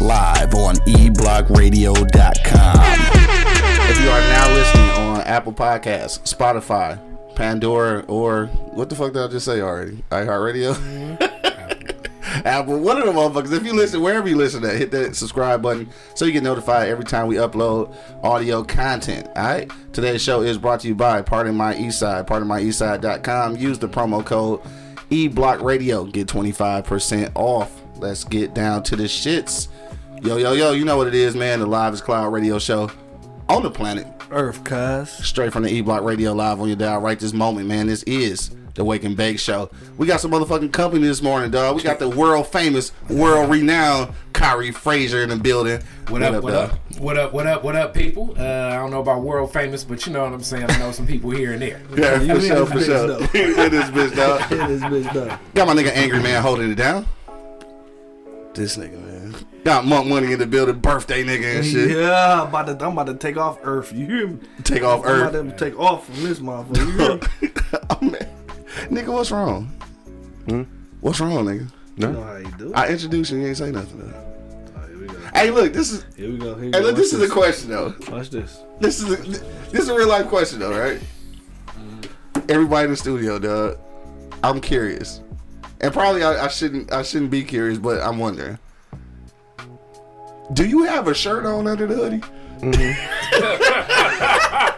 live 0.00 0.54
on 0.54 0.76
eblockradio.com. 0.76 2.76
If 3.90 4.00
you 4.00 4.08
are 4.08 4.20
now 4.20 4.54
listening 4.54 4.90
on 4.90 5.20
Apple 5.22 5.52
Podcasts, 5.52 6.20
Spotify, 6.22 6.98
Pandora, 7.34 8.04
or 8.08 8.46
what 8.46 8.88
the 8.88 8.94
fuck 8.94 9.12
did 9.12 9.22
I 9.22 9.28
just 9.28 9.44
say 9.44 9.60
already? 9.60 10.02
iHeartRadio? 10.10 11.20
Apple, 12.44 12.80
one 12.80 12.98
of 12.98 13.04
the 13.04 13.12
motherfuckers. 13.12 13.52
If 13.52 13.64
you 13.64 13.74
listen, 13.74 14.00
wherever 14.00 14.28
you 14.28 14.36
listen 14.36 14.64
at, 14.64 14.76
hit 14.76 14.90
that 14.92 15.14
subscribe 15.14 15.62
button 15.62 15.88
so 16.14 16.24
you 16.24 16.32
get 16.32 16.42
notified 16.42 16.88
every 16.88 17.04
time 17.04 17.26
we 17.26 17.36
upload 17.36 17.94
audio 18.22 18.64
content. 18.64 19.28
All 19.36 19.44
right. 19.44 19.70
Today's 19.92 20.22
show 20.22 20.42
is 20.42 20.58
brought 20.58 20.80
to 20.80 20.88
you 20.88 20.94
by 20.94 21.22
Pardon 21.22 21.54
My 21.54 21.76
East 21.76 22.02
Eastside. 22.02 22.26
PardonMyEastside.com. 22.26 23.56
Use 23.56 23.78
the 23.78 23.88
promo 23.88 24.24
code 24.24 24.60
eBlockRadio. 25.10 26.10
Get 26.10 26.26
25% 26.26 27.32
off. 27.34 27.80
Let's 27.96 28.24
get 28.24 28.54
down 28.54 28.82
to 28.84 28.96
the 28.96 29.04
shits. 29.04 29.68
Yo, 30.22 30.36
yo, 30.36 30.52
yo, 30.52 30.70
you 30.70 30.84
know 30.84 30.96
what 30.96 31.08
it 31.08 31.14
is, 31.14 31.34
man. 31.34 31.58
The 31.58 31.66
Live 31.66 31.94
is 31.94 32.00
Cloud 32.00 32.32
radio 32.32 32.58
show 32.58 32.88
on 33.48 33.62
the 33.64 33.70
planet. 33.70 34.06
Earth, 34.30 34.62
cuz. 34.62 35.10
Straight 35.10 35.52
from 35.52 35.64
the 35.64 35.70
E 35.72 35.80
Block 35.80 36.04
Radio 36.04 36.32
Live 36.32 36.60
on 36.60 36.68
your 36.68 36.76
dial 36.76 37.00
right 37.00 37.18
this 37.18 37.32
moment, 37.32 37.66
man. 37.66 37.88
This 37.88 38.04
is 38.04 38.50
the 38.74 38.84
Wake 38.84 39.02
and 39.02 39.16
Bake 39.16 39.40
Show. 39.40 39.68
We 39.98 40.06
got 40.06 40.20
some 40.20 40.30
motherfucking 40.30 40.72
company 40.72 41.06
this 41.08 41.22
morning, 41.22 41.50
dog. 41.50 41.74
We 41.74 41.82
got 41.82 41.98
the 41.98 42.08
world 42.08 42.46
famous, 42.46 42.92
world 43.10 43.50
renowned 43.50 44.14
Kyrie 44.32 44.70
Frazier 44.70 45.24
in 45.24 45.28
the 45.28 45.36
building. 45.36 45.82
What 46.08 46.22
up, 46.22 46.42
what 46.44 46.52
dog? 46.52 46.70
up, 46.70 47.00
what 47.00 47.18
up, 47.18 47.32
what 47.32 47.46
up, 47.48 47.64
what 47.64 47.74
up, 47.74 47.92
people? 47.92 48.34
Uh, 48.38 48.42
I 48.44 48.76
don't 48.76 48.92
know 48.92 49.00
about 49.00 49.22
world 49.22 49.52
famous, 49.52 49.82
but 49.82 50.06
you 50.06 50.12
know 50.12 50.22
what 50.22 50.32
I'm 50.32 50.42
saying. 50.44 50.70
I 50.70 50.78
know 50.78 50.92
some 50.92 51.06
people 51.06 51.30
here 51.30 51.52
and 51.52 51.60
there. 51.60 51.80
Yeah, 51.96 52.20
You 52.20 52.26
for 52.28 52.34
in 52.34 52.40
sure, 52.42 52.64
this 52.64 52.68
for 52.70 52.78
bitch, 52.78 52.84
sure. 52.86 53.06
though. 53.08 53.18
it 53.34 53.74
is 53.74 53.84
bitch, 53.86 54.14
dog. 54.16 54.40
Hit 54.42 54.68
this 54.68 54.82
bitch 54.82 55.12
though. 55.12 55.36
Got 55.54 55.66
my 55.66 55.74
nigga 55.74 55.90
Angry 55.96 56.20
Man 56.22 56.40
holding 56.40 56.70
it 56.70 56.76
down. 56.76 57.06
This 58.54 58.76
nigga, 58.76 59.00
man. 59.04 59.11
Got 59.64 59.84
Monk 59.84 60.08
Money 60.08 60.32
in 60.32 60.38
the 60.40 60.46
building, 60.46 60.80
birthday 60.80 61.22
nigga 61.22 61.56
and 61.58 61.64
shit. 61.64 61.90
Yeah, 61.96 62.42
I'm 62.42 62.48
about 62.48 62.66
to, 62.66 62.84
I'm 62.84 62.92
about 62.98 63.06
to 63.06 63.14
take 63.14 63.36
off 63.36 63.58
Earth. 63.62 63.92
You 63.92 64.06
hear 64.06 64.26
me? 64.26 64.38
Take 64.64 64.82
off 64.82 65.04
I'm 65.04 65.10
Earth. 65.10 65.34
about 65.34 65.56
to 65.58 65.64
take 65.64 65.78
off 65.78 66.06
from 66.06 66.22
this 66.24 66.40
motherfucker. 66.40 66.76
You 66.78 66.90
hear 66.98 67.16
me? 67.16 67.52
oh, 67.90 67.98
man. 68.00 68.28
Nigga, 68.90 69.12
what's 69.12 69.30
wrong? 69.30 69.66
Hmm? 70.48 70.62
What's 71.00 71.20
wrong, 71.20 71.44
nigga? 71.44 71.70
No. 71.96 72.08
You 72.08 72.12
know 72.14 72.22
how 72.24 72.36
you 72.38 72.50
do. 72.58 72.68
it. 72.70 72.76
I 72.76 72.88
introduced 72.88 73.30
you, 73.30 73.38
you 73.38 73.46
ain't 73.48 73.56
say 73.56 73.70
nothing. 73.70 74.00
Though. 74.00 74.24
Oh, 74.76 74.86
here 74.88 74.98
we 74.98 75.06
go. 75.06 75.14
Hey, 75.32 75.50
look, 75.52 75.72
this 75.72 75.92
is. 75.92 76.04
Here 76.16 76.28
we 76.30 76.38
go. 76.38 76.54
Here 76.56 76.56
we 76.56 76.66
Hey, 76.66 76.70
go. 76.72 76.80
look, 76.80 76.96
this 76.96 77.12
Watch 77.12 77.22
is 77.22 77.30
a 77.30 77.32
question 77.32 77.70
though. 77.70 77.94
Watch 78.10 78.30
this. 78.30 78.60
This 78.80 79.00
is 79.00 79.12
a, 79.12 79.16
this 79.70 79.82
is 79.82 79.88
a 79.88 79.94
real 79.94 80.08
life 80.08 80.26
question 80.26 80.58
though, 80.58 80.76
right? 80.76 81.00
Everybody 82.48 82.86
in 82.86 82.90
the 82.90 82.96
studio, 82.96 83.38
dog. 83.38 83.78
I'm 84.42 84.60
curious, 84.60 85.20
and 85.80 85.92
probably 85.92 86.24
I, 86.24 86.46
I 86.46 86.48
shouldn't 86.48 86.92
I 86.92 87.02
shouldn't 87.02 87.30
be 87.30 87.44
curious, 87.44 87.78
but 87.78 88.00
I'm 88.02 88.18
wondering. 88.18 88.58
Do 90.52 90.66
you 90.66 90.84
have 90.84 91.08
a 91.08 91.14
shirt 91.14 91.46
on 91.46 91.66
under 91.66 91.86
the 91.86 91.94
hoodie? 91.94 92.20
Mm-hmm. 92.60 92.92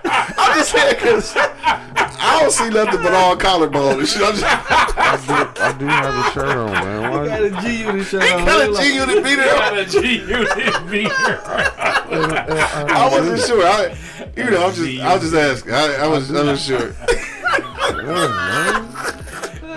I'm 0.40 0.58
just 0.58 0.70
saying 0.72 0.94
because 0.94 1.32
I 1.36 2.38
don't 2.40 2.50
see 2.52 2.70
nothing 2.70 3.02
but 3.02 3.12
all 3.12 3.36
collarbone 3.36 3.98
and 4.00 4.08
shit. 4.08 4.22
I'm 4.22 4.32
just, 4.32 4.44
I 4.44 5.74
do 5.78 5.84
have 5.86 6.14
a 6.14 6.30
shirt 6.32 6.56
on, 6.56 6.72
man. 6.72 7.10
Why? 7.10 7.26
Got 7.26 7.42
a 7.42 7.50
G 7.62 7.80
unit 7.82 8.06
shirt 8.06 8.22
on. 8.22 8.44
got 8.46 8.60
a 8.68 8.70
Look 8.70 8.80
G 8.82 8.98
like- 9.00 9.08
unit 9.08 9.24
beater 9.24 9.42
on. 9.42 9.78
a 9.78 9.84
G 9.84 10.18
unit 10.20 10.90
beater. 10.90 11.40
I 12.96 13.08
wasn't 13.12 13.40
sure. 13.42 13.66
I, 13.66 13.96
you 14.36 14.50
know, 14.50 14.66
I'm 14.66 14.74
just, 14.74 15.00
I 15.00 15.14
was 15.14 15.22
just 15.22 15.34
asking. 15.34 15.72
I, 15.72 15.94
I 15.96 16.06
was, 16.06 16.32
I 16.34 16.42
was 16.42 16.62
sure. 16.64 16.94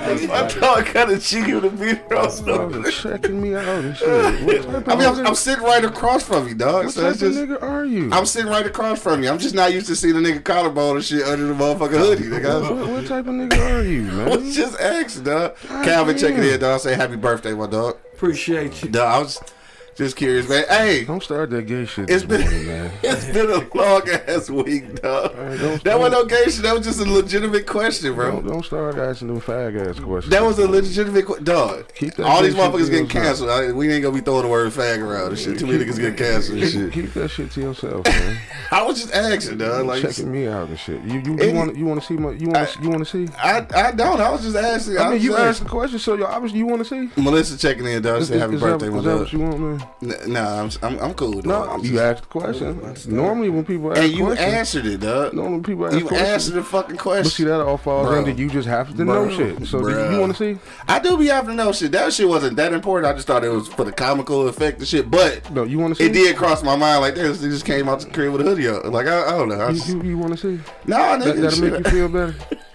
I 0.10 0.48
thought 0.48 0.88
I 0.88 0.94
got 0.94 1.12
a 1.12 1.18
G 1.20 1.40
unit 1.40 1.80
beater 1.80 2.16
on. 2.18 2.46
Y'all 2.46 2.86
are 2.86 2.92
checking 2.92 3.42
me 3.42 3.56
out 3.56 3.66
and 3.68 3.96
shit. 3.96 4.08
What 4.48 4.56
type 4.64 4.88
of, 4.88 4.90
I 4.90 4.96
mean, 4.96 5.08
I'm, 5.08 5.28
I'm 5.28 5.36
sitting 5.36 5.64
right 5.64 5.84
across 5.84 6.24
from 6.24 6.48
you, 6.48 6.56
dog. 6.56 6.86
what 6.86 6.94
So 6.94 7.02
type 7.02 7.14
it's 7.14 7.22
of 7.24 7.34
nigga 7.34 7.62
are 7.62 7.86
you? 7.86 8.10
I'm 8.12 8.26
sitting 8.26 8.50
right 8.50 8.66
across 8.66 9.02
from 9.02 9.24
you. 9.24 9.30
I'm 9.30 9.40
just 9.40 9.56
not 9.56 9.74
used 9.74 9.88
to 9.88 9.96
seeing 9.96 10.16
a 10.16 10.20
nigga 10.20 10.44
collarbone 10.44 10.98
and 10.98 11.06
shit 11.06 11.24
under 11.24 11.48
the 11.48 11.54
motherfucking 11.54 11.90
hoodie, 11.98 12.30
what, 12.30 12.42
nigga. 12.42 12.92
what 12.94 13.08
type 13.08 13.28
of 13.28 13.34
nigga 13.34 13.72
are 13.80 13.84
you, 13.84 14.10
I 14.22 14.30
was 14.30 14.44
man? 14.44 14.52
just 14.52 14.80
asking, 14.80 15.24
dog. 15.24 15.56
Calvin 15.84 16.18
checking 16.18 16.38
damn. 16.38 16.54
in, 16.54 16.60
dog. 16.60 16.80
Say 16.82 16.96
happy 16.96 17.16
birthday, 17.16 17.54
my 17.54 17.68
dog. 17.68 17.98
Appreciate 18.14 18.84
you. 18.84 18.90
Dog, 18.90 19.08
I 19.08 19.20
was 19.20 19.40
just 19.98 20.16
curious, 20.16 20.48
man. 20.48 20.64
Hey, 20.70 21.06
Don't 21.06 21.24
start 21.24 21.50
that 21.50 21.64
gay 21.64 21.86
shit. 21.86 22.08
It's 22.10 22.24
been- 22.24 22.42
morning, 22.42 22.68
man. 22.68 22.92
it's 23.04 23.26
been 23.26 23.50
a 23.50 23.76
long 23.76 24.08
ass 24.28 24.48
week, 24.48 25.02
dog. 25.02 25.34
Hey, 25.34 25.80
That 25.84 26.00
wasn't 26.00 26.12
no 26.14 26.26
gay 26.26 26.44
shit. 26.52 26.62
That 26.62 26.76
was 26.76 26.86
just 26.86 27.00
a 27.00 27.04
legitimate 27.04 27.66
question, 27.66 28.14
bro. 28.14 28.32
Don't, 28.32 28.48
don't 28.48 28.66
start 28.66 28.96
asking 28.96 29.30
them 29.30 29.42
fag 29.42 29.90
ass 29.90 30.00
questions. 30.00 30.32
That 30.32 30.44
was 30.44 30.60
a 30.60 30.68
legitimate 30.68 31.26
qu- 31.26 31.40
dog. 31.40 31.86
All 32.24 32.44
these 32.44 32.54
motherfuckers 32.54 32.92
getting 32.92 33.08
canceled. 33.08 33.50
I, 33.50 33.72
we 33.72 33.92
ain't 33.92 34.04
gonna 34.04 34.16
be 34.16 34.22
throwing 34.22 34.44
the 34.44 34.50
word 34.50 34.72
fag 34.72 35.00
around 35.00 35.30
and 35.30 35.40
shit. 35.40 35.58
Too 35.58 35.66
many 35.66 35.84
niggas 35.84 35.98
getting 35.98 36.16
canceled 36.16 36.60
and 36.60 36.72
keep, 36.72 36.82
shit. 36.82 36.94
keep 36.94 37.14
that 37.14 37.30
shit 37.30 37.52
to 37.52 37.62
yourself, 37.62 38.06
man. 38.06 38.38
I 38.72 38.84
was 38.84 39.02
just 39.02 39.14
asking, 39.14 39.58
dog. 39.58 39.88
Like, 39.88 40.04
checking 40.04 40.32
me 40.32 40.48
out 40.48 40.70
and 40.70 40.78
shit. 40.78 41.02
You 41.04 41.20
you, 41.22 41.38
you 41.44 41.54
want 41.54 41.76
you 41.76 41.86
want 41.86 42.00
to 42.02 42.06
see 42.06 42.16
my 42.16 42.32
you 42.32 42.50
want 42.50 42.78
you 42.82 42.90
want 42.90 43.04
to 43.04 43.06
see? 43.06 43.34
I 43.40 43.66
I 43.76 43.92
don't. 43.94 44.22
I 44.22 44.30
was 44.30 44.44
just 44.44 44.56
asking. 44.56 45.00
I 45.00 45.12
mean, 45.12 45.22
you 45.22 45.36
asked 45.36 45.64
the 45.64 45.70
question, 45.70 45.98
so 45.98 46.14
you 46.14 46.26
obviously 46.26 46.60
you 46.60 46.68
want 46.68 46.86
to 46.86 46.86
see. 46.86 47.10
Melissa 47.20 47.58
checking 47.58 47.86
in, 47.86 48.04
dog. 48.04 48.22
Say 48.24 48.38
happy 48.38 48.58
birthday, 48.58 48.90
that, 48.90 48.98
is 48.98 49.04
that 49.04 49.18
what 49.18 49.34
you 49.34 49.40
want, 49.40 49.60
man? 49.60 49.87
N- 50.02 50.14
Nah, 50.34 50.62
I'm, 50.64 50.70
I'm 50.84 51.00
I'm 51.00 51.14
cool. 51.14 51.42
No, 51.44 51.64
I'm 51.70 51.80
you 51.84 51.92
just- 51.92 52.02
asked 52.04 52.22
the 52.24 52.28
question. 52.30 53.16
Normally, 53.16 53.50
when 53.50 53.66
people 53.66 53.92
ask 53.92 54.02
and 54.02 54.12
you 54.12 54.26
questions, 54.26 54.54
answered 54.54 54.86
it, 54.86 55.00
dog. 55.00 55.34
normally 55.34 55.62
people 55.64 55.86
ask 55.88 55.98
You 55.98 56.06
questions. 56.06 56.30
answered 56.30 56.54
the 56.56 56.64
fucking 56.64 56.96
But 56.98 57.02
question. 57.02 57.32
see, 57.32 57.44
that 57.46 57.62
all 57.62 57.78
falls 57.78 58.08
Bro. 58.08 58.18
under 58.20 58.32
you 58.32 58.50
just 58.50 58.68
have 58.68 58.90
to 58.96 59.06
Bro. 59.06 59.26
know 59.26 59.36
shit. 59.36 59.66
So 59.68 59.80
do 59.82 59.90
you, 59.90 59.96
Bruh. 59.96 60.20
want 60.20 60.36
to 60.36 60.56
see? 60.56 60.60
I 60.88 61.00
do 61.00 61.18
be 61.18 61.28
having 61.28 61.58
to 61.58 61.64
know 61.64 61.72
shit. 61.72 61.92
That 61.92 62.14
shit 62.14 62.28
wasn't 62.28 62.58
that 62.58 62.74
important. 62.74 63.12
I 63.12 63.16
just 63.16 63.28
thought 63.28 63.44
it 63.44 63.50
was 63.50 63.68
for 63.68 63.84
the 63.84 63.92
comical 63.92 64.48
effect 64.48 64.80
and 64.80 64.88
shit. 64.88 65.10
But 65.10 65.50
No, 65.52 65.64
you 65.64 65.80
want 65.80 65.96
to 65.96 66.04
see? 66.04 66.10
it 66.10 66.14
did 66.14 66.36
cross 66.38 66.62
my 66.64 66.76
mind 66.76 67.02
like 67.02 67.16
this. 67.16 67.42
He 67.42 67.50
just 67.50 67.66
came 67.66 67.90
out 67.90 68.00
the 68.02 68.10
crib 68.10 68.32
with 68.34 68.42
a 68.42 68.44
hoodie 68.44 68.68
on. 68.70 68.92
Like 68.92 69.08
I, 69.08 69.26
I 69.28 69.32
don't 69.32 69.50
know. 69.50 69.56
I 69.60 69.70
You, 69.70 69.76
just, 69.76 69.88
you, 69.90 70.02
you 70.04 70.18
want 70.18 70.38
to 70.38 70.38
see? 70.38 70.64
nah, 70.86 71.18
That, 71.18 71.36
nigga, 71.36 71.42
that'll 71.42 71.62
make 71.70 71.86
you 71.86 71.92
feel 71.92 72.08
better. 72.10 72.36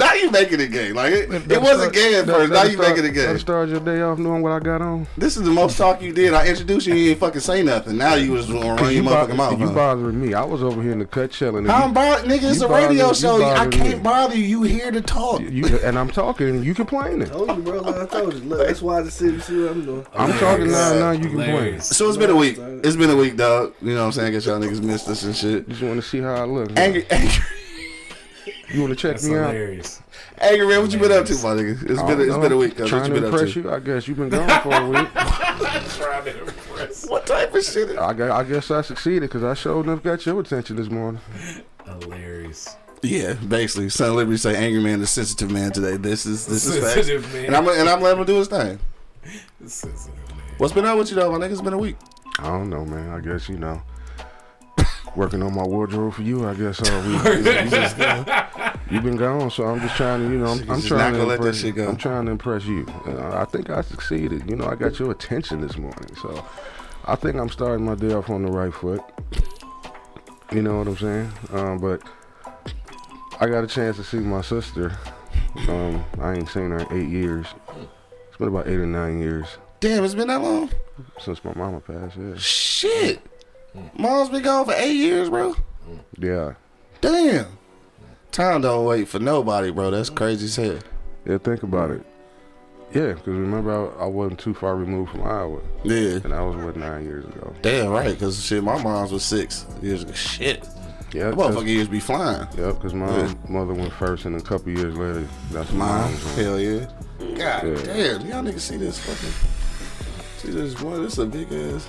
Now 0.00 0.14
you 0.14 0.30
making 0.30 0.60
it 0.60 0.72
gay. 0.72 0.92
Like 0.92 1.12
it, 1.12 1.30
it 1.32 1.48
That'll 1.48 1.62
wasn't 1.62 1.80
start- 1.80 1.94
gay 1.94 2.14
at 2.18 2.26
first. 2.26 2.52
Now 2.52 2.62
you 2.64 2.72
start- 2.72 2.88
making 2.88 3.04
it 3.04 3.12
gay. 3.14 3.20
That'll 3.26 3.38
start 3.38 3.68
your 3.68 3.80
day 3.80 4.00
off 4.00 4.18
knowing 4.18 4.42
what 4.42 4.52
I 4.52 4.58
got 4.58 4.80
on. 4.82 5.06
This 5.16 5.36
is 5.36 5.42
the 5.44 5.50
most 5.50 5.76
talk 5.76 6.00
you 6.02 6.12
did. 6.12 6.32
I 6.34 6.46
introduced 6.46 6.86
you, 6.86 6.94
you 6.94 7.10
ain't 7.10 7.20
fucking 7.20 7.40
say 7.42 7.62
nothing. 7.62 7.96
Now 7.98 8.14
you 8.14 8.32
was 8.32 8.46
gonna 8.46 8.60
run 8.74 8.78
your 8.84 8.90
you, 8.90 9.02
motherfucking 9.02 9.36
mouth. 9.36 9.60
you 9.60 9.66
huh? 9.68 9.74
bothering 9.74 10.20
me. 10.20 10.34
I 10.34 10.42
was 10.44 10.62
over 10.62 10.82
here 10.82 10.92
in 10.92 10.98
the 11.00 11.04
cut 11.06 11.30
chilling. 11.30 11.64
and 11.64 11.70
I'm 11.72 11.88
you- 11.90 11.94
bothered, 11.94 12.30
nigga. 12.30 12.50
It's 12.50 12.60
you 12.60 12.66
a 12.66 12.72
radio 12.86 13.12
show. 13.12 13.42
I 13.44 13.66
can't 13.68 13.98
me. 13.98 14.02
bother 14.02 14.36
you. 14.36 14.44
You 14.50 14.62
here 14.62 14.90
to 14.90 15.00
talk. 15.00 15.40
you, 15.42 15.64
and 15.84 15.98
I'm 15.98 16.08
talking 16.08 16.48
and 16.48 16.64
you 16.64 16.74
complaining. 16.74 17.28
Told 17.28 17.48
you, 17.56 17.62
bro. 17.62 17.80
Like 17.82 17.96
I 17.96 18.06
told 18.06 18.34
you. 18.34 18.40
Look, 18.40 18.66
that's 18.66 18.80
why 18.82 19.00
I 19.00 19.02
just 19.02 19.18
said, 19.18 19.42
see 19.42 19.62
what 19.62 19.72
I'm 19.72 19.84
doing. 19.84 20.06
I'm 20.14 20.32
talking 20.38 20.70
now, 20.70 20.94
now 20.94 21.10
you 21.12 21.28
complaining. 21.28 21.80
So 21.80 22.08
it's 22.08 22.16
been 22.16 22.30
a 22.30 22.36
week. 22.36 22.56
It's 22.58 22.96
been 22.96 23.10
a 23.10 23.16
week, 23.16 23.36
dog. 23.36 23.74
You 23.82 23.94
know 23.94 24.00
what 24.00 24.06
I'm 24.06 24.12
saying? 24.12 24.28
I 24.28 24.30
guess 24.30 24.46
y'all 24.46 24.58
niggas 24.58 24.82
missed 24.82 25.08
us 25.08 25.22
and 25.24 25.36
shit. 25.36 25.68
Just 25.68 25.82
want 25.82 25.96
to 25.96 26.02
see 26.02 26.20
how 26.20 26.34
I 26.34 26.44
look. 26.44 26.70
Angry, 26.78 27.06
angry, 27.10 27.44
You 28.72 28.80
want 28.82 28.90
to 28.90 28.96
check 28.96 29.12
That's 29.12 29.26
me 29.26 29.36
out? 29.36 29.52
hilarious. 29.52 30.00
angry 30.38 30.66
man. 30.66 30.80
What 30.82 30.92
you 30.92 30.98
been 30.98 31.12
up 31.12 31.26
to, 31.26 31.32
my 31.34 31.38
nigga? 31.54 31.90
It's 31.90 32.00
I 32.00 32.06
been, 32.06 32.18
don't 32.18 32.20
it's 32.20 32.36
know. 32.36 32.40
been 32.40 32.52
a 32.52 32.56
week. 32.56 32.76
cuz. 32.76 32.80
What 32.82 32.88
Trying 32.88 33.10
to 33.14 33.24
impress 33.26 33.52
to? 33.54 33.60
you. 33.62 33.70
I 33.72 33.78
guess 33.80 34.08
you've 34.08 34.16
been 34.18 34.28
gone 34.28 34.60
for 34.62 34.74
a 34.74 34.88
week. 34.88 35.08
Trying 35.14 36.24
to 36.24 36.40
impress. 36.42 37.06
What 37.08 37.26
type 37.26 37.54
of 37.54 37.64
shit? 37.64 37.98
I 37.98 38.12
guess, 38.12 38.30
I 38.30 38.44
guess 38.44 38.70
I 38.70 38.80
succeeded 38.82 39.22
because 39.22 39.42
I 39.42 39.54
showed 39.54 39.86
enough 39.86 40.02
got 40.02 40.24
your 40.24 40.38
attention 40.40 40.76
this 40.76 40.88
morning. 40.88 41.20
Hilarious. 41.84 42.76
Yeah, 43.02 43.32
basically, 43.34 43.88
Son 43.88 44.10
of 44.10 44.16
Liberty 44.16 44.36
say 44.36 44.54
angry 44.56 44.82
man, 44.82 45.00
the 45.00 45.06
sensitive 45.06 45.50
man 45.50 45.72
today. 45.72 45.96
This 45.96 46.26
is 46.26 46.46
this 46.46 46.66
is 46.66 46.76
facts. 46.78 46.94
Sensitive 47.06 47.32
man. 47.32 47.44
And 47.46 47.56
I'm 47.56 47.66
and 47.68 47.88
I'm 47.88 48.00
letting 48.02 48.20
him 48.20 48.26
do 48.26 48.36
his 48.36 48.48
thing. 48.48 48.78
Sensitive 49.66 50.14
man. 50.28 50.38
What's 50.58 50.74
been 50.74 50.84
up 50.84 50.98
with 50.98 51.08
you 51.10 51.16
though, 51.16 51.32
my 51.32 51.38
nigga? 51.38 51.52
It's 51.52 51.60
been 51.62 51.72
a 51.72 51.78
week. 51.78 51.96
I 52.38 52.44
don't 52.44 52.68
know, 52.68 52.84
man. 52.84 53.10
I 53.10 53.20
guess 53.20 53.48
you 53.48 53.56
know. 53.56 53.82
Working 55.16 55.42
on 55.42 55.54
my 55.54 55.64
wardrobe 55.64 56.14
for 56.14 56.22
you, 56.22 56.46
I 56.46 56.54
guess 56.54 56.80
all 56.88 57.00
week. 57.02 57.24
You've 58.90 59.02
been 59.04 59.16
gone, 59.16 59.50
so 59.50 59.64
I'm 59.64 59.80
just 59.80 59.96
trying 59.96 60.20
to, 60.20 60.32
you 60.32 60.38
know, 60.38 60.46
I'm, 60.46 60.70
I'm 60.70 60.82
trying 60.82 61.14
to 61.14 61.24
let 61.24 61.40
that 61.40 61.46
impress. 61.46 61.60
shit 61.60 61.74
go. 61.74 61.88
I'm 61.88 61.96
trying 61.96 62.26
to 62.26 62.32
impress 62.32 62.64
you. 62.64 62.86
Uh, 63.06 63.36
I 63.40 63.44
think 63.44 63.70
I 63.70 63.82
succeeded. 63.82 64.48
You 64.48 64.56
know, 64.56 64.66
I 64.66 64.74
got 64.76 64.98
your 64.98 65.10
attention 65.10 65.60
this 65.60 65.76
morning, 65.76 66.14
so 66.16 66.44
I 67.06 67.16
think 67.16 67.36
I'm 67.36 67.48
starting 67.48 67.84
my 67.84 67.94
day 67.94 68.12
off 68.12 68.30
on 68.30 68.42
the 68.42 68.50
right 68.50 68.72
foot. 68.72 69.02
You 70.52 70.62
know 70.62 70.78
what 70.78 70.88
I'm 70.88 70.96
saying? 70.96 71.32
Um, 71.52 71.78
but 71.78 72.02
I 73.40 73.46
got 73.46 73.64
a 73.64 73.68
chance 73.68 73.96
to 73.96 74.04
see 74.04 74.18
my 74.18 74.42
sister. 74.42 74.96
Um, 75.68 76.04
I 76.20 76.34
ain't 76.34 76.48
seen 76.48 76.70
her 76.70 76.80
in 76.80 76.92
eight 76.92 77.08
years. 77.08 77.46
It's 78.28 78.36
been 78.38 78.48
about 78.48 78.68
eight 78.68 78.76
or 78.78 78.86
nine 78.86 79.20
years 79.20 79.46
Damn, 79.80 80.04
it's 80.04 80.14
been 80.14 80.28
that 80.28 80.42
long. 80.42 80.70
since 81.18 81.42
my 81.42 81.54
mama 81.54 81.80
passed. 81.80 82.16
Yeah. 82.16 82.34
Shit. 82.36 83.22
Mm. 83.76 83.98
Mom's 83.98 84.28
been 84.30 84.42
gone 84.42 84.64
for 84.64 84.74
eight 84.74 84.94
years, 84.96 85.28
bro. 85.30 85.54
Mm. 85.88 85.98
Yeah. 86.18 86.54
Damn. 87.00 87.46
Time 88.32 88.60
don't 88.62 88.84
wait 88.84 89.08
for 89.08 89.18
nobody, 89.18 89.70
bro. 89.70 89.90
That's 89.90 90.10
crazy 90.10 90.44
as 90.46 90.56
hell. 90.56 90.78
Yeah, 91.26 91.38
think 91.38 91.62
about 91.62 91.90
it. 91.90 92.02
Yeah, 92.92 93.12
because 93.12 93.26
remember, 93.28 93.92
I, 93.98 94.04
I 94.04 94.06
wasn't 94.06 94.40
too 94.40 94.52
far 94.54 94.74
removed 94.76 95.12
from 95.12 95.22
Iowa. 95.22 95.60
Yeah. 95.84 96.18
And 96.24 96.32
I 96.34 96.42
was, 96.42 96.56
what, 96.56 96.76
nine 96.76 97.04
years 97.04 97.24
ago. 97.24 97.54
Damn 97.62 97.90
right, 97.90 98.10
because 98.12 98.42
shit, 98.44 98.64
my 98.64 98.82
mom's 98.82 99.12
was 99.12 99.24
six 99.24 99.64
years 99.80 100.02
ago. 100.02 100.12
Shit. 100.12 100.68
Yeah, 101.12 101.30
That 101.30 101.36
'cause- 101.36 101.54
motherfucker 101.56 101.66
years 101.66 101.88
be 101.88 102.00
flying. 102.00 102.46
Yep, 102.56 102.74
because 102.74 102.94
my 102.94 103.08
Yeah. 103.16 103.32
mother 103.48 103.74
went 103.74 103.92
first, 103.92 104.24
and 104.24 104.36
a 104.36 104.40
couple 104.40 104.70
years 104.72 104.96
later, 104.96 105.26
that's 105.52 105.70
Mom, 105.72 105.88
mine. 106.02 106.14
hell 106.36 106.58
yeah. 106.58 106.86
God 107.18 107.36
Yeah. 107.66 107.82
damn, 107.84 108.26
y'all 108.26 108.42
niggas 108.42 108.60
see 108.60 108.76
this 108.76 108.98
fucking. 108.98 109.34
See 110.38 110.50
this 110.50 110.80
one? 110.80 111.02
This 111.02 111.18
a 111.18 111.26
big 111.26 111.52
ass. 111.52 111.88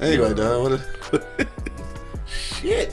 Anyway, 0.00 0.34
dog, 0.34 0.62
what 0.62 0.72
a. 0.80 1.46
Shit. 2.26 2.92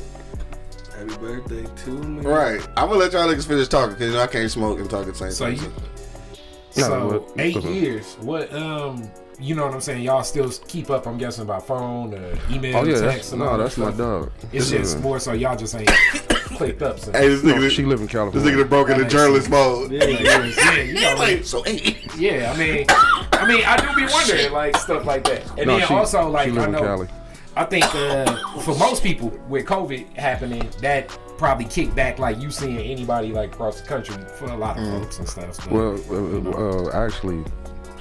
Happy 0.97 1.15
birthday 1.17 1.65
to 1.83 1.89
me. 1.91 2.21
Right. 2.21 2.61
I'm 2.77 2.87
gonna 2.87 2.99
let 2.99 3.11
y'all 3.13 3.27
niggas 3.27 3.47
finish 3.47 3.67
talking 3.67 3.93
because 3.93 4.07
you 4.07 4.13
know 4.13 4.21
I 4.21 4.27
can't 4.27 4.49
smoke 4.49 4.79
and 4.79 4.89
talk 4.89 5.07
at 5.07 5.13
the 5.13 5.15
same 5.15 5.31
So 5.31 5.45
time. 5.45 5.55
you, 5.55 5.61
No, 6.77 6.83
so 6.87 7.07
what- 7.07 7.31
eight 7.39 7.57
uh-huh. 7.57 7.69
years. 7.69 8.15
What 8.21 8.53
um, 8.53 9.09
you 9.39 9.55
know 9.55 9.65
what 9.65 9.73
I'm 9.73 9.81
saying? 9.81 10.03
Y'all 10.03 10.23
still 10.23 10.49
keep 10.67 10.89
up? 10.91 11.07
I'm 11.07 11.17
guessing 11.17 11.45
by 11.45 11.59
phone, 11.59 12.13
or 12.13 12.37
email, 12.51 12.77
Oh 12.77 12.83
yeah, 12.83 12.91
text, 12.93 13.01
that's, 13.01 13.31
and 13.33 13.41
all 13.41 13.51
no, 13.51 13.57
that 13.57 13.63
that's 13.63 13.77
my 13.77 13.85
stuff? 13.87 13.97
dog. 13.97 14.31
It's 14.53 14.71
Yeah. 14.71 14.77
just 14.79 14.99
more 15.01 15.19
so 15.19 15.33
y'all 15.33 15.57
just 15.57 15.75
ain't 15.75 15.87
clicked 15.89 16.81
up. 16.83 16.99
Since. 16.99 17.17
Hey, 17.17 17.27
this 17.29 17.43
No, 17.43 17.55
nigga, 17.55 17.69
she 17.71 17.83
live 17.83 17.99
in 17.99 18.07
California. 18.07 18.39
this 18.39 18.53
nigga 18.53 18.61
that 18.63 18.69
broke 18.69 18.89
into 18.89 18.99
That 19.03 19.11
makes 19.11 19.13
journalist 19.13 19.49
mode. 19.49 19.91
Yeah, 19.91 20.03
yeah. 20.05 20.45
yeah, 20.45 20.81
you 20.83 20.93
know, 20.93 21.15
Like, 21.17 21.43
so 21.43 21.63
eight. 21.65 22.15
yeah. 22.15 22.53
I 22.55 22.57
mean, 22.57 22.85
I 23.43 23.47
mean, 23.47 23.65
I 23.65 23.77
do 23.77 23.95
be 23.95 24.11
wondering 24.11 24.51
like 24.51 24.77
stuff 24.77 25.05
like 25.05 25.23
that, 25.25 25.45
and 25.57 25.67
no, 25.67 25.77
then 25.77 25.87
she, 25.87 25.93
also 25.93 26.29
like 26.29 26.45
she 26.45 26.51
live 26.51 26.69
I 26.69 26.71
know. 26.71 26.81
Cali. 26.81 27.07
I 27.55 27.65
think 27.65 27.85
uh, 27.93 28.59
for 28.61 28.75
most 28.75 29.03
people 29.03 29.29
with 29.47 29.65
COVID 29.65 30.15
happening, 30.15 30.67
that 30.81 31.09
probably 31.37 31.65
kicked 31.65 31.93
back 31.93 32.19
like 32.19 32.39
you 32.39 32.49
seeing 32.49 32.77
anybody 32.77 33.31
like 33.31 33.53
across 33.53 33.81
the 33.81 33.87
country 33.87 34.15
for 34.37 34.45
a 34.45 34.55
lot 34.55 34.79
of 34.79 34.87
folks 34.87 35.19
and 35.19 35.27
stuff. 35.27 35.55
So, 35.55 35.69
Well, 35.69 36.87
uh, 36.87 36.87
uh, 36.87 37.05
actually, 37.05 37.43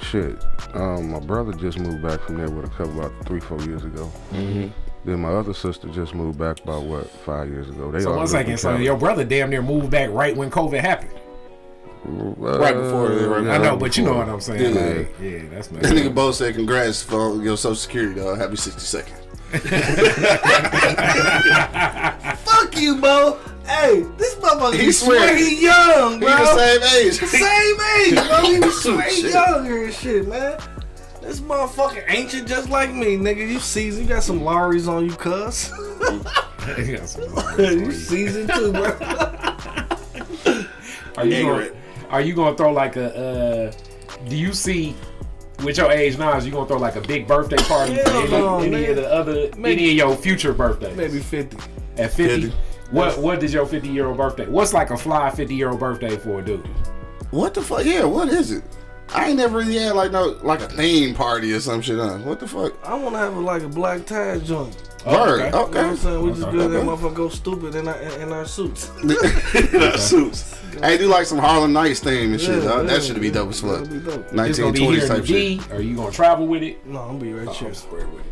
shit. 0.01 0.43
Um, 0.73 1.11
my 1.11 1.19
brother 1.19 1.51
just 1.53 1.77
moved 1.77 2.01
back 2.01 2.21
from 2.21 2.37
there 2.37 2.49
with 2.49 2.65
a 2.65 2.69
couple 2.69 2.99
about 2.99 3.25
three, 3.25 3.39
four 3.39 3.59
years 3.61 3.83
ago. 3.83 4.11
Mm-hmm. 4.31 4.67
Then 5.05 5.19
my 5.19 5.29
other 5.29 5.53
sister 5.53 5.89
just 5.89 6.15
moved 6.15 6.39
back 6.39 6.63
about 6.63 6.83
what 6.83 7.09
five 7.09 7.49
years 7.49 7.69
ago. 7.69 7.91
They 7.91 7.99
so 7.99 8.11
all 8.11 8.17
one 8.17 8.31
live 8.31 8.47
in 8.47 8.57
so 8.57 8.77
your 8.77 8.97
brother 8.97 9.25
damn 9.25 9.49
near 9.49 9.61
moved 9.61 9.91
back 9.91 10.09
right 10.11 10.35
when 10.35 10.49
COVID 10.49 10.79
happened. 10.79 11.11
Uh, 12.05 12.59
Right 12.59 12.75
before, 12.75 13.13
yeah, 13.13 13.23
right 13.25 13.47
I 13.47 13.57
know, 13.59 13.69
right 13.71 13.79
but 13.79 13.95
you 13.97 14.03
know 14.03 14.17
what 14.17 14.27
I'm 14.27 14.41
saying. 14.41 14.75
Yeah. 14.75 14.81
Like, 14.81 15.15
yeah, 15.21 15.39
that's 15.51 15.71
my 15.71 15.79
That 15.79 15.93
nigga 15.93 16.13
Bo 16.13 16.31
said 16.31 16.55
congrats 16.55 17.01
for 17.01 17.41
your 17.41 17.55
social 17.57 17.75
security, 17.75 18.19
dog. 18.19 18.37
Happy 18.39 18.55
62nd. 18.55 19.19
Fuck 22.39 22.75
you, 22.79 22.97
Bo. 22.99 23.37
Hey, 23.65 24.01
this 24.17 24.35
motherfucker 24.35 24.73
He 24.73 24.85
he 24.85 24.91
swear. 24.91 25.19
swear 25.19 25.35
he 25.37 25.61
young, 25.63 26.19
He 26.19 26.25
the 26.25 26.55
same 26.55 26.83
age. 27.05 27.13
Same 27.29 27.77
age, 27.97 28.15
bro. 28.27 28.41
He 28.51 28.59
was 28.65 28.85
Oh, 28.85 28.97
way 28.97 29.11
younger 29.31 29.83
and 29.85 29.93
shit, 29.93 30.27
man. 30.27 30.59
This 31.21 31.39
motherfucker 31.39 32.03
ancient 32.09 32.45
just 32.47 32.69
like 32.69 32.91
me, 32.93 33.15
nigga. 33.17 33.47
You 33.49 33.59
seasoned. 33.59 34.09
You 34.09 34.15
got 34.15 34.23
some 34.23 34.43
lorries 34.43 34.87
on 34.89 35.05
you, 35.05 35.13
cuz. 35.15 35.71
Yeah, 36.67 37.05
you 37.71 37.91
seasoned 37.93 38.49
too, 38.53 38.73
bro. 38.73 38.91
Are 41.15 41.25
you 41.25 41.33
Ignorant. 41.35 41.75
Going? 42.13 42.23
Are 42.23 42.25
you 42.25 42.33
gonna 42.35 42.55
throw 42.55 42.71
like 42.71 42.95
a? 42.95 43.15
Uh, 43.15 43.71
do 44.29 44.35
you 44.35 44.53
see? 44.53 44.95
With 45.63 45.77
your 45.77 45.91
age 45.91 46.17
now, 46.17 46.35
is 46.35 46.45
you 46.45 46.51
gonna 46.51 46.67
throw 46.67 46.77
like 46.77 46.95
a 46.95 47.01
big 47.01 47.27
birthday 47.27 47.55
party 47.57 47.95
for 47.95 48.09
any, 48.09 48.31
no, 48.31 48.59
any 48.59 48.85
of 48.85 48.95
the 48.97 49.09
other 49.09 49.49
Maybe- 49.55 49.71
any 49.83 49.89
of 49.91 49.95
your 50.09 50.15
future 50.17 50.51
birthdays? 50.51 50.97
Maybe 50.97 51.19
50. 51.19 51.57
At 51.97 52.11
50, 52.11 52.49
50. 52.49 52.57
what 52.91 53.17
what 53.19 53.43
is 53.43 53.53
your 53.53 53.65
50 53.65 53.87
year 53.87 54.07
old 54.07 54.17
birthday? 54.17 54.47
What's 54.47 54.73
like 54.73 54.89
a 54.89 54.97
fly 54.97 55.29
50 55.29 55.53
year 55.55 55.69
old 55.69 55.79
birthday 55.79 56.17
for 56.17 56.39
a 56.39 56.43
dude? 56.43 56.67
What 57.31 57.53
the 57.53 57.61
fuck? 57.61 57.85
Yeah, 57.85 58.03
what 58.05 58.27
is 58.29 58.51
it? 58.51 58.63
I 59.13 59.27
ain't 59.27 59.37
never 59.37 59.59
really 59.59 59.77
had 59.77 59.95
like 59.95 60.11
no 60.11 60.37
like 60.41 60.61
a 60.61 60.67
theme 60.69 61.13
party 61.13 61.53
or 61.53 61.59
some 61.59 61.81
shit 61.81 61.99
on. 61.99 62.25
What 62.25 62.39
the 62.39 62.47
fuck? 62.47 62.73
I 62.83 62.95
want 62.95 63.13
to 63.15 63.19
have 63.19 63.35
a, 63.37 63.39
like 63.39 63.61
a 63.61 63.69
black 63.69 64.05
tie 64.05 64.39
joint. 64.39 64.75
Word. 65.05 65.51
Oh, 65.53 65.63
okay. 65.65 65.79
You 65.79 65.83
know 65.83 65.87
what 65.87 65.91
I'm 65.91 65.97
saying? 65.97 66.21
We 66.21 66.29
just 66.31 66.43
Okay. 66.43 66.57
good 66.57 66.71
that 66.71 66.83
motherfucker 66.83 67.13
go 67.13 67.29
stupid 67.29 67.75
in 67.75 67.87
our, 67.87 67.97
in 67.97 68.31
our 68.31 68.45
suits. 68.45 68.91
Suits. 70.09 70.55
Hey, 70.79 70.97
do 70.97 71.07
like 71.07 71.25
some 71.25 71.37
Harlem 71.37 71.73
Nights 71.73 71.99
theme 71.99 72.31
and 72.31 72.41
shit. 72.41 72.63
Yeah, 72.63 72.69
dog. 72.69 72.87
yeah, 72.87 72.93
that 72.93 73.03
should 73.03 73.19
be 73.19 73.27
yeah. 73.27 73.33
dope 73.33 73.49
as 73.49 73.61
fuck. 73.61 73.83
That'd 73.83 73.89
be 73.89 73.99
dope. 73.99 74.25
It's 74.33 74.59
gonna 74.59 74.71
be 74.71 74.79
1920s 74.79 75.07
type 75.07 75.21
the 75.21 75.27
shit. 75.27 75.69
D, 75.69 75.73
or 75.73 75.81
you 75.81 75.95
gonna 75.95 76.11
travel 76.11 76.47
with 76.47 76.63
it? 76.63 76.85
No, 76.85 76.99
I'm 76.99 77.19
gonna 77.19 77.19
be 77.19 77.33
right 77.33 77.47
oh, 77.47 77.53
here. 77.53 77.73
Sprayed 77.73 78.07
with 78.11 78.23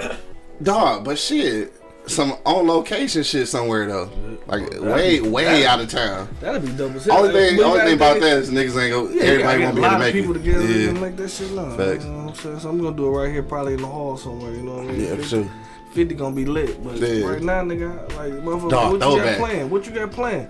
it. 0.00 0.16
Dog, 0.62 1.04
but 1.04 1.18
shit. 1.18 1.72
Some 2.10 2.36
on 2.44 2.66
location 2.66 3.22
shit 3.22 3.48
somewhere 3.48 3.86
though. 3.86 4.10
Like 4.46 4.68
way, 4.80 5.20
way 5.20 5.64
out 5.64 5.80
of 5.80 5.88
town. 5.88 6.28
That'd 6.40 6.62
be 6.62 6.72
hell. 6.72 6.88
Only 6.88 7.32
thing, 7.32 7.60
only 7.60 7.80
thing 7.80 7.94
about 7.94 8.20
that 8.20 8.38
is 8.38 8.50
niggas 8.50 8.82
ain't 8.82 8.92
go. 8.92 9.08
Yeah, 9.08 9.22
everybody 9.22 9.62
won't 9.62 9.76
be 9.76 9.82
able 9.82 9.90
to 9.92 9.98
make 9.98 10.12
people 10.12 10.36
it. 10.36 10.38
together 10.40 10.64
yeah. 10.64 10.88
and 10.88 11.00
make 11.00 11.16
that 11.16 11.28
shit 11.28 11.52
now. 11.52 11.76
Facts. 11.76 12.04
You 12.04 12.10
know 12.10 12.18
what 12.18 12.28
I'm 12.30 12.34
saying? 12.34 12.60
So 12.60 12.68
I'm 12.68 12.82
gonna 12.82 12.96
do 12.96 13.06
it 13.06 13.10
right 13.10 13.32
here, 13.32 13.42
probably 13.42 13.74
in 13.74 13.82
the 13.82 13.86
hall 13.86 14.16
somewhere. 14.16 14.52
You 14.52 14.62
know 14.62 14.76
what 14.76 14.88
I 14.88 14.92
mean? 14.92 15.00
Yeah, 15.00 15.10
for 15.10 15.16
50 15.16 15.28
sure. 15.28 15.50
50 15.92 16.14
gonna 16.14 16.36
be 16.36 16.44
lit, 16.44 16.82
but 16.82 16.96
Yeah. 16.96 17.26
right 17.26 17.42
now, 17.42 17.62
nigga, 17.62 18.16
like, 18.16 18.32
motherfucker, 18.32 18.70
Dog, 18.70 19.00
what 19.00 19.16
you 19.16 19.22
got 19.22 19.38
playing? 19.38 19.70
What 19.70 19.86
you 19.86 19.92
got 19.92 20.10
playing? 20.10 20.48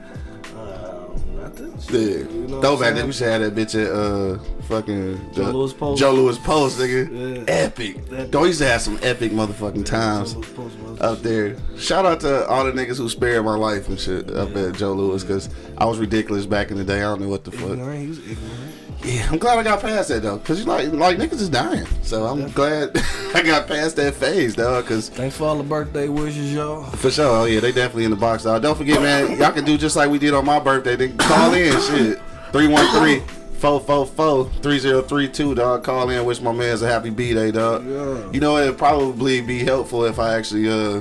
Nothing. 1.58 1.73
Yeah. 1.91 2.00
You 2.00 2.25
know 2.49 2.61
what 2.61 2.62
back 2.62 2.79
saying? 2.81 2.94
that 2.97 3.06
we 3.06 3.12
should 3.12 3.29
have 3.29 3.41
that 3.43 3.55
bitch 3.55 3.75
at 3.75 3.91
uh 3.93 4.62
fucking 4.64 5.32
Joe 5.35 5.44
the- 5.44 5.52
Louis 5.52 5.73
Post. 5.73 6.00
Joe 6.00 6.12
Louis 6.12 6.38
Post, 6.38 6.79
nigga. 6.79 7.38
Yeah. 7.38 7.44
Epic. 7.52 8.31
Don't 8.31 8.47
used 8.47 8.61
to 8.61 8.67
have 8.67 8.81
some 8.82 8.99
epic 9.02 9.32
motherfucking 9.32 9.85
times 9.87 10.35
Post 10.35 10.79
was- 10.79 11.00
up 11.00 11.23
there. 11.23 11.56
Shout 11.79 12.06
out 12.06 12.20
to 12.20 12.47
all 12.49 12.64
the 12.64 12.73
niggas 12.73 12.99
who 12.99 13.08
spared 13.08 13.44
my 13.44 13.56
life 13.56 13.88
and 13.88 13.99
shit 13.99 14.31
up 14.31 14.55
at 14.56 14.75
Joe 14.75 14.93
Louis 14.93 15.23
because 15.23 15.49
I 15.79 15.87
was 15.87 15.99
ridiculous 15.99 16.47
back 16.47 16.70
in 16.70 16.76
the 16.76 16.85
day. 16.85 16.99
I 16.99 17.02
don't 17.02 17.20
know 17.23 17.29
what 17.29 17.44
the 17.44 17.53
fuck. 17.53 17.70
Ignorant, 17.70 18.00
he 18.03 18.08
was 18.08 18.19
ignorant. 18.19 18.69
Yeah, 19.02 19.29
I'm 19.31 19.38
glad 19.38 19.58
I 19.58 19.62
got 19.62 19.81
past 19.81 20.11
that 20.11 20.23
though, 20.23 20.38
cause 20.38 20.58
you 20.61 20.67
like 20.67 20.93
like 20.93 21.17
niggas 21.17 21.41
is 21.41 21.49
dying. 21.49 21.87
So 22.02 22.26
I'm 22.26 22.50
glad 22.50 22.91
I 23.35 23.43
got 23.43 23.67
past 23.67 23.97
that 23.97 24.14
phase, 24.14 24.55
dog. 24.55 24.87
Cause 24.87 25.08
Thanks 25.08 25.37
for 25.38 25.44
all 25.44 25.56
the 25.56 25.64
birthday 25.64 26.08
wishes, 26.08 26.52
y'all. 26.52 26.85
for 26.85 27.11
sure, 27.11 27.25
oh 27.26 27.44
yeah, 27.47 27.61
they 27.61 27.73
definitely 27.73 28.05
in 28.05 28.11
the 28.11 28.17
box, 28.17 28.44
dog. 28.44 28.61
Don't 28.62 28.76
forget, 28.76 29.00
man, 29.00 29.38
y'all 29.38 29.52
can 29.52 29.64
do 29.64 29.79
just 29.79 29.97
like 29.97 30.11
we 30.11 30.19
did 30.19 30.35
on 30.35 30.44
my 30.44 30.61
birthday. 30.61 30.97
They 30.97 31.08
call 31.08 31.55
in, 31.55 31.73
shit, 31.81 32.19
313 32.52 33.26
444 33.61 34.50
3032, 34.62 35.55
dog. 35.55 35.82
Call 35.82 36.11
in, 36.11 36.25
wish 36.26 36.41
my 36.43 36.53
man's 36.53 36.82
a 36.82 36.88
happy 36.88 37.08
B 37.11 37.32
day, 37.32 37.50
dog. 37.50 37.87
Yeah. 37.87 38.31
You 38.32 38.41
know, 38.41 38.58
it'd 38.58 38.76
probably 38.76 39.41
be 39.41 39.64
helpful 39.64 40.05
if 40.05 40.19
I 40.19 40.35
actually 40.35 40.69
uh 40.69 41.00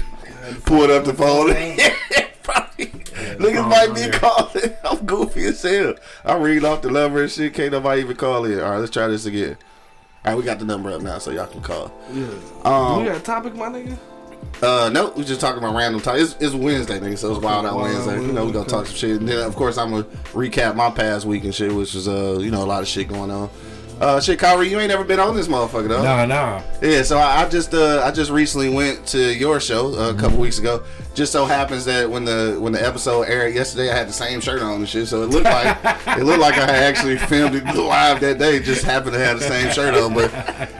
pulled 0.66 0.90
up 0.90 1.04
the 1.04 1.14
phone. 1.14 1.54
Niggas 3.40 3.68
might 3.68 3.94
be 3.94 4.10
calling. 4.16 4.76
I'm 4.84 5.06
goofy 5.06 5.46
as 5.46 5.62
hell. 5.62 5.94
I 6.24 6.36
read 6.36 6.64
off 6.64 6.82
the 6.82 6.90
number 6.90 7.22
and 7.22 7.30
shit. 7.30 7.54
Can't 7.54 7.72
nobody 7.72 8.02
even 8.02 8.16
call 8.16 8.44
in. 8.44 8.60
All 8.60 8.70
right, 8.70 8.78
let's 8.78 8.90
try 8.90 9.06
this 9.08 9.24
again. 9.26 9.56
All 10.24 10.32
right, 10.32 10.38
we 10.38 10.44
got 10.44 10.58
the 10.58 10.66
number 10.66 10.90
up 10.90 11.00
now, 11.00 11.18
so 11.18 11.30
y'all 11.30 11.46
can 11.46 11.62
call. 11.62 11.90
Yeah. 12.12 12.26
Um, 12.64 13.00
we 13.00 13.08
got 13.08 13.16
a 13.16 13.20
topic, 13.20 13.54
my 13.54 13.68
nigga? 13.68 13.96
uh, 14.62 14.90
no, 14.92 15.10
we 15.16 15.24
just 15.24 15.40
talking 15.40 15.58
about 15.58 15.74
random 15.74 16.00
time. 16.02 16.20
It's, 16.20 16.36
it's 16.40 16.54
Wednesday, 16.54 17.00
nigga, 17.00 17.16
so 17.16 17.32
it's 17.32 17.42
Wild 17.42 17.64
Out 17.64 17.76
Wild 17.76 17.94
Wednesday. 17.94 18.20
You 18.26 18.32
know, 18.32 18.44
we 18.44 18.52
gonna 18.52 18.68
talk 18.68 18.86
some 18.86 18.96
shit, 18.96 19.18
and 19.18 19.26
then 19.28 19.38
of 19.46 19.56
course 19.56 19.78
I'm 19.78 19.90
gonna 19.90 20.04
recap 20.32 20.76
my 20.76 20.90
past 20.90 21.24
week 21.24 21.44
and 21.44 21.54
shit, 21.54 21.74
which 21.74 21.94
is 21.94 22.06
uh, 22.08 22.38
you 22.40 22.50
know, 22.50 22.62
a 22.62 22.66
lot 22.66 22.82
of 22.82 22.88
shit 22.88 23.08
going 23.08 23.30
on. 23.30 23.48
Uh, 24.00 24.18
shit, 24.18 24.38
Kyrie, 24.38 24.70
you 24.70 24.78
ain't 24.78 24.88
never 24.88 25.04
been 25.04 25.20
on 25.20 25.36
this 25.36 25.46
motherfucker 25.46 25.88
though. 25.88 26.02
Nah, 26.02 26.24
nah. 26.24 26.62
Yeah, 26.80 27.02
so 27.02 27.18
I, 27.18 27.42
I 27.42 27.48
just 27.50 27.74
uh, 27.74 28.02
I 28.02 28.10
just 28.10 28.30
recently 28.30 28.70
went 28.70 29.06
to 29.08 29.34
your 29.34 29.60
show 29.60 29.94
uh, 29.94 30.10
a 30.10 30.14
couple 30.14 30.38
weeks 30.38 30.58
ago. 30.58 30.82
Just 31.14 31.32
so 31.32 31.44
happens 31.44 31.84
that 31.84 32.08
when 32.08 32.24
the 32.24 32.56
when 32.58 32.72
the 32.72 32.82
episode 32.82 33.24
aired 33.24 33.54
yesterday, 33.54 33.90
I 33.90 33.96
had 33.96 34.08
the 34.08 34.14
same 34.14 34.40
shirt 34.40 34.62
on 34.62 34.76
and 34.76 34.88
shit. 34.88 35.06
So 35.06 35.22
it 35.22 35.26
looked 35.26 35.44
like 35.44 35.76
it 36.18 36.24
looked 36.24 36.40
like 36.40 36.54
I 36.54 36.66
had 36.72 36.82
actually 36.82 37.18
filmed 37.18 37.56
it 37.56 37.64
live 37.64 38.20
that 38.20 38.38
day. 38.38 38.60
Just 38.60 38.84
happened 38.84 39.12
to 39.12 39.18
have 39.18 39.38
the 39.38 39.46
same 39.46 39.70
shirt 39.70 39.94
on, 39.94 40.14
but 40.14 40.30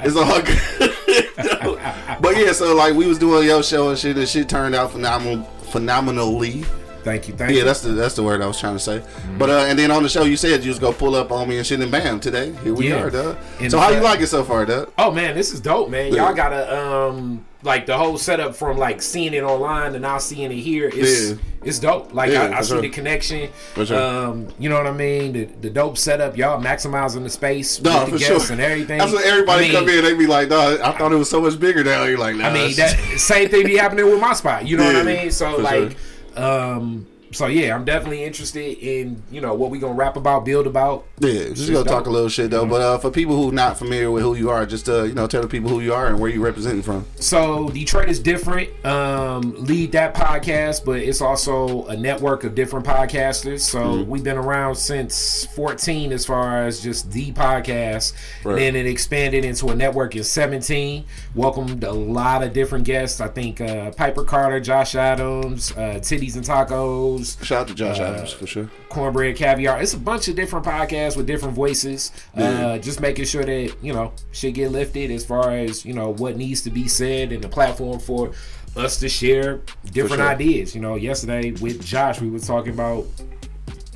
it's 0.02 0.16
all 0.16 0.40
good. 0.40 1.76
but 2.22 2.38
yeah, 2.38 2.52
so 2.52 2.74
like 2.74 2.94
we 2.94 3.06
was 3.06 3.18
doing 3.18 3.46
your 3.46 3.62
show 3.62 3.90
and 3.90 3.98
shit, 3.98 4.16
and 4.16 4.26
shit 4.26 4.48
turned 4.48 4.74
out 4.74 4.92
phenomenal, 4.92 5.42
phenomenally. 5.70 6.64
Thank 7.02 7.28
you, 7.28 7.34
thank 7.34 7.50
Yeah, 7.52 7.58
you. 7.58 7.64
that's 7.64 7.80
the 7.82 7.90
that's 7.92 8.14
the 8.14 8.22
word 8.22 8.42
I 8.42 8.46
was 8.46 8.58
trying 8.58 8.74
to 8.74 8.80
say. 8.80 9.02
But 9.38 9.50
uh, 9.50 9.64
and 9.68 9.78
then 9.78 9.90
on 9.90 10.02
the 10.02 10.08
show 10.08 10.24
you 10.24 10.36
said 10.36 10.62
you 10.64 10.70
was 10.70 10.78
gonna 10.78 10.96
pull 10.96 11.14
up 11.14 11.32
on 11.32 11.48
me 11.48 11.56
and 11.58 11.66
shit, 11.66 11.80
and 11.80 11.90
bam, 11.90 12.20
today 12.20 12.52
here 12.62 12.74
we 12.74 12.88
Yeah. 12.88 13.02
are. 13.04 13.36
In 13.60 13.70
So 13.70 13.78
how 13.78 13.90
you 13.90 14.00
like 14.00 14.20
it 14.20 14.26
so 14.28 14.44
far, 14.44 14.64
dog? 14.66 14.92
Oh 14.98 15.10
man, 15.10 15.34
this 15.34 15.52
is 15.52 15.60
dope, 15.60 15.90
man. 15.90 16.12
Yeah. 16.12 16.26
Y'all 16.26 16.34
gotta 16.34 16.76
um 16.76 17.44
like 17.62 17.84
the 17.84 17.96
whole 17.98 18.16
setup 18.16 18.54
from 18.54 18.78
like 18.78 19.02
seeing 19.02 19.34
it 19.34 19.42
online 19.42 19.92
and 19.94 20.00
now 20.00 20.16
seeing 20.16 20.50
it 20.50 20.54
here. 20.56 20.90
It's 20.92 21.30
Yeah. 21.30 21.36
it's 21.62 21.78
dope. 21.78 22.14
Like 22.14 22.30
Yeah, 22.32 22.44
I, 22.44 22.58
I 22.58 22.60
see 22.62 22.68
sure. 22.68 22.80
the 22.80 22.88
connection. 22.88 23.50
For 23.74 23.84
sure. 23.84 24.00
Um, 24.00 24.48
you 24.58 24.70
know 24.70 24.76
what 24.76 24.86
I 24.86 24.92
mean? 24.92 25.34
The, 25.34 25.44
the 25.60 25.68
dope 25.68 25.98
setup. 25.98 26.38
Y'all 26.38 26.58
maximizing 26.62 27.22
the 27.22 27.28
space 27.28 27.78
No, 27.82 27.98
with 27.98 28.04
the 28.06 28.12
for 28.12 28.18
guests 28.18 28.46
sure. 28.46 28.52
and 28.54 28.62
everything. 28.62 28.96
That's 28.96 29.12
what 29.12 29.26
everybody 29.26 29.64
I 29.64 29.68
mean, 29.68 29.72
come 29.76 29.88
in. 29.90 30.04
They 30.04 30.14
be 30.14 30.26
like, 30.26 30.48
"Dog, 30.48 30.80
I 30.80 30.92
thought 30.96 31.12
it 31.12 31.16
was 31.16 31.28
so 31.28 31.42
much 31.42 31.60
bigger 31.60 31.82
down 31.82 32.06
here." 32.08 32.16
Like, 32.16 32.36
nah, 32.36 32.46
I 32.48 32.52
mean 32.54 32.74
that 32.76 32.98
same 33.18 33.50
thing 33.50 33.66
be 33.66 33.76
happening 33.76 34.06
with 34.06 34.20
my 34.20 34.32
spot. 34.32 34.66
You 34.66 34.78
know 34.78 34.84
what 34.86 34.96
I 34.96 35.02
mean? 35.02 35.30
So 35.30 35.58
like, 35.58 35.98
um, 36.36 37.06
so 37.32 37.46
yeah, 37.46 37.74
I'm 37.74 37.84
definitely 37.84 38.24
interested 38.24 38.78
in 38.78 39.22
you 39.30 39.40
know 39.40 39.54
what 39.54 39.70
we 39.70 39.78
gonna 39.78 39.94
rap 39.94 40.16
about, 40.16 40.44
build 40.44 40.66
about. 40.66 41.04
Yeah, 41.20 41.50
just 41.50 41.70
gonna 41.72 41.84
talk 41.84 42.06
a 42.06 42.10
little 42.10 42.28
shit 42.28 42.50
though. 42.50 42.66
But 42.66 42.80
uh, 42.80 42.98
for 42.98 43.10
people 43.10 43.36
who 43.36 43.52
not 43.52 43.78
familiar 43.78 44.10
with 44.10 44.22
who 44.22 44.34
you 44.34 44.50
are, 44.50 44.64
just 44.66 44.88
uh, 44.88 45.02
you 45.04 45.14
know, 45.14 45.26
tell 45.26 45.42
the 45.42 45.48
people 45.48 45.68
who 45.70 45.80
you 45.80 45.92
are 45.94 46.06
and 46.06 46.18
where 46.18 46.30
you 46.30 46.42
representing 46.42 46.82
from. 46.82 47.04
So 47.16 47.68
Detroit 47.70 48.08
is 48.08 48.18
different. 48.20 48.68
Um, 48.84 49.54
lead 49.64 49.92
that 49.92 50.14
podcast, 50.14 50.84
but 50.84 50.98
it's 51.00 51.20
also 51.20 51.86
a 51.86 51.96
network 51.96 52.44
of 52.44 52.54
different 52.54 52.86
podcasters. 52.86 53.60
So 53.60 53.80
Mm-hmm. 53.80 54.10
we've 54.10 54.22
been 54.24 54.36
around 54.38 54.76
since 54.76 55.46
14 55.56 56.12
as 56.12 56.24
far 56.26 56.64
as 56.64 56.80
just 56.80 57.10
the 57.12 57.32
podcast. 57.32 58.12
Right. 58.44 58.56
Then 58.56 58.76
it 58.76 58.86
expanded 58.86 59.44
into 59.44 59.68
a 59.68 59.74
network 59.74 60.14
in 60.16 60.22
17. 60.24 61.04
Welcomed 61.34 61.82
a 61.84 61.92
lot 61.92 62.42
of 62.42 62.52
different 62.52 62.84
guests. 62.84 63.20
I 63.20 63.28
think 63.28 63.60
uh, 63.60 63.90
Piper 63.92 64.24
Carter, 64.24 64.60
Josh 64.60 64.94
Adams, 64.94 65.72
uh, 65.72 65.98
Titties 66.00 66.36
and 66.36 66.44
Tacos, 66.44 67.19
Shout 67.24 67.62
out 67.62 67.68
to 67.68 67.74
Josh 67.74 67.98
Uh, 67.98 68.04
Adams 68.04 68.32
for 68.32 68.46
sure. 68.46 68.70
Cornbread 68.88 69.36
Caviar. 69.36 69.80
It's 69.82 69.94
a 69.94 69.98
bunch 69.98 70.28
of 70.28 70.36
different 70.36 70.64
podcasts 70.64 71.16
with 71.16 71.26
different 71.26 71.54
voices. 71.54 72.10
Uh, 72.36 72.78
just 72.78 73.00
making 73.00 73.24
sure 73.24 73.44
that 73.44 73.74
you 73.82 73.92
know 73.92 74.12
shit 74.32 74.54
get 74.54 74.70
lifted 74.72 75.10
as 75.10 75.24
far 75.24 75.50
as 75.50 75.84
you 75.84 75.92
know 75.92 76.10
what 76.10 76.36
needs 76.36 76.62
to 76.62 76.70
be 76.70 76.88
said 76.88 77.32
and 77.32 77.42
the 77.42 77.48
platform 77.48 77.98
for 77.98 78.32
us 78.76 78.98
to 79.00 79.08
share 79.08 79.60
different 79.92 80.20
sure. 80.20 80.28
ideas. 80.28 80.74
You 80.74 80.80
know, 80.80 80.94
yesterday 80.96 81.52
with 81.52 81.84
Josh, 81.84 82.20
we 82.20 82.30
were 82.30 82.38
talking 82.38 82.72
about 82.72 83.06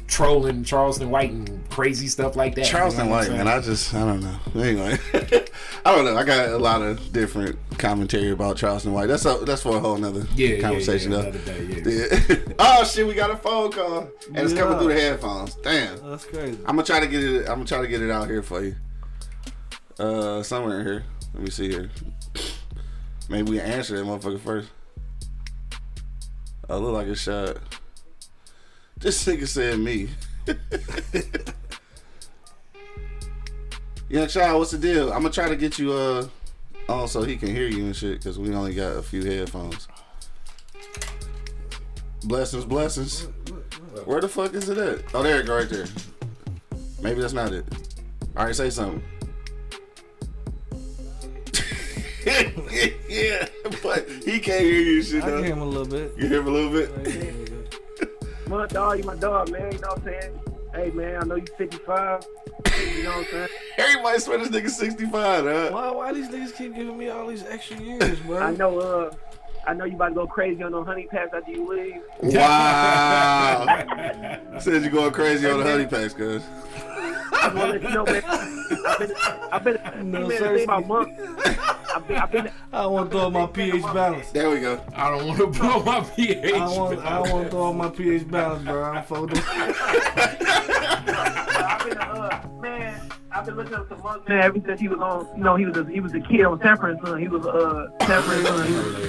trolling 0.06 0.64
Charleston 0.64 1.10
White 1.10 1.30
and 1.30 1.68
crazy 1.70 2.06
stuff 2.08 2.36
like 2.36 2.54
that. 2.54 2.66
Charleston 2.66 3.06
You 3.06 3.10
know 3.10 3.16
White, 3.16 3.30
man. 3.30 3.48
I 3.48 3.60
just, 3.60 3.94
I 3.94 4.00
don't 4.04 4.20
know. 4.20 4.36
Anyway, 4.54 4.96
I 5.84 5.94
don't 5.94 6.04
know. 6.04 6.16
I 6.16 6.22
got 6.22 6.48
a 6.50 6.58
lot 6.58 6.80
of 6.80 7.12
different 7.12 7.58
commentary 7.78 8.30
about 8.30 8.56
Charleston 8.56 8.92
White. 8.92 9.06
That's 9.08 9.24
a, 9.24 9.38
that's 9.44 9.62
for 9.62 9.76
a 9.76 9.80
whole 9.80 9.96
nother 9.98 10.26
Yeah, 10.36 10.48
yeah, 10.48 10.60
conversation 10.60 11.10
yeah, 11.12 11.22
though. 11.22 11.30
day, 11.32 11.64
yeah. 11.64 12.18
Yeah. 12.28 12.36
oh 12.60 12.84
shit, 12.84 13.06
we 13.06 13.14
got 13.14 13.30
a 13.30 13.36
phone 13.36 13.72
call 13.72 14.08
and 14.28 14.38
it's 14.38 14.54
coming 14.54 14.78
through 14.78 14.94
the 14.94 15.00
headphones. 15.00 15.56
Damn. 15.56 15.98
That's 16.08 16.24
crazy. 16.24 16.58
I'm 16.66 16.76
gonna 16.76 16.84
try 16.84 17.00
to 17.00 17.06
get 17.08 17.22
it. 17.24 17.40
I'm 17.48 17.56
gonna 17.56 17.64
try 17.64 17.80
to 17.80 17.88
get 17.88 18.00
it 18.02 18.10
out 18.10 18.28
here 18.28 18.42
for 18.42 18.62
you. 18.62 18.76
Uh, 19.98 20.42
somewhere 20.42 20.80
in 20.80 20.86
here. 20.86 21.04
Let 21.34 21.42
me 21.42 21.50
see 21.50 21.68
here. 21.68 21.90
Maybe 23.28 23.50
we 23.52 23.60
answer 23.60 23.96
that 23.96 24.04
motherfucker 24.06 24.40
first. 24.40 24.68
I 26.68 26.76
look 26.76 26.94
like 26.94 27.08
a 27.08 27.16
shot. 27.16 27.58
This 29.04 29.26
nigga 29.26 29.46
said 29.46 29.78
me. 29.80 30.08
yeah, 34.08 34.26
child, 34.26 34.58
what's 34.60 34.70
the 34.70 34.78
deal? 34.78 35.12
I'm 35.12 35.20
gonna 35.20 35.30
try 35.30 35.46
to 35.46 35.56
get 35.56 35.78
you 35.78 35.92
uh 35.92 36.26
on 36.88 37.06
so 37.06 37.22
he 37.22 37.36
can 37.36 37.50
hear 37.50 37.68
you 37.68 37.84
and 37.84 37.94
shit 37.94 38.16
because 38.16 38.38
we 38.38 38.54
only 38.54 38.74
got 38.74 38.96
a 38.96 39.02
few 39.02 39.22
headphones. 39.22 39.88
Blessings, 42.24 42.64
blessings. 42.64 43.28
Where 44.06 44.22
the 44.22 44.28
fuck 44.28 44.54
is 44.54 44.70
it 44.70 44.78
at? 44.78 45.14
Oh, 45.14 45.22
there 45.22 45.40
it 45.40 45.46
go 45.46 45.56
right 45.56 45.68
there. 45.68 45.84
Maybe 47.02 47.20
that's 47.20 47.34
not 47.34 47.52
it. 47.52 47.66
All 48.38 48.46
right, 48.46 48.56
say 48.56 48.70
something. 48.70 49.02
yeah, 52.26 53.48
but 53.82 54.08
he 54.24 54.40
can't 54.40 54.62
hear 54.62 54.80
you 54.80 55.02
shit 55.02 55.22
I 55.22 55.28
though. 55.28 55.36
can 55.36 55.44
hear 55.44 55.52
him 55.52 55.60
a 55.60 55.66
little 55.66 55.84
bit. 55.84 56.14
You 56.16 56.26
hear 56.26 56.40
him 56.40 56.46
a 56.46 56.50
little 56.50 56.72
bit? 56.72 57.53
My 58.46 58.66
dog, 58.66 58.98
you 58.98 59.04
my 59.04 59.16
dog, 59.16 59.50
man. 59.50 59.72
You 59.72 59.78
know 59.78 59.88
what 59.88 59.98
I'm 59.98 60.04
saying? 60.04 60.40
Hey, 60.74 60.90
man, 60.90 61.22
I 61.22 61.24
know 61.24 61.36
you 61.36 61.46
55. 61.56 62.26
You 62.96 63.04
know 63.04 63.10
what 63.10 63.18
I'm 63.18 63.24
saying? 63.30 63.48
Everybody 63.78 64.18
swear 64.18 64.38
this 64.38 64.48
nigga 64.48 64.70
65, 64.70 65.44
huh? 65.44 65.68
Why, 65.70 65.90
why 65.90 66.12
these 66.12 66.28
niggas 66.28 66.56
keep 66.56 66.74
giving 66.74 66.98
me 66.98 67.08
all 67.08 67.26
these 67.26 67.44
extra 67.44 67.80
years, 67.80 68.18
bro? 68.20 68.38
I 68.38 68.50
know, 68.54 68.78
uh, 68.78 69.14
I 69.66 69.72
know 69.72 69.84
you 69.84 69.94
about 69.94 70.08
to 70.10 70.14
go 70.14 70.26
crazy 70.26 70.62
on 70.62 70.72
the 70.72 70.84
honey 70.84 71.06
pass 71.10 71.28
after 71.32 71.50
you 71.50 71.66
leave. 71.68 72.02
Wow. 72.34 73.64
Said 74.60 74.82
you're 74.82 74.90
going 74.90 75.12
crazy 75.12 75.48
on 75.48 75.60
the 75.60 75.64
honey 75.64 75.86
packs, 75.90 76.12
cuz. 76.12 76.42
I 77.44 77.54
want 77.54 77.72
to 77.72 77.78
let 77.78 77.82
you 77.82 77.90
know, 77.90 78.04
man. 78.04 78.22
I've 78.24 78.98
been, 78.98 79.12
I've 79.52 79.64
been, 79.64 79.76
I've 79.92 80.02
been 80.02 80.38
sir. 80.38 80.62
about 80.64 80.82
a 80.82 80.86
month. 80.86 81.08
I've 81.94 82.08
been, 82.08 82.16
I've 82.16 82.32
been, 82.32 82.50
I 82.72 82.86
want 82.86 83.10
to 83.10 83.18
throw 83.18 83.30
my 83.30 83.46
pH 83.46 83.82
balance. 83.82 84.30
There 84.30 84.50
we 84.50 84.60
go. 84.60 84.80
I 84.94 85.10
don't 85.10 85.26
want 85.26 85.38
to 85.38 85.46
blow 85.48 85.82
my 85.82 86.00
pH. 86.00 86.54
I 86.54 86.66
want, 86.66 86.98
I 87.00 87.20
want 87.20 87.44
to 87.44 87.50
throw 87.50 87.72
my 87.72 87.88
pH 87.90 88.30
balance, 88.30 88.64
bro. 88.64 88.82
I'm 88.82 89.04
folding. 89.08 89.42
I've 89.46 89.76
been, 91.84 91.98
uh, 91.98 92.48
man, 92.60 93.10
I've 93.30 93.44
been 93.46 93.56
looking 93.56 93.74
up 93.74 93.88
some 93.88 94.02
months, 94.02 94.26
man. 94.28 94.42
Ever 94.42 94.58
since 94.66 94.80
he 94.80 94.88
was 94.88 94.98
on, 95.00 95.28
you 95.36 95.44
know, 95.44 95.56
he 95.56 95.66
was 95.66 95.76
a, 95.76 95.84
he 95.84 96.00
was 96.00 96.14
a 96.14 96.20
kid 96.20 96.44
on 96.44 96.58
Temperance, 96.60 97.00
son. 97.04 97.20
He 97.20 97.28
was, 97.28 97.46
uh, 97.46 97.88
Temperance, 98.00 98.48
son. 98.48 98.66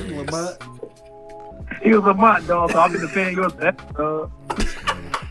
He 0.07 0.13
was, 0.13 0.57
he 1.81 1.93
was 1.93 2.05
a 2.05 2.13
mutt, 2.13 2.45
dog. 2.47 2.71
So 2.71 2.79
I've 2.79 2.91
been 2.91 3.01
defending 3.01 3.35
your, 3.37 3.47
uh, 3.97 4.27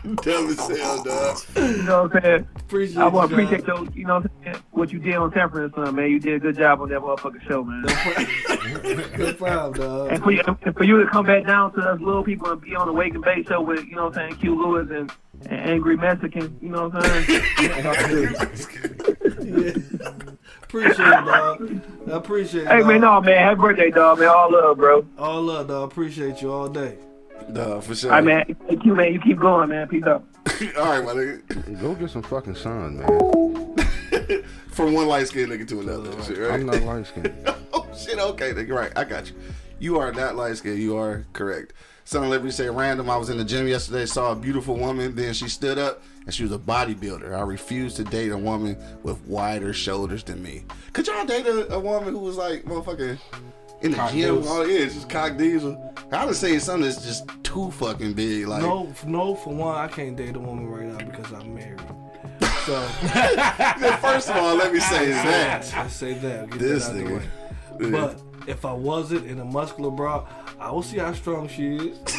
Dumb 0.05 0.49
as 0.49 0.59
hell, 0.59 1.03
dog. 1.03 1.37
you 1.55 1.83
know 1.83 2.03
what 2.03 2.15
I'm 2.15 2.21
saying? 2.21 2.47
appreciate 2.57 2.97
I 3.01 3.07
want 3.07 3.31
you, 3.31 3.37
to 3.37 3.43
appreciate 3.43 3.67
your, 3.67 3.85
you 3.91 4.05
know, 4.05 4.15
what 4.15 4.25
I'm 4.25 4.43
saying? 4.43 4.63
what 4.71 4.91
you 4.91 4.99
did 4.99 5.15
on 5.15 5.31
Temperance, 5.31 5.73
son, 5.73 5.95
man. 5.95 6.11
You 6.11 6.19
did 6.19 6.35
a 6.35 6.39
good 6.39 6.57
job 6.57 6.81
on 6.81 6.89
that 6.89 6.99
motherfucking 6.99 7.47
show, 7.47 7.63
man. 7.63 7.81
dog. 7.83 9.15
Good 9.15 9.37
problem, 9.39 9.73
dog. 9.79 10.11
And 10.11 10.23
for, 10.23 10.31
you, 10.31 10.43
and 10.45 10.75
for 10.75 10.83
you 10.83 11.03
to 11.03 11.09
come 11.09 11.25
back 11.25 11.47
down 11.47 11.73
to 11.73 11.81
us 11.81 11.99
little 11.99 12.23
people 12.23 12.51
and 12.51 12.61
be 12.61 12.75
on 12.75 12.85
the 12.87 12.93
Wake 12.93 13.15
and 13.15 13.23
Bake 13.23 13.47
show 13.47 13.61
with, 13.61 13.83
you 13.85 13.95
know 13.95 14.05
what 14.05 14.17
I'm 14.17 14.29
saying, 14.29 14.41
Q 14.41 14.55
Lewis 14.55 14.87
and, 14.91 15.11
and 15.47 15.71
Angry 15.71 15.97
Mexican, 15.97 16.55
you 16.61 16.69
know 16.69 16.89
what 16.89 17.03
I'm 17.03 17.23
saying? 17.23 17.41
Appreciate 20.63 21.07
it, 21.07 21.25
dog. 21.25 21.81
I 22.07 22.11
appreciate 22.11 22.63
it. 22.63 22.67
hey, 22.67 22.79
dog. 22.79 22.87
man, 22.87 23.01
no, 23.01 23.21
man. 23.21 23.37
Happy 23.37 23.61
birthday, 23.61 23.91
dog, 23.91 24.19
man. 24.19 24.27
All 24.27 24.51
love, 24.51 24.77
bro. 24.77 25.05
All 25.17 25.41
love, 25.41 25.67
dog. 25.67 25.91
Appreciate 25.91 26.41
you 26.41 26.51
all 26.51 26.67
day. 26.67 26.97
Dog, 27.53 27.83
for 27.83 27.95
sure. 27.95 28.11
All 28.11 28.17
right, 28.17 28.47
man. 28.47 28.55
Thank 28.67 28.85
you, 28.85 28.95
man. 28.95 29.13
You 29.13 29.19
keep 29.19 29.39
going, 29.39 29.69
man. 29.69 29.87
Peace 29.87 30.03
out. 30.03 30.25
All 30.77 30.85
right, 30.85 31.03
my 31.03 31.13
nigga. 31.13 31.81
Go 31.81 31.95
get 31.95 32.09
some 32.09 32.23
fucking 32.23 32.55
sun, 32.55 32.97
man. 32.97 34.43
From 34.69 34.93
one 34.93 35.07
light 35.07 35.27
skinned 35.27 35.51
nigga 35.51 35.67
to 35.69 35.79
another. 35.79 36.11
and 36.11 36.23
Shit, 36.23 36.37
right? 36.37 36.51
I'm 36.51 36.65
not 36.65 36.81
light 36.81 37.07
skinned. 37.07 37.33
oh 37.73 37.87
shit, 37.97 38.19
okay, 38.19 38.51
nigga, 38.51 38.75
right. 38.75 38.91
I 38.95 39.03
got 39.03 39.29
you. 39.29 39.35
You 39.79 39.99
are 39.99 40.11
not 40.11 40.35
light 40.35 40.57
skinned, 40.57 40.79
you 40.79 40.97
are 40.97 41.25
correct. 41.33 41.73
Son 42.03 42.23
of 42.23 42.29
Liberty 42.29 42.51
say 42.51 42.69
random. 42.69 43.09
I 43.09 43.17
was 43.17 43.29
in 43.29 43.37
the 43.37 43.43
gym 43.43 43.67
yesterday, 43.67 44.05
saw 44.05 44.31
a 44.31 44.35
beautiful 44.35 44.75
woman, 44.77 45.15
then 45.15 45.33
she 45.33 45.49
stood 45.49 45.77
up 45.77 46.03
and 46.25 46.33
she 46.33 46.43
was 46.43 46.51
a 46.51 46.59
bodybuilder. 46.59 47.35
I 47.35 47.41
refuse 47.41 47.93
to 47.95 48.03
date 48.03 48.31
a 48.31 48.37
woman 48.37 48.77
with 49.03 49.21
wider 49.25 49.73
shoulders 49.73 50.23
than 50.23 50.43
me. 50.43 50.63
Could 50.93 51.07
y'all 51.07 51.25
date 51.25 51.47
a, 51.47 51.73
a 51.73 51.79
woman 51.79 52.13
who 52.13 52.19
was 52.19 52.37
like 52.37 52.63
motherfucking 52.65 53.17
in 53.85 53.91
the 53.91 53.97
Cock 53.97 54.11
gym? 54.11 54.35
diesel. 54.41 54.53
Oh 54.53 54.63
yeah, 54.63 54.79
it's 54.79 54.93
just 54.95 55.09
cock 55.09 55.37
diesel. 55.37 55.93
I 56.11 56.25
would 56.25 56.35
say 56.35 56.57
something 56.59 56.83
that's 56.89 57.03
just 57.03 57.27
too 57.43 57.71
fucking 57.71 58.13
big. 58.13 58.47
Like 58.47 58.61
No, 58.61 58.91
no. 59.05 59.35
For 59.35 59.53
one, 59.53 59.75
I 59.77 59.87
can't 59.87 60.15
date 60.15 60.35
a 60.35 60.39
woman 60.39 60.67
right 60.67 60.85
now 60.85 60.97
because 61.05 61.31
I'm 61.31 61.53
married. 61.53 61.81
So 62.65 62.81
first 64.01 64.29
of 64.29 64.37
all, 64.37 64.55
let 64.55 64.73
me 64.73 64.79
say 64.79 65.09
that. 65.11 65.73
I 65.75 65.87
say 65.87 66.13
that. 66.15 66.49
Get 66.49 66.59
This 66.59 66.87
that 66.87 66.95
nigga. 66.95 67.91
But 67.91 68.21
if 68.47 68.65
I 68.65 68.73
wasn't 68.73 69.25
in 69.27 69.39
a 69.39 69.45
muscular 69.45 69.91
bra, 69.91 70.27
I 70.59 70.71
will 70.71 70.83
see 70.83 70.97
how 70.97 71.13
strong 71.13 71.47
she 71.47 71.75
is. 71.75 71.99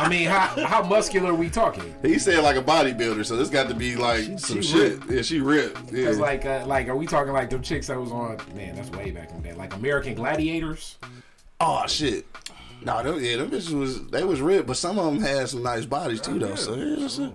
I 0.00 0.06
mean, 0.08 0.28
how 0.28 0.46
how 0.66 0.82
muscular 0.82 1.34
we 1.34 1.50
talking? 1.50 1.94
He 2.02 2.18
said 2.18 2.42
like 2.42 2.56
a 2.56 2.62
bodybuilder, 2.62 3.24
so 3.26 3.36
this 3.36 3.50
got 3.50 3.68
to 3.68 3.74
be 3.74 3.96
like 3.96 4.38
some 4.38 4.62
she 4.62 4.62
shit. 4.62 5.00
Yeah, 5.08 5.22
she 5.22 5.40
ripped. 5.40 5.92
Yeah. 5.92 6.06
Cause 6.06 6.18
like, 6.18 6.46
uh, 6.46 6.64
like, 6.66 6.88
are 6.88 6.96
we 6.96 7.06
talking 7.06 7.32
like 7.32 7.50
them 7.50 7.62
chicks 7.62 7.86
that 7.88 8.00
was 8.00 8.10
on? 8.10 8.38
Man, 8.54 8.76
that's 8.76 8.90
way 8.90 9.10
back 9.10 9.30
in 9.30 9.42
the 9.42 9.48
day. 9.48 9.54
Like 9.54 9.74
American 9.74 10.14
Gladiators. 10.14 10.96
Oh 11.60 11.86
shit. 11.86 12.26
No, 12.82 13.02
them, 13.02 13.22
yeah, 13.22 13.36
them 13.36 13.50
bitches 13.50 13.78
was 13.78 14.06
they 14.08 14.24
was 14.24 14.40
ripped, 14.40 14.66
but 14.66 14.76
some 14.76 14.98
of 14.98 15.04
them 15.12 15.22
had 15.22 15.48
some 15.50 15.62
nice 15.62 15.84
bodies 15.84 16.20
too, 16.20 16.38
though. 16.38 16.54
So 16.54 16.74
yeah, 16.74 17.04
it's 17.04 17.18
a- 17.18 17.22
Ain't, 17.24 17.34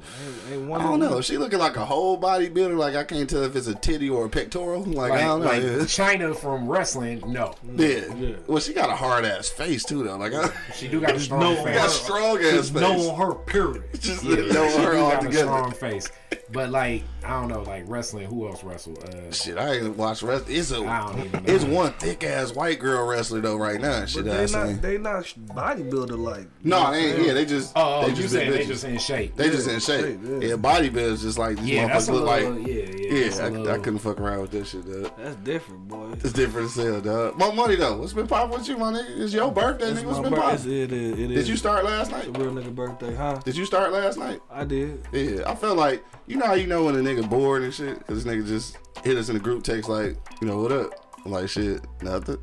ain't 0.52 0.68
one 0.68 0.82
I 0.82 0.84
don't 0.86 1.00
know. 1.00 1.22
She 1.22 1.38
looking 1.38 1.60
like 1.60 1.76
a 1.78 1.86
whole 1.86 2.20
bodybuilder. 2.20 2.76
Like 2.78 2.96
I 2.96 3.04
can't 3.04 3.30
tell 3.30 3.44
if 3.44 3.56
it's 3.56 3.68
a 3.68 3.76
titty 3.76 4.10
or 4.10 4.26
a 4.26 4.30
pectoral. 4.30 4.82
Like, 4.84 5.12
Like, 5.12 5.22
I 5.22 5.24
don't 5.26 5.42
know. 5.42 5.48
like 5.48 5.62
yeah. 5.62 5.70
Chyna 5.86 6.36
from 6.36 6.68
wrestling. 6.68 7.22
No, 7.28 7.54
Yeah. 7.76 8.14
Yeah. 8.16 8.36
Well, 8.48 8.60
she 8.60 8.74
got 8.74 8.90
a 8.90 8.96
hard 8.96 9.24
ass 9.26 9.48
face 9.50 9.84
too, 9.86 10.04
though. 10.04 10.18
Like 10.18 10.34
I, 10.34 10.50
she 10.76 10.88
do 10.88 11.00
got 11.00 11.16
a 11.16 11.20
strong 11.20 11.40
no- 11.42 11.56
she 11.56 11.64
face. 11.64 11.76
got 11.76 11.88
a 11.88 11.92
strong 11.92 12.38
ass 12.40 12.70
face. 12.70 12.74
no 12.74 13.10
on 13.12 13.18
her, 13.20 13.36
period. 13.36 13.84
Just 14.00 14.24
Yeah, 14.24 14.36
no 14.52 14.68
she 14.70 14.78
her 14.84 14.92
do 14.94 14.98
all 15.00 15.12
got 15.12 15.26
a 15.26 15.34
strong 15.34 15.72
face. 15.72 16.10
But 16.52 16.70
like, 16.70 17.04
I 17.24 17.40
don't 17.42 17.50
know, 17.50 17.64
like 17.64 17.84
wrestling. 17.88 18.28
Who 18.28 18.48
else 18.48 18.64
wrestled? 18.64 19.04
Uh, 19.04 19.32
Shit, 19.32 19.58
I 19.58 19.74
ain't 19.78 19.98
watched 19.98 20.22
wrestling. 20.22 20.56
It's 20.56 20.72
a, 20.72 20.78
I 20.86 21.08
don't 21.12 21.26
even 21.26 21.44
know. 21.44 21.54
it's 21.54 21.64
one 21.64 21.92
thick 21.94 22.24
ass 22.24 22.54
white 22.54 22.80
girl 22.80 23.06
wrestler 23.08 23.42
though 23.42 23.58
right 23.58 23.82
now. 23.82 24.06
Shit, 24.06 24.26
they 24.26 24.46
seen. 24.48 24.74
not, 24.74 24.82
they 24.82 24.98
not 25.00 25.24
bodybuilder 25.26 26.18
like. 26.18 26.48
No, 26.64 26.92
they 26.92 27.14
ain't. 27.14 27.26
Yeah, 27.26 27.34
they 27.34 27.46
just. 27.46 27.74
oh, 27.76 27.96
oh 27.96 28.02
they 28.04 28.10
you 28.10 28.16
just 28.16 28.34
saying 28.34 28.52
big 28.52 28.62
they 28.62 28.66
just 28.68 28.84
in 28.84 28.98
shape? 29.00 29.36
They 29.36 29.50
just 29.50 29.68
in 29.68 29.80
shape. 29.80 30.06
shape, 30.06 30.20
Yeah, 30.24 30.48
yeah. 30.50 30.54
bodybuilders 30.56 31.22
just 31.22 31.38
like 31.40 31.58
these 31.58 31.70
yeah, 31.72 31.88
that's 31.88 32.06
motherfuckers 32.06 32.10
a 32.10 32.14
look 32.14 32.30
little. 32.30 32.54
like. 32.54 32.68
yeah, 32.68 32.74
yeah. 32.76 32.92
Yeah, 33.16 33.24
that's 33.26 33.40
a 33.40 33.44
I, 33.44 33.50
little- 33.50 33.72
I 33.72 33.78
couldn't 33.80 34.00
fuck 34.00 34.20
around 34.20 34.42
with 34.42 34.52
this 34.52 34.70
shit, 34.70 34.86
dog. 34.86 35.12
That's 35.18 35.36
different, 35.38 35.88
boy. 35.88 36.12
It's 36.14 36.34
different 36.34 36.68
as 36.68 36.76
hell, 36.76 37.02
dog. 37.02 37.38
My 37.38 37.52
money 37.54 37.76
though. 37.76 37.98
What's 37.98 38.14
been 38.14 38.28
popping 38.28 38.58
with 38.58 38.68
you, 38.70 38.78
my 38.78 38.92
nigga? 38.94 39.20
It's 39.20 39.34
your 39.34 39.52
birthday, 39.52 39.90
It's 39.92 40.02
nigga. 40.02 40.06
What's 40.06 40.18
my 40.18 40.24
been 40.24 40.34
bir- 40.34 40.38
popping? 40.42 40.56
it's- 40.56 40.66
It 40.66 40.92
is. 40.94 41.20
It 41.20 41.28
Did 41.36 41.48
you 41.48 41.58
start 41.58 41.86
last 41.86 42.12
night? 42.12 42.28
It's 42.28 42.38
a 42.38 42.42
real 42.42 42.52
nigga 42.54 42.74
birthday, 42.74 43.16
huh? 43.16 43.42
Did 43.44 43.58
you 43.58 43.66
start 43.66 43.92
last 43.92 44.18
night? 44.20 44.42
I 44.52 44.64
did. 44.64 45.02
Yeah, 45.12 45.50
I 45.50 45.56
felt 45.56 45.78
like 45.78 46.04
you 46.28 46.38
know 46.38 46.46
how 46.46 46.54
you 46.54 46.68
know 46.68 46.86
when 46.86 46.96
a 46.96 47.00
nigga 47.00 47.30
bored 47.30 47.64
and 47.64 47.74
shit, 47.74 48.06
cause 48.08 48.24
this 48.24 48.34
nigga 48.34 48.48
just 48.48 48.78
hit 49.04 49.18
us 49.18 49.30
in 49.30 49.36
the 49.36 49.42
group 49.42 49.64
text 49.64 49.90
like, 49.90 50.18
you 50.42 50.48
know 50.48 50.60
what 50.60 50.72
up? 50.72 51.18
I'm 51.26 51.32
like 51.32 51.50
shit, 51.50 51.82
nothing. 52.02 52.38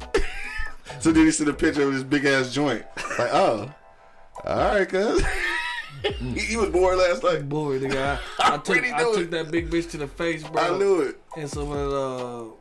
so 1.00 1.12
then 1.12 1.24
he 1.24 1.30
sent 1.30 1.50
a 1.50 1.54
picture 1.54 1.82
of 1.82 1.94
this 1.94 2.02
big 2.02 2.24
ass 2.24 2.52
joint. 2.52 2.84
Like, 3.18 3.30
oh, 3.32 3.72
All 4.44 4.56
right, 4.56 4.88
cuz. 4.88 5.22
he 6.34 6.56
was 6.56 6.70
bored 6.70 6.98
last 6.98 7.22
night. 7.22 7.48
Boy, 7.48 7.78
nigga, 7.78 8.18
I, 8.38 8.54
I 8.54 8.58
took 8.58 8.76
Really 8.76 8.92
I 8.92 9.02
took 9.02 9.30
that 9.30 9.50
big 9.50 9.70
bitch 9.70 9.90
to 9.92 9.98
the 9.98 10.08
face, 10.08 10.42
bro. 10.42 10.62
I 10.62 10.78
knew 10.78 11.00
it. 11.02 11.20
And 11.36 11.48
some 11.48 11.70
of 11.70 12.56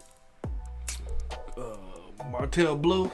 uh, 1.58 1.62
uh, 1.62 1.78
Martell 2.32 2.76
Blue. 2.76 3.12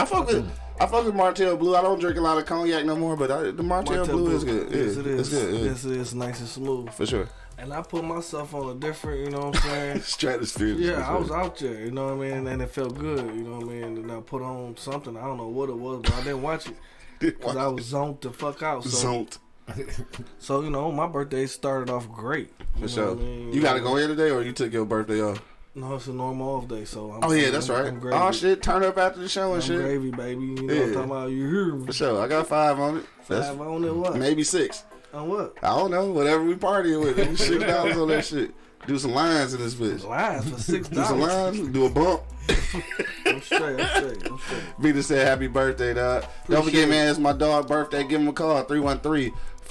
I 0.00 0.04
fuck 0.04 0.26
with 0.26 0.50
I 0.82 0.86
fuck 0.86 1.04
with 1.04 1.14
Martell 1.14 1.56
Blue. 1.56 1.76
I 1.76 1.80
don't 1.80 2.00
drink 2.00 2.16
a 2.16 2.20
lot 2.20 2.38
of 2.38 2.46
cognac 2.46 2.84
no 2.84 2.96
more, 2.96 3.16
but 3.16 3.30
I, 3.30 3.52
the 3.52 3.62
Martell, 3.62 3.98
Martell 3.98 4.16
Blue, 4.16 4.34
is 4.34 4.42
good. 4.42 4.68
Yes, 4.72 4.94
yeah, 4.96 5.00
it 5.00 5.06
is. 5.06 5.20
It's 5.20 5.28
good. 5.28 5.54
Yeah, 5.54 5.64
Yes, 5.64 5.84
it 5.84 5.92
is. 5.92 6.14
Nice 6.14 6.40
and 6.40 6.48
smooth. 6.48 6.90
for 6.90 7.06
sure. 7.06 7.28
And 7.56 7.72
I 7.72 7.82
put 7.82 8.02
myself 8.02 8.52
on 8.52 8.70
a 8.70 8.74
different, 8.74 9.20
you 9.20 9.30
know 9.30 9.50
what 9.50 9.64
I'm 9.64 9.70
saying? 9.70 10.00
Stratosphere. 10.02 10.74
Yeah, 10.74 11.08
I 11.08 11.16
was 11.16 11.30
out 11.30 11.56
there, 11.58 11.84
you 11.84 11.92
know 11.92 12.16
what 12.16 12.26
I 12.26 12.30
mean, 12.30 12.48
and 12.48 12.60
it 12.60 12.70
felt 12.70 12.98
good, 12.98 13.24
you 13.32 13.44
know 13.44 13.58
what 13.58 13.66
I 13.66 13.68
mean. 13.68 13.98
And 13.98 14.10
I 14.10 14.20
put 14.20 14.42
on 14.42 14.76
something, 14.76 15.16
I 15.16 15.20
don't 15.20 15.36
know 15.36 15.46
what 15.46 15.68
it 15.68 15.76
was, 15.76 16.02
but 16.02 16.14
I 16.14 16.24
didn't 16.24 16.42
watch 16.42 16.66
it 16.66 16.74
because 17.20 17.56
I 17.56 17.68
was 17.68 17.84
zoned 17.84 18.20
the 18.20 18.32
fuck 18.32 18.60
out. 18.64 18.82
So, 18.82 18.88
zoned. 18.90 19.38
so 20.40 20.62
you 20.62 20.70
know, 20.70 20.90
my 20.90 21.06
birthday 21.06 21.46
started 21.46 21.90
off 21.92 22.10
great. 22.10 22.50
You 22.74 22.82
For 22.82 22.88
sure. 22.88 23.10
I 23.12 23.14
mean? 23.14 23.52
You 23.52 23.62
got 23.62 23.74
to 23.74 23.80
go 23.80 23.96
in 23.98 24.08
today, 24.08 24.30
or 24.30 24.42
you 24.42 24.52
took 24.52 24.72
your 24.72 24.84
birthday 24.84 25.22
off? 25.22 25.40
No, 25.74 25.94
it's 25.94 26.06
a 26.06 26.12
normal 26.12 26.56
off 26.56 26.68
day, 26.68 26.84
so. 26.84 27.12
I'm, 27.12 27.20
Oh 27.24 27.32
yeah, 27.32 27.48
that's 27.50 27.70
I'm, 27.70 27.76
right. 27.76 27.86
I'm 27.86 27.98
gravy. 27.98 28.16
oh 28.20 28.30
shit, 28.32 28.62
turn 28.62 28.84
up 28.84 28.98
after 28.98 29.20
the 29.20 29.28
show 29.28 29.48
I'm 29.50 29.54
and 29.54 29.64
shit. 29.64 29.80
gravy, 29.80 30.10
baby. 30.10 30.40
You 30.44 30.54
know 30.54 30.62
what 30.64 30.74
Yeah. 30.74 30.82
I'm 30.82 30.92
talking 30.94 31.10
about? 31.10 31.30
You 31.30 31.48
hear 31.48 31.66
me? 31.74 31.86
For 31.86 31.92
sure, 31.94 32.20
I 32.22 32.28
got 32.28 32.46
five 32.46 32.78
on 32.78 32.98
it. 32.98 33.06
That's 33.28 33.48
Five 33.48 33.60
on 33.60 33.84
it, 33.84 33.94
what? 33.94 34.16
maybe 34.16 34.44
six. 34.44 34.84
On 35.14 35.28
what? 35.28 35.54
I 35.62 35.68
don't 35.76 35.90
know. 35.90 36.06
Whatever 36.12 36.44
we 36.44 36.54
partying 36.56 37.02
with, 37.02 37.38
six 37.38 37.64
dollars 37.64 37.96
on 37.98 38.08
that 38.08 38.24
shit. 38.24 38.52
Do 38.86 38.98
some 38.98 39.12
lines 39.12 39.54
in 39.54 39.60
this 39.60 39.74
bitch. 39.74 40.04
Lines 40.04 40.48
for 40.50 40.58
six 40.60 40.88
dollars. 40.88 41.08
Do 41.08 41.14
some 41.14 41.20
lines. 41.20 41.68
Do 41.68 41.86
a 41.86 41.90
bump. 41.90 42.22
I'm 43.26 43.40
straight. 43.40 43.80
I'm 43.80 43.88
straight. 44.02 44.30
I'm 44.30 44.38
straight. 44.38 44.62
Vita 44.78 45.02
said 45.02 45.26
happy 45.26 45.46
birthday, 45.46 45.94
dog. 45.94 46.24
Don't 46.48 46.64
forget, 46.64 46.88
man, 46.88 47.08
it's 47.08 47.18
my 47.18 47.32
dog 47.32 47.68
birthday. 47.68 48.02
Give 48.04 48.20
him 48.20 48.28
a 48.28 48.32
call, 48.32 48.62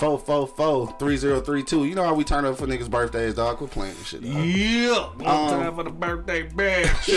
313-444-3032. 0.02 1.88
You 1.90 1.96
know 1.96 2.04
how 2.04 2.14
we 2.14 2.24
turn 2.24 2.46
up 2.46 2.58
for 2.58 2.66
niggas' 2.68 2.90
birthdays, 2.90 3.36
dog. 3.36 3.58
Quit 3.58 3.72
playing 3.72 3.94
this 3.96 4.08
shit, 4.08 4.22
dog. 4.24 4.34
Yeah, 4.46 4.98
one 5.18 5.28
Um, 5.28 5.50
time 5.50 5.76
for 5.76 5.84
the 5.84 5.90
birthday 5.92 6.44
bash. 6.56 7.08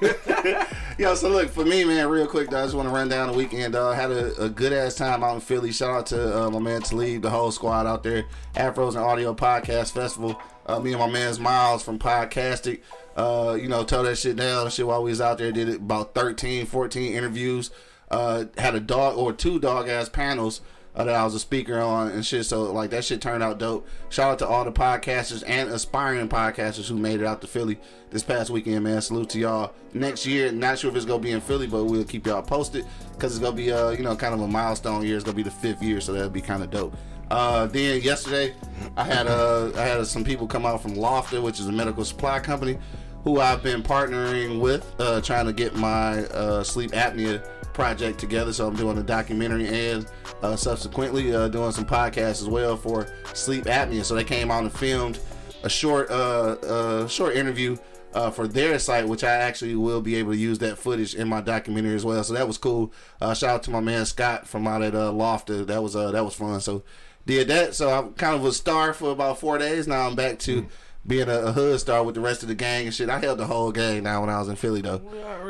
Yo, 0.98 1.14
so 1.14 1.28
look, 1.28 1.48
for 1.50 1.64
me, 1.64 1.84
man, 1.84 2.08
real 2.08 2.26
quick, 2.26 2.50
dog, 2.50 2.60
I 2.60 2.64
just 2.64 2.74
want 2.74 2.88
to 2.88 2.94
run 2.94 3.08
down 3.08 3.30
the 3.32 3.36
weekend, 3.36 3.72
dog. 3.74 3.96
Had 3.96 4.10
a, 4.10 4.44
a 4.44 4.48
good 4.48 4.72
ass 4.72 4.94
time 4.94 5.22
out 5.24 5.34
in 5.34 5.40
Philly. 5.40 5.72
Shout 5.72 5.90
out 5.90 6.06
to 6.06 6.42
uh, 6.44 6.50
my 6.50 6.58
man 6.60 6.82
Talib, 6.82 7.22
the 7.22 7.30
whole 7.30 7.50
squad 7.50 7.86
out 7.86 8.02
there. 8.02 8.24
Afros 8.54 8.90
and 8.90 8.98
Audio 8.98 9.34
Podcast 9.34 9.92
Festival. 9.92 10.40
Uh, 10.66 10.78
me 10.80 10.92
and 10.92 11.00
my 11.00 11.08
man's 11.08 11.40
Miles 11.40 11.82
from 11.82 11.98
Podcastic, 11.98 12.80
uh, 13.16 13.56
you 13.58 13.68
know, 13.68 13.84
tell 13.84 14.02
that 14.02 14.18
shit 14.18 14.36
down 14.36 14.64
and 14.64 14.72
shit 14.72 14.86
while 14.86 15.02
we 15.02 15.10
was 15.10 15.20
out 15.20 15.38
there. 15.38 15.50
Did 15.50 15.68
it 15.68 15.76
about 15.76 16.14
13, 16.14 16.66
14 16.66 17.12
interviews. 17.14 17.70
Uh, 18.10 18.44
had 18.58 18.74
a 18.74 18.80
dog 18.80 19.16
or 19.16 19.32
two 19.32 19.58
dog 19.58 19.88
ass 19.88 20.08
panels 20.10 20.60
uh, 20.94 21.04
that 21.04 21.14
I 21.14 21.24
was 21.24 21.34
a 21.34 21.38
speaker 21.38 21.80
on 21.80 22.10
and 22.10 22.24
shit. 22.24 22.46
So 22.46 22.72
like 22.72 22.90
that 22.90 23.04
shit 23.04 23.20
turned 23.20 23.42
out 23.42 23.58
dope. 23.58 23.86
Shout 24.10 24.32
out 24.32 24.38
to 24.40 24.48
all 24.48 24.64
the 24.64 24.72
podcasters 24.72 25.42
and 25.46 25.70
aspiring 25.70 26.28
podcasters 26.28 26.88
who 26.88 26.96
made 26.96 27.20
it 27.20 27.26
out 27.26 27.40
to 27.42 27.46
Philly 27.46 27.78
this 28.10 28.22
past 28.22 28.50
weekend, 28.50 28.84
man. 28.84 29.00
Salute 29.00 29.30
to 29.30 29.38
y'all. 29.38 29.72
Next 29.94 30.26
year, 30.26 30.50
not 30.52 30.78
sure 30.78 30.90
if 30.90 30.96
it's 30.96 31.06
gonna 31.06 31.22
be 31.22 31.32
in 31.32 31.40
Philly, 31.40 31.66
but 31.66 31.84
we'll 31.84 32.04
keep 32.04 32.26
y'all 32.26 32.42
posted 32.42 32.84
because 33.12 33.34
it's 33.34 33.42
gonna 33.42 33.56
be 33.56 33.72
uh 33.72 33.90
you 33.90 34.02
know 34.02 34.16
kind 34.16 34.34
of 34.34 34.40
a 34.40 34.48
milestone 34.48 35.04
year. 35.06 35.16
It's 35.16 35.24
gonna 35.24 35.36
be 35.36 35.42
the 35.42 35.50
fifth 35.50 35.82
year, 35.82 36.00
so 36.00 36.12
that'll 36.12 36.30
be 36.30 36.40
kind 36.40 36.62
of 36.62 36.70
dope. 36.70 36.94
Uh, 37.30 37.66
then 37.66 38.00
yesterday, 38.00 38.54
I 38.96 39.04
had 39.04 39.26
uh 39.26 39.70
I 39.76 39.82
had 39.82 40.06
some 40.06 40.24
people 40.24 40.46
come 40.46 40.64
out 40.64 40.82
from 40.82 40.94
Lofta, 40.94 41.42
which 41.42 41.60
is 41.60 41.66
a 41.66 41.72
medical 41.72 42.04
supply 42.04 42.40
company, 42.40 42.78
who 43.24 43.40
I've 43.40 43.62
been 43.62 43.82
partnering 43.82 44.60
with, 44.60 44.94
uh, 44.98 45.20
trying 45.20 45.46
to 45.46 45.52
get 45.52 45.76
my 45.76 46.24
uh, 46.26 46.64
sleep 46.64 46.92
apnea 46.92 47.46
project 47.78 48.18
together. 48.18 48.52
So 48.52 48.66
I'm 48.66 48.74
doing 48.74 48.98
a 48.98 49.04
documentary 49.04 49.68
and 49.68 50.04
uh, 50.42 50.56
subsequently 50.56 51.32
uh, 51.32 51.46
doing 51.46 51.70
some 51.70 51.84
podcasts 51.84 52.42
as 52.42 52.48
well 52.48 52.76
for 52.76 53.06
sleep 53.34 53.66
apnea. 53.66 54.04
So 54.04 54.16
they 54.16 54.24
came 54.24 54.50
out 54.50 54.64
and 54.64 54.72
filmed 54.72 55.20
a 55.62 55.70
short 55.70 56.10
uh, 56.10 56.56
uh, 56.64 57.06
short 57.06 57.36
interview 57.36 57.76
uh, 58.14 58.32
for 58.32 58.48
their 58.48 58.80
site, 58.80 59.06
which 59.06 59.22
I 59.22 59.30
actually 59.30 59.76
will 59.76 60.00
be 60.00 60.16
able 60.16 60.32
to 60.32 60.38
use 60.38 60.58
that 60.58 60.76
footage 60.76 61.14
in 61.14 61.28
my 61.28 61.40
documentary 61.40 61.94
as 61.94 62.04
well. 62.04 62.24
So 62.24 62.34
that 62.34 62.48
was 62.48 62.58
cool. 62.58 62.92
Uh, 63.20 63.32
shout 63.32 63.50
out 63.50 63.62
to 63.62 63.70
my 63.70 63.80
man 63.80 64.04
Scott 64.06 64.48
from 64.48 64.66
out 64.66 64.82
at 64.82 64.96
uh, 64.96 65.12
Lofta. 65.12 65.64
That 65.64 65.80
was 65.80 65.94
uh, 65.94 66.10
that 66.10 66.24
was 66.24 66.34
fun. 66.34 66.60
So 66.60 66.82
did 67.26 67.46
that. 67.46 67.76
So 67.76 67.90
I'm 67.90 68.12
kind 68.14 68.34
of 68.34 68.44
a 68.44 68.50
star 68.50 68.92
for 68.92 69.12
about 69.12 69.38
four 69.38 69.56
days. 69.56 69.86
Now 69.86 70.08
I'm 70.08 70.16
back 70.16 70.40
to 70.40 70.66
being 71.08 71.28
a, 71.28 71.38
a 71.38 71.52
hood 71.52 71.80
star 71.80 72.04
with 72.04 72.14
the 72.14 72.20
rest 72.20 72.42
of 72.42 72.48
the 72.48 72.54
gang 72.54 72.84
and 72.84 72.94
shit. 72.94 73.08
I 73.08 73.18
held 73.18 73.38
the 73.38 73.46
whole 73.46 73.72
gang 73.72 74.04
now 74.04 74.20
when 74.20 74.30
I 74.30 74.38
was 74.38 74.48
in 74.48 74.56
Philly 74.56 74.82
though. 74.82 75.00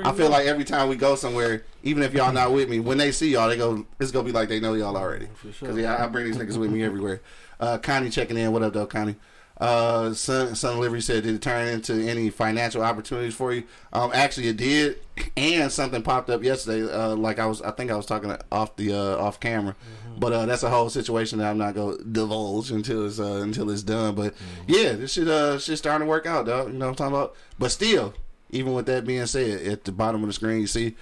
I 0.04 0.12
feel 0.12 0.30
like 0.30 0.46
every 0.46 0.64
time 0.64 0.88
we 0.88 0.96
go 0.96 1.16
somewhere, 1.16 1.64
even 1.82 2.02
if 2.02 2.14
y'all 2.14 2.32
not 2.32 2.52
with 2.52 2.68
me, 2.68 2.80
when 2.80 2.96
they 2.96 3.12
see 3.12 3.30
y'all, 3.30 3.48
they 3.48 3.56
go, 3.56 3.84
it's 4.00 4.12
gonna 4.12 4.24
be 4.24 4.32
like 4.32 4.48
they 4.48 4.60
know 4.60 4.74
y'all 4.74 4.96
already. 4.96 5.28
Cause 5.60 5.76
yeah, 5.76 6.02
I 6.02 6.06
bring 6.06 6.24
these 6.26 6.38
niggas 6.38 6.56
with 6.56 6.70
me 6.70 6.82
everywhere. 6.84 7.20
Uh, 7.60 7.76
Connie 7.76 8.08
checking 8.08 8.38
in. 8.38 8.52
What 8.52 8.62
up, 8.62 8.72
though, 8.72 8.86
Connie? 8.86 9.16
Uh, 9.60 10.14
Son, 10.14 10.54
Son 10.54 10.78
Livery 10.78 11.00
said, 11.00 11.24
did 11.24 11.34
it 11.34 11.42
turn 11.42 11.66
into 11.66 11.92
any 12.08 12.30
financial 12.30 12.80
opportunities 12.80 13.34
for 13.34 13.52
you? 13.52 13.64
Um, 13.92 14.12
actually, 14.14 14.46
it 14.46 14.56
did, 14.56 15.00
and 15.36 15.72
something 15.72 16.00
popped 16.02 16.30
up 16.30 16.44
yesterday. 16.44 16.88
Uh, 16.92 17.16
like 17.16 17.40
I 17.40 17.46
was, 17.46 17.60
I 17.62 17.72
think 17.72 17.90
I 17.90 17.96
was 17.96 18.06
talking 18.06 18.32
off 18.52 18.76
the 18.76 18.92
uh, 18.92 19.16
off 19.16 19.40
camera, 19.40 19.74
but 20.18 20.32
uh, 20.32 20.46
that's 20.46 20.62
a 20.62 20.70
whole 20.70 20.90
situation 20.90 21.38
that 21.38 21.48
I'm 21.50 21.58
not 21.58 21.74
gonna 21.74 21.98
divulge 21.98 22.70
until 22.70 23.06
it's 23.06 23.18
uh, 23.20 23.40
until 23.42 23.70
it's 23.70 23.82
done. 23.82 24.14
But 24.14 24.34
yeah, 24.66 24.92
this 24.92 25.12
shit 25.12 25.28
uh 25.28 25.58
shit 25.58 25.78
starting 25.78 26.06
to 26.06 26.10
work 26.10 26.26
out, 26.26 26.46
dog. 26.46 26.68
You 26.72 26.74
know 26.78 26.86
what 26.86 26.90
I'm 26.90 26.96
talking 26.96 27.16
about? 27.16 27.34
But 27.58 27.70
still, 27.70 28.14
even 28.50 28.74
with 28.74 28.86
that 28.86 29.06
being 29.06 29.26
said, 29.26 29.66
at 29.66 29.84
the 29.84 29.92
bottom 29.92 30.22
of 30.22 30.28
the 30.28 30.32
screen, 30.32 30.60
you 30.60 30.66
see 30.66 30.96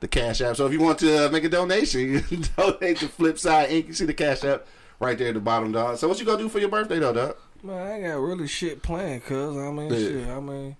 the 0.00 0.08
Cash 0.08 0.40
App. 0.40 0.56
So 0.56 0.66
if 0.66 0.72
you 0.72 0.80
want 0.80 0.98
to 1.00 1.26
uh, 1.26 1.30
make 1.30 1.44
a 1.44 1.48
donation, 1.48 2.00
you 2.00 2.20
can 2.22 2.44
donate 2.56 2.98
to 2.98 3.06
Flipside 3.06 3.68
Inc. 3.68 3.86
You 3.88 3.92
see 3.94 4.04
the 4.06 4.14
Cash 4.14 4.44
App 4.44 4.66
right 5.00 5.16
there 5.18 5.28
at 5.28 5.34
the 5.34 5.40
bottom, 5.40 5.72
dog. 5.72 5.96
So 5.98 6.08
what 6.08 6.18
you 6.18 6.26
gonna 6.26 6.38
do 6.38 6.48
for 6.48 6.58
your 6.58 6.68
birthday, 6.68 6.98
though, 6.98 7.12
dog? 7.12 7.36
Man, 7.62 7.76
I 7.76 7.92
ain't 7.94 8.04
got 8.04 8.14
really 8.20 8.46
shit 8.48 8.82
planned, 8.82 9.24
cuz. 9.24 9.56
I 9.56 9.70
mean, 9.70 9.92
Yeah. 9.92 9.98
shit. 9.98 10.28
I 10.28 10.40
mean, 10.40 10.76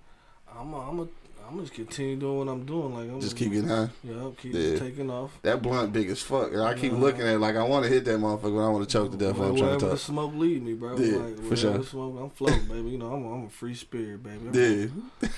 I'm 0.59 0.73
a, 0.73 0.89
I'm 0.89 0.99
a, 0.99 1.07
I'm 1.47 1.59
just 1.59 1.73
continue 1.73 2.15
doing 2.15 2.37
what 2.39 2.47
I'm 2.47 2.65
doing. 2.65 2.93
Like, 2.93 3.09
I'm 3.09 3.19
Just 3.21 3.35
keep 3.35 3.51
getting 3.51 3.67
high. 3.69 3.89
Yup, 4.03 4.37
keep 4.37 4.53
Yeah. 4.53 4.79
taking 4.79 5.09
off. 5.09 5.37
That 5.41 5.61
blunt 5.61 5.93
big 5.93 6.09
as 6.09 6.21
fuck. 6.21 6.51
And 6.53 6.61
I 6.61 6.73
keep 6.73 6.93
looking 6.93 7.21
at 7.21 7.35
it 7.35 7.39
like 7.39 7.55
I 7.55 7.63
want 7.63 7.85
to 7.85 7.91
hit 7.91 8.05
that 8.05 8.19
motherfucker, 8.19 8.55
but 8.55 8.65
I 8.65 8.69
want 8.69 8.87
to 8.87 8.91
choke 8.91 9.11
to 9.11 9.17
death 9.17 9.37
when 9.37 9.49
I'm 9.49 9.55
trying 9.57 9.79
to 9.79 9.85
the 9.87 9.97
smoke 9.97 10.33
lead 10.35 10.63
me, 10.63 10.73
bro. 10.73 10.97
Yeah, 10.97 11.17
like, 11.17 11.39
for 11.43 11.55
sure. 11.55 11.83
Smoke, 11.83 12.17
I'm 12.19 12.29
floating, 12.29 12.65
baby. 12.65 12.91
You 12.91 12.97
know, 12.97 13.13
I'm, 13.13 13.25
a, 13.25 13.33
I'm 13.33 13.45
a 13.45 13.49
free 13.49 13.75
spirit, 13.75 14.23
baby. 14.23 14.47
I'm, 14.47 14.91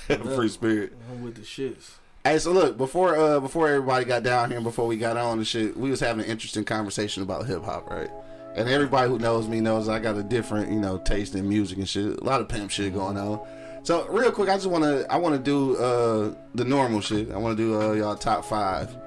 Yeah, 0.09 0.15
free 0.35 0.49
spirit. 0.49 0.93
I'm 1.11 1.23
with 1.23 1.35
the 1.35 1.41
shits. 1.41 1.91
Hey, 2.23 2.39
so 2.39 2.51
look 2.51 2.75
before 2.77 3.15
uh 3.15 3.39
before 3.39 3.67
everybody 3.67 4.03
got 4.03 4.23
down 4.23 4.49
here, 4.49 4.57
and 4.57 4.63
before 4.63 4.87
we 4.87 4.97
got 4.97 5.15
on 5.15 5.37
and 5.37 5.47
shit, 5.47 5.77
we 5.77 5.91
was 5.91 5.99
having 5.99 6.23
an 6.25 6.31
interesting 6.31 6.63
conversation 6.63 7.21
about 7.21 7.45
hip 7.45 7.63
hop, 7.63 7.89
right? 7.89 8.09
And 8.55 8.67
everybody 8.69 9.09
who 9.09 9.19
knows 9.19 9.47
me 9.47 9.59
knows 9.59 9.89
I 9.89 9.99
got 9.99 10.17
a 10.17 10.23
different, 10.23 10.71
you 10.71 10.79
know, 10.79 10.97
taste 10.97 11.35
in 11.35 11.47
music 11.47 11.77
and 11.77 11.87
shit. 11.89 12.17
A 12.19 12.23
lot 12.23 12.41
of 12.41 12.47
pimp 12.47 12.71
shit 12.71 12.93
going 12.93 13.17
on. 13.17 13.45
So 13.85 14.07
real 14.07 14.31
quick, 14.31 14.49
I 14.49 14.55
just 14.55 14.65
want 14.65 14.83
to 14.83 15.05
I 15.11 15.17
want 15.17 15.35
to 15.35 15.39
do 15.39 15.77
uh 15.77 16.33
the 16.55 16.65
normal 16.65 17.01
shit. 17.01 17.29
I 17.31 17.37
want 17.37 17.55
to 17.55 17.63
do 17.63 17.79
uh 17.79 17.91
y'all 17.91 18.15
top 18.15 18.43
five, 18.43 18.97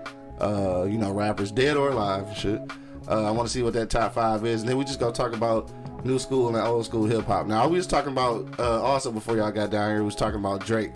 uh 0.40 0.86
you 0.88 0.98
know 0.98 1.10
rappers 1.10 1.50
dead 1.50 1.76
or 1.76 1.90
alive 1.90 2.32
shit. 2.36 2.60
Uh, 3.08 3.24
I 3.24 3.32
want 3.32 3.48
to 3.48 3.52
see 3.52 3.62
what 3.62 3.72
that 3.72 3.90
top 3.90 4.14
five 4.14 4.46
is, 4.46 4.60
and 4.60 4.68
then 4.68 4.76
we 4.76 4.84
just 4.84 5.00
gonna 5.00 5.12
talk 5.12 5.34
about 5.34 5.72
new 6.06 6.16
school 6.16 6.46
and 6.46 6.56
old 6.56 6.84
school 6.84 7.06
hip 7.06 7.24
hop. 7.24 7.48
Now 7.48 7.66
we 7.66 7.76
was 7.76 7.88
talking 7.88 8.12
about 8.12 8.56
uh 8.60 8.80
also 8.80 9.10
before 9.10 9.36
y'all 9.36 9.50
got 9.50 9.70
down 9.70 9.90
here, 9.90 9.98
we 9.98 10.04
was 10.04 10.14
talking 10.14 10.38
about 10.38 10.64
Drake 10.64 10.92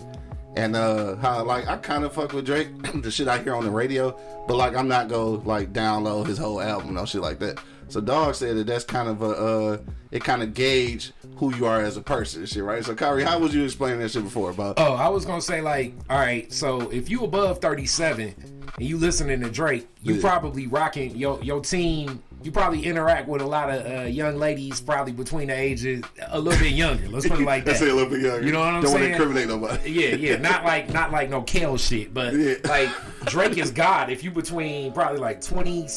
and 0.55 0.77
uh 0.77 1.17
how 1.17 1.43
like 1.43 1.67
I 1.67 1.75
kind 1.75 2.05
of 2.05 2.13
fuck 2.13 2.31
with 2.31 2.45
Drake, 2.45 2.69
the 3.01 3.11
shit 3.11 3.27
I 3.27 3.39
hear 3.39 3.53
on 3.53 3.65
the 3.65 3.71
radio, 3.71 4.17
but 4.47 4.55
like 4.55 4.77
I'm 4.77 4.87
not 4.87 5.09
go 5.09 5.41
like 5.43 5.73
download 5.73 6.27
his 6.27 6.37
whole 6.37 6.61
album 6.61 6.93
no 6.93 7.03
shit 7.05 7.19
like 7.19 7.39
that. 7.39 7.59
So 7.93 8.01
Dog 8.01 8.33
said 8.33 8.57
that 8.57 8.65
that's 8.65 8.83
kind 8.83 9.07
of 9.07 9.21
a 9.21 9.25
uh 9.29 9.77
it 10.09 10.23
kind 10.23 10.41
of 10.41 10.53
gauge 10.55 11.11
who 11.37 11.53
you 11.55 11.65
are 11.67 11.79
as 11.81 11.95
a 11.95 12.01
person 12.01 12.43
shit, 12.47 12.63
right? 12.63 12.83
So 12.83 12.95
Kyrie, 12.95 13.23
how 13.23 13.37
would 13.39 13.53
you 13.53 13.63
explain 13.63 13.99
that 13.99 14.09
shit 14.09 14.23
before 14.23 14.49
about? 14.49 14.79
Oh, 14.79 14.93
I 14.93 15.09
was 15.09 15.25
gonna 15.25 15.41
say 15.41 15.61
like, 15.61 15.93
all 16.09 16.17
right, 16.17 16.51
so 16.51 16.89
if 16.89 17.09
you 17.11 17.23
above 17.23 17.59
thirty 17.59 17.85
seven 17.85 18.33
and 18.77 18.87
you 18.87 18.97
listening 18.97 19.41
to 19.41 19.49
Drake, 19.51 19.87
you 20.01 20.15
Yeah. 20.15 20.21
probably 20.21 20.65
rocking 20.65 21.15
your 21.15 21.39
your 21.43 21.61
team. 21.61 22.23
You 22.41 22.51
probably 22.51 22.83
interact 22.83 23.29
with 23.29 23.41
a 23.41 23.45
lot 23.45 23.69
of 23.69 23.85
uh, 23.85 24.01
young 24.07 24.35
ladies, 24.37 24.81
probably 24.81 25.13
between 25.13 25.47
the 25.47 25.53
ages 25.57 26.03
a 26.27 26.37
little 26.37 26.59
bit 26.59 26.73
younger. 26.73 27.07
Let's 27.07 27.25
put 27.25 27.39
it 27.39 27.45
like 27.45 27.65
Let's 27.65 27.79
that. 27.79 27.85
say 27.85 27.89
a 27.91 27.95
little 27.95 28.09
bit 28.09 28.19
younger. 28.19 28.45
You 28.45 28.51
know 28.51 28.59
what 28.59 28.67
I'm 28.73 28.85
saying? 28.85 29.11
Don't 29.17 29.21
want 29.21 29.35
to 29.37 29.41
incriminate 29.43 29.47
nobody. 29.47 29.89
Yeah, 29.93 30.15
yeah, 30.15 30.35
not 30.39 30.65
like 30.71 30.91
not 30.91 31.11
like 31.13 31.29
no 31.29 31.41
Kale 31.43 31.77
shit, 31.77 32.13
but 32.13 32.33
Yeah. 32.33 32.55
like 32.65 32.89
Drake 33.27 33.57
is 33.57 33.71
God. 33.71 34.09
If 34.09 34.25
you 34.25 34.31
between 34.31 34.91
probably 34.91 35.19
like 35.21 35.39
twenty 35.39 35.87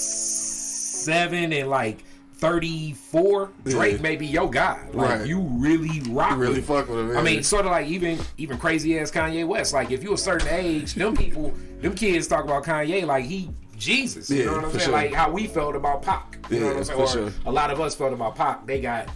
seven 1.07 1.53
and 1.53 1.71
like 1.71 2.05
thirty 2.35 2.93
four, 2.93 3.51
Drake 3.65 3.97
Yeah. 3.97 4.03
may 4.03 4.17
be 4.17 4.27
your 4.27 4.51
God. 4.51 4.95
Like 4.95 5.21
Right. 5.21 5.27
you 5.27 5.41
really 5.41 6.03
rock. 6.11 6.33
You 6.33 6.37
really 6.37 6.55
with 6.57 6.67
fuck 6.67 6.89
with 6.89 6.99
him. 6.99 7.17
I 7.17 7.23
mean, 7.23 7.43
sort 7.43 7.65
of 7.65 7.71
like 7.71 7.87
even 7.87 8.19
even 8.37 8.59
crazy 8.59 8.99
ass 8.99 9.11
Kanye 9.11 9.47
West. 9.47 9.73
Like 9.73 9.91
if 9.91 10.03
you 10.05 10.13
a 10.13 10.19
certain 10.19 10.49
age, 10.51 10.95
them 10.95 11.17
people, 11.17 11.55
them 11.81 11.95
kids 11.95 12.27
talk 12.27 12.45
about 12.45 12.65
Kanye 12.65 13.07
like 13.07 13.25
he 13.25 13.49
Jesus. 13.79 14.29
You 14.31 14.39
Yeah, 14.39 14.45
know 14.47 14.53
what 14.57 14.65
I'm 14.65 14.71
saying? 14.73 14.83
sure. 14.85 14.93
Like 14.93 15.13
how 15.15 15.31
we 15.31 15.47
felt 15.47 15.77
about 15.77 16.03
Pac. 16.03 16.39
You 16.51 16.61
know 16.61 16.67
Yeah, 16.67 16.71
what 16.73 16.79
I'm 16.79 16.85
saying? 16.85 17.01
Or 17.01 17.07
sure. 17.09 17.33
a 17.47 17.53
lot 17.53 17.71
of 17.71 17.81
us 17.81 17.95
felt 17.95 18.13
about 18.13 18.35
Pac. 18.37 18.67
They 18.67 18.81
got 18.81 19.09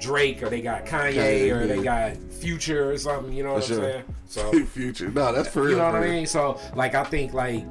Drake 0.00 0.42
or 0.42 0.48
they 0.48 0.60
got 0.60 0.84
Kanye, 0.84 1.14
Kanye, 1.14 1.52
or 1.52 1.66
they 1.66 1.82
got 1.82 2.16
Future 2.16 2.90
or 2.90 2.98
something. 2.98 3.32
You 3.32 3.44
know 3.44 3.54
what 3.54 3.64
For 3.64 3.74
I'm 3.74 3.80
sure. 3.80 3.90
saying? 3.92 4.04
So 4.26 4.64
future. 4.66 5.10
No, 5.10 5.32
that's 5.32 5.48
for 5.48 5.62
real. 5.62 5.70
you 5.72 5.76
know 5.76 5.84
what 5.84 5.94
I 5.96 6.08
mean? 6.08 6.26
So 6.26 6.58
like 6.74 6.94
I 6.96 7.04
think 7.04 7.32
like 7.34 7.64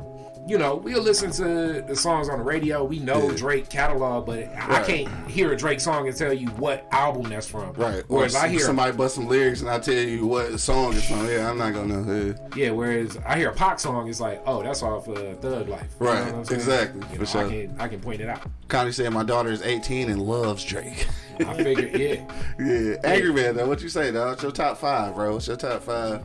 you 0.47 0.57
know, 0.57 0.75
we'll 0.75 1.01
listen 1.01 1.31
to 1.31 1.81
the 1.87 1.95
songs 1.95 2.27
on 2.27 2.39
the 2.39 2.43
radio. 2.43 2.83
We 2.83 2.99
know 2.99 3.29
Yeah. 3.29 3.37
Drake 3.37 3.69
catalog, 3.69 4.25
but 4.25 4.49
I 4.57 4.83
can't 4.83 5.27
hear 5.29 5.51
a 5.51 5.55
Drake 5.55 5.79
song 5.79 6.07
and 6.07 6.17
tell 6.17 6.33
you 6.33 6.47
what 6.51 6.85
album 6.91 7.29
that's 7.29 7.47
from. 7.47 7.73
Right. 7.73 8.03
Or 8.09 8.17
Whereas 8.17 8.35
I 8.35 8.47
hear 8.47 8.59
somebody 8.61 8.91
bust 8.97 9.15
some 9.15 9.27
lyrics 9.27 9.61
and 9.61 9.69
I 9.69 9.79
tell 9.79 9.93
you 9.93 10.25
what 10.25 10.59
song 10.59 10.93
it's 10.93 11.07
from. 11.07 11.27
Yeah, 11.27 11.49
I'm 11.49 11.57
not 11.57 11.73
gonna 11.73 12.01
know. 12.01 12.35
Yeah. 12.55 12.65
Yeah, 12.65 12.69
whereas 12.71 13.17
I 13.25 13.37
hear 13.37 13.49
a 13.49 13.53
Pac 13.53 13.79
song, 13.79 14.09
it's 14.09 14.19
like, 14.19 14.41
oh, 14.45 14.63
that's 14.63 14.81
off 14.83 15.07
uh, 15.07 15.33
Thug 15.35 15.69
Life. 15.69 15.95
You 15.99 16.07
Right, 16.07 16.51
exactly, 16.51 17.01
You 17.11 17.15
for 17.15 17.19
know, 17.19 17.25
sure. 17.25 17.45
I 17.45 17.49
can 17.49 17.75
I 17.81 17.87
can 17.87 17.99
point 18.01 18.21
it 18.21 18.29
out. 18.29 18.41
Connie 18.67 18.91
said 18.91 19.11
my 19.13 19.23
daughter 19.23 19.51
is 19.51 19.61
18 19.61 20.09
and 20.09 20.21
loves 20.21 20.63
Drake. 20.63 21.07
I 21.39 21.53
figured, 21.55 21.99
yeah. 21.99 22.25
yeah. 22.59 22.95
Angry 23.03 23.33
Man 23.33 23.55
though, 23.55 23.67
what 23.67 23.81
you 23.81 23.89
say, 23.89 24.11
dog? 24.11 24.29
What's 24.29 24.43
your 24.43 24.51
top 24.51 24.77
five, 24.77 25.15
bro? 25.15 25.33
What's 25.33 25.47
your 25.47 25.57
top 25.57 25.83
five 25.83 26.23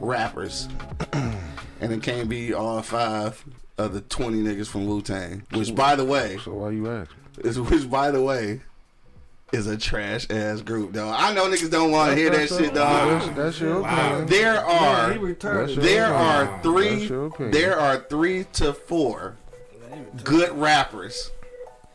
rappers? 0.00 0.68
and 1.80 1.92
it 1.92 2.02
can't 2.02 2.28
be 2.28 2.52
all 2.54 2.82
five 2.82 3.44
of 3.78 3.92
the 3.92 4.00
20 4.00 4.38
niggas 4.42 4.68
from 4.68 4.86
Wu 4.86 5.02
Tang. 5.02 5.42
Which 5.52 5.74
by 5.74 5.96
the 5.96 6.04
way, 6.04 6.38
So 6.44 6.52
why 6.54 6.70
you 6.70 6.88
ask? 6.90 7.10
is 7.38 7.58
which 7.60 7.90
by 7.90 8.10
the 8.10 8.22
way 8.22 8.60
is 9.52 9.66
a 9.66 9.76
trash 9.76 10.26
ass 10.30 10.60
group, 10.62 10.92
dog. 10.92 11.14
I 11.18 11.32
know 11.34 11.46
niggas 11.48 11.70
don't 11.70 11.90
want 11.90 12.10
to 12.10 12.16
hear 12.16 12.30
that 12.30 12.36
That's 12.38 12.52
shit, 12.52 12.60
your- 12.66 12.74
dog. 12.74 13.20
That's, 13.22 13.36
that's 13.36 13.60
your 13.60 13.82
Wow. 13.82 14.06
opinion. 14.22 14.26
There 14.28 14.60
are 14.64 15.12
he 15.12 15.18
retarded. 15.18 15.66
That's 15.66 15.72
your 15.74 15.84
there 15.84 16.04
opinion. 16.14 16.26
are 16.26 16.62
three 16.62 16.88
That's 16.98 17.10
your 17.10 17.26
opinion. 17.26 17.50
there 17.52 17.78
are 17.80 18.04
three 18.08 18.44
to 18.54 18.72
four 18.72 19.36
good 20.24 20.56
rappers 20.58 21.30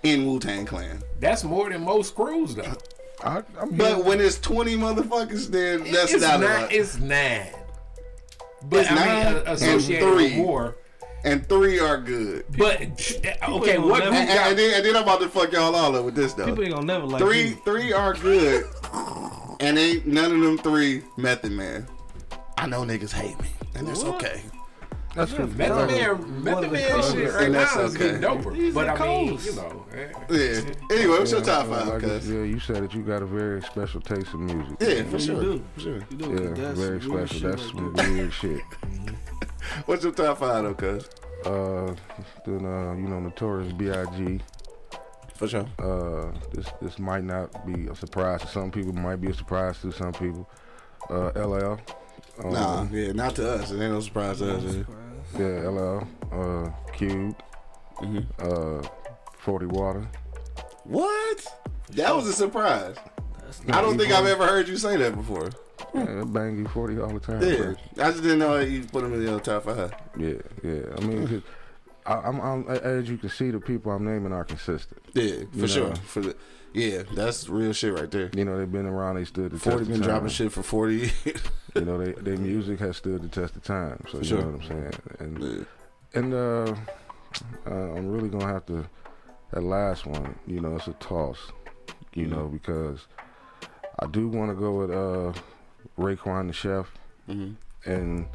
in 0.03 0.25
Wu 0.25 0.39
Tang 0.39 0.65
Clan. 0.65 1.01
That's 1.19 1.43
more 1.43 1.69
than 1.69 1.83
most 1.83 2.15
crews, 2.15 2.55
though. 2.55 2.73
I, 3.21 3.43
I'm 3.59 3.75
But 3.75 4.05
when 4.05 4.21
it's 4.21 4.39
twenty 4.39 4.77
motherfuckers, 4.77 5.47
then 5.47 5.83
that's 5.91 6.13
it's 6.13 6.23
not, 6.23 6.39
a 6.39 6.43
not. 6.43 6.61
lot. 6.61 6.71
It's 6.71 6.97
nine. 6.99 7.51
But 8.63 8.81
It's 8.81 8.91
I 8.91 8.95
nine 8.95 9.25
mean, 9.25 9.35
and 9.37 9.47
associated 9.47 10.05
with 10.15 10.15
three. 10.31 10.35
more. 10.37 10.75
and 11.23 11.47
three 11.49 11.79
are 11.79 11.97
good. 11.97 12.45
But 12.57 12.81
okay, 12.81 13.77
what 13.77 14.03
gonna 14.03 14.15
And, 14.17 14.29
and 14.29 14.57
then, 14.59 14.73
and 14.75 14.85
then 14.85 14.95
I'm 14.95 15.03
about 15.03 15.19
to 15.21 15.29
fuck 15.29 15.51
y'all 15.51 15.75
all 15.75 15.95
up 15.95 16.05
with 16.05 16.15
this 16.15 16.33
though. 16.33 16.45
People 16.45 16.63
ain't 16.63 16.73
gonna 16.73 16.85
never 16.85 17.05
like 17.05 17.21
Three 17.21 17.49
you. 17.49 17.55
three 17.65 17.91
are 17.93 18.13
good, 18.13 18.65
and 19.59 19.77
ain't 19.77 20.05
none 20.07 20.25
of 20.31 20.39
them 20.41 20.57
three 20.57 21.03
Method 21.17 21.51
Man. 21.51 21.87
I 22.57 22.67
know 22.67 22.81
niggas 22.83 23.11
hate 23.13 23.39
me, 23.41 23.49
and 23.75 23.87
that's 23.87 24.03
okay. 24.03 24.41
That's 25.19 25.33
the 25.33 25.47
Method 25.47 25.87
Man, 25.89 26.43
Method 26.43 26.71
Man 26.71 27.03
shit 27.11 27.33
right 27.33 27.51
now 27.51 27.79
is 27.81 27.97
getting 27.97 28.23
okay. 28.25 28.43
doper. 28.43 28.55
He's 28.55 28.73
but 28.73 28.87
a 28.87 28.91
I 28.93 29.07
mean, 29.07 29.39
you 29.43 29.55
know, 29.55 29.85
eh. 29.93 30.07
Yeah. 30.29 30.61
Anyway, 30.91 31.17
what's 31.19 31.31
your 31.31 31.41
top 31.41 31.67
Yeah, 31.67 31.75
five? 31.79 31.87
like, 31.87 32.01
Cuz? 32.01 32.29
yeah, 32.29 32.43
you 32.43 32.59
said 32.59 32.77
that 32.83 32.93
you 32.93 33.01
got 33.01 33.21
a 33.21 33.25
very 33.25 33.61
special 33.63 34.01
taste 34.01 34.33
in 34.33 34.45
music. 34.45 34.77
Yeah, 34.79 35.03
for 35.03 35.17
You 35.17 35.19
sure. 35.19 35.41
do. 35.41 35.63
For 35.75 35.79
sure. 35.81 35.95
You 36.09 36.17
do. 36.17 36.29
Yeah, 36.31 36.49
that's 36.63 36.79
very 36.79 37.01
some 37.01 37.11
weird 37.11 37.29
special. 37.29 37.49
shit 37.49 37.57
That's 37.57 37.69
some 37.69 38.15
weird 38.17 38.33
shit. 38.33 38.61
What's 39.85 40.03
your 40.03 40.13
top 40.13 40.37
five 40.39 40.63
though, 40.63 40.73
cuz? 40.73 41.09
Uh, 41.45 41.93
then 42.45 42.65
uh, 42.65 42.93
you 42.93 43.07
know, 43.07 43.19
Notorious 43.19 43.71
B.I.G. 43.73 44.39
For 45.35 45.47
sure. 45.47 45.65
Uh, 45.79 46.31
this 46.53 46.65
this 46.81 46.99
might 46.99 47.23
not 47.23 47.65
be 47.65 47.87
a 47.87 47.95
surprise 47.95 48.41
to 48.41 48.47
some 48.47 48.71
people. 48.71 48.93
Might 48.93 49.21
be 49.21 49.29
a 49.29 49.33
surprise 49.33 49.79
to 49.81 49.91
some 49.91 50.11
people. 50.13 50.49
Uh, 51.09 51.31
LL. 51.35 51.73
Um, 51.73 51.79
Nah, 52.53 52.85
yeah, 52.91 53.11
not 53.11 53.35
to 53.35 53.49
us. 53.51 53.71
It 53.71 53.81
ain't 53.81 53.91
no 53.93 53.99
surprise 53.99 54.39
to 54.39 54.55
us. 54.55 54.63
Yeah. 55.37 55.61
Yeah, 55.61 55.69
LL. 55.69 56.07
Uh, 56.31 56.69
Cube. 56.93 57.35
Mm-hmm. 58.01 58.19
Uh, 58.39 58.87
Forty 59.37 59.65
Water. 59.65 60.07
What? 60.83 61.45
That 61.91 62.15
was 62.15 62.27
a 62.27 62.33
surprise. 62.33 62.95
I 63.69 63.81
don't 63.81 63.97
think 63.97 64.11
I've 64.11 64.25
ever 64.27 64.45
heard 64.45 64.67
you 64.67 64.77
say 64.77 64.95
that 64.97 65.15
before. 65.15 65.49
Yeah, 65.93 66.23
bang 66.25 66.57
you 66.57 66.67
forty 66.67 66.99
all 66.99 67.09
the 67.09 67.19
time. 67.19 67.41
Yeah, 67.41 67.73
I 68.05 68.11
just 68.11 68.21
didn't 68.21 68.39
know 68.39 68.59
you 68.59 68.83
put 68.83 69.03
him 69.03 69.13
in 69.13 69.23
your 69.23 69.39
top 69.39 69.65
five. 69.65 69.91
Yeah, 70.17 70.33
yeah. 70.63 70.81
I 70.97 71.01
mean, 71.01 71.41
I, 72.05 72.13
I'm, 72.15 72.39
I'm, 72.41 72.67
as 72.69 73.09
you 73.09 73.17
can 73.17 73.29
see, 73.29 73.49
the 73.49 73.59
people 73.59 73.91
I'm 73.91 74.05
naming 74.05 74.31
are 74.31 74.43
consistent. 74.43 75.01
Yeah, 75.13 75.43
for 75.51 75.57
You 75.57 75.67
sure. 75.67 75.89
know. 75.89 75.95
For 75.95 76.21
the 76.21 76.35
yeah, 76.73 77.03
that's 77.13 77.47
real 77.49 77.73
shit 77.73 77.93
right 77.93 78.09
there. 78.11 78.29
You 78.35 78.45
know, 78.45 78.57
they've 78.57 78.71
been 78.71 78.85
around. 78.85 79.15
They 79.15 79.25
stood 79.25 79.51
the 79.51 79.59
Forty 79.59 79.79
test 79.79 79.89
been 79.91 79.99
of 80.01 80.05
dropping 80.07 80.29
shit 80.29 80.51
for 80.51 80.63
forty 80.63 80.95
years. 80.95 81.13
You 81.75 81.85
know, 81.85 82.03
they, 82.03 82.13
their 82.13 82.35
music 82.37 82.79
has 82.79 82.97
stood 82.97 83.21
the 83.21 83.27
test 83.27 83.55
of 83.55 83.63
time. 83.63 84.03
So 84.11 84.17
you 84.17 84.23
Sure. 84.23 84.41
know 84.41 84.47
what 84.57 84.61
I'm 84.63 84.67
saying. 84.67 84.93
And 85.19 85.43
Yeah. 85.43 86.19
and 86.19 86.33
uh, 86.33 86.75
uh, 87.67 87.93
I'm 87.95 88.09
really 88.09 88.27
gonna 88.29 88.47
have 88.47 88.65
to. 88.65 88.85
That 89.51 89.61
last 89.61 90.05
one, 90.07 90.33
you 90.47 90.61
know, 90.61 90.75
it's 90.77 90.87
a 90.87 90.93
toss. 90.93 91.37
You 92.15 92.25
know, 92.25 92.47
because 92.47 93.05
I 93.99 94.07
do 94.07 94.27
want 94.27 94.49
to 94.49 94.55
go 94.55 94.71
with 94.79 94.89
uh, 94.89 95.33
Raekwon 95.99 96.47
the 96.47 96.53
Chef, 96.53 96.87
Mhm. 97.29 97.55
and 97.85 98.25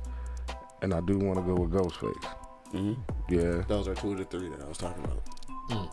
and 0.82 0.94
I 0.94 1.00
do 1.00 1.18
want 1.18 1.36
to 1.38 1.42
go 1.42 1.54
with 1.60 1.72
Ghostface. 1.72 2.36
Mhm. 2.72 2.96
Yeah, 3.28 3.62
Those 3.66 3.88
are 3.88 3.94
two 3.96 4.12
of 4.12 4.18
the 4.18 4.24
three 4.26 4.48
that 4.48 4.60
I 4.62 4.68
was 4.68 4.78
talking 4.78 5.02
about. 5.04 5.90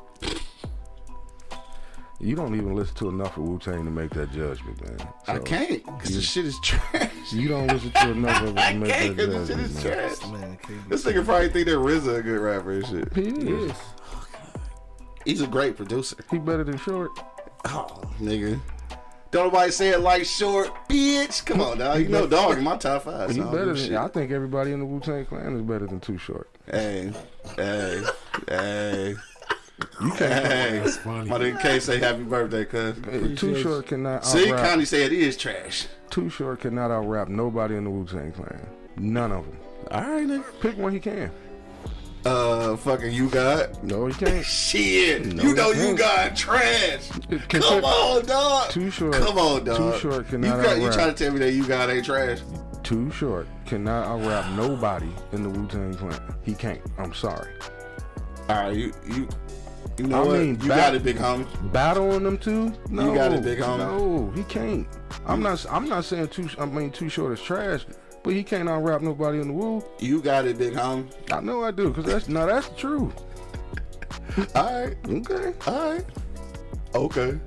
You 2.22 2.36
don't 2.36 2.56
even 2.56 2.76
listen 2.76 2.96
to 2.96 3.10
enough 3.10 3.36
of 3.38 3.44
Wu 3.44 3.58
Tang 3.60 3.84
to 3.84 3.92
make 3.92 4.12
that 4.12 4.32
judgment, 4.32 4.80
man. 4.88 5.08
I 5.28 5.40
can't 5.40 5.84
because 5.86 6.10
you- 6.12 6.16
the 6.18 6.22
shit 6.22 6.46
is 6.46 6.60
trash. 6.62 7.12
You 7.34 7.48
don't 7.50 7.68
listen 7.68 7.92
to 7.92 8.12
enough 8.12 8.42
of 8.44 8.50
it 8.58 8.58
I 8.60 8.74
to 8.74 8.80
make 8.80 8.92
can't 8.92 9.18
that 9.18 9.26
because 9.28 9.48
the 9.48 9.56
shit 9.56 9.64
is 9.66 9.84
judgment, 9.84 9.92
man. 9.94 10.18
trash. 10.18 10.32
Man, 10.32 10.52
it 10.54 10.62
can't 10.62 10.84
be 10.90 10.96
This 10.96 11.04
nigga 11.06 11.26
probably 11.26 11.50
think 11.50 11.66
that 11.68 11.76
RZA 11.76 12.18
a 12.18 12.22
good 12.22 12.40
rapper 12.40 12.72
and 12.72 12.88
shit. 12.88 13.14
He 13.14 13.22
is. 13.30 13.68
Yes. 13.70 13.80
He's 15.26 15.42
a 15.42 15.48
great 15.48 15.78
producer. 15.78 16.16
He 16.32 16.38
better 16.40 16.64
than 16.64 16.78
Short. 16.78 17.12
Oh, 17.66 18.02
nigga. 18.20 18.60
Don't 19.30 19.46
nobody 19.46 19.72
say 19.72 19.90
it 19.90 20.00
like 20.02 20.26
short, 20.26 20.70
bitch. 20.90 21.46
Come 21.46 21.62
on, 21.62 21.78
dog. 21.78 22.00
You 22.02 22.10
know, 22.10 22.28
dog 22.28 22.58
in 22.58 22.64
my 22.66 22.76
top 22.76 23.04
five. 23.04 23.30
He 23.30 23.38
so 23.38 23.48
I 23.48 23.52
better 23.52 23.74
than. 23.74 23.96
I 23.96 24.08
think 24.10 24.30
everybody 24.32 24.74
in 24.74 24.80
the 24.80 24.86
Wu 24.86 25.00
Tang 25.00 25.26
Clan 25.26 25.56
is 25.56 25.62
better 25.62 25.88
than 25.88 26.02
Too 26.02 26.18
Short. 26.18 26.50
Hey, 26.70 27.14
hey, 27.56 28.04
hey, 28.50 29.16
You 30.02 30.10
can't. 30.12 30.46
hey. 30.46 30.80
That's 30.80 30.98
funny. 30.98 31.30
My 31.30 31.38
nigga 31.38 31.62
K 31.62 31.80
say 31.80 32.00
happy 32.00 32.24
birthday, 32.24 32.66
cuz. 32.66 32.96
Hey, 33.10 33.36
Too 33.36 33.62
Short 33.62 33.88
cannot 33.88 34.26
See, 34.26 34.50
out-rap. 34.52 34.70
Connie 34.70 34.86
said 34.86 35.12
it 35.12 35.20
is 35.20 35.38
trash. 35.38 35.88
Too 36.10 36.30
Short 36.30 36.60
cannot 36.62 36.92
out 36.92 37.08
rap 37.08 37.28
nobody 37.30 37.76
in 37.76 37.84
the 37.84 37.90
Wu 37.90 38.06
Tang 38.06 38.32
Clan. 38.32 38.68
None 38.98 39.32
of 39.32 39.46
them. 39.46 39.58
All 39.92 40.02
right, 40.02 40.28
nigga. 40.28 40.44
Pick 40.62 40.78
one 40.78 40.94
he 40.94 41.00
can. 41.00 41.32
Uh, 42.24 42.78
fucking 42.78 43.12
you 43.12 43.30
got. 43.30 43.84
No, 43.84 44.06
he 44.06 44.14
can't. 44.14 44.46
Shit, 44.46 45.26
No, 45.26 45.44
you 45.44 45.56
know 45.56 45.72
you 45.72 45.98
got 45.98 46.36
trash. 46.36 47.10
Can 47.10 47.40
Come 47.40 47.62
pick- 47.62 47.84
on, 47.84 48.26
dog. 48.26 48.70
Too 48.70 48.92
Short. 48.92 49.14
Come 49.14 49.38
on, 49.40 49.64
dog. 49.64 49.94
Too 49.94 50.00
Short 50.00 50.26
You, 50.26 50.32
cannot 50.40 50.64
got, 50.64 50.78
you 50.78 50.88
out 50.88 50.94
trying 50.94 51.14
to 51.16 51.24
tell 51.24 51.34
me 51.34 51.40
that 51.40 51.52
you 51.54 51.66
got 51.68 51.90
ain't 51.90 52.06
trash? 52.06 52.40
Too 52.84 53.10
Short 53.12 53.48
cannot 53.66 54.06
out 54.08 54.28
rap 54.28 54.52
nobody 54.56 55.10
in 55.32 55.44
the 55.44 55.50
Wu 55.50 55.68
Tang 55.68 55.94
Clan. 55.96 56.20
He 56.44 56.54
can't. 56.54 56.82
I'm 57.00 57.14
sorry. 57.14 57.54
All 58.50 58.56
right, 58.66 58.76
you 58.76 58.92
you 59.08 59.28
you 60.02 60.08
know 60.08 60.24
I 60.24 60.28
what? 60.28 60.40
mean, 60.40 60.60
you 60.62 60.70
back- 60.70 60.78
got 60.78 60.96
it, 60.96 61.04
big 61.04 61.18
homie. 61.18 61.72
Battling 61.72 62.24
them 62.24 62.38
two? 62.38 62.74
No, 62.90 63.10
you 63.10 63.16
got 63.18 63.32
it, 63.34 63.44
big 63.44 63.60
homie. 63.60 63.78
No, 63.80 64.32
he 64.36 64.44
can't. 64.44 64.88
I'm 65.26 65.42
not. 65.42 65.66
I'm 65.70 65.88
not 65.88 66.06
saying 66.06 66.30
too. 66.30 66.50
I 66.60 66.66
mean, 66.66 66.92
Too 66.92 67.10
Short 67.10 67.34
is 67.34 67.42
trash, 67.42 67.86
but 68.24 68.34
he 68.34 68.44
can't 68.44 68.68
unwrap 68.70 69.02
nobody 69.02 69.40
in 69.40 69.48
the 69.50 69.54
Wu. 69.54 69.84
You 70.00 70.22
got 70.22 70.46
it, 70.46 70.58
big 70.58 70.74
homie. 70.74 71.08
I 71.32 71.40
know 71.42 71.64
I 71.64 71.72
do, 71.72 71.94
cause 71.94 72.06
that's 72.06 72.28
no, 72.28 72.46
that's 72.46 72.68
the 72.70 72.76
truth. 72.76 73.14
All 74.56 74.64
right, 74.86 74.96
Okay. 75.08 75.54
all 75.68 75.92
right, 75.94 76.06
okay. 76.96 77.40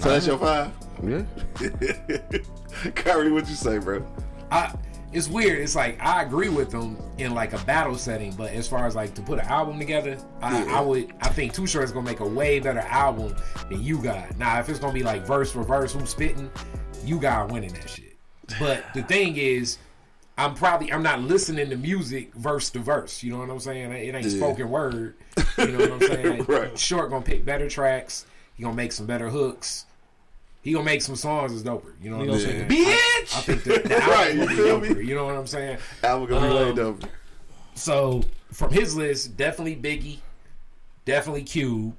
So 0.00 0.08
that's 0.10 0.26
your 0.26 0.38
five. 0.38 0.70
Yeah. 1.02 1.22
Kyrie, 2.94 3.30
what 3.32 3.48
you 3.48 3.54
say, 3.54 3.78
bro? 3.78 4.04
I, 4.50 4.74
it's 5.12 5.28
weird. 5.28 5.58
It's 5.60 5.74
like 5.76 6.00
I 6.00 6.22
agree 6.22 6.48
with 6.48 6.70
them 6.70 6.96
in 7.18 7.34
like 7.34 7.52
a 7.52 7.58
battle 7.64 7.96
setting, 7.96 8.32
but 8.34 8.52
as 8.52 8.68
far 8.68 8.86
as 8.86 8.94
like 8.94 9.14
to 9.14 9.22
put 9.22 9.38
an 9.38 9.46
album 9.46 9.78
together, 9.78 10.18
I, 10.42 10.64
Yeah. 10.64 10.78
I 10.78 10.80
would. 10.80 11.12
I 11.20 11.28
think 11.28 11.52
Too 11.54 11.66
Short 11.66 11.84
is 11.84 11.92
gonna 11.92 12.06
make 12.06 12.20
a 12.20 12.26
way 12.28 12.60
better 12.60 12.80
album 12.80 13.34
than 13.70 13.82
you 13.82 14.02
got. 14.02 14.36
Now, 14.38 14.58
if 14.60 14.68
it's 14.68 14.78
gonna 14.78 14.92
be 14.92 15.02
like 15.02 15.26
verse 15.26 15.50
for 15.52 15.62
verse, 15.62 15.92
who's 15.92 16.10
spitting, 16.10 16.50
you 17.04 17.18
got 17.18 17.50
winning 17.52 17.72
that 17.74 17.88
shit. 17.88 18.16
But 18.58 18.84
the 18.94 19.02
thing 19.14 19.36
is. 19.36 19.78
I'm 20.38 20.54
probably 20.54 20.92
I'm 20.92 21.02
not 21.02 21.22
listening 21.22 21.70
to 21.70 21.76
music 21.78 22.34
verse 22.34 22.68
to 22.72 22.78
verse. 22.80 23.22
You 23.22 23.32
know 23.32 23.38
what 23.38 23.48
I'm 23.48 23.58
saying? 23.58 23.90
It 23.90 24.14
ain't 24.14 24.26
Yeah. 24.26 24.36
spoken 24.36 24.68
word. 24.68 25.14
You 25.56 25.66
know 25.68 25.78
what 25.78 25.92
I'm 25.92 26.00
saying? 26.08 26.44
Right. 26.44 26.78
Short 26.78 27.08
gonna 27.08 27.24
pick 27.24 27.42
better 27.46 27.70
tracks. 27.70 28.26
He 28.54 28.62
gonna 28.62 28.74
make 28.76 28.92
some 28.92 29.06
better 29.06 29.30
hooks. 29.30 29.85
He 30.66 30.72
gonna 30.72 30.84
make 30.84 31.00
some 31.00 31.14
songs 31.14 31.52
that's 31.52 31.62
doper. 31.62 31.92
You 32.02 32.10
know 32.10 32.18
what 32.18 32.28
I'm 32.28 32.40
saying? 32.40 32.68
Bitch. 32.68 33.36
I 33.36 33.40
think 33.40 33.62
the, 33.62 33.78
the 33.88 33.94
Right, 33.94 34.34
you 34.34 34.40
will 34.40 34.48
be 34.48 34.54
feel 34.56 34.80
me? 34.80 35.04
You 35.04 35.14
know 35.14 35.24
what 35.26 35.36
I'm 35.36 35.46
saying? 35.46 35.78
Album 36.02 36.28
gonna 36.28 36.48
be 36.48 36.54
way 36.54 36.70
Um, 36.70 36.74
dope. 36.74 37.04
So 37.76 38.24
from 38.50 38.72
his 38.72 38.96
list, 38.96 39.36
definitely 39.36 39.76
Biggie, 39.76 40.18
definitely 41.04 41.44
Cube, 41.44 41.94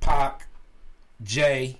Pac, 0.00 0.48
Jay, 1.22 1.78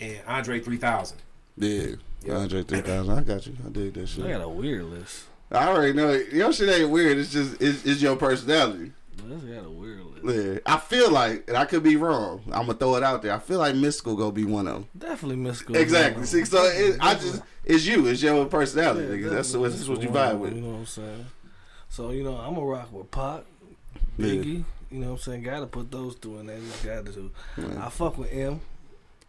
and 0.00 0.20
Andre 0.26 0.58
3000. 0.58 1.18
Yeah, 1.58 1.94
Andre 2.28 2.64
3000. 2.64 3.16
I 3.16 3.20
got 3.20 3.46
you. 3.46 3.56
I 3.64 3.68
dig 3.68 3.94
that 3.94 4.08
shit. 4.08 4.24
I 4.24 4.32
got 4.32 4.40
a 4.40 4.48
weird 4.48 4.86
list. 4.86 5.26
I 5.52 5.68
already 5.68 5.92
know 5.92 6.08
it. 6.08 6.32
your 6.32 6.52
shit 6.52 6.70
ain't 6.70 6.90
weird. 6.90 7.18
It's 7.18 7.30
just 7.30 7.62
it's, 7.62 7.86
it's 7.86 8.02
your 8.02 8.16
personality. 8.16 8.90
This 9.24 9.42
got 9.42 9.66
a 9.66 9.70
weird 9.70 10.00
list. 10.22 10.46
Yeah, 10.46 10.58
I 10.64 10.78
feel 10.78 11.10
like, 11.10 11.44
and 11.48 11.56
I 11.56 11.64
could 11.64 11.82
be 11.82 11.96
wrong. 11.96 12.42
I'm 12.46 12.66
gonna 12.66 12.74
throw 12.74 12.96
it 12.96 13.02
out 13.02 13.22
there. 13.22 13.32
I 13.32 13.38
feel 13.38 13.58
like 13.58 13.74
Mystikal 13.74 14.16
gonna 14.16 14.32
be 14.32 14.44
one 14.44 14.66
of 14.66 14.74
them. 14.74 14.88
Definitely 14.96 15.36
Mystikal. 15.36 15.76
Exactly. 15.76 16.24
See, 16.24 16.44
so 16.44 16.64
it, 16.64 16.98
I 17.00 17.14
just 17.14 17.42
it's 17.64 17.84
you. 17.84 18.06
It's 18.06 18.22
your 18.22 18.46
personality. 18.46 19.20
Yeah. 19.20 19.30
That's 19.30 19.54
what, 19.54 19.70
that's 19.70 19.88
what 19.88 20.02
you 20.02 20.08
vibe 20.08 20.38
with. 20.38 20.54
You 20.54 20.62
know 20.62 20.70
what 20.70 20.78
I'm 20.78 20.86
saying? 20.86 21.26
So 21.88 22.10
you 22.10 22.24
know, 22.24 22.36
I'm 22.36 22.54
gonna 22.54 22.66
rock 22.66 22.92
with 22.92 23.10
Pac, 23.10 23.44
Biggie. 24.18 24.64
You 24.90 24.98
know 24.98 25.06
what 25.08 25.12
I'm 25.12 25.18
saying? 25.18 25.42
Gotta 25.42 25.66
put 25.66 25.90
those 25.90 26.14
two 26.14 26.38
in 26.38 26.46
there. 26.46 26.58
Just 26.58 26.84
gotta 26.84 27.12
do. 27.12 27.30
I 27.78 27.88
fuck 27.90 28.16
with 28.16 28.32
M. 28.32 28.60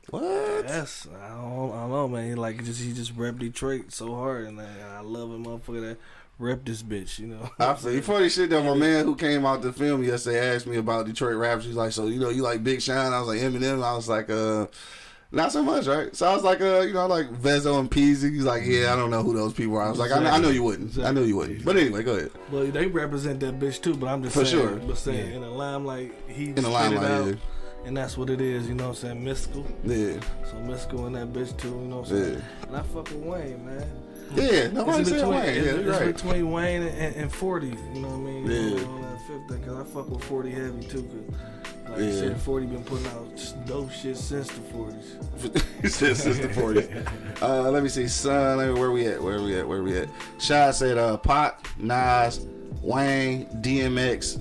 What? 0.09 0.23
Yes, 0.65 1.07
I 1.21 1.29
don't, 1.29 1.71
I 1.71 1.81
don't 1.81 1.89
know, 1.91 2.07
man. 2.07 2.29
He 2.29 2.35
like 2.35 2.63
just 2.63 2.81
he 2.81 2.93
just 2.93 3.15
rep 3.15 3.37
Detroit 3.37 3.91
so 3.91 4.15
hard, 4.15 4.47
and 4.47 4.59
I, 4.59 4.97
I 4.97 5.01
love 5.01 5.29
him, 5.29 5.45
motherfucker. 5.45 5.81
That 5.81 5.97
rep 6.39 6.65
this 6.65 6.81
bitch, 6.81 7.19
you 7.19 7.27
know. 7.27 7.75
Feel 7.75 8.01
funny 8.01 8.29
shit 8.29 8.49
that 8.49 8.63
my 8.63 8.73
man 8.73 9.05
who 9.05 9.15
came 9.15 9.45
out 9.45 9.61
to 9.61 9.71
film 9.71 10.03
yesterday 10.03 10.55
asked 10.55 10.65
me 10.65 10.77
about 10.77 11.05
Detroit 11.05 11.35
rappers. 11.35 11.65
He's 11.65 11.75
like, 11.75 11.91
so 11.91 12.07
you 12.07 12.19
know, 12.19 12.29
you 12.29 12.41
like 12.41 12.63
Big 12.63 12.81
Sean? 12.81 13.13
I 13.13 13.19
was 13.19 13.27
like 13.27 13.39
Eminem. 13.39 13.83
I 13.83 13.93
was 13.93 14.09
like, 14.09 14.29
uh, 14.29 14.65
not 15.31 15.51
so 15.51 15.61
much, 15.61 15.85
right? 15.85 16.15
So 16.15 16.27
I 16.27 16.33
was 16.33 16.43
like, 16.43 16.59
uh, 16.61 16.79
you 16.79 16.93
know, 16.93 17.05
like 17.05 17.29
Vezzo 17.29 17.79
and 17.79 17.91
Peezy. 17.91 18.31
He's 18.33 18.45
like, 18.45 18.63
yeah, 18.65 18.91
I 18.91 18.95
don't 18.95 19.11
know 19.11 19.21
who 19.21 19.35
those 19.35 19.53
people 19.53 19.77
are. 19.77 19.83
I 19.83 19.89
was 19.89 19.99
like, 19.99 20.11
I, 20.11 20.27
I 20.27 20.39
know 20.39 20.49
you 20.49 20.63
wouldn't. 20.63 20.97
I 20.97 21.11
know 21.11 21.21
you 21.21 21.35
wouldn't. 21.35 21.63
But 21.63 21.77
anyway, 21.77 22.01
go 22.03 22.15
ahead. 22.15 22.31
But 22.49 22.73
they 22.73 22.87
represent 22.87 23.39
that 23.41 23.59
bitch 23.59 23.81
too. 23.81 23.95
But 23.95 24.07
I'm 24.07 24.23
just 24.23 24.35
For 24.35 24.45
saying, 24.45 24.67
sure. 24.67 24.75
But 24.77 24.97
saying 24.97 25.33
in 25.35 25.41
the 25.41 25.49
limelight, 25.49 26.13
he 26.27 26.49
In 26.49 26.55
the 26.55 26.69
limelight, 26.69 27.03
yeah. 27.27 27.33
and 27.85 27.95
that's 27.95 28.17
what 28.17 28.29
it 28.31 28.41
is. 28.41 28.67
You 28.67 28.73
know 28.75 28.89
what 28.89 29.03
I'm 29.03 29.23
saying? 29.23 29.23
Mystikal. 29.23 29.65
Yeah, 29.83 30.19
So 30.49 30.55
Mystikal 30.57 31.07
in 31.07 31.13
that 31.13 31.31
bitch 31.31 31.55
too. 31.59 31.67
You 31.67 31.75
know 31.75 31.97
what 31.97 32.09
I'm 32.11 32.23
saying? 32.23 32.41
And 32.67 32.77
I 32.77 32.81
fuck 32.81 33.09
with 33.09 33.15
Wayne, 33.17 33.65
man. 33.65 33.87
Yeah. 34.35 34.67
Nobody 34.67 35.01
It's 35.01 35.09
said 35.09 35.15
between, 35.21 35.29
Wayne. 35.39 35.49
it's, 35.49 35.65
Yeah, 35.65 35.73
it's 35.73 35.87
right. 36.01 36.15
between 36.15 36.51
Wayne 36.51 36.81
and, 36.83 37.15
and 37.15 37.31
40. 37.33 37.67
You 37.67 37.73
know 37.73 38.07
what 38.09 38.13
I 38.15 38.17
mean? 38.17 38.45
Yeah. 38.45 38.57
You 38.59 38.75
know, 38.75 38.85
on 38.91 39.01
that 39.01 39.21
fifth 39.27 39.47
thing, 39.49 39.63
cause 39.63 39.77
I 39.79 39.83
fuck 39.93 40.09
with 40.09 40.23
40 40.23 40.51
heavy 40.51 40.87
too. 40.87 41.03
Cause 41.03 41.89
like 41.91 41.99
you 41.99 42.05
Yeah. 42.05 42.19
said, 42.19 42.41
40 42.41 42.65
been 42.67 42.83
putting 42.83 43.07
out 43.07 43.53
dope 43.65 43.91
shit 43.91 44.17
since 44.17 44.47
the 44.49 44.61
40s. 44.61 45.63
he 45.81 45.87
said 45.89 46.15
since 46.17 46.37
the 46.39 46.47
40s. 46.49 47.07
Uh, 47.41 47.71
let 47.71 47.81
me 47.83 47.87
see, 47.89 48.05
son. 48.07 48.57
Let 48.57 48.67
me, 48.67 48.73
where 48.77 48.91
we 48.91 49.07
at? 49.07 49.23
Where 49.23 49.41
we 49.41 49.57
at? 49.57 49.65
Where 49.65 49.81
we 49.81 49.97
at? 49.97 50.09
Shot 50.39 50.75
said, 50.75 50.97
uh, 50.97 51.15
Pac, 51.15 51.69
Nas, 51.79 52.45
Wayne, 52.81 53.45
DMX, 53.61 54.39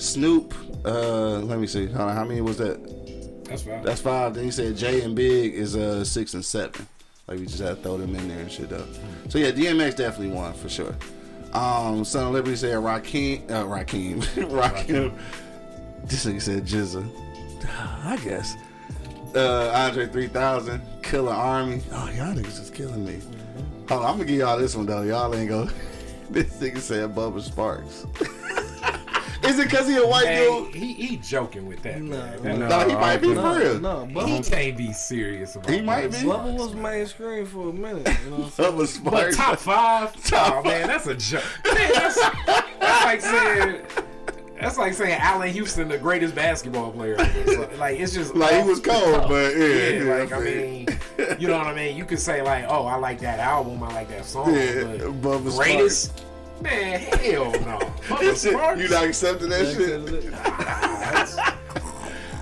Snoop. 0.00 0.52
Uh, 0.84 1.38
let 1.38 1.60
me 1.60 1.66
see. 1.68 1.86
Hold 1.86 2.10
on, 2.10 2.16
how 2.16 2.24
many 2.24 2.40
was 2.40 2.58
that? 2.58 3.44
That's 3.44 3.62
five. 3.62 3.84
That's 3.84 4.00
five. 4.00 4.34
Then 4.34 4.44
he 4.44 4.50
said 4.50 4.76
Jay 4.76 5.02
and 5.02 5.14
Big 5.14 5.54
is 5.54 5.76
uh 5.76 6.04
six 6.04 6.34
and 6.34 6.44
seven. 6.44 6.86
Like 7.30 7.38
we 7.38 7.46
just 7.46 7.60
had 7.60 7.76
to 7.76 7.76
throw 7.76 7.96
them 7.96 8.16
in 8.16 8.26
there 8.26 8.40
and 8.40 8.50
shit 8.50 8.68
though. 8.68 8.84
So 9.28 9.38
yeah, 9.38 9.52
DMX 9.52 9.96
definitely 9.96 10.34
won 10.34 10.52
for 10.52 10.68
sure. 10.68 10.96
Um, 11.52 12.04
Son 12.04 12.26
of 12.26 12.32
Liberty 12.32 12.56
said 12.56 12.74
Rakim, 12.74 13.48
uh, 13.48 13.64
Rakim, 13.64 14.16
Rakim. 14.50 15.16
This 16.04 16.26
nigga 16.26 16.42
said 16.42 16.66
Jizza. 16.66 17.08
I 18.04 18.16
guess. 18.24 18.56
Uh, 19.32 19.70
Andre 19.72 20.06
3000, 20.06 20.82
Killer 21.04 21.32
Army. 21.32 21.80
Oh, 21.92 22.10
y'all 22.16 22.34
niggas 22.34 22.58
just 22.58 22.74
killing 22.74 23.04
me. 23.04 23.20
Hold 23.88 24.02
on, 24.02 24.10
I'm 24.10 24.16
gonna 24.16 24.24
give 24.24 24.38
y'all 24.38 24.58
this 24.58 24.74
one 24.74 24.86
though. 24.86 25.02
Y'all 25.02 25.32
ain't 25.32 25.48
go. 25.48 25.68
this 26.30 26.56
nigga 26.56 26.78
said 26.78 27.14
Bubba 27.14 27.40
Sparxxx. 27.40 28.56
Is 29.42 29.58
it 29.58 29.64
because 29.70 29.88
he 29.88 29.96
a 29.96 30.06
white 30.06 30.26
Hey, 30.26 30.44
dude? 30.46 30.74
he, 30.74 30.92
he 30.92 31.16
joking 31.16 31.66
with 31.66 31.82
that. 31.82 32.00
No, 32.02 32.16
man. 32.42 32.58
no. 32.60 32.68
No, 32.68 32.88
he 32.88 32.94
might 32.94 33.16
be 33.18 33.28
No, 33.34 33.54
for 33.54 33.58
real. 33.58 33.80
no, 33.80 34.08
but 34.12 34.26
He 34.28 34.40
can't 34.42 34.76
be 34.76 34.92
serious 34.92 35.56
about 35.56 35.70
it. 35.70 35.76
He 35.76 35.80
might 35.82 36.10
be. 36.10 36.18
Bubba 36.18 36.52
was 36.58 36.74
mainstream 36.74 37.46
for 37.46 37.70
a 37.70 37.72
minute. 37.72 38.06
You 38.24 38.30
know 38.30 38.36
what 38.36 38.44
I'm 38.44 38.50
saying? 38.50 38.72
Bubba 38.72 39.04
But 39.04 39.14
Sparxxx. 39.32 39.36
top 39.36 39.58
five? 39.58 40.24
Top 40.30 40.54
oh 40.56 40.62
man, 40.68 40.86
that's 40.88 41.06
a 41.06 41.14
joke. 41.14 41.42
Man, 41.64 41.90
that's, 41.94 42.16
that's 42.78 43.04
like 43.04 43.20
saying 43.22 43.82
that's 44.60 44.76
like 44.76 44.92
saying 44.92 45.18
Allan 45.18 45.48
Houston, 45.48 45.88
the 45.88 45.96
greatest 45.96 46.34
basketball 46.34 46.92
player. 46.92 47.16
So, 47.46 47.66
like 47.78 47.98
it's 47.98 48.12
just 48.12 48.34
Like, 48.34 48.62
he 48.62 48.68
was 48.68 48.82
the 48.82 48.90
cold, 48.90 49.14
cuff. 49.20 49.28
but 49.30 49.56
yeah, 49.56 49.66
yeah, 49.66 49.88
yeah, 50.02 50.14
like 50.18 50.32
I 50.32 50.36
I 50.36 50.40
mean, 50.44 50.88
you 51.38 51.48
know 51.48 51.56
what 51.56 51.66
I 51.66 51.74
mean. 51.74 51.96
You 51.96 52.04
could 52.04 52.18
say 52.20 52.42
like, 52.42 52.66
oh, 52.68 52.84
I 52.84 52.96
like 52.96 53.20
that 53.20 53.38
album, 53.38 53.82
I 53.82 53.88
like 53.94 54.08
that 54.10 54.24
song, 54.26 54.54
Yeah, 54.54 54.82
but 54.82 55.00
Bubba 55.22 55.56
greatest. 55.56 56.24
Man, 56.60 57.00
hell 57.00 57.50
no. 57.52 57.78
Bubba 58.08 58.20
Shit, 58.42 58.54
Sparxxx? 58.54 58.78
you 58.82 58.88
not 58.88 59.04
accepting 59.04 59.48
that 59.48 59.66
shit? 59.74 61.50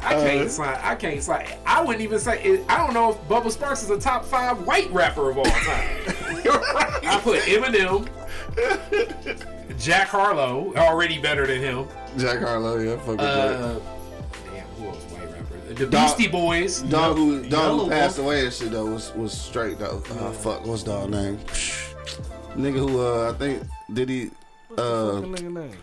I 0.00 0.14
can't 0.14 0.50
sign. 0.50 0.78
I 0.82 0.94
can't 0.94 1.22
sign. 1.22 1.46
I 1.66 1.82
wouldn't 1.82 2.00
even 2.02 2.18
say. 2.18 2.42
It, 2.42 2.64
I 2.68 2.78
don't 2.78 2.94
know 2.94 3.10
if 3.10 3.16
Bubba 3.28 3.46
Sparxxx 3.54 3.84
is 3.84 3.90
a 3.90 3.98
top 3.98 4.24
five 4.24 4.66
white 4.66 4.90
rapper 4.90 5.30
of 5.30 5.38
all 5.38 5.44
time. 5.44 5.54
I 7.04 7.20
put 7.22 7.40
Eminem, 7.42 8.08
Jack 9.78 10.08
Harlow, 10.08 10.72
already 10.76 11.18
better 11.18 11.46
than 11.46 11.60
him. 11.60 11.86
Jack 12.16 12.40
Harlow, 12.40 12.78
yeah, 12.78 12.96
fuck 12.98 13.06
with 13.08 13.20
Uh, 13.20 13.78
damn, 14.52 14.66
who 14.76 14.86
else 14.88 15.02
white 15.04 15.30
rapper? 15.30 15.74
The 15.74 15.86
Dog- 15.86 15.90
Beastie 16.16 16.28
Boys. 16.28 16.80
Jack. 16.82 16.90
Dog 16.90 17.16
who, 17.16 17.48
dog 17.48 17.80
who 17.80 17.88
passed 17.90 18.18
away 18.18 18.44
and 18.44 18.52
shit 18.52 18.70
though 18.70 18.86
was 18.86 19.12
was 19.14 19.32
straight 19.36 19.78
though. 19.78 20.02
Uh, 20.10 20.32
fuck, 20.32 20.64
what's 20.64 20.82
dog 20.84 21.10
name? 21.10 21.38
Nigga 22.58 22.78
who 22.78 23.00
uh 23.00 23.30
I 23.30 23.38
think 23.38 23.62
did 23.92 24.08
he 24.08 24.30
uh 24.76 25.14
Fucking 25.20 25.34
nigga 25.34 25.52
name. 25.52 25.76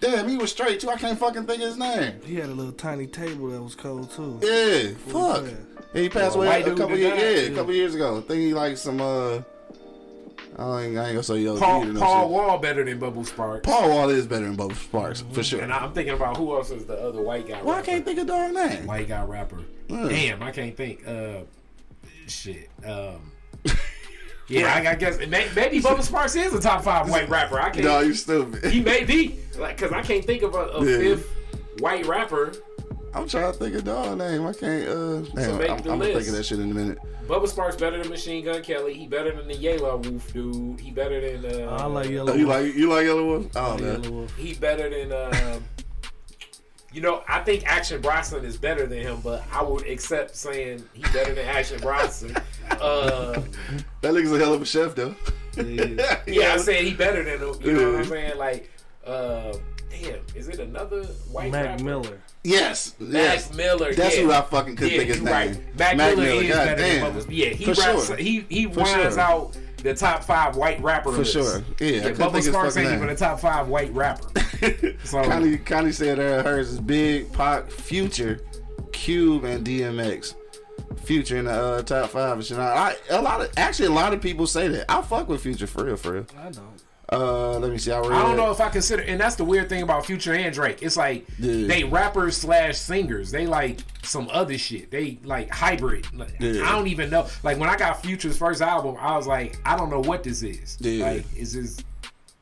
damn 0.00 0.28
he 0.28 0.36
was 0.36 0.50
straight 0.50 0.80
too. 0.80 0.90
I 0.90 0.96
can't 0.96 1.18
fucking 1.18 1.46
think 1.46 1.62
of 1.62 1.68
his 1.68 1.78
name. 1.78 2.20
He 2.24 2.34
had 2.36 2.50
a 2.50 2.54
little 2.54 2.72
tiny 2.72 3.06
table 3.06 3.48
that 3.50 3.62
was 3.62 3.74
cold 3.74 4.10
too. 4.10 4.38
Yeah, 4.42 4.90
What 5.12 5.44
fuck. 5.44 5.54
Yeah, 5.94 6.00
he 6.02 6.08
passed 6.08 6.36
Oh, 6.36 6.42
away 6.42 6.62
a 6.62 6.74
couple 6.74 6.96
years. 6.98 7.10
died? 7.12 7.20
Yeah, 7.20 7.52
a 7.52 7.54
couple 7.56 7.72
years 7.74 7.94
ago. 7.94 8.18
I 8.18 8.20
think 8.20 8.40
he 8.40 8.54
like 8.54 8.76
some 8.76 9.00
uh. 9.00 9.40
I 10.58 10.82
ain't, 10.82 10.98
I 10.98 11.04
ain't 11.04 11.12
gonna 11.14 11.22
say 11.22 11.38
yo. 11.38 11.58
Paul, 11.58 11.94
Paul. 11.94 12.28
Wall 12.28 12.58
better 12.58 12.84
than 12.84 13.00
Bubba 13.00 13.24
Sparxxx. 13.26 13.62
Paul 13.62 13.88
Wall 13.88 14.10
is 14.10 14.26
better 14.26 14.44
than 14.44 14.56
Bubble 14.56 14.74
Sparxxx 14.74 15.32
for 15.32 15.42
sure. 15.42 15.60
And 15.62 15.72
I'm 15.72 15.92
thinking 15.94 16.12
about 16.12 16.36
who 16.36 16.54
else 16.54 16.70
is 16.70 16.84
the 16.84 16.94
other 17.00 17.22
white 17.22 17.48
guy. 17.48 17.62
Well, 17.62 17.76
I 17.76 17.82
can't 17.82 18.04
think 18.04 18.18
of 18.18 18.26
dog 18.26 18.52
name. 18.52 18.84
white 18.86 19.08
guy 19.08 19.24
rapper. 19.24 19.60
Damn, 19.88 20.42
I 20.42 20.50
can't 20.50 20.76
think. 20.76 21.06
Uh, 21.08 21.40
shit. 22.26 22.68
Um, 22.84 23.32
yeah, 24.50 24.74
I, 24.74 24.90
I 24.90 24.94
guess 24.96 25.18
may, 25.18 25.48
maybe 25.54 25.80
Bubba 25.82 26.06
Sparxxx 26.06 26.44
is 26.46 26.54
a 26.54 26.60
top 26.60 26.82
five 26.84 27.08
white 27.08 27.28
rapper. 27.28 27.60
I 27.60 27.70
can't. 27.70 27.84
No, 27.84 28.00
you 28.00 28.14
stupid. 28.14 28.70
he 28.70 28.80
may 28.80 29.04
be 29.04 29.38
like 29.58 29.76
because 29.76 29.92
I 29.92 30.02
can't 30.02 30.24
think 30.24 30.42
of 30.42 30.54
a, 30.54 30.58
a 30.58 30.84
Yeah. 30.84 30.98
fifth 30.98 31.28
white 31.78 32.06
rapper. 32.06 32.52
I'm 33.12 33.26
trying 33.28 33.50
to 33.52 33.58
think 33.58 33.74
of 33.74 33.84
dog 33.84 34.18
name. 34.18 34.46
I 34.46 34.52
can't. 34.52 34.88
Uh, 34.88 35.20
damn, 35.34 35.58
make 35.58 35.70
I'm, 35.70 35.76
the 35.78 35.90
I'm 35.92 35.98
gonna 35.98 36.04
think 36.04 36.14
list. 36.16 36.28
of 36.30 36.34
that 36.36 36.44
shit 36.46 36.58
in 36.60 36.70
a 36.70 36.74
minute. 36.74 36.98
Bubba 37.26 37.46
Sparxxx 37.48 37.78
better 37.78 37.98
than 37.98 38.08
Machine 38.08 38.44
Gun 38.44 38.60
Kelly. 38.62 38.92
He 38.94 39.06
better 39.06 39.30
than 39.32 39.46
the 39.48 39.54
Yelawolf 39.54 40.32
dude. 40.32 40.80
He 40.80 40.90
better 40.90 41.20
than. 41.38 41.64
Uh, 41.64 41.70
I 41.70 41.84
like 41.86 42.08
Yellow 42.10 42.32
Oh, 42.32 42.36
you 42.36 42.46
like 42.46 42.74
you 42.74 42.88
like 42.88 43.06
Yelawolf? 43.06 43.50
Oh 43.54 43.60
I 43.60 43.68
like 43.72 43.80
man. 43.82 44.02
Yelawolf. 44.02 44.30
He 44.36 44.54
better 44.54 44.90
than. 44.90 45.12
Uh, 45.12 45.60
you 46.92 47.00
know, 47.00 47.22
I 47.28 47.40
think 47.40 47.64
Action 47.66 48.00
Bronson 48.00 48.44
is 48.44 48.56
better 48.56 48.86
than 48.86 48.98
him, 49.00 49.20
but 49.22 49.44
I 49.52 49.62
would 49.62 49.86
accept 49.86 50.34
saying 50.36 50.84
he 50.92 51.02
better 51.12 51.34
than 51.34 51.46
Action 51.46 51.80
Bronson. 51.80 52.36
Uh, 52.70 53.32
That 54.00 54.14
nigga's 54.14 54.32
a 54.32 54.38
hell 54.38 54.54
of 54.54 54.62
a 54.62 54.64
chef 54.64 54.94
though. 54.94 55.14
Yeah. 55.56 56.20
Yeah, 56.26 56.52
I'm 56.52 56.60
saying 56.60 56.86
he 56.86 56.94
better 56.94 57.24
than 57.24 57.40
him. 57.40 57.54
You 57.62 57.72
know 57.72 57.90
what 57.92 57.98
I'm 58.00 58.04
saying? 58.06 58.38
Like, 58.38 58.70
uh, 59.04 59.54
damn, 59.90 60.20
is 60.36 60.48
it 60.48 60.60
another 60.60 61.02
white 61.32 61.50
man? 61.50 61.64
Mac 61.64 61.70
rapper? 61.72 61.84
Miller. 61.84 62.20
Yes, 62.44 62.94
Mac. 63.00 63.52
Miller. 63.54 63.92
That's 63.92 64.16
yeah. 64.16 64.22
who 64.22 64.32
I 64.32 64.40
fucking 64.42 64.76
couldn't 64.76 64.92
yeah, 64.92 64.98
think 64.98 65.08
his 65.08 65.18
you 65.18 65.24
name. 65.24 65.34
Right. 65.34 65.76
Mac, 65.78 65.96
Mac 65.96 66.16
Miller, 66.16 66.16
Miller, 66.28 66.42
is 66.42 66.48
better 66.48 66.70
goddamn. 66.70 67.14
than 67.14 67.22
Bubba. 67.22 67.26
Yeah, 67.36 67.46
he 67.48 67.64
For 67.64 67.80
raps. 67.80 68.06
sure. 68.06 68.16
He 68.16 68.40
he 68.48 68.64
For 68.66 68.80
rounds 68.80 69.14
sure. 69.14 69.20
out 69.20 69.56
the 69.82 69.94
top 69.94 70.24
five 70.24 70.56
white 70.56 70.80
rapper 70.82 71.10
For 71.12 71.18
list. 71.18 71.32
sure. 71.32 71.62
Yeah, 71.80 71.98
I 71.98 72.00
couldn't 72.12 72.16
Bubba 72.18 72.32
think 72.32 72.44
his 72.44 72.48
Sparxxx 72.54 72.76
ain't 72.76 72.86
even 72.86 73.00
name. 73.00 73.08
a 73.10 73.16
top 73.16 73.40
five 73.40 73.68
white 73.68 73.92
rapper. 73.94 74.28
so 75.04 75.24
Connie, 75.24 75.58
Connie 75.58 75.92
said 75.92 76.18
uh, 76.18 76.42
hers 76.42 76.70
is 76.72 76.80
Big, 76.80 77.32
Pac, 77.32 77.70
Future, 77.70 78.40
Cube, 78.92 79.44
and 79.44 79.66
DMX. 79.66 80.34
Future 81.04 81.38
in 81.38 81.44
the 81.46 81.52
uh, 81.52 81.82
top 81.82 82.10
five 82.10 82.32
and 82.32 82.44
shit. 82.44 82.58
I, 82.58 82.94
a 83.10 83.22
lot 83.22 83.40
of 83.40 83.50
actually 83.56 83.86
a 83.86 83.92
lot 83.92 84.12
of 84.12 84.20
people 84.20 84.46
say 84.46 84.68
that. 84.68 84.90
I 84.90 85.00
fuck 85.02 85.28
with 85.28 85.42
Future 85.42 85.66
for 85.66 85.84
real, 85.84 85.96
for 85.96 86.12
real. 86.12 86.26
I 86.38 86.50
don't. 86.50 86.79
Uh, 87.12 87.58
let 87.58 87.72
me 87.72 87.78
see. 87.78 87.90
I, 87.90 87.98
I 88.00 88.22
don't 88.22 88.36
know 88.36 88.50
if 88.52 88.60
I 88.60 88.68
consider, 88.68 89.02
and 89.02 89.20
that's 89.20 89.34
the 89.34 89.42
weird 89.44 89.68
thing 89.68 89.82
about 89.82 90.06
Future 90.06 90.32
and 90.34 90.54
Drake. 90.54 90.78
It's 90.82 90.96
like 90.96 91.26
Yeah. 91.38 91.66
they 91.66 91.82
rappers 91.82 92.36
slash 92.36 92.78
singers. 92.78 93.30
They 93.32 93.46
like 93.46 93.80
some 94.04 94.28
other 94.32 94.56
shit. 94.56 94.90
They 94.92 95.18
like 95.24 95.50
hybrid. 95.50 96.06
Like, 96.16 96.34
Yeah. 96.38 96.62
I 96.68 96.72
don't 96.72 96.86
even 96.86 97.10
know. 97.10 97.26
Like 97.42 97.58
when 97.58 97.68
I 97.68 97.76
got 97.76 98.00
Future's 98.02 98.36
first 98.36 98.62
album, 98.62 98.96
I 99.00 99.16
was 99.16 99.26
like, 99.26 99.58
I 99.64 99.76
don't 99.76 99.90
know 99.90 100.00
what 100.00 100.22
this 100.22 100.42
is. 100.44 100.76
Yeah. 100.80 101.04
Like, 101.10 101.24
is 101.36 101.52
this 101.52 101.78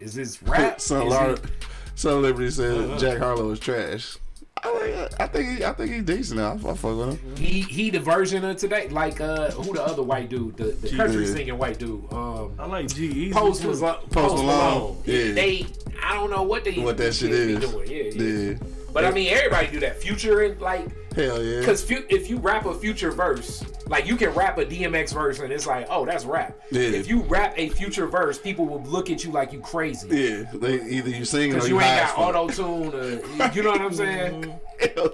is 0.00 0.14
this 0.14 0.42
rap? 0.44 0.80
Son 0.82 1.06
Is 1.06 1.10
Lar- 1.12 1.30
it- 1.30 2.04
Liberty 2.04 2.50
said 2.50 2.78
Uh-huh. 2.78 2.98
Jack 2.98 3.18
Harlow 3.18 3.50
is 3.50 3.58
trash. 3.60 4.18
I, 4.64 5.08
I 5.20 5.26
think 5.26 5.58
he, 5.58 5.64
I 5.64 5.72
think 5.72 5.92
he's 5.92 6.02
decent 6.04 6.40
now. 6.40 6.52
I 6.54 6.74
fuck 6.74 6.96
with 6.96 7.08
him. 7.20 7.36
he 7.36 7.62
he 7.62 7.90
the 7.90 8.00
version 8.00 8.44
of 8.44 8.56
today. 8.56 8.88
Like 8.88 9.20
uh, 9.20 9.50
who 9.52 9.74
the 9.74 9.82
other 9.82 10.02
white 10.02 10.28
dude? 10.28 10.56
The, 10.56 10.64
the 10.64 10.96
country 10.96 11.26
Yeah. 11.26 11.32
singing 11.32 11.58
white 11.58 11.78
dude. 11.78 12.04
Um, 12.12 12.52
I 12.58 12.66
like 12.66 12.88
G-Eazy. 12.88 13.32
Post 13.32 13.64
was 13.64 13.80
Post 13.80 14.10
Post 14.10 14.34
Malone. 14.36 14.46
Malone. 14.46 15.02
Yeah. 15.04 15.32
They 15.32 15.66
I 16.02 16.14
don't 16.14 16.30
know 16.30 16.42
what 16.42 16.64
they 16.64 16.74
What 16.78 16.96
that 16.98 17.14
shit 17.14 17.30
is. 17.32 17.60
doing. 17.70 17.90
Yeah, 17.90 18.02
yeah. 18.24 18.50
Yeah. 18.52 18.58
But 18.92 19.04
I 19.04 19.10
mean, 19.10 19.32
everybody 19.32 19.68
do 19.68 19.80
that. 19.80 20.00
Future 20.02 20.40
and 20.42 20.60
like 20.60 20.88
Hell 21.14 21.42
yeah. 21.42 21.60
Because 21.60 21.82
fu- 21.82 22.04
if 22.08 22.30
you 22.30 22.36
rap 22.38 22.64
a 22.66 22.74
future 22.74 23.10
verse, 23.10 23.64
like 23.88 24.06
you 24.06 24.16
can 24.16 24.30
rap 24.34 24.56
a 24.58 24.64
DMX 24.64 25.12
verse 25.12 25.40
and 25.40 25.52
it's 25.52 25.66
like, 25.66 25.86
oh, 25.90 26.04
that's 26.06 26.24
rap. 26.24 26.56
Yeah. 26.70 26.82
If 26.82 27.08
you 27.08 27.22
rap 27.22 27.54
a 27.56 27.70
future 27.70 28.06
verse, 28.06 28.38
people 28.38 28.66
will 28.66 28.82
look 28.84 29.10
at 29.10 29.24
you 29.24 29.32
like 29.32 29.52
you 29.52 29.58
crazy. 29.60 30.06
Yeah, 30.08 30.44
they 30.54 30.74
either 30.84 31.10
you 31.10 31.24
sing 31.24 31.50
or 31.50 31.54
Because 31.54 31.68
you, 31.68 31.74
you 31.76 31.80
ain't 31.80 32.06
got 32.14 32.18
auto 32.18 32.48
tune, 32.48 32.94
or 32.94 33.48
you 33.52 33.62
know 33.62 33.70
what 33.72 33.80
I'm 33.80 33.94
saying? 33.94 34.58
Yeah. 34.80 35.08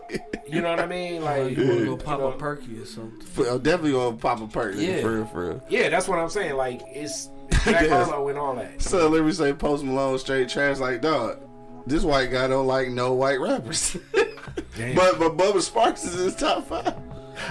You 0.46 0.60
know 0.60 0.68
what 0.68 0.80
I 0.80 0.84
mean? 0.86 1.22
Like, 1.22 1.56
You 1.56 1.66
wanna 1.66 1.84
go 1.86 1.96
pop 1.96 2.20
know. 2.20 2.26
a 2.28 2.36
perky 2.36 2.78
or 2.78 2.84
something? 2.84 3.18
For- 3.22 3.48
I'm 3.48 3.60
definitely 3.62 3.92
gonna 3.92 4.14
pop 4.18 4.42
a 4.42 4.46
perky. 4.46 4.84
Yeah. 4.84 5.00
For 5.00 5.12
real, 5.14 5.24
for 5.24 5.48
real. 5.48 5.62
yeah, 5.70 5.88
that's 5.88 6.06
what 6.06 6.18
I'm 6.18 6.28
saying. 6.28 6.54
Like, 6.56 6.82
it's 6.88 7.30
Jack 7.64 7.82
Yes. 7.86 7.88
Harlow 8.10 8.28
and 8.28 8.36
all 8.38 8.54
that. 8.56 8.82
So 8.82 9.08
let 9.08 9.24
me 9.24 9.32
say 9.32 9.54
Post 9.54 9.84
Malone 9.84 10.18
straight 10.18 10.50
trash 10.50 10.80
like 10.80 11.00
dog. 11.00 11.38
This 11.86 12.02
white 12.02 12.30
guy 12.30 12.46
don't 12.48 12.66
like 12.66 12.88
no 12.88 13.12
white 13.14 13.40
rappers. 13.40 13.96
But 14.12 15.18
but 15.18 15.36
Bubba 15.36 15.56
Sparxxx 15.62 16.04
is 16.06 16.14
his 16.14 16.36
top 16.36 16.66
five. 16.66 16.94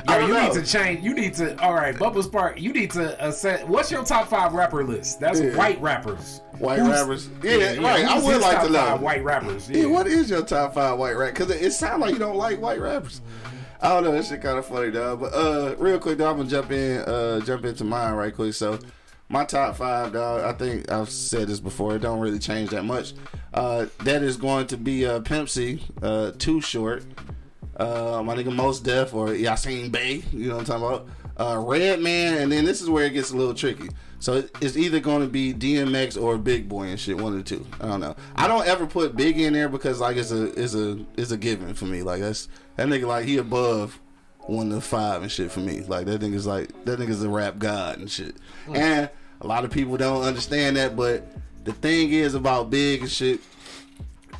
Yo, 0.07 0.19
you 0.19 0.33
know. 0.33 0.43
need 0.43 0.53
to 0.53 0.63
change. 0.65 1.03
You 1.03 1.13
need 1.13 1.33
to. 1.35 1.57
All 1.61 1.73
right, 1.73 1.93
Bubba 1.95 2.23
Spark. 2.23 2.59
You 2.59 2.73
need 2.73 2.91
to 2.91 3.21
uh, 3.21 3.31
set. 3.31 3.67
What's 3.67 3.91
your 3.91 4.03
top 4.03 4.27
five 4.29 4.53
rapper 4.53 4.83
list? 4.83 5.19
That's 5.19 5.39
Yeah. 5.39 5.55
white 5.55 5.81
rappers. 5.81 6.41
White 6.59 6.79
Who's- 6.79 6.99
rappers. 6.99 7.29
Yeah, 7.43 7.75
right. 7.81 8.05
I 8.05 8.19
would 8.21 8.41
like 8.41 8.61
to 8.63 8.69
know. 8.69 8.79
five 8.79 9.01
White 9.01 9.23
rappers. 9.23 9.69
Yeah. 9.69 9.79
Yeah, 9.81 9.85
what 9.87 10.07
is 10.07 10.29
your 10.29 10.43
top 10.43 10.73
five 10.73 10.97
white 10.97 11.17
rap? 11.17 11.33
Because 11.33 11.49
it, 11.49 11.61
it 11.61 11.71
sounds 11.71 12.01
like 12.01 12.13
you 12.13 12.19
don't 12.19 12.37
like 12.37 12.59
white 12.61 12.79
rappers. 12.79 13.21
I 13.81 13.89
don't 13.89 14.03
know. 14.05 14.11
That 14.13 14.25
shit 14.25 14.41
kind 14.41 14.57
of 14.57 14.65
funny, 14.65 14.91
dog. 14.91 15.19
But 15.19 15.33
uh, 15.33 15.75
real 15.77 15.99
quick, 15.99 16.17
dog, 16.17 16.31
I'm 16.31 16.37
gonna 16.37 16.49
jump 16.49 16.71
in, 16.71 16.99
uh, 17.01 17.41
jump 17.41 17.65
into 17.65 17.83
mine 17.83 18.13
right 18.13 18.33
quick. 18.33 18.53
So, 18.53 18.79
my 19.33 19.43
top 19.43 19.75
five, 19.75 20.13
dog. 20.13 20.43
I 20.43 20.53
think 20.53 20.91
I've 20.91 21.09
said 21.09 21.47
this 21.47 21.59
before. 21.59 21.95
It 21.95 22.03
don't 22.03 22.19
really 22.19 22.37
change 22.37 22.69
that 22.69 22.83
much. 22.83 23.13
Uh, 23.51 23.87
that 24.03 24.21
is 24.21 24.37
going 24.37 24.67
to 24.67 24.77
be 24.77 25.07
uh, 25.07 25.21
Pimp 25.21 25.49
C, 25.49 25.83
uh, 26.03 26.31
Too 26.37 26.61
Short, 26.61 27.03
uh, 27.77 28.21
my 28.23 28.35
nigga 28.35 28.55
Mos 28.55 28.79
Def 28.79 29.11
or 29.11 29.29
Yasin 29.29 29.91
Bey. 29.91 30.23
You 30.31 30.49
know 30.49 30.57
what 30.57 30.69
I'm 30.69 30.81
talking 30.81 30.85
about? 30.85 31.07
Uh, 31.35 31.57
Redman, 31.57 32.37
and 32.37 32.51
then 32.51 32.63
this 32.63 32.79
is 32.79 32.91
where 32.91 33.05
it 33.05 33.13
gets 33.13 33.31
a 33.31 33.35
little 33.35 33.55
tricky. 33.55 33.89
So 34.19 34.43
it's 34.61 34.77
either 34.77 34.99
going 34.99 35.21
to 35.21 35.27
be 35.27 35.51
DMX 35.51 36.21
or 36.21 36.37
Big 36.37 36.69
Boi 36.69 36.83
and 36.83 36.99
shit, 36.99 37.17
one 37.17 37.33
of 37.33 37.39
the 37.39 37.43
two. 37.43 37.65
I 37.81 37.87
don't 37.87 38.01
know. 38.01 38.15
I 38.35 38.47
don't 38.47 38.67
ever 38.67 38.85
put 38.85 39.15
Big 39.15 39.39
in 39.39 39.53
there 39.53 39.67
because 39.67 39.99
like 39.99 40.15
it's 40.15 40.31
a 40.31 40.45
it's 40.61 40.75
a 40.75 41.03
it's 41.17 41.31
a 41.31 41.37
given 41.37 41.73
for 41.73 41.85
me. 41.85 42.03
Like 42.03 42.21
that's 42.21 42.49
that 42.75 42.87
nigga 42.87 43.07
like 43.07 43.25
he 43.25 43.37
above 43.37 43.99
one 44.41 44.69
to 44.69 44.79
five 44.79 45.23
and 45.23 45.31
shit 45.31 45.51
for 45.51 45.59
me. 45.59 45.81
Like 45.81 46.05
that 46.05 46.21
nigga's 46.21 46.45
like 46.45 46.69
that 46.85 46.99
nigga's 46.99 47.23
a 47.23 47.29
rap 47.29 47.57
god 47.57 47.97
and 47.97 48.11
shit. 48.11 48.37
And 48.73 49.09
a 49.43 49.47
lot 49.47 49.65
of 49.65 49.71
people 49.71 49.97
don't 49.97 50.23
understand 50.23 50.77
that, 50.77 50.95
but 50.95 51.27
the 51.63 51.73
thing 51.73 52.11
is 52.11 52.33
about 52.33 52.69
Big 52.69 53.01
and 53.01 53.11
shit, 53.11 53.41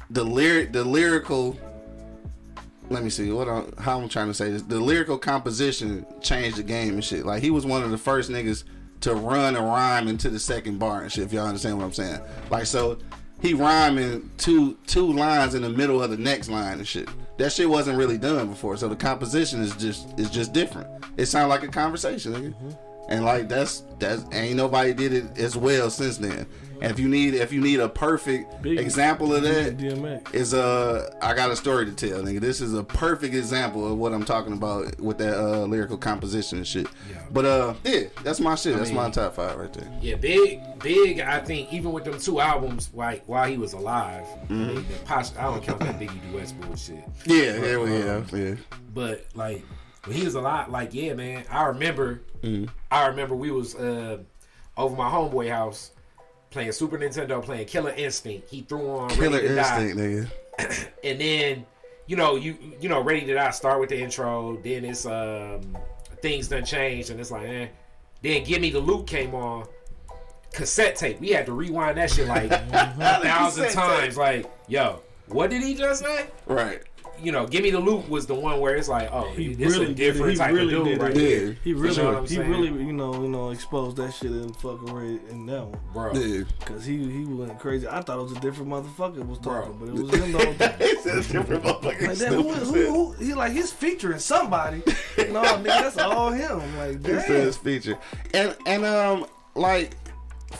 the 0.10 0.24
lyric 0.24 0.72
the 0.72 0.84
lyrical 0.84 1.58
let 2.90 3.04
me 3.04 3.10
see 3.10 3.32
what 3.32 3.48
I'm, 3.48 3.74
how 3.78 4.00
I'm 4.00 4.10
trying 4.10 4.28
to 4.28 4.34
say 4.34 4.52
this. 4.52 4.62
The 4.62 4.80
lyrical 4.80 5.18
composition 5.18 6.06
changed 6.22 6.58
the 6.58 6.64
game 6.64 6.96
and 6.96 7.04
shit. 7.04 7.26
Like 7.26 7.42
he 7.42 7.50
was 7.50 7.66
one 7.66 7.82
of 7.82 7.92
the 7.92 7.98
first 7.98 8.30
niggas 8.30 8.64
to 9.02 9.16
run 9.16 9.56
a 9.56 9.62
rhyme 9.62 10.08
into 10.08 10.30
the 10.30 10.40
second 10.40 10.80
bar 10.80 11.02
and 11.02 11.12
shit. 11.12 11.26
If 11.26 11.34
y'all 11.34 11.48
understand 11.48 11.78
what 11.78 11.86
I'm 11.86 11.94
saying. 11.94 12.20
Like 12.50 12.66
so, 12.66 12.98
he 13.42 13.54
rhyming 13.54 14.30
two 14.38 14.78
two 14.88 15.12
lines 15.12 15.56
in 15.56 15.62
the 15.62 15.70
middle 15.70 16.02
of 16.02 16.10
the 16.10 16.18
next 16.18 16.50
line 16.50 16.78
and 16.78 16.88
shit. 16.88 17.10
That 17.38 17.52
shit 17.52 17.70
wasn't 17.70 17.98
really 17.98 18.18
done 18.18 18.48
before. 18.48 18.78
So 18.78 18.88
the 18.88 18.96
composition 18.96 19.62
is 19.62 19.76
just 19.76 20.20
is 20.20 20.30
just 20.30 20.54
different. 20.54 20.88
It 21.18 21.26
sounds 21.26 21.50
like 21.50 21.64
a 21.64 21.68
conversation, 21.68 22.34
nigga. 22.34 22.78
And 23.10 23.26
like 23.26 23.50
that's 23.50 23.84
that's 24.00 24.24
ain't 24.34 24.56
nobody 24.56 24.94
did 24.94 25.14
it 25.14 25.38
as 25.38 25.56
well 25.58 25.90
since 25.90 26.18
then. 26.18 26.46
And 26.82 26.92
if 26.92 27.00
you 27.00 27.08
need 27.08 27.34
if 27.36 27.54
you 27.54 27.62
need 27.62 27.80
a 27.80 27.88
perfect 27.88 28.62
Big- 28.62 28.80
example 28.80 29.34
of 29.34 29.44
that, 29.44 29.78
DMX. 29.78 30.34
is 30.34 30.54
uh 30.54 31.14
I 31.22 31.34
got 31.34 31.50
a 31.52 31.56
story 31.56 31.86
to 31.86 31.92
tell, 31.94 32.22
nigga. 32.22 32.40
This 32.42 32.60
is 32.60 32.74
a 32.74 32.84
perfect 32.84 33.36
example 33.36 33.90
of 33.90 33.98
what 33.98 34.14
I'm 34.14 34.26
talking 34.26 34.54
about 34.54 35.00
with 35.00 35.18
that 35.20 35.38
uh 35.38 35.66
lyrical 35.66 35.98
composition 35.98 36.58
and 36.58 36.68
shit. 36.68 36.88
Yeah. 37.10 37.22
But 37.32 37.46
uh 37.46 37.74
yeah, 37.86 38.02
that's 38.24 38.40
my 38.40 38.56
shit. 38.56 38.76
that's 38.78 38.92
my 38.92 39.10
top 39.10 39.36
five 39.36 39.58
right 39.58 39.72
there. 39.72 39.90
Yeah, 40.02 40.16
big, 40.16 40.62
big. 40.80 41.20
I 41.22 41.40
think 41.40 41.72
even 41.72 41.92
with 41.94 42.04
them 42.06 42.20
two 42.20 42.40
albums, 42.42 42.90
like 42.94 43.24
while 43.28 43.50
he 43.50 43.58
was 43.58 43.74
alive, 43.74 44.26
I, 44.50 44.54
mean, 44.54 44.76
the 44.76 44.96
posh, 45.06 45.30
I 45.38 45.44
don't 45.44 45.64
count 45.64 45.80
that 45.82 46.00
Biggie 46.00 46.32
duets 46.32 46.52
bullshit. 46.54 47.04
Yeah, 47.26 47.56
yeah, 47.64 47.78
well, 47.78 47.88
yeah, 47.88 48.24
yeah. 48.34 48.56
But 48.94 49.26
like 49.36 49.64
when 50.06 50.16
he 50.18 50.26
was 50.26 50.36
a 50.36 50.42
lot 50.42 50.72
like 50.72 50.94
yeah, 50.94 51.14
man. 51.14 51.46
I 51.50 51.66
remember, 51.66 52.22
I 52.92 53.08
remember 53.08 53.36
we 53.36 53.52
was 53.52 53.76
uh, 53.76 54.20
over 54.78 54.96
my 54.96 55.10
homeboy 55.10 55.50
house 55.50 55.92
playing 56.50 56.72
Super 56.72 56.98
Nintendo, 56.98 57.42
playing 57.44 57.66
Killer 57.68 57.92
Instinct. 57.96 58.50
He 58.50 58.62
threw 58.62 58.90
on 58.90 59.10
Killer 59.10 59.38
Ready 59.38 59.48
to 59.50 59.56
Die. 59.56 59.82
instinct, 59.84 60.30
nigga. 60.60 60.90
and 61.04 61.20
then 61.20 61.66
you 62.06 62.16
know 62.16 62.36
you 62.36 62.56
you 62.80 62.90
know 62.90 63.02
ready 63.02 63.26
to 63.26 63.34
die 63.34 63.50
start 63.52 63.80
with 63.80 63.90
the 63.90 63.98
intro 64.00 64.58
then 64.64 64.86
it's 64.86 65.06
um 65.08 65.62
things 66.22 66.48
done 66.50 66.64
changed 66.66 67.10
and 67.10 67.20
it's 67.20 67.32
like 67.32 67.48
eh. 67.48 67.68
then 68.22 68.44
give 68.44 68.62
me 68.62 68.70
the 68.70 68.80
loop 68.80 69.08
came 69.08 69.34
on 69.34 69.66
cassette 70.52 70.96
tape 70.96 71.20
we 71.20 71.30
had 71.30 71.46
to 71.48 71.54
rewind 71.54 71.98
that 71.98 72.12
shit 72.12 72.28
like 72.28 72.52
a 72.52 72.60
thousand 73.24 73.64
Cassette 73.66 73.68
tape. 73.68 73.74
times 73.74 74.18
like 74.18 74.52
yo 74.68 75.02
what 75.28 75.50
did 75.50 75.64
he 75.64 75.74
just 75.74 76.04
say 76.04 76.28
Right. 76.46 76.84
You 77.24 77.32
know 77.32 77.46
give 77.48 77.64
me 77.64 77.70
the 77.72 77.80
loop 77.80 78.08
was 78.10 78.26
the 78.28 78.36
one 78.36 78.60
where 78.60 78.76
it's 78.76 78.90
like 78.90 79.10
oh 79.12 79.30
He 79.32 79.54
this 79.54 79.72
really 79.74 79.92
a 79.92 79.94
different 79.94 80.32
did 80.34 80.38
type 80.38 80.50
He 80.52 80.56
really 80.56 80.74
of 80.76 80.84
dude 80.86 80.94
did 81.00 81.02
right 81.02 81.12
it. 81.12 81.18
here 81.18 81.48
Yeah. 81.50 81.54
He 81.64 81.74
really, 81.74 81.98
know 81.98 82.22
he 82.22 82.28
saying? 82.28 82.50
really, 82.50 82.68
you 82.68 82.94
know, 82.94 83.14
you 83.22 83.30
know, 83.30 83.50
exposed 83.52 83.98
that 83.98 84.14
shit 84.14 84.32
in 84.32 84.52
fucking 84.54 84.94
red 84.94 85.20
in 85.32 85.46
that 85.48 85.66
one. 85.66 85.80
bro 85.94 86.14
Yeah. 86.14 86.44
Cause 86.66 86.86
he 86.86 86.98
he 87.12 87.26
went 87.26 87.58
crazy. 87.60 87.88
I 87.88 88.02
thought 88.02 88.20
it 88.20 88.24
was 88.24 88.32
a 88.34 88.40
different 88.40 88.70
motherfucker 88.70 89.26
was 89.28 89.40
talking, 89.40 89.74
Bro. 89.74 89.88
but 89.88 89.90
it 89.90 89.94
was 90.04 90.14
him 90.14 90.32
the 90.32 90.38
whole 90.46 90.54
time. 90.56 90.76
It's 90.80 91.06
a 91.06 91.34
different 91.34 91.64
motherfucking 91.64 92.08
Like 92.08 92.18
that, 92.18 92.32
who, 92.34 92.52
who, 92.52 93.14
who, 93.14 93.26
he 93.26 93.34
like 93.34 93.52
he's 93.54 93.72
featuring 93.72 94.20
somebody. 94.20 94.78
no, 95.18 95.42
nigga, 95.42 95.64
that's 95.64 95.98
all 95.98 96.32
him. 96.32 96.60
Like 96.78 96.96
It 96.96 97.04
damn. 97.04 97.22
says 97.22 97.58
feature. 97.58 97.98
And 98.34 98.56
and 98.66 98.86
um 98.86 99.26
like 99.56 99.96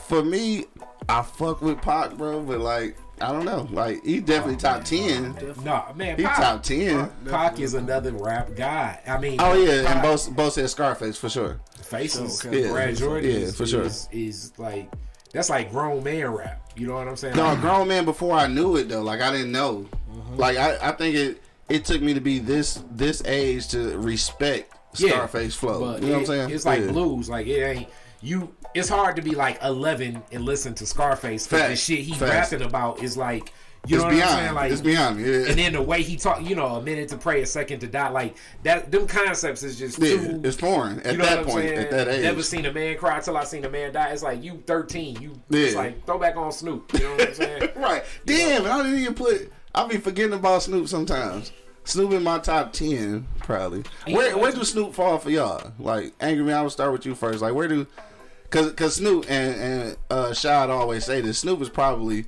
for 0.08 0.22
me, 0.24 0.64
I 1.08 1.22
fuck 1.22 1.60
with 1.62 1.80
Pac, 1.82 2.14
bro, 2.16 2.40
but 2.42 2.60
like 2.60 2.96
I 3.20 3.30
don't 3.32 3.44
know. 3.44 3.68
Like 3.70 4.04
he 4.04 4.20
definitely 4.20 4.56
top 4.56 4.80
oh, 4.80 4.84
ten. 4.84 5.34
no 5.64 5.84
man 5.94 6.16
He 6.18 6.24
Pac, 6.24 6.36
top 6.36 6.62
ten. 6.62 7.10
Pac 7.28 7.60
is 7.60 7.74
another 7.74 8.12
rap 8.12 8.54
guy 8.56 9.00
I 9.06 9.18
mean 9.18 9.36
Oh 9.40 9.54
yeah, 9.54 9.82
Pac- 9.84 9.92
and 9.96 10.02
both 10.02 10.34
both 10.34 10.52
said 10.54 10.68
Scarface 10.70 11.16
for 11.16 11.28
sure. 11.28 11.60
Faces, 11.82 12.44
Okay. 12.44 12.62
Yeah. 12.64 12.70
Brad 12.72 12.96
Jordan, 12.96 13.30
Yeah, 13.30 13.36
is, 13.36 13.56
for 13.56 13.66
sure. 13.66 13.82
is, 13.84 14.08
is 14.10 14.52
like 14.58 14.90
that's 15.32 15.50
like 15.50 15.70
grown 15.70 16.02
man 16.04 16.28
rap. 16.28 16.60
You 16.76 16.86
know 16.88 16.94
what 16.94 17.06
I'm 17.08 17.16
saying? 17.16 17.36
No, 17.36 17.44
Like, 17.44 17.60
grown 17.60 17.88
man 17.88 18.04
before 18.04 18.36
I 18.36 18.46
knew 18.48 18.76
it 18.76 18.88
though. 18.88 19.02
Like 19.02 19.20
I 19.20 19.30
didn't 19.30 19.52
know. 19.52 19.86
Like 20.36 20.56
I, 20.56 20.76
I 20.88 20.92
think 20.92 21.14
it 21.16 21.42
it 21.68 21.84
took 21.84 22.02
me 22.02 22.14
to 22.14 22.20
be 22.20 22.38
this 22.40 22.82
this 22.90 23.22
age 23.24 23.68
to 23.68 23.96
respect 23.98 24.72
yeah, 24.96 25.10
Scarface 25.10 25.54
flow. 25.54 25.94
you 25.96 26.00
know 26.06 26.08
what 26.12 26.18
I'm 26.20 26.26
saying? 26.26 26.50
It's 26.50 26.64
like 26.64 26.80
Yeah. 26.80 26.90
blues. 26.92 27.28
Like 27.30 27.46
it 27.46 27.62
ain't 27.62 27.88
you. 28.20 28.52
It's 28.74 28.88
hard 28.88 29.16
to 29.16 29.22
be 29.22 29.32
like 29.32 29.58
11 29.62 30.22
and 30.32 30.44
listen 30.44 30.74
to 30.74 30.86
Scarface. 30.86 31.46
'cause 31.46 31.60
the 31.68 31.76
shit 31.76 32.00
he 32.00 32.12
Facts. 32.14 32.52
rapping 32.52 32.66
about 32.66 33.02
is 33.02 33.16
like 33.16 33.52
you 33.86 33.96
It's 33.96 34.02
know 34.02 34.08
what 34.08 34.14
beyond. 34.14 34.30
I'm 34.32 34.38
saying? 34.44 34.54
Like 34.54 34.72
it's 34.72 34.80
beyond. 34.80 35.20
Yeah. 35.20 35.48
And 35.50 35.58
then 35.58 35.72
the 35.74 35.82
way 35.82 36.02
he 36.02 36.16
talk, 36.16 36.42
you 36.42 36.56
know, 36.56 36.66
a 36.76 36.80
minute 36.82 37.10
to 37.10 37.18
pray, 37.18 37.42
a 37.42 37.46
second 37.46 37.80
to 37.80 37.86
die, 37.86 38.08
like 38.08 38.34
that. 38.62 38.90
Them 38.90 39.06
concepts 39.06 39.62
is 39.62 39.78
just 39.78 39.98
yeah, 39.98 40.16
too. 40.16 40.40
it's 40.42 40.56
foreign 40.56 41.00
at 41.00 41.12
you 41.12 41.18
know 41.18 41.24
that 41.26 41.38
what 41.40 41.46
I'm 41.48 41.52
point, 41.52 41.68
saying? 41.68 41.78
at 41.78 41.90
that 41.90 42.08
age. 42.08 42.22
Never 42.22 42.42
seen 42.42 42.64
a 42.64 42.72
man 42.72 42.96
cry 42.96 43.20
till 43.20 43.36
I 43.36 43.44
seen 43.44 43.62
a 43.66 43.68
man 43.68 43.92
die. 43.92 44.08
It's 44.08 44.22
like 44.22 44.42
you 44.42 44.62
13. 44.66 45.20
You 45.20 45.32
it's 45.50 45.76
like 45.76 46.06
throw 46.06 46.18
back 46.18 46.34
on 46.36 46.50
Snoop. 46.50 46.90
You 46.94 47.00
know 47.00 47.10
what 47.10 47.28
I'm 47.28 47.34
saying? 47.34 47.68
right. 47.76 48.04
Damn, 48.24 48.64
I 48.64 48.82
didn't 48.84 48.98
even 49.00 49.14
put. 49.14 49.52
I 49.74 49.86
be 49.86 49.98
forgetting 49.98 50.32
about 50.32 50.62
Snoop 50.62 50.88
sometimes. 50.88 51.52
Snoop 51.84 52.12
in 52.14 52.22
my 52.22 52.38
top 52.38 52.72
ten, 52.72 53.26
probably. 53.40 53.82
Where 54.08 54.38
where 54.38 54.50
do 54.50 54.64
Snoop 54.64 54.94
fall 54.94 55.18
for 55.18 55.28
y'all? 55.28 55.72
Like, 55.78 56.14
Angry 56.22 56.42
Man, 56.42 56.56
I 56.56 56.62
will 56.62 56.70
start 56.70 56.90
with 56.92 57.04
you 57.04 57.14
first. 57.14 57.42
Like, 57.42 57.52
where 57.52 57.68
do? 57.68 57.86
Cause, 58.54 58.72
cause 58.74 58.94
Snoop 58.96 59.24
and 59.28 59.54
and 59.60 59.96
uh, 60.10 60.32
Shad 60.32 60.70
always 60.70 61.04
say 61.04 61.20
this. 61.20 61.40
Snoop 61.40 61.60
is 61.60 61.68
probably 61.68 62.24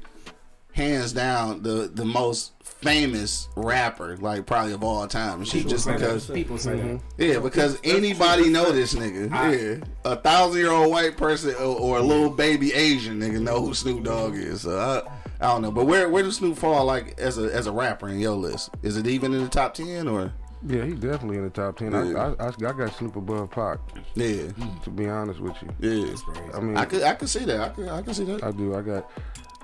hands 0.73 1.13
down 1.13 1.63
the 1.63 1.89
the 1.95 2.05
most 2.05 2.53
famous 2.65 3.49
rapper, 3.57 4.17
like 4.19 4.45
probably 4.45 4.73
of 4.73 4.83
all 4.83 5.07
time. 5.07 5.39
And 5.39 5.47
shit, 5.47 5.59
People 5.63 5.71
just 5.71 5.87
because. 5.87 6.27
people 6.29 6.59
say 6.59 6.77
that. 6.81 7.01
Yeah, 7.17 7.39
because 7.39 7.79
anybody 7.85 8.49
know 8.51 8.73
this 8.73 8.95
nigga. 8.95 9.31
I- 9.33 9.55
yeah, 9.55 9.77
a 10.05 10.17
thousand 10.17 10.61
year 10.61 10.73
old 10.73 10.91
white 10.91 11.17
person 11.17 11.55
or, 11.55 11.79
or 11.79 11.99
a 11.99 12.03
little 12.03 12.31
baby 12.31 12.73
Asian 12.73 13.21
nigga 13.21 13.41
know 13.41 13.61
who 13.65 13.73
Snoop 13.73 14.03
Dogg 14.03 14.35
is. 14.35 14.63
So 14.63 14.77
I, 14.79 15.03
I 15.45 15.53
don't 15.53 15.63
know, 15.63 15.71
but 15.71 15.87
where 15.87 16.09
where 16.09 16.25
does 16.25 16.37
Snoop 16.37 16.59
fall 16.59 16.85
like 16.85 17.19
as 17.21 17.39
a 17.39 17.45
as 17.55 17.69
a 17.69 17.73
rapper 17.73 18.09
in 18.09 18.19
your 18.19 18.35
list? 18.37 18.71
Is 18.83 18.97
it 18.97 19.07
even 19.07 19.33
in 19.33 19.43
the 19.45 19.49
top 19.49 19.75
ten 19.75 20.09
or? 20.09 20.33
Yeah, 20.67 20.85
he's 20.85 20.99
definitely 20.99 21.37
in 21.39 21.45
the 21.45 21.51
top 21.51 21.77
ten. 21.77 21.93
Yeah. 21.93 22.35
I, 22.39 22.47
I, 22.47 22.49
I, 22.49 22.73
got 22.73 22.93
Snoop 22.97 23.17
above 23.17 23.51
Pac. 23.51 23.79
Yeah, 24.15 24.49
To 24.83 24.91
be 24.91 25.09
honest 25.09 25.39
with 25.39 25.57
you, 25.63 25.71
yeah. 25.79 26.15
I 26.55 26.61
mean, 26.61 26.77
I 26.77 26.85
could 26.85 27.03
I 27.03 27.15
could 27.15 27.29
see 27.29 27.45
that. 27.45 27.61
I 27.61 27.69
could 27.69 27.89
I 27.89 28.03
could 28.03 28.17
see 28.17 28.25
that. 28.25 28.43
I 28.43 28.51
do. 28.51 28.75
I 28.75 28.83
got 28.83 29.11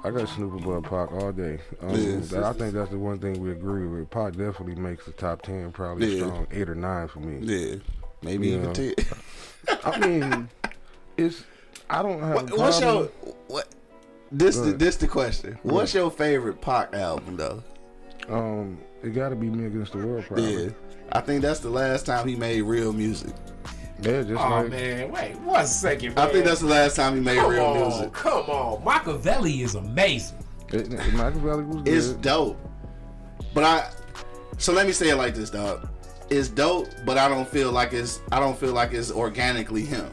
I 0.05 0.11
got 0.11 0.29
Snoop 0.29 0.63
above 0.63 0.85
Pac 0.85 1.13
all 1.13 1.33
day. 1.33 1.59
Um, 1.81 1.91
I 1.91 2.53
think 2.53 2.75
that's 2.75 2.91
the 2.91 2.99
one 2.99 3.19
thing 3.19 3.41
we 3.43 3.51
agree 3.51 3.87
with. 3.87 4.11
Pac 4.11 4.35
definitely 4.35 4.77
makes 4.77 5.05
the 5.05 5.13
top 5.13 5.43
ten, 5.43 5.73
probably 5.73 6.19
Yeah. 6.19 6.27
strong 6.27 6.47
eight 6.53 6.69
or 6.69 6.75
nine 6.77 7.09
for 7.09 7.19
me. 7.19 7.39
Yeah, 7.41 7.77
maybe 8.23 8.49
Yeah. 8.49 8.57
even 8.59 8.73
ten. 8.73 8.95
I 9.85 9.99
mean, 9.99 10.49
it's 11.17 11.43
I 11.91 12.03
don't 12.03 12.21
have. 12.21 12.35
What, 12.35 12.53
a 12.53 12.57
what's 12.57 12.81
your 12.81 13.05
what? 13.49 13.69
This 14.31 14.57
the, 14.57 14.73
this 14.73 14.97
the 14.97 15.09
question. 15.09 15.59
What's 15.63 15.95
your 15.95 16.11
favorite 16.11 16.61
Pac 16.61 16.95
album 16.95 17.37
though? 17.37 17.63
um? 18.29 18.79
It 19.03 19.15
got 19.15 19.31
to 19.31 19.37
be 19.37 19.51
Me 19.51 19.67
Against 19.67 19.93
the 19.93 19.99
World, 19.99 20.25
probably. 20.27 20.67
Yeah, 20.67 20.71
I 21.13 21.21
think 21.21 21.43
that's 21.43 21.61
the 21.61 21.71
last 21.71 22.07
time 22.07 22.27
he 22.27 22.37
made 22.37 22.63
real 22.63 22.93
music. 22.93 23.33
Yeah, 24.01 24.23
just 24.23 24.33
Oh 24.43 24.49
like 24.49 24.71
man, 24.71 25.13
wait 25.13 25.39
one 25.41 25.67
second. 25.67 26.15
Man. 26.17 26.27
I 26.27 26.33
think 26.33 26.45
that's 26.45 26.61
the 26.61 26.67
last 26.67 26.97
time 26.97 27.15
he 27.15 27.21
made 27.21 27.39
come 27.39 27.51
real 27.51 27.65
on, 27.65 27.79
music. 27.89 28.13
come 28.13 28.51
on. 28.51 28.83
Makaveli 28.83 29.61
is 29.63 29.75
amazing. 29.77 30.39
it, 30.69 30.93
it, 30.93 31.01
Makaveli 31.13 31.67
was 31.67 31.83
It's 31.87 32.09
good. 32.09 32.23
dope. 32.23 32.61
But 33.55 33.65
I 33.65 33.91
so 34.59 34.73
let 34.73 34.87
me 34.87 34.93
say 34.93 35.11
it 35.11 35.17
like 35.17 35.35
this, 35.35 35.51
dog. 35.51 35.89
It's 36.31 36.49
dope, 36.49 36.89
but 37.05 37.19
I 37.19 37.29
don't 37.29 37.47
feel 37.49 37.71
like 37.73 37.93
it's 37.93 38.21
I 38.33 38.41
don't 38.41 38.59
feel 38.59 38.73
like 38.73 38.93
it's 38.93 39.11
organically 39.13 39.85
him. 39.85 40.11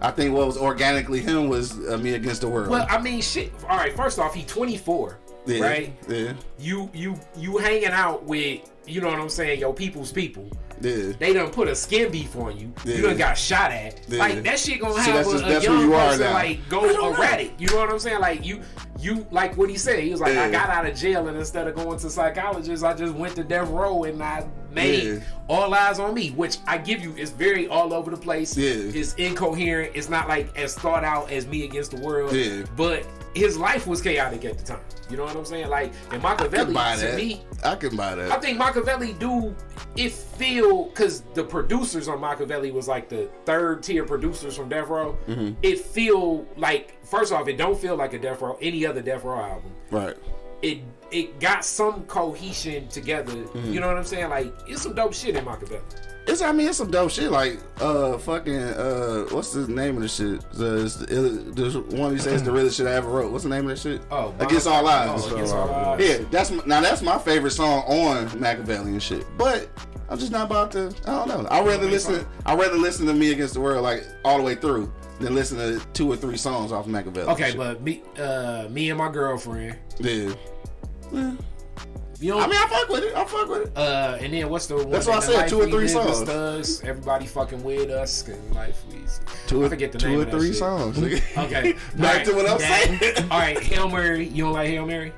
I 0.00 0.10
think 0.10 0.34
what 0.34 0.46
was 0.46 0.56
organically 0.58 1.20
him 1.20 1.48
was 1.48 1.78
uh, 1.88 1.96
me 1.98 2.14
against 2.14 2.40
the 2.40 2.48
world. 2.48 2.68
Well, 2.68 2.86
I 2.90 3.00
mean, 3.00 3.20
shit. 3.22 3.52
All 3.68 3.76
right, 3.76 3.94
first 3.94 4.18
off, 4.18 4.34
he 4.34 4.42
24, 4.44 5.18
yeah, 5.46 5.60
right? 5.60 5.96
Yeah, 6.08 6.32
You 6.58 6.90
you 6.92 7.18
you 7.36 7.58
hanging 7.58 7.86
out 7.88 8.24
with 8.24 8.60
you 8.86 9.00
know 9.00 9.08
what 9.08 9.18
I'm 9.18 9.28
saying? 9.28 9.60
Yo, 9.60 9.72
people's 9.72 10.12
people. 10.12 10.48
yeah. 10.80 11.12
They 11.18 11.32
done 11.32 11.50
put 11.50 11.68
a 11.68 11.74
skin 11.74 12.10
beef 12.12 12.36
on 12.36 12.58
you. 12.58 12.72
Yeah. 12.84 12.96
You 12.96 13.02
done 13.02 13.16
got 13.16 13.38
shot 13.38 13.70
at. 13.70 14.00
Yeah. 14.08 14.18
Like 14.18 14.42
that 14.42 14.58
shit 14.58 14.80
gonna 14.80 14.94
See, 15.02 15.10
have 15.10 15.24
that's 15.26 15.28
a, 15.42 15.46
just- 15.46 15.66
a 15.66 15.70
young 15.70 15.80
you 15.82 15.90
person 15.90 16.20
now. 16.20 16.32
like 16.34 16.68
go 16.68 17.10
erratic. 17.12 17.52
You 17.58 17.68
know 17.68 17.76
what 17.76 17.90
I'm 17.90 17.98
saying? 17.98 18.20
Like 18.20 18.44
you 18.44 18.60
you 19.00 19.26
like 19.30 19.56
what 19.56 19.70
he 19.70 19.76
said. 19.78 20.00
He 20.02 20.10
was 20.10 20.20
like, 20.20 20.34
Yeah. 20.34 20.44
I 20.44 20.50
got 20.50 20.68
out 20.70 20.86
of 20.86 20.96
jail 20.96 21.28
and 21.28 21.36
instead 21.36 21.66
of 21.68 21.74
going 21.74 21.98
to 21.98 22.10
psychologists, 22.10 22.84
I 22.84 22.94
just 22.94 23.14
went 23.14 23.34
to 23.36 23.44
death 23.44 23.68
row 23.68 24.04
and 24.04 24.22
I 24.22 24.46
made 24.72 25.04
Yeah. 25.04 25.20
all 25.48 25.72
eyes 25.72 25.98
on 25.98 26.14
me. 26.14 26.30
Which 26.30 26.58
I 26.66 26.78
give 26.78 27.02
you 27.02 27.14
is 27.16 27.30
very 27.30 27.68
all 27.68 27.92
over 27.94 28.10
the 28.10 28.16
place. 28.16 28.56
Yeah. 28.56 28.70
It's 28.72 29.14
incoherent. 29.14 29.92
It's 29.94 30.08
not 30.08 30.28
like 30.28 30.56
as 30.58 30.74
thought 30.74 31.04
out 31.04 31.30
as 31.30 31.46
me 31.46 31.64
against 31.64 31.92
the 31.92 32.00
world. 32.00 32.32
Yeah. 32.32 32.64
But 32.76 33.06
his 33.34 33.58
life 33.58 33.86
was 33.86 34.00
chaotic 34.00 34.44
at 34.44 34.58
the 34.58 34.64
time. 34.64 34.80
You 35.10 35.16
know 35.16 35.24
what 35.24 35.36
I'm 35.36 35.44
saying? 35.44 35.68
Like 35.68 35.92
and 36.10 36.22
Makaveli 36.22 36.66
to 36.66 37.06
that. 37.06 37.16
me 37.16 37.42
I 37.64 37.74
can 37.74 37.96
buy 37.96 38.14
that. 38.14 38.30
I 38.30 38.38
think 38.38 38.58
Makaveli 38.58 39.18
do 39.18 39.54
it 39.96 40.12
feel 40.12 40.84
because 40.84 41.22
the 41.34 41.44
producers 41.44 42.08
on 42.08 42.18
Makaveli 42.18 42.72
was 42.72 42.88
like 42.88 43.08
the 43.08 43.28
third 43.44 43.82
tier 43.82 44.04
producers 44.04 44.56
from 44.56 44.68
Death 44.68 44.88
Row. 44.88 45.18
Mm-hmm. 45.26 45.54
It 45.62 45.80
feel 45.80 46.46
like 46.56 47.04
first 47.04 47.32
off, 47.32 47.48
it 47.48 47.56
don't 47.56 47.78
feel 47.78 47.96
like 47.96 48.12
a 48.12 48.18
Death 48.18 48.40
Row 48.40 48.56
any 48.62 48.86
other 48.86 49.02
Death 49.02 49.24
Row 49.24 49.38
album. 49.38 49.72
Right. 49.90 50.16
It 50.62 50.78
it 51.10 51.38
got 51.40 51.64
some 51.64 52.04
cohesion 52.04 52.88
together. 52.88 53.34
Mm-hmm. 53.34 53.72
You 53.72 53.80
know 53.80 53.88
what 53.88 53.96
I'm 53.96 54.04
saying? 54.04 54.30
Like 54.30 54.52
it's 54.66 54.82
some 54.82 54.94
dope 54.94 55.12
shit 55.12 55.36
in 55.36 55.44
Makaveli. 55.44 55.82
It's 56.26 56.40
I 56.42 56.52
mean 56.52 56.68
it's 56.68 56.78
some 56.78 56.90
dope 56.90 57.10
shit 57.10 57.30
like 57.30 57.60
uh 57.80 58.16
fucking 58.18 58.54
uh 58.58 59.24
what's 59.30 59.52
the 59.52 59.68
name 59.68 59.96
of 59.96 60.02
the 60.02 60.08
shit? 60.08 60.40
The 60.52 60.84
it's 60.84 60.96
the, 60.96 61.06
the 61.06 61.96
one 61.96 62.12
he 62.12 62.18
says 62.18 62.42
the 62.42 62.50
realest 62.58 62.78
shit 62.78 62.86
I 62.86 62.92
ever 62.94 63.10
wrote. 63.10 63.30
What's 63.30 63.44
the 63.44 63.50
name 63.50 63.64
of 63.64 63.70
that 63.70 63.78
shit? 63.78 64.00
Oh, 64.10 64.34
against 64.38 64.66
all 64.66 64.86
odds 64.88 65.26
Oh, 65.26 65.34
Against 65.34 65.54
All 65.54 65.68
Odds. 65.70 66.02
yeah 66.02 66.18
that's 66.30 66.50
my- 66.50 66.64
now 66.66 66.80
that's 66.80 67.02
my 67.02 67.18
favorite 67.18 67.50
song 67.50 67.82
on 67.86 68.28
Makaveli 68.30 68.86
and 68.86 69.02
shit 69.02 69.26
but 69.36 69.68
I'm 70.08 70.18
just 70.18 70.32
not 70.32 70.46
about 70.46 70.70
to 70.72 70.94
I 71.06 71.24
don't 71.24 71.28
know. 71.28 71.48
I 71.50 71.60
would 71.60 71.68
rather 71.68 71.86
listen 71.88 72.26
I 72.46 72.54
rather 72.54 72.76
listen 72.76 73.06
to 73.06 73.14
me 73.14 73.32
against 73.32 73.54
the 73.54 73.60
world 73.60 73.82
like 73.82 74.04
all 74.24 74.38
the 74.38 74.44
way 74.44 74.54
through 74.54 74.92
than 75.20 75.34
listen 75.34 75.58
to 75.58 75.84
two 75.92 76.10
or 76.10 76.16
three 76.16 76.36
songs 76.36 76.72
off 76.72 76.86
Makaveli 76.86 77.28
Okay, 77.28 77.48
shit. 77.50 77.56
but 77.58 77.82
me 77.82 78.02
uh 78.18 78.66
me 78.70 78.88
and 78.90 78.98
my 78.98 79.10
girlfriend. 79.10 79.76
yeah 80.00 80.32
You 82.20 82.30
know, 82.30 82.38
I 82.40 82.46
mean 82.46 82.56
I 82.56 82.66
fuck 82.68 82.88
with 82.88 83.04
it 83.04 83.14
I 83.16 83.24
fuck 83.24 83.48
with 83.48 83.66
it 83.68 83.76
uh, 83.76 84.16
and 84.20 84.32
then 84.32 84.48
what's 84.48 84.66
the 84.66 84.76
one? 84.76 84.90
That's 84.90 85.06
why 85.06 85.16
I 85.16 85.20
said 85.20 85.48
two 85.48 85.60
or 85.62 85.66
three 85.68 85.88
songs. 85.88 86.28
Us, 86.28 86.82
everybody 86.84 87.26
fucking 87.26 87.62
with 87.62 87.90
us, 87.90 88.26
and 88.28 88.54
life 88.54 88.82
we. 88.90 88.98
two 89.46 89.62
I 89.62 89.66
or, 89.66 89.68
forget 89.68 89.92
the 89.92 89.98
two 89.98 90.08
name 90.08 90.20
or 90.20 90.30
three 90.30 90.52
songs 90.52 90.96
Okay. 91.02 91.22
Back 91.36 91.74
Alright, 91.98 92.26
to 92.26 92.34
what 92.34 92.48
I'm 92.48 92.58
that- 92.58 92.98
saying. 93.00 93.30
All 93.30 93.38
right, 93.38 93.58
Hail 93.60 93.88
Mary. 93.88 94.26
You 94.28 94.44
don't 94.44 94.52
like 94.52 94.68
Hail 94.68 94.86
Mary? 94.86 95.12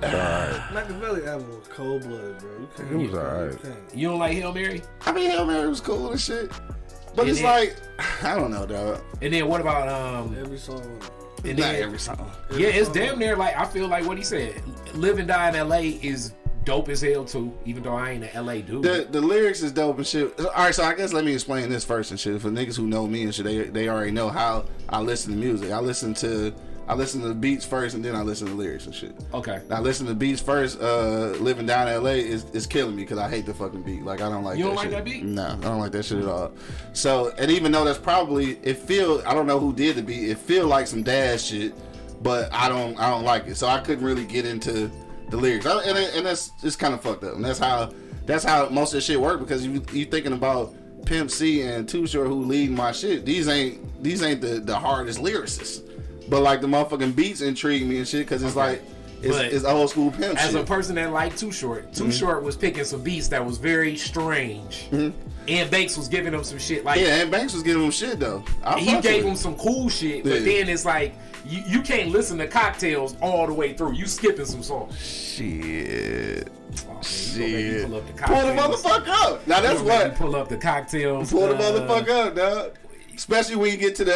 Makaveli 0.00 1.26
album 1.26 1.48
was 1.58 1.68
cold 1.68 2.02
blooded, 2.02 2.38
bro. 2.38 2.50
You 2.60 2.68
can't. 2.76 2.92
It 2.92 2.96
was 3.10 3.14
alright. 3.14 3.64
you. 3.64 4.00
You 4.00 4.08
don't 4.08 4.18
like 4.18 4.32
Hail 4.36 4.52
Mary? 4.52 4.82
I 5.06 5.12
mean 5.12 5.30
Hail 5.30 5.46
Mary 5.46 5.68
was 5.68 5.80
cool 5.80 6.12
and 6.12 6.20
shit 6.20 6.50
but 7.16 7.22
And 7.22 7.30
it's 7.30 7.40
then- 7.40 7.50
like 7.50 7.76
I 8.22 8.34
don't 8.36 8.50
know 8.50 8.66
dog 8.66 9.00
And 9.22 9.32
then 9.32 9.48
what 9.48 9.60
about 9.60 9.88
um? 9.88 10.36
Every 10.38 10.58
song. 10.58 11.00
And 11.44 11.58
not 11.58 11.72
then, 11.72 11.82
every 11.82 11.98
song 11.98 12.30
yeah, 12.56 12.68
it's 12.68 12.88
damn 12.88 13.18
near 13.18 13.36
like 13.36 13.56
I 13.56 13.64
feel 13.64 13.88
like 13.88 14.04
what 14.06 14.18
he 14.18 14.24
said. 14.24 14.60
Live 14.94 15.18
and 15.18 15.28
die 15.28 15.50
in 15.50 15.54
L.A. 15.56 15.90
is 16.02 16.32
dope 16.64 16.88
as 16.88 17.00
hell 17.00 17.24
too. 17.24 17.56
Even 17.64 17.82
though 17.82 17.94
I 17.94 18.10
ain't 18.10 18.24
an 18.24 18.30
L.A. 18.34 18.62
dude. 18.62 18.82
The 18.82 19.06
the 19.10 19.20
lyrics 19.20 19.62
is 19.62 19.72
dope 19.72 19.98
and 19.98 20.06
shit. 20.06 20.38
All 20.40 20.46
right, 20.54 20.74
so 20.74 20.84
I 20.84 20.94
guess 20.94 21.12
let 21.12 21.24
me 21.24 21.32
explain 21.32 21.68
this 21.68 21.84
first 21.84 22.10
and 22.10 22.18
shit. 22.18 22.40
For 22.40 22.50
niggas 22.50 22.76
who 22.76 22.86
know 22.86 23.06
me 23.06 23.22
and 23.22 23.34
shit, 23.34 23.44
they 23.44 23.64
they 23.64 23.88
already 23.88 24.10
know 24.10 24.28
how 24.28 24.64
I 24.88 25.00
listen 25.00 25.32
to 25.32 25.38
music. 25.38 25.70
I 25.70 25.80
listen 25.80 26.14
to 26.14 26.54
I 26.88 26.94
listen 26.94 27.20
to 27.20 27.28
the 27.28 27.34
beats 27.34 27.66
first 27.66 27.94
and 27.94 28.02
then 28.02 28.16
I 28.16 28.22
listen 28.22 28.46
to 28.48 28.54
lyrics 28.54 28.86
and 28.86 28.94
shit. 28.94 29.12
okay. 29.34 29.60
Now 29.68 29.80
listen 29.82 30.06
to 30.06 30.14
beats 30.14 30.40
first. 30.40 30.80
Uh, 30.80 31.32
living 31.38 31.66
down 31.66 31.86
in 31.86 32.02
LA 32.02 32.12
is, 32.12 32.44
is 32.52 32.66
killing 32.66 32.96
me 32.96 33.02
because 33.02 33.18
I 33.18 33.28
hate 33.28 33.44
the 33.44 33.52
fucking 33.52 33.82
beat. 33.82 34.04
Like 34.04 34.22
I 34.22 34.30
don't 34.30 34.42
like. 34.42 34.56
You 34.56 34.64
don't 34.64 34.74
that 34.74 34.76
like 34.76 34.84
shit. 34.86 34.92
that 34.92 35.04
beat? 35.04 35.22
No, 35.22 35.46
I 35.46 35.56
don't 35.56 35.80
like 35.80 35.92
that 35.92 36.04
shit 36.04 36.18
at 36.18 36.24
all. 36.28 36.52
So 36.94 37.32
and 37.38 37.50
even 37.50 37.72
though 37.72 37.84
that's 37.84 37.98
probably 37.98 38.58
it 38.62 38.78
feel 38.78 39.22
I 39.26 39.34
don't 39.34 39.46
know 39.46 39.58
who 39.60 39.72
did 39.74 39.96
the 39.96 40.02
beat. 40.02 40.30
It 40.30 40.38
feel 40.38 40.66
like 40.66 40.86
some 40.86 41.02
dad 41.02 41.40
shit, 41.40 41.74
but 42.22 42.52
I 42.52 42.68
don't 42.68 42.98
I 42.98 43.10
don't 43.10 43.24
like 43.24 43.46
it. 43.46 43.56
So 43.56 43.68
I 43.68 43.80
couldn't 43.80 44.04
really 44.04 44.24
get 44.24 44.46
into 44.46 44.90
the 45.28 45.36
lyrics. 45.36 45.66
I, 45.66 45.82
and 45.82 45.98
and 45.98 46.24
that's 46.26 46.52
it's 46.62 46.76
kind 46.76 46.94
of 46.94 47.02
fucked 47.02 47.22
up. 47.24 47.34
And 47.34 47.44
that's 47.44 47.58
how 47.58 47.92
that's 48.24 48.44
how 48.44 48.68
most 48.70 48.94
of 48.94 48.96
the 48.96 49.00
shit 49.02 49.20
work 49.20 49.40
because 49.40 49.66
you 49.66 49.84
you 49.92 50.06
thinking 50.06 50.32
about 50.32 50.74
Pimp 51.04 51.30
C 51.30 51.62
and 51.62 51.88
Too 51.88 52.06
Short 52.06 52.28
who 52.28 52.44
lead 52.44 52.70
my 52.70 52.92
shit. 52.92 53.24
These 53.24 53.48
ain't 53.48 54.02
these 54.02 54.22
ain't 54.22 54.40
the 54.40 54.60
the 54.60 54.78
hardest 54.78 55.18
lyricists. 55.20 55.84
But 56.28 56.42
like 56.42 56.60
the 56.60 56.66
motherfucking 56.66 57.16
beats 57.16 57.40
intrigue 57.40 57.86
me 57.86 57.98
and 57.98 58.06
shit 58.08 58.20
because 58.26 58.42
it's 58.42 58.56
like 58.56 58.82
it's, 59.22 59.36
But 59.36 59.46
it's 59.46 59.64
old 59.64 59.90
school 59.90 60.10
pimp 60.10 60.38
As 60.40 60.52
shit. 60.52 60.60
a 60.60 60.64
person 60.64 60.94
that 60.96 61.10
liked 61.12 61.38
Too 61.38 61.50
Short, 61.50 61.92
Too 61.92 62.04
Mm-hmm. 62.04 62.12
Short 62.12 62.42
was 62.42 62.56
picking 62.56 62.84
some 62.84 63.02
beats 63.02 63.28
that 63.28 63.44
was 63.44 63.58
very 63.58 63.96
strange. 63.96 64.88
And 64.92 65.70
Banks 65.70 65.96
was 65.96 66.08
giving 66.08 66.34
him 66.34 66.44
some 66.44 66.58
shit 66.58 66.84
like 66.84 67.00
yeah, 67.00 67.22
and 67.22 67.30
Banks 67.30 67.54
was 67.54 67.62
giving 67.62 67.82
him 67.82 67.90
shit 67.90 68.20
though. 68.20 68.44
I 68.62 68.78
he 68.78 69.00
gave 69.00 69.24
him 69.24 69.34
some 69.36 69.56
cool 69.56 69.88
shit, 69.88 70.22
but 70.22 70.34
Yeah. 70.34 70.38
then 70.40 70.68
it's 70.68 70.84
like 70.84 71.14
you, 71.46 71.62
you 71.66 71.80
can't 71.82 72.10
listen 72.10 72.36
to 72.38 72.46
cocktails 72.46 73.16
all 73.22 73.46
the 73.46 73.54
way 73.54 73.72
through. 73.72 73.92
You 73.94 74.06
skipping 74.06 74.44
some 74.44 74.62
songs. 74.62 74.96
shit. 75.02 76.48
Oh, 76.86 77.00
man, 77.38 77.50
you 77.50 77.80
gonna 77.82 77.88
make 77.88 77.88
me 77.88 77.88
Shit. 77.88 77.88
Pull, 77.88 77.96
up 77.96 78.06
the 78.06 78.12
Pull 78.22 78.42
the 78.42 78.52
motherfucker 78.52 79.08
up. 79.08 79.46
Now 79.46 79.60
that's 79.62 79.80
You 79.80 79.88
gonna 79.88 80.04
make 80.04 80.04
me 80.04 80.08
what. 80.10 80.16
Pull 80.18 80.36
up 80.36 80.48
the 80.48 80.56
cocktails. 80.58 81.30
Pull 81.32 81.48
the 81.48 81.54
uh, 81.56 81.58
motherfucker 81.60 82.26
up, 82.26 82.36
dog. 82.36 82.72
Especially 83.18 83.56
when 83.56 83.72
you 83.72 83.76
get 83.76 83.96
to 83.96 84.04
the 84.04 84.14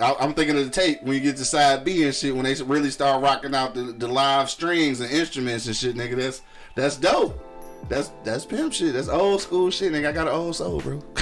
uh, 0.00 0.04
I- 0.04 0.24
I'm 0.24 0.32
thinking 0.32 0.56
of 0.56 0.64
the 0.64 0.70
tape 0.70 1.02
when 1.02 1.14
you 1.14 1.20
get 1.20 1.36
to 1.38 1.44
side 1.44 1.84
B 1.84 2.04
and 2.04 2.14
shit 2.14 2.32
when 2.34 2.44
they 2.44 2.54
really 2.62 2.90
start 2.90 3.20
rocking 3.20 3.52
out 3.52 3.74
the, 3.74 3.82
the 3.82 4.06
live 4.06 4.48
strings 4.48 5.00
and 5.00 5.10
instruments 5.10 5.66
and 5.66 5.74
shit, 5.74 5.96
nigga. 5.96 6.16
That's 6.16 6.42
that's 6.76 6.96
dope. 6.96 7.44
That's 7.88 8.12
that's 8.22 8.46
pimp 8.46 8.72
shit. 8.72 8.92
That's 8.94 9.08
old 9.08 9.42
school 9.42 9.70
shit, 9.72 9.92
nigga. 9.92 10.08
I 10.08 10.12
got 10.12 10.28
an 10.28 10.34
old 10.34 10.54
soul, 10.56 10.80
bro. 10.80 11.02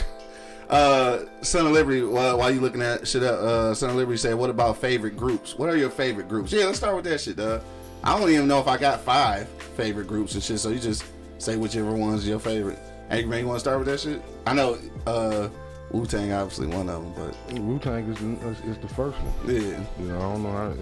Uh, 0.68 1.26
Son 1.42 1.64
of 1.64 1.70
Liberty. 1.70 2.02
While, 2.02 2.38
while 2.38 2.50
you 2.50 2.60
looking 2.60 2.82
at 2.82 3.06
shit 3.06 3.22
up, 3.22 3.38
uh, 3.38 3.72
Son 3.72 3.88
of 3.90 3.94
Liberty 3.94 4.16
said, 4.18 4.34
"What 4.34 4.50
about 4.50 4.78
favorite 4.78 5.16
groups? 5.16 5.54
What 5.54 5.68
are 5.68 5.76
your 5.76 5.90
favorite 5.90 6.28
groups?" 6.28 6.50
Yeah, 6.50 6.64
let's 6.64 6.78
start 6.78 6.96
with 6.96 7.04
that 7.04 7.20
shit, 7.20 7.36
dog. 7.36 7.62
I 8.02 8.18
don't 8.18 8.28
even 8.30 8.48
know 8.48 8.58
if 8.58 8.66
I 8.66 8.76
got 8.76 9.00
five 9.00 9.48
favorite 9.76 10.08
groups 10.08 10.34
and 10.34 10.42
shit. 10.42 10.58
So 10.58 10.70
you 10.70 10.80
just 10.80 11.04
say 11.38 11.54
whichever 11.54 11.92
one's 11.92 12.26
your 12.26 12.40
favorite. 12.40 12.80
Hey, 13.08 13.24
Man, 13.24 13.42
you 13.42 13.46
want 13.46 13.58
to 13.58 13.60
start 13.60 13.78
with 13.78 13.86
that 13.86 14.00
shit? 14.00 14.20
I 14.44 14.54
know 14.54 14.76
uh, 15.06 15.48
Wu 15.90 16.04
Tang 16.04 16.32
obviously 16.32 16.66
one 16.66 16.88
of 16.88 17.02
them, 17.14 17.32
but 17.48 17.58
Wu 17.60 17.78
Tang 17.78 18.08
is, 18.10 18.18
the- 18.18 18.48
is, 18.48 18.76
is 18.76 18.78
the 18.78 18.88
first 18.88 19.16
one. 19.18 19.54
yeah, 19.54 19.80
You 20.00 20.06
know, 20.08 20.16
I 20.18 20.20
don't 20.32 20.42
know 20.42 20.52
how. 20.52 20.74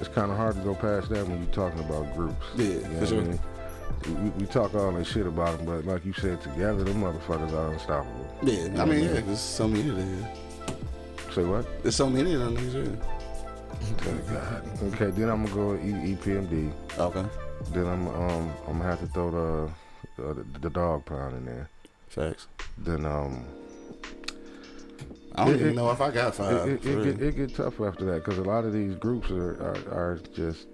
It's 0.00 0.08
kind 0.08 0.30
of 0.30 0.36
hard 0.36 0.56
to 0.56 0.62
go 0.62 0.74
past 0.74 1.08
that 1.10 1.26
when 1.26 1.38
you're 1.42 1.52
talking 1.52 1.80
about 1.80 2.14
groups. 2.16 2.44
Yeah, 2.56 2.64
You 2.66 2.72
know 2.74 2.82
for 2.82 2.90
what 2.90 3.02
I 3.02 3.06
sure. 3.06 3.22
mean? 3.22 3.40
We, 4.06 4.30
we 4.40 4.46
talk 4.46 4.74
all 4.74 4.92
that 4.92 5.06
shit 5.06 5.26
about 5.26 5.56
them, 5.58 5.66
but 5.66 5.84
like 5.84 6.04
you 6.04 6.12
said, 6.12 6.40
together, 6.42 6.84
them 6.84 7.02
motherfuckers 7.02 7.52
are 7.52 7.72
unstoppable. 7.72 8.26
yeah. 8.42 8.82
I 8.82 8.84
mean, 8.84 9.04
yeah, 9.04 9.20
there's 9.20 9.40
so 9.40 9.66
many 9.68 9.88
of 9.90 9.96
them. 9.96 10.26
Say 11.34 11.44
what? 11.44 11.82
There's 11.82 11.96
so 11.96 12.08
many 12.10 12.34
of 12.34 12.40
them 12.40 12.56
niggas. 12.56 13.04
Thank 13.98 14.28
God. 14.28 14.92
Okay, 14.94 15.10
then 15.10 15.28
I'm 15.28 15.44
gonna 15.46 15.54
go 15.54 15.66
with 15.72 15.84
e- 15.84 16.14
EPMD. 16.16 16.72
Okay, 16.98 17.24
Then 17.72 17.86
I'm 17.86 18.08
um 18.08 18.50
I'm 18.66 18.78
gonna 18.78 18.84
have 18.84 19.00
to 19.00 19.06
throw 19.06 19.30
the 20.16 20.22
uh, 20.24 20.32
the, 20.32 20.44
the 20.60 20.70
dog 20.70 21.04
pound 21.06 21.36
in 21.36 21.44
there. 21.46 21.68
facts. 22.08 22.46
Then 22.78 23.04
um 23.04 23.44
I 25.38 25.44
don't 25.44 25.54
It- 25.54 25.60
even 25.60 25.68
it- 25.72 25.76
know 25.76 25.90
if 25.90 26.00
I 26.00 26.10
got 26.10 26.28
it, 26.28 26.34
five. 26.34 26.68
it, 26.68 26.82
for 26.82 26.88
it, 26.88 27.04
get, 27.18 27.22
it 27.22 27.36
get 27.36 27.54
tough 27.54 27.80
after 27.80 28.04
that 28.06 28.24
because 28.24 28.38
a 28.38 28.42
lot 28.42 28.64
of 28.64 28.72
these 28.72 28.94
groups 28.96 29.30
are 29.30 29.52
are, 29.62 29.76
are 29.92 30.18
just 30.34 30.66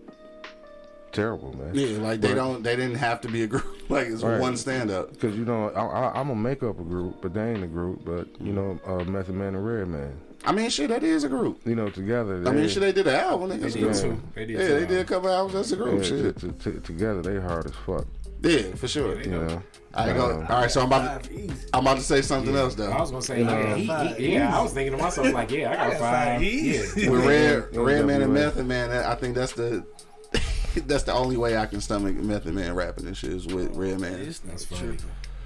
terrible, 1.12 1.56
man. 1.56 1.70
Yeah, 1.74 1.98
like 1.98 2.20
they 2.20 2.28
Right. 2.28 2.34
don't, 2.34 2.62
they 2.62 2.74
didn't 2.76 2.96
have 2.96 3.20
to 3.22 3.28
be 3.28 3.42
a 3.42 3.46
group. 3.46 3.64
Like 3.90 4.06
it's 4.08 4.22
Right. 4.22 4.40
one 4.40 4.56
stand 4.56 4.90
up. 4.90 5.12
Because 5.12 5.36
you 5.36 5.44
know, 5.44 5.68
I, 5.70 5.84
I, 5.84 6.18
I'm 6.20 6.28
gonna 6.28 6.36
make 6.36 6.62
up 6.62 6.80
a 6.80 6.82
group, 6.82 7.16
but 7.20 7.34
they 7.34 7.50
ain't 7.52 7.62
a 7.62 7.66
group. 7.66 8.02
But 8.04 8.26
you 8.40 8.52
know, 8.54 8.80
uh, 8.86 9.04
Method 9.04 9.34
Man 9.34 9.54
and 9.54 9.64
Redman, 9.66 10.18
I 10.46 10.52
mean, 10.52 10.70
shit, 10.70 10.88
that 10.88 11.02
is 11.02 11.22
a 11.24 11.28
group. 11.28 11.60
you 11.66 11.74
know, 11.74 11.90
together. 11.90 12.36
I 12.46 12.50
mean, 12.50 12.62
they- 12.62 12.68
shit, 12.68 12.80
they 12.80 12.92
did 12.92 13.06
an 13.06 13.14
album. 13.14 13.50
Nigga. 13.50 13.60
They 13.60 13.66
It's 13.66 13.76
a 13.76 13.78
did 13.78 13.92
group. 13.92 14.02
too. 14.02 14.22
They 14.34 14.46
did 14.46 14.58
Yeah, 14.58 14.66
too. 14.68 14.74
they 14.80 14.86
did 14.86 14.98
a 15.00 15.04
couple 15.04 15.28
albums. 15.28 15.52
That's 15.54 15.72
a 15.72 15.76
group. 15.76 15.98
yeah, 15.98 16.02
shit. 16.02 16.36
t- 16.40 16.48
t- 16.48 16.70
t- 16.72 16.78
together 16.80 17.20
they 17.22 17.38
hard 17.38 17.66
as 17.66 17.72
fuck. 17.86 18.06
Yeah, 18.44 18.74
for 18.74 18.88
sure. 18.88 19.20
You 19.22 19.30
know, 19.30 19.62
I 19.94 20.12
go. 20.12 20.44
All 20.48 20.60
right, 20.60 20.70
so 20.70 20.80
I'm 20.80 20.86
about 20.88 21.24
to, 21.24 21.48
I'm 21.72 21.80
about 21.86 21.96
to 21.96 22.02
say 22.02 22.20
something 22.22 22.54
else 22.54 22.74
though. 22.74 22.90
I 22.90 23.00
was 23.00 23.10
gonna 23.10 23.22
say, 23.22 23.42
yeah, 23.42 23.74
he, 23.76 23.86
Five. 23.86 24.16
he, 24.16 24.32
yeah. 24.34 24.56
I 24.58 24.62
was 24.62 24.72
thinking 24.72 24.96
to 24.96 25.02
myself, 25.02 25.32
like, 25.32 25.50
yeah, 25.50 25.70
I 25.72 25.76
got, 25.76 25.90
got 25.92 26.00
five. 26.00 26.00
five. 26.38 26.42
Yeah. 26.42 26.80
With 27.10 27.26
Red, 27.26 27.64
Yeah, 27.72 27.80
Redman 27.80 28.22
and 28.22 28.34
Method 28.34 28.66
Man, 28.66 28.90
I 28.90 29.14
think 29.14 29.34
that's 29.34 29.52
the 29.52 29.84
that's 30.86 31.04
the 31.04 31.12
only 31.12 31.36
way 31.36 31.56
I 31.56 31.66
can 31.66 31.80
stomach 31.80 32.16
Method 32.16 32.54
Man 32.54 32.74
rapping 32.74 33.06
and 33.06 33.16
shit 33.16 33.30
is 33.32 33.46
with 33.46 33.74
Redman. 33.76 34.14
It's 34.20 34.40
That's 34.40 34.64
true. 34.66 34.76
funny. 34.76 34.98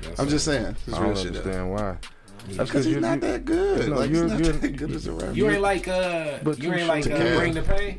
That's 0.02 0.20
I'm 0.20 0.28
just 0.28 0.44
saying, 0.44 0.76
it's 0.86 0.94
I 0.96 1.00
don't 1.02 1.16
shit. 1.16 1.32
though. 1.34 1.38
understand 1.40 1.70
why. 1.72 1.96
That's 2.50 2.70
because 2.70 2.84
he's 2.86 2.94
you- 2.94 3.00
not 3.00 3.20
that 3.20 3.44
good. 3.44 3.90
No, 3.90 3.96
like 3.96 4.10
you're- 4.10 4.28
not 4.28 4.38
you're- 4.40 4.52
that 4.56 4.76
good 4.76 4.92
as 4.92 5.06
a 5.06 5.12
rapper. 5.12 5.32
You 5.32 5.50
ain't 5.50 5.60
like 5.60 5.86
uh, 5.88 6.38
But 6.42 6.58
you 6.58 6.70
you 6.70 6.74
ain't 6.76 6.88
like 6.88 7.06
uh, 7.10 7.36
bring 7.36 7.52
the 7.52 7.62
pain. 7.62 7.98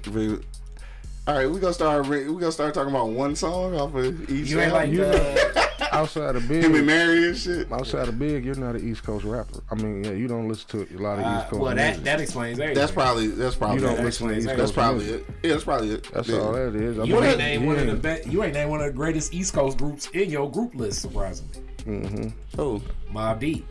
Re- 1.30 1.36
All 1.36 1.40
right, 1.46 1.50
we 1.54 1.60
gonna 1.60 1.74
start. 1.74 2.08
re- 2.08 2.28
We 2.28 2.40
gonna 2.40 2.52
start 2.52 2.74
talking 2.74 2.90
about 2.92 3.10
one 3.10 3.36
song 3.36 3.76
off 3.76 3.94
of 3.96 4.30
each. 4.30 4.50
You 4.50 4.60
ain't 4.60 4.74
album? 4.74 4.98
like 4.98 5.60
uh, 5.82 5.86
outside 5.92 6.36
of 6.36 6.48
big, 6.48 6.64
Him 6.64 6.76
and 6.76 6.86
Mary 6.86 7.28
and 7.30 7.38
shit. 7.38 7.72
outside 7.72 8.08
of 8.08 8.18
big, 8.20 8.46
you're 8.46 8.56
not 8.56 8.76
an 8.76 8.88
East 8.90 9.04
Coast 9.04 9.26
rapper. 9.26 9.60
I 9.72 9.76
mean, 9.76 10.04
yeah, 10.04 10.12
you 10.12 10.28
don't 10.28 10.48
listen 10.48 10.68
to 10.88 10.96
a 10.96 11.00
lot 11.00 11.20
of 11.20 11.26
Uh, 11.26 11.38
East 11.40 11.50
Coast 11.50 11.62
well, 11.62 11.76
that 11.76 11.88
music. 11.88 12.04
that 12.06 12.22
explains 12.22 12.60
everything. 12.60 12.76
That's 12.82 12.92
probably 12.92 13.28
that's 13.28 13.56
probably 13.56 13.76
You 13.78 13.82
don't 13.88 13.96
that 13.98 14.06
listen 14.06 14.28
to 14.28 14.34
explains 14.34 14.46
East 14.46 14.50
everything. 14.50 14.66
Coast 14.66 14.76
that's 14.76 14.86
probably 14.88 15.06
music. 15.06 15.28
it. 15.30 15.36
Yeah, 15.48 15.52
that's 15.54 15.64
probably 15.64 15.90
it. 15.92 16.12
That's 16.14 16.28
yeah. 16.28 16.38
all 16.40 16.52
that 16.54 16.76
is. 16.76 17.00
I 17.00 17.04
You 17.04 17.14
mean, 17.16 17.24
ain't 17.24 17.38
named 17.38 17.66
one 17.68 17.80
of 17.80 18.02
the 18.02 18.10
yeah. 18.10 18.18
be- 18.24 18.30
You 18.32 18.44
ain't 18.44 18.54
named 18.54 18.70
one 18.72 18.80
of 18.82 18.86
the 18.88 18.94
greatest 18.94 19.34
East 19.34 19.54
Coast 19.54 19.78
groups 19.78 20.10
in 20.14 20.30
your 20.30 20.50
group 20.52 20.76
list. 20.76 21.02
Surprisingly, 21.02 21.62
Mm-hmm. 21.86 22.28
Oh, 22.60 22.82
Mobb 23.14 23.40
Deep. 23.40 23.66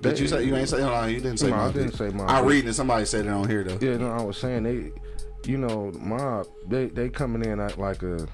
did 0.00 0.18
you 0.18 0.26
say 0.26 0.44
you 0.44 0.56
ain't 0.56 0.68
say? 0.68 0.80
Hold 0.80 0.94
on, 0.94 1.10
you 1.10 1.16
didn't 1.20 1.38
say. 1.38 1.50
No, 1.50 1.56
I 1.56 1.72
didn't 1.72 1.88
Deep. 1.88 1.96
say 1.96 2.08
Mobb 2.08 2.28
I 2.28 2.40
Deep. 2.40 2.50
reading 2.50 2.70
it. 2.70 2.74
Somebody 2.74 3.04
said 3.04 3.26
it 3.26 3.30
on 3.30 3.48
here 3.48 3.62
though. 3.64 3.78
Yeah, 3.84 3.96
no, 3.98 4.10
I 4.10 4.22
was 4.22 4.36
saying 4.38 4.62
they, 4.64 4.92
you 5.44 5.58
know, 5.58 5.92
mob 5.98 6.46
they 6.68 6.86
they 6.86 7.08
coming 7.08 7.44
in 7.44 7.60
at 7.60 7.78
like 7.78 8.02
a, 8.02 8.26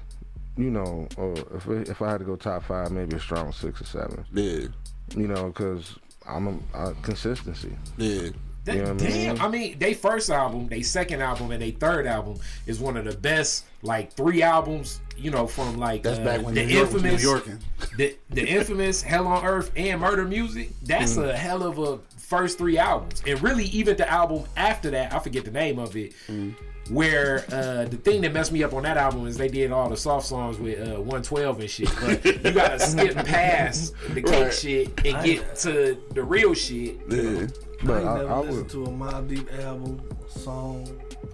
you 0.57 0.69
know, 0.69 1.07
or 1.17 1.33
if 1.55 1.67
if 1.67 2.01
I 2.01 2.11
had 2.11 2.19
to 2.19 2.25
go 2.25 2.35
top 2.35 2.63
five, 2.63 2.91
maybe 2.91 3.15
a 3.15 3.19
strong 3.19 3.51
six 3.51 3.81
or 3.81 3.85
seven. 3.85 4.25
Yeah, 4.33 4.67
You 5.15 5.27
know, 5.27 5.47
because 5.47 5.97
I'm 6.27 6.47
a, 6.47 6.77
uh 6.77 6.93
consistency. 7.01 7.75
yeah. 7.97 8.29
That- 8.63 8.75
You 8.75 8.83
know 8.83 8.93
what 8.93 9.01
I 9.01 9.05
damn, 9.07 9.33
mean? 9.33 9.41
I 9.41 9.47
mean, 9.47 9.79
they 9.79 9.95
first 9.95 10.29
album, 10.29 10.67
they 10.67 10.83
second 10.83 11.21
album, 11.21 11.49
and 11.49 11.59
they 11.59 11.71
third 11.71 12.05
album 12.05 12.37
is 12.67 12.79
one 12.79 12.95
of 12.95 13.05
the 13.05 13.17
best 13.17 13.65
like 13.81 14.13
three 14.13 14.43
albums. 14.43 14.99
You 15.17 15.31
know, 15.31 15.47
from 15.47 15.77
like 15.77 16.03
That's 16.03 16.19
uh, 16.19 16.23
back 16.23 16.41
when 16.43 16.53
the 16.53 16.65
New 16.65 16.73
York 16.77 16.93
was 16.93 17.01
New 17.03 17.09
infamous, 17.09 17.57
the, 17.97 18.15
the 18.29 18.47
infamous 18.47 19.01
Hell 19.01 19.25
on 19.27 19.45
Earth 19.45 19.71
and 19.75 19.99
Murder 20.01 20.25
Music. 20.25 20.69
That's 20.83 21.15
Mm. 21.17 21.29
a 21.29 21.35
hell 21.35 21.63
of 21.63 21.77
a 21.79 21.97
first 22.19 22.57
three 22.59 22.77
albums, 22.77 23.21
and 23.27 23.41
really 23.41 23.65
even 23.65 23.97
the 23.97 24.07
album 24.09 24.43
after 24.55 24.91
that, 24.91 25.11
I 25.13 25.19
forget 25.19 25.43
the 25.45 25.51
name 25.51 25.79
of 25.79 25.95
it. 25.97 26.13
Mm. 26.27 26.53
Where 26.91 27.45
uh, 27.51 27.85
the 27.85 27.97
thing 27.97 28.21
that 28.21 28.33
messed 28.33 28.51
me 28.51 28.63
up 28.63 28.73
on 28.73 28.83
that 28.83 28.97
album 28.97 29.25
is 29.27 29.37
they 29.37 29.47
did 29.47 29.71
all 29.71 29.89
the 29.89 29.95
soft 29.95 30.27
songs 30.27 30.57
with 30.59 30.77
uh, 30.79 30.95
112 30.99 31.59
and 31.61 31.69
shit, 31.69 31.89
but 32.01 32.25
you 32.25 32.51
gotta 32.51 32.79
skip 32.85 33.15
past 33.25 33.93
the 34.13 34.21
cake 34.21 34.31
Right. 34.43 34.53
shit 34.53 34.87
and 35.05 35.25
get 35.25 35.55
to 35.57 35.97
the 36.13 36.23
real 36.23 36.53
shit. 36.53 36.97
Yeah. 37.09 37.47
But 37.83 38.03
I 38.03 38.07
I, 38.07 38.19
ain't 38.19 38.27
never 38.27 38.33
I 38.33 38.39
listened 38.41 38.69
to 38.71 38.83
a 38.83 38.87
Mobb 38.89 39.27
Deep 39.29 39.53
album, 39.53 40.01
song. 40.27 40.87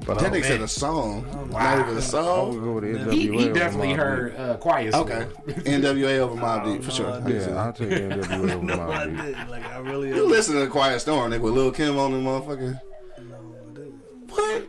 but 0.05 0.19
That 0.19 0.31
I, 0.31 0.37
nigga 0.39 0.43
said 0.45 0.61
a 0.61 0.67
song. 0.67 1.25
Wow. 1.51 1.59
Not 1.59 1.73
even 1.79 1.87
a 1.87 1.91
I 1.91 1.93
would 1.95 2.03
song. 2.03 2.63
go 2.63 2.71
with 2.73 2.83
NWA. 2.85 3.11
He, 3.13 3.27
he 3.37 3.49
definitely 3.49 3.87
Mobb 3.87 3.91
Deep. 3.91 3.97
heard 3.97 4.35
uh, 4.37 4.57
Quiet 4.57 4.93
Storm. 4.93 5.11
Okay. 5.11 5.27
NWA 5.71 6.17
over 6.19 6.35
Mobb 6.39 6.63
Deep 6.71 6.83
for 6.83 6.91
sure. 6.91 7.09
Yeah, 7.27 7.61
I'll 7.63 7.73
take 7.73 7.89
NWA 7.89 8.51
over 8.53 8.61
No, 8.63 8.73
I 8.75 9.07
Mobb 9.07 9.25
Deep. 9.25 9.49
Like 9.49 9.65
I 9.65 9.77
really. 9.79 10.09
You 10.09 10.25
listen 10.27 10.55
to 10.55 10.67
Quiet 10.67 10.99
Storm, 11.01 11.31
nigga, 11.31 11.41
with 11.41 11.53
Lil 11.53 11.71
Kim 11.71 11.97
on 11.97 12.11
the 12.11 12.17
motherfucker. 12.19 12.79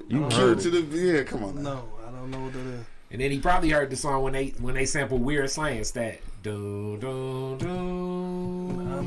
You 0.09 0.21
Cute 0.21 0.33
heard 0.33 0.61
to 0.61 0.71
the 0.71 0.81
yeah. 0.97 1.23
Come 1.25 1.45
on. 1.45 1.57
Now. 1.57 1.63
No, 1.63 1.89
I 2.07 2.11
don't 2.11 2.31
know 2.31 2.41
what 2.41 2.53
that 2.53 2.61
is. 2.61 2.85
And 3.11 3.21
then 3.23 3.31
he 3.31 3.39
probably 3.39 3.71
heard 3.71 3.89
the 3.91 3.97
song 3.97 4.23
when 4.23 4.33
they 4.35 4.49
when 4.61 4.75
they 4.75 4.85
sample 4.85 5.19
weird 5.19 5.51
slang. 5.51 5.79
It's 5.79 5.91
that 5.93 6.21
do 6.43 6.99
do 7.01 7.57
do. 7.59 7.67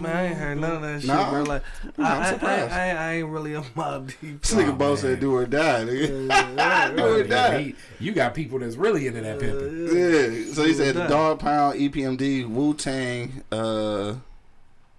Man, 0.01 0.05
I 0.05 0.25
ain't 0.27 0.37
heard 0.37 0.59
none 0.59 0.75
of 0.77 0.81
that 0.81 1.01
shit, 1.01 1.07
Nah. 1.07 1.29
bro. 1.29 1.43
Like, 1.43 1.61
Nah, 1.97 2.05
I'm 2.07 2.11
I, 2.11 2.15
I, 2.15 2.21
I, 2.27 2.31
surprised. 2.31 2.71
I, 2.73 2.89
I 2.89 3.13
ain't 3.17 3.27
really 3.29 3.53
a 3.53 3.61
Mobb 3.61 4.07
Deep. 4.19 4.41
This 4.41 4.53
nigga 4.55 4.69
Oh, 4.69 4.73
Bo 4.73 4.95
said 4.95 5.19
do 5.19 5.35
or 5.35 5.45
die, 5.45 5.83
nigga. 5.85 6.29
Yeah, 6.57 6.91
do 6.95 7.03
or 7.03 7.17
Yeah, 7.19 7.23
die. 7.27 7.61
he- 7.61 7.75
you 7.99 8.11
got 8.13 8.33
people 8.33 8.57
that's 8.57 8.75
really 8.75 9.05
into 9.05 9.21
that 9.21 9.39
pimping. 9.39 9.87
Yeah. 9.95 10.53
So 10.53 10.63
he 10.63 10.73
said 10.73 10.95
Die. 10.95 11.07
Dog 11.07 11.39
Pound, 11.39 11.77
EPMD, 11.79 12.49
Wu 12.49 12.73
Tang, 12.73 13.43
uh, 13.51 14.15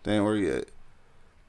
damn, 0.05 0.23
where 0.25 0.37
you 0.37 0.53
at? 0.53 0.67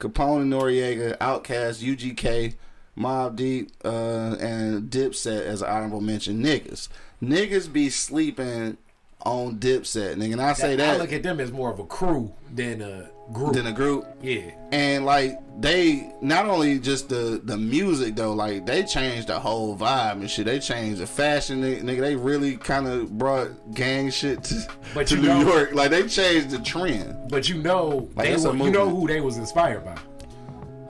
Capone 0.00 0.46
Noreaga, 0.48 1.16
Outkast, 1.18 1.84
UGK, 1.84 2.54
Mobb 2.98 3.36
Deep, 3.36 3.70
uh, 3.84 4.36
and 4.40 4.90
Dipset 4.90 5.42
as 5.42 5.62
an 5.62 5.68
honorable 5.68 6.00
mention. 6.00 6.42
Niggas, 6.42 6.88
niggas 7.22 7.72
be 7.72 7.90
sleeping 7.90 8.76
on 9.24 9.56
Dipset, 9.58 10.16
nigga. 10.16 10.32
And 10.32 10.42
I 10.42 10.52
say 10.52 10.76
that, 10.76 10.94
I 10.96 10.98
look 10.98 11.12
at 11.12 11.22
them 11.22 11.40
as 11.40 11.50
more 11.50 11.70
of 11.72 11.78
a 11.78 11.84
crew 11.86 12.32
than 12.54 12.82
a 12.82 13.08
group. 13.32 13.54
than 13.54 13.66
a 13.66 13.72
group. 13.72 14.06
yeah, 14.22 14.50
And 14.70 15.04
like 15.06 15.38
they 15.60 16.12
not 16.20 16.46
only 16.46 16.78
just 16.78 17.08
the 17.08 17.40
the 17.42 17.56
music 17.56 18.16
though, 18.16 18.32
like 18.34 18.66
they 18.66 18.82
changed 18.84 19.28
the 19.28 19.40
whole 19.40 19.76
vibe 19.78 20.12
and 20.20 20.30
shit. 20.30 20.44
They 20.44 20.58
changed 20.60 21.00
the 21.00 21.06
fashion, 21.06 21.62
nigga. 21.62 21.82
nigga, 21.82 22.00
They 22.00 22.16
really 22.16 22.56
kind 22.58 22.86
of 22.86 23.16
brought 23.16 23.48
gang 23.74 24.10
shit 24.10 24.44
to, 24.44 24.68
But 24.94 25.06
to 25.08 25.16
New 25.16 25.22
know- 25.28 25.40
York. 25.40 25.72
Like 25.74 25.90
they 25.90 26.06
changed 26.06 26.50
the 26.50 26.58
trend. 26.58 27.16
but 27.30 27.48
you 27.48 27.62
know 27.62 28.08
Like, 28.14 28.28
they 28.28 28.36
were, 28.36 28.54
you 28.56 28.70
know 28.70 28.88
who 28.90 29.06
they 29.08 29.20
was 29.22 29.36
inspired 29.38 29.84
by. 29.84 29.96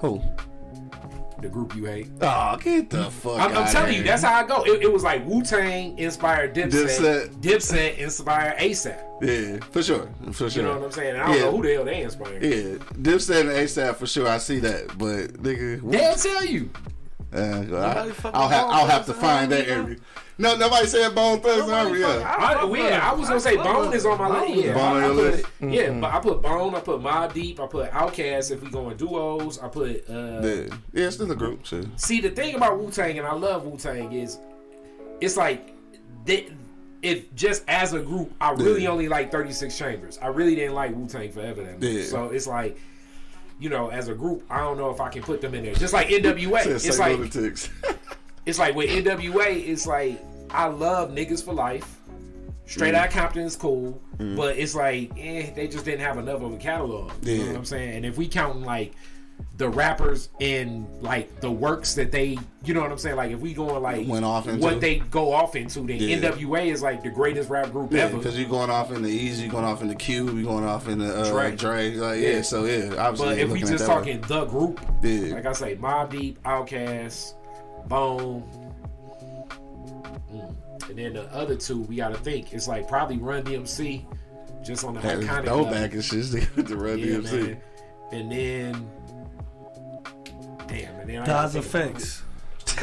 Who? 0.01 0.21
The 1.41 1.49
group 1.49 1.75
you 1.77 1.85
hate. 1.87 2.09
Oh, 2.23 2.57
get 2.57 2.89
the 2.91 3.05
fuck! 3.11 3.39
I'm, 3.41 3.57
I'm 3.57 3.71
telling 3.71 3.95
you, 3.95 4.03
that's 4.03 4.23
how 4.23 4.35
I 4.35 4.47
go. 4.47 4.63
It, 4.65 4.83
it 4.83 4.93
was 4.93 5.03
like 5.03 5.27
Wu 5.27 5.43
Tang 5.43 5.99
inspired 5.99 6.55
Dipset. 6.55 6.71
Dipset. 6.71 7.29
Dipset 7.41 7.99
inspired 7.99 8.59
ASAP. 8.59 8.99
yeah, 9.21 9.59
for 9.71 9.83
sure, 9.83 10.09
for 10.33 10.49
sure. 10.49 10.63
You 10.63 10.69
know 10.69 10.77
what 10.79 10.85
I'm 10.87 10.93
saying? 10.93 11.15
And 11.15 11.23
I 11.23 11.27
don't 11.27 11.37
Yeah. 11.37 11.43
know 11.43 11.57
who 11.57 11.63
the 11.65 11.75
hell 11.75 11.85
they 11.85 12.03
inspired. 12.03 12.43
Yeah, 12.43 12.51
Dipset 13.03 13.41
and 13.41 13.51
ASAP 13.51 13.97
for 13.97 14.07
sure. 14.07 14.29
I 14.29 14.39
see 14.39 14.59
that, 14.61 14.87
but 14.97 15.35
nigga, 15.43 15.83
what- 15.83 15.93
They'll 15.93 16.15
tell 16.15 16.45
you. 16.47 16.71
Uh, 17.35 17.39
I, 17.39 17.61
Nobody 17.65 18.11
fucking 18.13 18.31
I'll 18.41 18.49
have 18.49 18.65
I'll 18.67 18.87
have 18.87 19.07
to 19.07 19.15
find 19.15 19.51
that 19.51 19.69
Army, 19.69 19.85
area. 19.91 19.99
No, 20.39 20.57
nobody 20.57 20.87
said 20.87 21.15
Bone 21.15 21.41
Thugs 21.41 21.69
Army. 21.69 22.01
Yeah, 22.01 22.35
I, 22.39 22.65
well, 22.65 22.77
yeah, 22.91 23.11
I 23.11 23.15
was 23.15 23.29
gonna 23.29 23.41
say 23.41 23.57
Bone 23.57 23.93
is 23.93 24.07
on 24.07 24.19
my 24.19 24.41
list. 24.41 24.55
Yeah, 24.65 24.75
Bone 24.75 25.03
I, 25.03 25.05
I 25.05 25.09
put, 25.09 25.17
list? 25.17 25.47
Yeah, 25.61 25.91
but 25.91 26.15
I 26.15 26.21
put 26.21 26.43
Bone, 26.43 26.75
I 26.75 26.81
put 26.81 27.01
Mobb 27.01 27.33
Deep, 27.33 27.59
I 27.61 27.67
put 27.67 27.91
Outkast. 27.91 28.51
If 28.51 28.63
we 28.63 28.71
going 28.71 28.93
in 28.93 28.97
duos, 28.97 29.59
I 29.59 29.69
put. 29.69 30.09
uh 30.09 30.13
yeah, 30.13 30.77
yeah. 30.93 31.07
It's 31.07 31.19
in 31.19 31.29
the 31.29 31.35
group. 31.35 31.65
Shit. 31.67 31.87
See, 31.97 32.21
the 32.21 32.31
thing 32.31 32.55
about 32.55 32.79
Wu 32.79 32.91
Tang, 32.91 33.19
and 33.19 33.27
I 33.27 33.33
love 33.35 33.65
Wu 33.67 33.77
Tang, 33.77 34.13
is 34.13 34.39
it's 35.21 35.37
like 35.37 35.75
they, 36.25 36.53
if 37.03 37.35
just 37.35 37.65
as 37.69 37.93
a 37.95 38.01
group, 38.01 38.33
I 38.41 38.53
really 38.53 38.85
Yeah. 38.85 38.91
only 38.91 39.09
like 39.09 39.33
Thirty 39.33 39.53
Six 39.53 39.77
Chambers. 39.77 40.19
I 40.23 40.29
really 40.29 40.55
didn't 40.55 40.75
like 40.75 40.95
Wu 40.95 41.09
Tang 41.09 41.31
forever 41.33 41.63
that 41.65 41.81
much. 41.81 41.91
Yeah. 41.91 42.05
So 42.05 42.27
it's 42.31 42.47
like. 42.47 42.79
You 43.65 43.71
know, 43.71 43.89
as 43.89 44.09
a 44.09 44.15
group, 44.15 44.43
I 44.51 44.59
don't 44.59 44.77
know 44.77 44.91
if 44.91 45.01
I 45.01 45.09
can 45.09 45.23
put 45.23 45.41
them 45.41 45.55
in 45.55 45.65
there. 45.65 45.73
Just 45.73 45.95
like 45.95 46.09
NWA, 46.09 46.67
it's 46.67 46.99
like 46.99 47.17
lunatics. 47.17 47.71
it's 48.45 48.59
like 48.59 48.75
with 48.75 48.91
NWA, 48.91 49.67
it's 49.67 49.87
like 49.87 50.23
I 50.51 50.67
love 50.67 51.13
niggas 51.13 51.43
for 51.43 51.55
life. 51.55 51.99
Straight 52.67 52.93
Mm. 52.93 52.99
out 52.99 53.11
Compton 53.11 53.45
is 53.45 53.57
cool, 53.57 54.03
but 54.19 54.59
it's 54.59 54.75
like 54.75 55.13
eh, 55.19 55.49
they 55.57 55.67
just 55.67 55.87
didn't 55.87 56.03
have 56.03 56.19
enough 56.19 56.43
of 56.43 56.53
a 56.53 56.57
catalog. 56.59 57.11
You 57.23 57.39
know 57.39 57.43
Yeah. 57.45 57.49
what 57.53 57.57
I'm 57.57 57.65
saying? 57.65 57.97
And 57.97 58.05
if 58.05 58.19
we 58.19 58.29
counting 58.29 58.65
like 58.67 58.93
the 59.57 59.69
rappers 59.69 60.31
and 60.41 60.85
like 61.01 61.41
the 61.41 61.51
works 61.51 61.95
that 61.95 62.11
they, 62.11 62.37
you 62.65 62.75
know 62.75 62.81
what 62.81 62.91
I'm 62.91 62.99
saying? 62.99 63.15
Like 63.15 63.31
if 63.31 63.39
we 63.39 63.55
going 63.55 63.81
like 63.83 64.07
Went 64.09 64.25
off 64.25 64.49
into. 64.49 64.61
what 64.61 64.81
they 64.81 64.97
go 64.99 65.33
off 65.33 65.55
into, 65.55 65.81
then 65.81 65.99
Yeah. 65.99 66.17
NWA 66.17 66.67
is 66.73 66.83
like 66.83 67.05
the 67.05 67.11
greatest 67.11 67.49
rap 67.51 67.71
group 67.71 67.93
Yeah, 67.93 68.03
ever. 68.07 68.17
because 68.17 68.37
you're 68.39 68.49
going 68.49 68.69
off 68.71 68.91
in 68.91 69.03
the 69.03 69.09
Eazy, 69.09 69.43
you're 69.43 69.51
going 69.53 69.65
off 69.65 69.81
in 69.81 69.87
the 69.89 69.95
Cube, 69.95 70.35
you're 70.35 70.43
going 70.43 70.65
off 70.65 70.89
in 70.89 70.99
the 70.99 71.21
uh, 71.21 71.31
Dre. 71.31 71.55
Dre. 71.55 71.95
Like, 71.95 72.21
yeah. 72.21 72.29
Yeah. 72.31 72.43
so 72.43 72.65
yeah, 72.65 72.95
obviously. 72.99 73.27
But 73.29 73.39
if 73.39 73.49
we 73.51 73.61
looking 73.61 73.63
at 73.63 73.69
just 73.71 73.87
that 73.87 73.95
talking 73.95 74.21
the 74.23 74.45
group, 74.47 75.03
way. 75.05 75.11
yeah, 75.29 75.35
like 75.37 75.47
I 75.47 75.53
say, 75.53 75.77
Mobb 75.77 76.11
Deep, 76.11 76.43
Outkast, 76.43 77.35
Bone. 77.89 78.43
Mm. 80.33 80.55
And 80.91 80.99
then 80.99 81.13
the 81.15 81.33
other 81.33 81.55
two, 81.55 81.83
we 81.83 81.97
gotta 81.97 82.17
think. 82.19 82.53
It's 82.53 82.67
like 82.67 82.89
probably 82.89 83.19
Run 83.19 83.45
DMC, 83.45 84.05
just 84.65 84.85
on 84.85 84.95
the 84.95 85.01
that 85.01 85.19
is 85.21 85.27
iconic 85.29 85.45
throwback 85.45 85.93
and 85.93 86.05
shit. 86.05 86.25
Nigga, 86.25 86.67
the 86.69 86.77
Run 86.77 86.99
Yeah, 86.99 87.07
DMC. 87.07 87.33
man. 87.47 87.61
And 88.13 88.33
then, 88.33 88.91
damn, 90.81 91.01
and 91.01 91.09
then 91.11 91.23
I 91.23 91.27
Daz 91.27 91.55
gotta 91.55 91.67
think 91.67 91.97
Effects. 91.97 92.23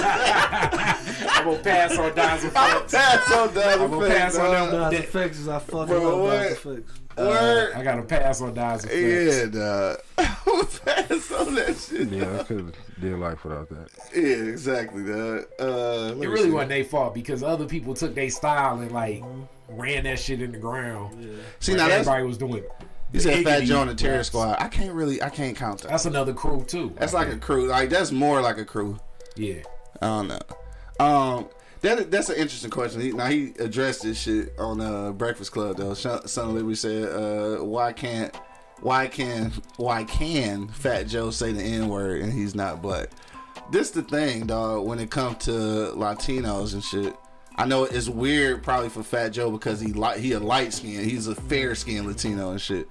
I'm 0.00 1.44
gonna 1.44 1.58
pass 1.62 1.96
on 1.98 2.14
Das 2.14 2.44
EFX. 2.44 2.90
That's 2.90 3.26
so 3.26 3.48
dumb. 3.48 3.82
I'm 3.82 3.90
gonna 3.90 4.08
pass 4.08 4.36
on 4.36 4.70
them. 4.70 4.92
Das 4.92 4.94
EFX 5.06 5.30
is 5.40 5.48
I 5.48 5.58
fucking 5.58 5.86
Bro, 5.86 6.02
love 6.02 6.20
what? 6.20 6.48
Das 6.48 6.58
EFX. 6.58 6.82
Word. 7.16 7.72
I 7.74 7.82
gotta 7.82 8.02
pass 8.02 8.40
on 8.40 8.54
Das 8.54 8.84
EFX. 8.86 9.52
Yeah, 9.54 9.60
dog. 9.60 9.96
Pass 10.84 11.32
on 11.32 11.54
that 11.54 11.76
shit. 11.76 12.08
Yeah, 12.08 12.40
I 12.40 12.42
could 12.44 12.74
did 13.00 13.18
life 13.18 13.44
without 13.44 13.68
that. 13.70 13.88
Yeah, 14.14 14.22
exactly, 14.50 15.04
dog. 15.04 15.44
Uh, 15.58 16.14
It 16.20 16.28
really 16.28 16.44
see. 16.44 16.50
wasn't 16.50 16.70
their 16.70 16.84
fault 16.84 17.14
because 17.14 17.42
other 17.42 17.66
people 17.66 17.94
took 17.94 18.14
their 18.14 18.30
style 18.30 18.78
and 18.80 18.90
like 18.92 19.22
ran 19.68 20.04
that 20.04 20.18
shit 20.18 20.40
in 20.40 20.52
the 20.52 20.58
ground. 20.58 21.14
See, 21.60 21.72
Like, 21.72 21.78
now 21.78 21.88
that's 21.88 22.06
everybody 22.08 22.24
was 22.26 22.38
doing. 22.38 22.64
You 23.12 23.20
said 23.20 23.44
Fat 23.44 23.64
Joe 23.64 23.82
and 23.82 23.90
the 23.90 23.94
Terror. 23.94 24.22
Squad. 24.24 24.56
I 24.58 24.68
can't 24.68 24.92
really, 24.94 25.22
I 25.22 25.30
can't 25.30 25.56
count 25.56 25.82
that. 25.82 25.88
That's 25.90 26.04
another 26.04 26.32
crew 26.32 26.64
too. 26.66 26.94
That's 26.96 27.12
like 27.12 27.28
a 27.28 27.36
crew. 27.36 27.66
Like 27.66 27.90
that's 27.90 28.12
more 28.12 28.40
like 28.40 28.58
a 28.58 28.64
crew. 28.64 28.98
yeah. 29.36 29.62
I 30.02 30.06
don't 30.06 30.28
know. 30.28 31.04
Um, 31.04 31.48
that 31.82 32.10
that's 32.10 32.28
an 32.28 32.36
interesting 32.36 32.70
question. 32.70 33.00
He, 33.00 33.12
now 33.12 33.26
he 33.26 33.52
addressed 33.58 34.02
this 34.02 34.20
shit 34.20 34.54
on 34.58 34.80
uh, 34.80 35.12
Breakfast 35.12 35.52
Club 35.52 35.76
though. 35.76 35.94
Son 35.94 36.26
Son 36.26 36.48
of 36.48 36.54
Liberty 36.54 36.74
said, 36.74 37.04
uh, 37.10 37.64
"Why 37.64 37.92
can't, 37.92 38.34
why 38.80 39.08
can, 39.08 39.52
why 39.76 40.04
can 40.04 40.68
Fat 40.68 41.06
Joe 41.06 41.30
say 41.30 41.52
the 41.52 41.62
N 41.62 41.88
word 41.88 42.22
and 42.22 42.32
he's 42.32 42.54
not 42.54 42.82
black?" 42.82 43.08
This 43.70 43.90
the 43.90 44.02
thing, 44.02 44.46
dog. 44.46 44.86
When 44.86 44.98
it 44.98 45.10
comes 45.10 45.44
to 45.44 45.50
Latinos 45.50 46.74
and 46.74 46.82
shit, 46.84 47.14
I 47.60 47.66
know 47.66 47.84
it's 47.84 48.08
weird 48.08 48.62
probably 48.62 48.88
for 48.88 49.02
Fat 49.02 49.28
Joe 49.28 49.50
because 49.50 49.82
he 49.82 49.92
light 49.92 50.18
he 50.18 50.32
a 50.32 50.40
light 50.40 50.72
skin. 50.72 51.04
He's 51.04 51.26
a 51.26 51.34
fair 51.34 51.74
skinned 51.74 52.06
Latino 52.06 52.52
and 52.52 52.60
shit. 52.60 52.88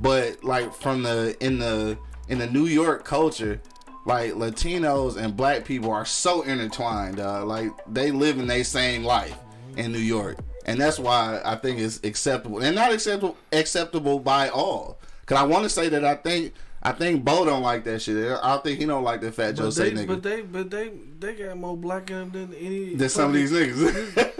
But 0.00 0.44
like 0.44 0.72
from 0.72 1.02
the 1.02 1.36
in 1.44 1.58
the 1.58 1.98
in 2.28 2.38
the 2.38 2.46
New 2.46 2.66
York 2.66 3.04
culture, 3.04 3.60
like 4.06 4.34
Latinos 4.34 5.16
and 5.16 5.36
black 5.36 5.64
people 5.64 5.90
are 5.90 6.04
so 6.04 6.42
intertwined. 6.42 7.18
Uh, 7.18 7.44
like 7.44 7.72
they 7.88 8.12
live 8.12 8.38
in 8.38 8.46
their 8.46 8.62
same 8.62 9.02
life 9.02 9.36
in 9.76 9.90
New 9.90 9.98
York. 9.98 10.38
and 10.66 10.80
that's 10.80 11.00
why 11.00 11.40
I 11.44 11.56
think 11.56 11.80
it's 11.80 11.98
acceptable 12.04 12.62
and 12.62 12.76
not 12.76 12.92
acceptable 12.92 13.36
acceptable 13.50 14.20
by 14.20 14.50
all. 14.50 15.00
Cause 15.26 15.38
I 15.38 15.42
want 15.42 15.64
to 15.64 15.68
say 15.68 15.88
that 15.88 16.04
I 16.04 16.14
think 16.14 16.54
I 16.84 16.92
think 16.92 17.24
Bo 17.24 17.44
don't 17.44 17.62
like 17.62 17.84
that 17.84 18.02
shit. 18.02 18.16
I 18.42 18.50
don't 18.54 18.64
think 18.64 18.78
he 18.80 18.86
don't 18.86 19.04
like 19.04 19.20
that 19.20 19.34
Fat 19.34 19.52
Joe 19.52 19.64
But 19.64 19.72
say 19.74 19.90
they, 19.90 20.04
nigga. 20.04 20.06
but 20.08 20.22
they, 20.22 20.40
but 20.42 20.70
they, 20.70 20.90
they 21.20 21.34
got 21.34 21.56
more 21.56 21.76
black 21.76 22.10
in 22.10 22.18
them 22.18 22.30
than 22.32 22.54
any. 22.54 22.94
than 22.96 23.08
some 23.08 23.28
of 23.30 23.34
these 23.34 23.52
niggas. 23.52 24.28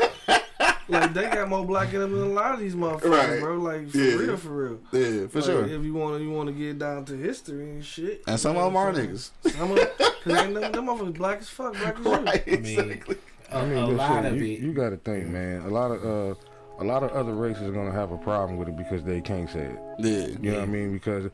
Like 0.88 1.14
they 1.14 1.22
got 1.30 1.48
more 1.48 1.64
black 1.64 1.94
in 1.94 2.00
them 2.00 2.12
than 2.12 2.22
a 2.22 2.32
lot 2.34 2.52
of 2.54 2.60
these 2.60 2.74
motherfuckers, 2.74 3.10
Right. 3.30 3.40
bro. 3.40 3.56
Like 3.56 3.88
for 3.88 3.98
Yeah. 3.98 4.14
real, 4.16 4.36
for 4.36 4.48
real. 4.50 4.78
yeah, 4.92 5.26
for 5.28 5.38
Like, 5.38 5.44
sure. 5.46 5.64
If 5.64 5.84
you 5.84 5.94
want 5.94 6.18
to, 6.18 6.22
you 6.22 6.30
want 6.30 6.48
to 6.48 6.52
get 6.52 6.78
down 6.80 7.04
to 7.06 7.16
history 7.16 7.70
and 7.70 7.84
shit. 7.84 8.22
And 8.26 8.38
some 8.38 8.56
you 8.56 8.60
know 8.60 8.66
of 8.66 8.72
them 8.72 8.76
are 8.76 8.86
what 8.86 8.88
I'm 8.88 8.94
saying? 8.96 9.10
niggas. 9.10 9.52
Some 9.58 9.70
of 9.70 9.76
them, 9.78 9.88
cause 10.24 10.44
ain't 10.44 10.54
them, 10.54 10.72
them 10.72 10.86
motherfuckers 10.86 11.14
black 11.14 11.38
as 11.40 11.48
fuck, 11.48 11.72
black 11.78 11.98
as 11.98 12.04
right, 12.04 12.24
right. 12.26 12.42
exactly. 12.46 13.16
A, 13.52 13.56
I 13.58 13.64
mean, 13.66 13.78
a 13.78 13.86
lot 13.86 14.24
shit, 14.24 14.32
of 14.32 14.38
you, 14.38 14.44
it. 14.52 14.60
you 14.60 14.72
got 14.74 14.90
to 14.90 14.96
think, 14.98 15.28
man. 15.28 15.62
A 15.62 15.68
lot 15.68 15.92
of 15.92 16.04
uh, 16.04 16.34
a 16.80 16.84
lot 16.84 17.02
of 17.04 17.10
other 17.12 17.32
races 17.32 17.62
are 17.62 17.72
gonna 17.72 17.92
have 17.92 18.10
a 18.10 18.18
problem 18.18 18.58
with 18.58 18.68
it 18.68 18.76
because 18.76 19.02
they 19.04 19.20
can't 19.20 19.48
say 19.48 19.60
it. 19.60 19.78
Yeah. 20.00 20.26
You 20.42 20.50
know 20.50 20.58
what 20.58 20.68
I 20.68 20.72
mean? 20.72 20.92
Because 20.92 21.30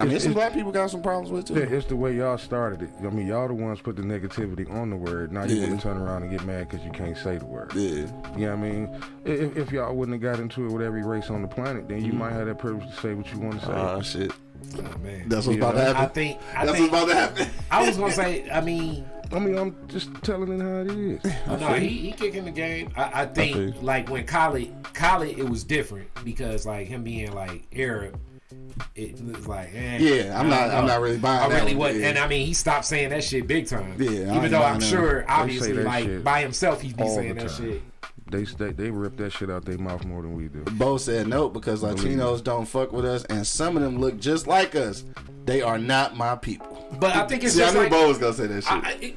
I 0.00 0.04
mean, 0.04 0.10
it's- 0.12 0.22
some 0.24 0.32
it's- 0.32 0.34
black 0.34 0.54
people 0.54 0.70
got 0.72 0.90
some 0.90 1.02
problems 1.02 1.30
with 1.30 1.50
Yeah, 1.50 1.64
it's 1.76 1.86
the 1.86 1.96
way 1.96 2.16
y'all 2.16 2.38
started 2.38 2.82
it. 2.82 2.90
I 3.04 3.10
mean, 3.10 3.26
y'all 3.26 3.48
the 3.48 3.54
ones 3.54 3.80
put 3.80 3.96
the 3.96 4.02
negativity 4.02 4.70
on 4.72 4.90
the 4.90 4.96
word. 4.96 5.32
Now 5.32 5.44
you 5.44 5.56
Yeah. 5.56 5.68
want 5.68 5.80
to 5.80 5.88
turn 5.88 5.96
around 5.96 6.22
and 6.22 6.30
get 6.30 6.44
mad 6.44 6.68
because 6.68 6.84
you 6.84 6.92
can't 6.92 7.16
say 7.16 7.38
the 7.38 7.44
word. 7.46 7.72
Yeah. 7.74 8.06
You 8.36 8.46
know 8.46 8.50
what 8.50 8.50
I 8.50 8.56
mean? 8.56 9.00
If, 9.24 9.56
if 9.56 9.72
y'all 9.72 9.94
wouldn't 9.94 10.22
have 10.22 10.32
got 10.32 10.40
into 10.40 10.66
it 10.66 10.72
with 10.72 10.82
every 10.82 11.04
race 11.04 11.30
on 11.30 11.42
the 11.42 11.48
planet, 11.48 11.88
then 11.88 12.04
you 12.04 12.12
might 12.12 12.32
have 12.32 12.46
that 12.46 12.58
privilege 12.58 12.88
to 12.88 13.00
say 13.00 13.14
what 13.14 13.32
you 13.32 13.40
want 13.40 13.60
to 13.60 13.66
say. 13.66 13.72
Oh 13.72 14.00
shit. 14.02 14.32
Oh, 14.76 14.82
man. 15.02 15.24
That's 15.28 15.46
what's 15.46 15.56
about 15.58 15.72
to 15.72 15.80
happen. 15.80 16.02
I 16.02 16.06
think. 16.06 16.38
I 16.54 16.66
That's 16.66 16.78
think. 16.78 16.92
what's 16.92 17.04
about 17.04 17.14
to 17.36 17.42
happen. 17.44 17.54
I 17.70 17.86
was 17.86 17.96
gonna 17.96 18.12
say. 18.12 18.48
I 18.50 18.60
mean, 18.60 19.04
I 19.32 19.38
mean, 19.38 19.56
I'm 19.56 19.74
just 19.88 20.10
telling 20.22 20.52
it 20.52 20.62
how 20.62 20.80
it 20.80 20.90
is. 20.90 21.24
no, 21.60 21.72
he, 21.74 21.88
he 21.88 22.12
kicking 22.12 22.44
the 22.44 22.50
game. 22.50 22.90
I, 22.96 23.22
I 23.22 23.26
think 23.26 23.54
feel 23.54 23.64
you. 23.68 23.74
like 23.82 24.08
when 24.10 24.24
Khaled, 24.26 24.72
Khaled, 24.94 25.38
it 25.38 25.48
was 25.48 25.62
different 25.64 26.08
because 26.24 26.66
like 26.66 26.88
him 26.88 27.04
being 27.04 27.32
like 27.32 27.62
Arab, 27.74 28.18
it 28.94 29.20
was 29.22 29.46
like 29.46 29.70
eh, 29.74 29.98
Yeah, 29.98 30.38
I'm 30.38 30.48
not- 30.48 30.68
don't 30.68 30.78
I'm 30.78 30.86
not 30.86 31.00
really 31.00 31.18
buying 31.18 31.42
I 31.42 31.48
that 31.48 31.62
really 31.62 31.74
wasn't, 31.74 32.02
yeah. 32.02 32.08
and 32.10 32.18
I 32.18 32.28
mean 32.28 32.46
he 32.46 32.54
stopped 32.54 32.84
saying 32.86 33.10
that 33.10 33.22
shit 33.24 33.46
big 33.46 33.66
time. 33.66 33.94
Yeah, 33.98 34.32
I 34.32 34.36
even 34.36 34.50
though 34.50 34.58
I'm 34.62 34.78
buying 34.78 34.80
that. 34.80 34.86
sure, 34.86 35.24
obviously, 35.28 35.72
like 35.74 36.04
shit 36.04 36.24
by 36.24 36.40
himself 36.40 36.80
he 36.80 36.92
be 36.92 37.02
all 37.02 37.14
saying 37.14 37.34
that 37.36 37.50
shit. 37.50 37.82
They 38.30 38.44
they, 38.44 38.72
they 38.72 38.90
rip 38.90 39.16
that 39.16 39.32
shit 39.32 39.50
out 39.50 39.64
their 39.64 39.78
mouth 39.78 40.04
more 40.04 40.20
than 40.22 40.34
we 40.34 40.48
do. 40.48 40.62
Bo 40.72 40.98
said 40.98 41.26
no 41.28 41.48
because 41.48 41.82
Latinos 41.82 42.42
don't 42.44 42.66
fuck 42.66 42.92
with 42.92 43.04
us, 43.06 43.24
and 43.24 43.46
some 43.46 43.76
of 43.76 43.82
them 43.82 43.98
look 43.98 44.18
just 44.18 44.46
like 44.46 44.74
us. 44.76 45.04
They 45.48 45.62
are 45.62 45.78
not 45.78 46.16
my 46.16 46.36
people. 46.36 46.74
But 47.00 47.16
I 47.16 47.26
think 47.26 47.42
it's 47.44 47.54
See, 47.54 47.62
I 47.62 47.66
just 47.66 47.74
knew 47.74 47.82
like 47.82 47.90
Bo 47.90 48.08
was 48.08 48.18
gonna 48.18 48.32
say 48.32 48.46
that 48.46 48.62
shit. 48.64 48.72
I, 48.72 48.76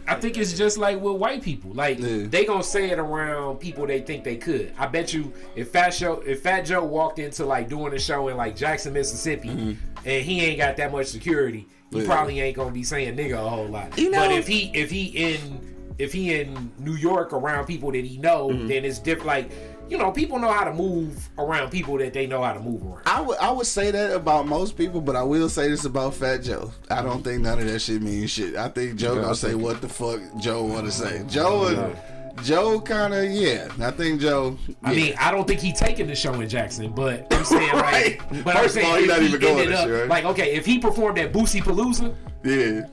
I 0.10 0.16
I 0.16 0.20
think 0.20 0.38
it's 0.38 0.54
just 0.54 0.78
like 0.78 1.00
with 1.02 1.16
white 1.18 1.42
people. 1.42 1.72
Like 1.74 2.00
Yeah. 2.00 2.26
they 2.28 2.46
gonna 2.46 2.64
say 2.64 2.90
it 2.90 3.00
around 3.00 3.58
people 3.60 3.86
they 3.88 4.02
think 4.02 4.24
they 4.24 4.36
could. 4.38 4.74
I 4.78 4.88
bet 4.88 5.14
you 5.14 5.32
if 5.56 5.70
Fat 5.72 5.92
Joe 5.92 6.22
if 6.26 6.42
Fat 6.42 6.62
Joe 6.62 6.84
walked 6.84 7.20
into 7.20 7.46
like 7.46 7.70
doing 7.70 7.94
a 7.94 8.00
show 8.00 8.28
in 8.30 8.38
like 8.38 8.56
Jackson, 8.56 8.94
Mississippi, 8.94 9.50
and 9.50 10.26
he 10.26 10.42
ain't 10.42 10.58
got 10.58 10.78
that 10.78 10.92
much 10.92 11.08
security, 11.08 11.60
he 11.60 11.66
Mm-hmm. 11.98 11.98
Yeah. 12.00 12.06
probably 12.16 12.40
ain't 12.40 12.56
gonna 12.56 12.72
be 12.72 12.84
saying 12.84 13.16
nigga 13.18 13.34
a 13.34 13.50
whole 13.50 13.68
lot. 13.68 13.98
You 13.98 14.10
know- 14.10 14.20
but 14.20 14.32
if 14.32 14.48
he 14.48 14.72
if 14.74 14.90
he 14.90 15.06
in 15.08 15.68
if 15.98 16.12
he 16.14 16.34
in 16.40 16.72
New 16.80 16.96
York 16.96 17.32
around 17.34 17.66
people 17.68 17.92
that 17.92 18.04
he 18.06 18.18
know, 18.18 18.50
Mm-hmm. 18.50 18.68
then 18.68 18.86
it's 18.86 18.98
different. 19.00 19.28
Like 19.28 19.52
you 19.92 19.98
know, 19.98 20.10
people 20.10 20.40
know 20.40 20.50
how 20.50 20.64
to 20.64 20.74
move 20.74 21.30
around 21.38 21.70
people 21.70 21.98
that 21.98 22.14
they 22.14 22.26
know 22.26 22.42
how 22.42 22.54
to 22.54 22.62
move 22.62 22.82
around. 22.82 23.02
I 23.06 23.20
would 23.20 23.38
I 23.40 23.52
would 23.52 23.68
say 23.68 23.92
that 23.92 24.16
about 24.16 24.48
most 24.48 24.78
people, 24.78 25.02
but 25.02 25.18
I 25.18 25.24
will 25.24 25.50
say 25.50 25.68
this 25.68 25.84
about 25.84 26.14
Fat 26.14 26.38
Joe. 26.44 26.72
I 26.90 27.02
don't 27.02 27.22
think 27.22 27.42
none 27.42 27.60
of 27.60 27.66
that 27.66 27.80
shit 27.80 28.02
means 28.02 28.32
shit. 28.32 28.56
I 28.56 28.70
think 28.70 28.96
Joe 28.96 29.20
I 29.20 29.22
gonna 29.22 29.36
say 29.36 29.54
what 29.54 29.82
the 29.82 29.90
fuck 29.90 30.22
Joe 30.40 30.64
want 30.64 30.86
to 30.86 30.94
say. 30.94 31.26
Joe, 31.28 31.94
Joe 32.42 32.80
kind 32.80 33.14
of 33.14 33.30
yeah. 33.32 33.68
I 33.82 33.92
think 33.92 34.22
Joe. 34.22 34.58
I 34.82 34.96
mean, 34.96 35.14
I 35.20 35.30
don't 35.30 35.46
think 35.46 35.60
he 35.60 35.74
taking 35.74 36.08
the 36.08 36.16
show 36.16 36.40
in 36.40 36.48
Jackson, 36.48 36.94
but 36.94 37.28
I'm 37.34 37.44
saying 37.44 37.70
Right. 37.74 38.18
like, 38.32 38.46
but 38.46 38.56
I'm 38.56 38.64
First 38.64 38.78
of 38.78 38.84
saying 38.84 38.94
all, 38.94 38.98
he 39.02 39.08
not 39.08 39.20
he 39.20 39.28
even 39.28 39.42
going 39.42 39.74
up, 39.74 39.88
year, 39.88 40.00
right? 40.02 40.10
like, 40.10 40.24
okay, 40.24 40.54
if 40.54 40.66
he 40.66 40.80
performed 40.80 41.18
at 41.20 41.34
Boosie 41.34 41.62
Palooza, 41.62 42.16
yeah. 42.46 42.88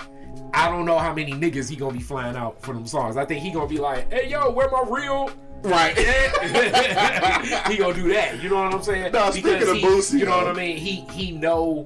I 0.52 0.68
don't 0.68 0.84
know 0.84 0.98
how 0.98 1.14
many 1.14 1.32
niggas 1.32 1.70
he 1.70 1.76
gonna 1.76 1.92
be 1.92 2.02
flying 2.02 2.34
out 2.34 2.60
for 2.60 2.74
them 2.74 2.86
songs. 2.88 3.16
I 3.16 3.24
think 3.24 3.44
he 3.44 3.52
gonna 3.52 3.68
be 3.68 3.78
like, 3.78 4.12
hey 4.12 4.28
yo, 4.28 4.50
where 4.50 4.68
my 4.68 4.84
real? 4.88 5.30
Right. 5.62 5.96
he 7.68 7.76
gonna 7.78 7.94
do 7.94 8.12
that. 8.12 8.40
You 8.42 8.48
know 8.48 8.62
what 8.62 8.74
I'm 8.74 8.82
saying? 8.82 9.12
No, 9.12 9.30
speaking 9.30 9.54
of 9.68 9.76
he, 9.76 9.82
Boosie, 9.82 10.18
you 10.20 10.24
know 10.26 10.40
though. 10.40 10.46
what 10.46 10.56
I 10.56 10.58
mean. 10.60 10.76
He 10.76 11.00
he 11.12 11.32
know 11.32 11.84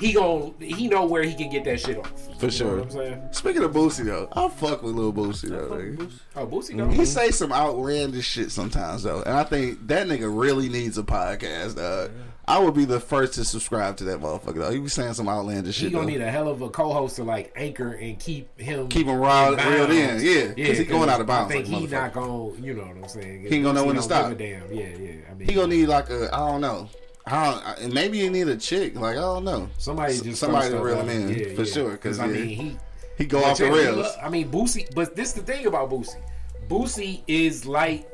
he 0.00 0.12
gon' 0.12 0.54
he 0.60 0.88
know 0.88 1.04
where 1.06 1.22
he 1.22 1.34
can 1.34 1.50
get 1.50 1.64
that 1.64 1.80
shit 1.80 1.98
off. 1.98 2.10
For 2.38 2.46
You 2.46 2.50
sure. 2.50 2.66
know 2.68 2.74
what 2.76 2.84
I'm 2.84 2.90
saying? 2.90 3.22
Speaking 3.32 3.62
of 3.62 3.72
Boosie 3.72 4.04
though, 4.06 4.28
I 4.32 4.48
fuck 4.48 4.82
with 4.82 4.94
Lil 4.94 5.12
Boosie 5.12 5.50
though. 5.50 5.68
nigga. 5.70 6.10
Oh, 6.36 6.46
Boosie 6.46 6.92
He 6.94 7.04
say 7.04 7.30
some 7.30 7.52
outlandish 7.52 8.26
shit 8.26 8.50
sometimes 8.50 9.02
though, 9.04 9.22
and 9.22 9.34
I 9.36 9.44
think 9.44 9.86
that 9.88 10.06
nigga 10.06 10.28
really 10.34 10.68
needs 10.68 10.98
a 10.98 11.02
podcast. 11.02 11.76
Dog. 11.76 12.10
I 12.48 12.58
would 12.58 12.74
be 12.74 12.84
the 12.84 12.98
first 12.98 13.34
to 13.34 13.44
subscribe 13.44 13.96
to 13.98 14.04
that 14.04 14.18
motherfucker. 14.20 14.56
Though 14.56 14.70
he 14.72 14.80
be 14.80 14.88
saying 14.88 15.14
some 15.14 15.28
outlandish 15.28 15.76
He 15.78 15.84
shit. 15.84 15.92
gonna 15.92 16.04
though. 16.06 16.10
need 16.10 16.20
a 16.20 16.30
hell 16.30 16.48
of 16.48 16.60
a 16.60 16.68
co-host 16.68 17.16
to 17.16 17.24
like 17.24 17.52
anchor 17.54 17.92
and 17.92 18.18
keep 18.18 18.58
him 18.60 18.88
Keep 18.88 19.06
him 19.06 19.20
bounds. 19.20 19.64
reeled 19.64 19.90
in, 19.90 20.20
yeah. 20.20 20.52
yeah, 20.56 20.66
'cause 20.66 20.78
he 20.78 20.84
going 20.84 21.08
out 21.08 21.20
of 21.20 21.26
bounds 21.28 21.52
I 21.52 21.54
think 21.56 21.68
like 21.68 21.80
he 21.82 21.86
not 21.86 22.12
gonna, 22.12 22.56
you 22.60 22.74
know 22.74 22.82
what 22.82 22.96
I'm 22.96 23.08
saying. 23.08 23.42
He 23.42 23.54
ain't 23.54 23.64
gonna 23.64 23.80
know 23.80 23.86
when 23.86 23.94
to 23.96 24.02
stop. 24.02 24.36
Damn. 24.36 24.72
Yeah, 24.72 24.86
yeah. 24.86 25.12
I 25.30 25.34
mean, 25.34 25.48
He 25.48 25.54
gonna 25.54 25.68
need 25.68 25.86
like 25.86 26.10
a 26.10 26.34
I 26.34 26.38
don't 26.38 26.60
know. 26.60 26.88
I 27.24 27.76
don't, 27.78 27.94
maybe 27.94 28.18
he 28.20 28.28
need 28.28 28.48
a 28.48 28.56
chick. 28.56 28.96
Like 28.96 29.16
I 29.16 29.20
don't 29.20 29.44
know. 29.44 29.68
somebody 29.78 30.18
just 30.20 30.40
somebody 30.40 30.70
to 30.70 30.80
reel 30.80 31.00
him 31.00 31.08
in 31.10 31.28
Yeah, 31.28 31.54
for 31.54 31.62
yeah. 31.62 31.72
sure. 31.72 31.90
Because 31.92 32.18
I 32.18 32.26
mean, 32.26 32.44
he 32.48 32.76
he 33.18 33.24
go 33.24 33.44
off 33.44 33.58
the 33.58 33.66
you- 33.66 33.76
rails. 33.76 34.08
I 34.20 34.28
mean, 34.28 34.50
Boosie. 34.50 34.92
But 34.96 35.14
this 35.14 35.32
the 35.32 35.42
thing 35.42 35.66
about 35.66 35.90
Boosie. 35.90 36.16
Boosie 36.68 37.20
is 37.28 37.66
like 37.66 38.08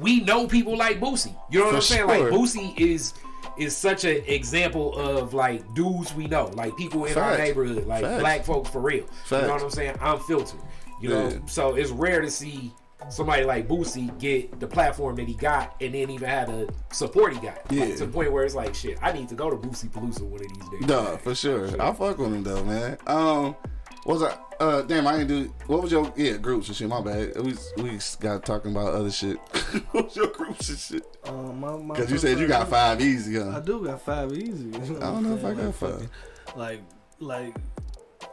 we 0.00 0.20
know 0.24 0.48
people 0.48 0.76
like 0.76 0.98
Boosie. 0.98 1.32
You 1.52 1.60
know 1.60 1.66
what 1.66 1.70
For 1.70 1.76
I'm 1.76 1.82
saying? 1.82 2.08
sure. 2.08 2.30
Like 2.30 2.32
Boosie 2.32 2.76
is 2.76 3.12
is 3.60 3.76
such 3.76 4.04
an 4.04 4.22
example 4.26 4.96
of 4.96 5.34
like 5.34 5.62
dudes 5.74 6.14
we 6.14 6.26
know, 6.26 6.46
like 6.54 6.76
people 6.76 7.04
in 7.04 7.16
our 7.18 7.36
neighborhood, 7.36 7.86
like 7.86 8.02
Facts. 8.02 8.20
black 8.20 8.44
folks 8.44 8.70
for 8.70 8.80
real. 8.80 9.04
You 9.30 9.38
know 9.42 9.48
what 9.48 9.62
I'm 9.62 9.70
saying? 9.70 9.96
I'm 10.00 10.18
filtered. 10.20 10.60
You 11.00 11.10
Yeah. 11.10 11.28
know, 11.28 11.42
so 11.46 11.74
it's 11.76 11.90
rare 11.90 12.20
to 12.20 12.30
see 12.30 12.72
somebody 13.08 13.44
like 13.44 13.66
Boosie 13.66 14.16
get 14.18 14.60
the 14.60 14.66
platform 14.66 15.16
that 15.16 15.26
he 15.26 15.34
got 15.34 15.74
and 15.80 15.94
then 15.94 16.10
even 16.10 16.28
have 16.28 16.48
the 16.48 16.70
support 16.92 17.32
he 17.32 17.40
got. 17.40 17.58
Yeah. 17.70 17.84
Like, 17.84 17.96
to 17.96 18.06
the 18.06 18.12
point 18.12 18.30
where 18.32 18.44
it's 18.44 18.54
like, 18.54 18.74
shit, 18.74 18.98
I 19.02 19.12
need 19.12 19.28
to 19.30 19.34
go 19.34 19.48
to 19.50 19.56
Boosie 19.56 19.90
Palooza 19.90 20.22
one 20.22 20.40
of 20.40 20.48
these 20.48 20.68
days. 20.80 20.86
Duh, 20.88 21.16
for 21.16 21.34
sure. 21.34 21.68
I 21.80 21.92
fuck 21.92 22.18
with 22.18 22.32
him 22.34 22.42
though, 22.42 22.62
man. 22.64 22.98
Um, 23.06 23.56
what 24.04 24.14
was 24.20 24.22
I? 24.22 24.38
Uh, 24.58 24.82
damn, 24.82 25.06
I 25.06 25.18
didn't 25.18 25.28
do. 25.28 25.54
What 25.66 25.82
was 25.82 25.90
your 25.92 26.12
yeah 26.16 26.36
groups 26.36 26.68
and 26.68 26.76
shit? 26.76 26.88
My 26.88 27.00
bad. 27.00 27.36
We 27.40 27.54
we 27.82 27.98
got 28.20 28.44
talking 28.44 28.72
about 28.72 28.94
other 28.94 29.10
shit. 29.10 29.38
what 29.92 30.06
was 30.06 30.16
your 30.16 30.28
groups 30.28 30.68
and 30.68 30.78
shit? 30.78 31.18
Uh, 31.24 31.32
my, 31.32 31.76
my 31.76 31.94
Because 31.94 32.10
you 32.10 32.18
said 32.18 32.38
you 32.38 32.46
got 32.46 32.68
five 32.68 33.00
easy, 33.00 33.38
I 33.40 33.60
do 33.60 33.84
got 33.84 34.00
five 34.02 34.32
easy. 34.32 34.74
I 34.74 34.78
don't 35.00 35.22
know 35.22 35.34
if 35.34 35.44
I 35.44 35.54
got 35.54 35.74
five. 35.74 36.08
Like, 36.56 36.82
like 37.20 37.54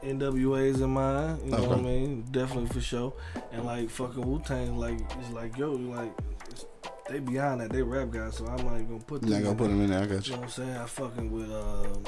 NWA's 0.03 0.81
in 0.81 0.89
mine. 0.89 1.39
You 1.45 1.51
know 1.51 1.63
what 1.63 1.79
I 1.79 1.81
mean? 1.81 2.25
Definitely 2.31 2.69
for 2.69 2.81
sure. 2.81 3.13
And 3.51 3.65
like 3.65 3.89
fucking 3.89 4.25
Wu 4.25 4.41
Tang, 4.45 4.77
like 4.77 4.99
it's 5.19 5.29
like 5.31 5.57
yo, 5.57 5.71
like 5.71 6.11
it's, 6.49 6.65
they 7.09 7.19
beyond 7.19 7.61
that. 7.61 7.71
They 7.71 7.81
rap 7.83 8.09
guys, 8.11 8.37
so 8.37 8.45
I'm 8.47 8.57
not 8.65 8.73
even 8.75 8.87
gonna 8.87 8.99
put. 8.99 9.21
Not 9.23 9.29
them 9.31 9.43
gonna 9.43 9.51
in 9.51 9.57
put 9.57 9.63
there. 9.67 9.73
him 9.75 9.81
in 9.83 9.89
there. 9.91 10.01
I 10.01 10.05
got 10.05 10.27
You 10.27 10.31
you. 10.31 10.31
know 10.31 10.37
what 10.37 10.43
I'm 10.43 10.49
saying? 10.49 10.77
I 10.77 10.85
fucking 10.85 11.31
with 11.31 11.51
um, 11.51 12.03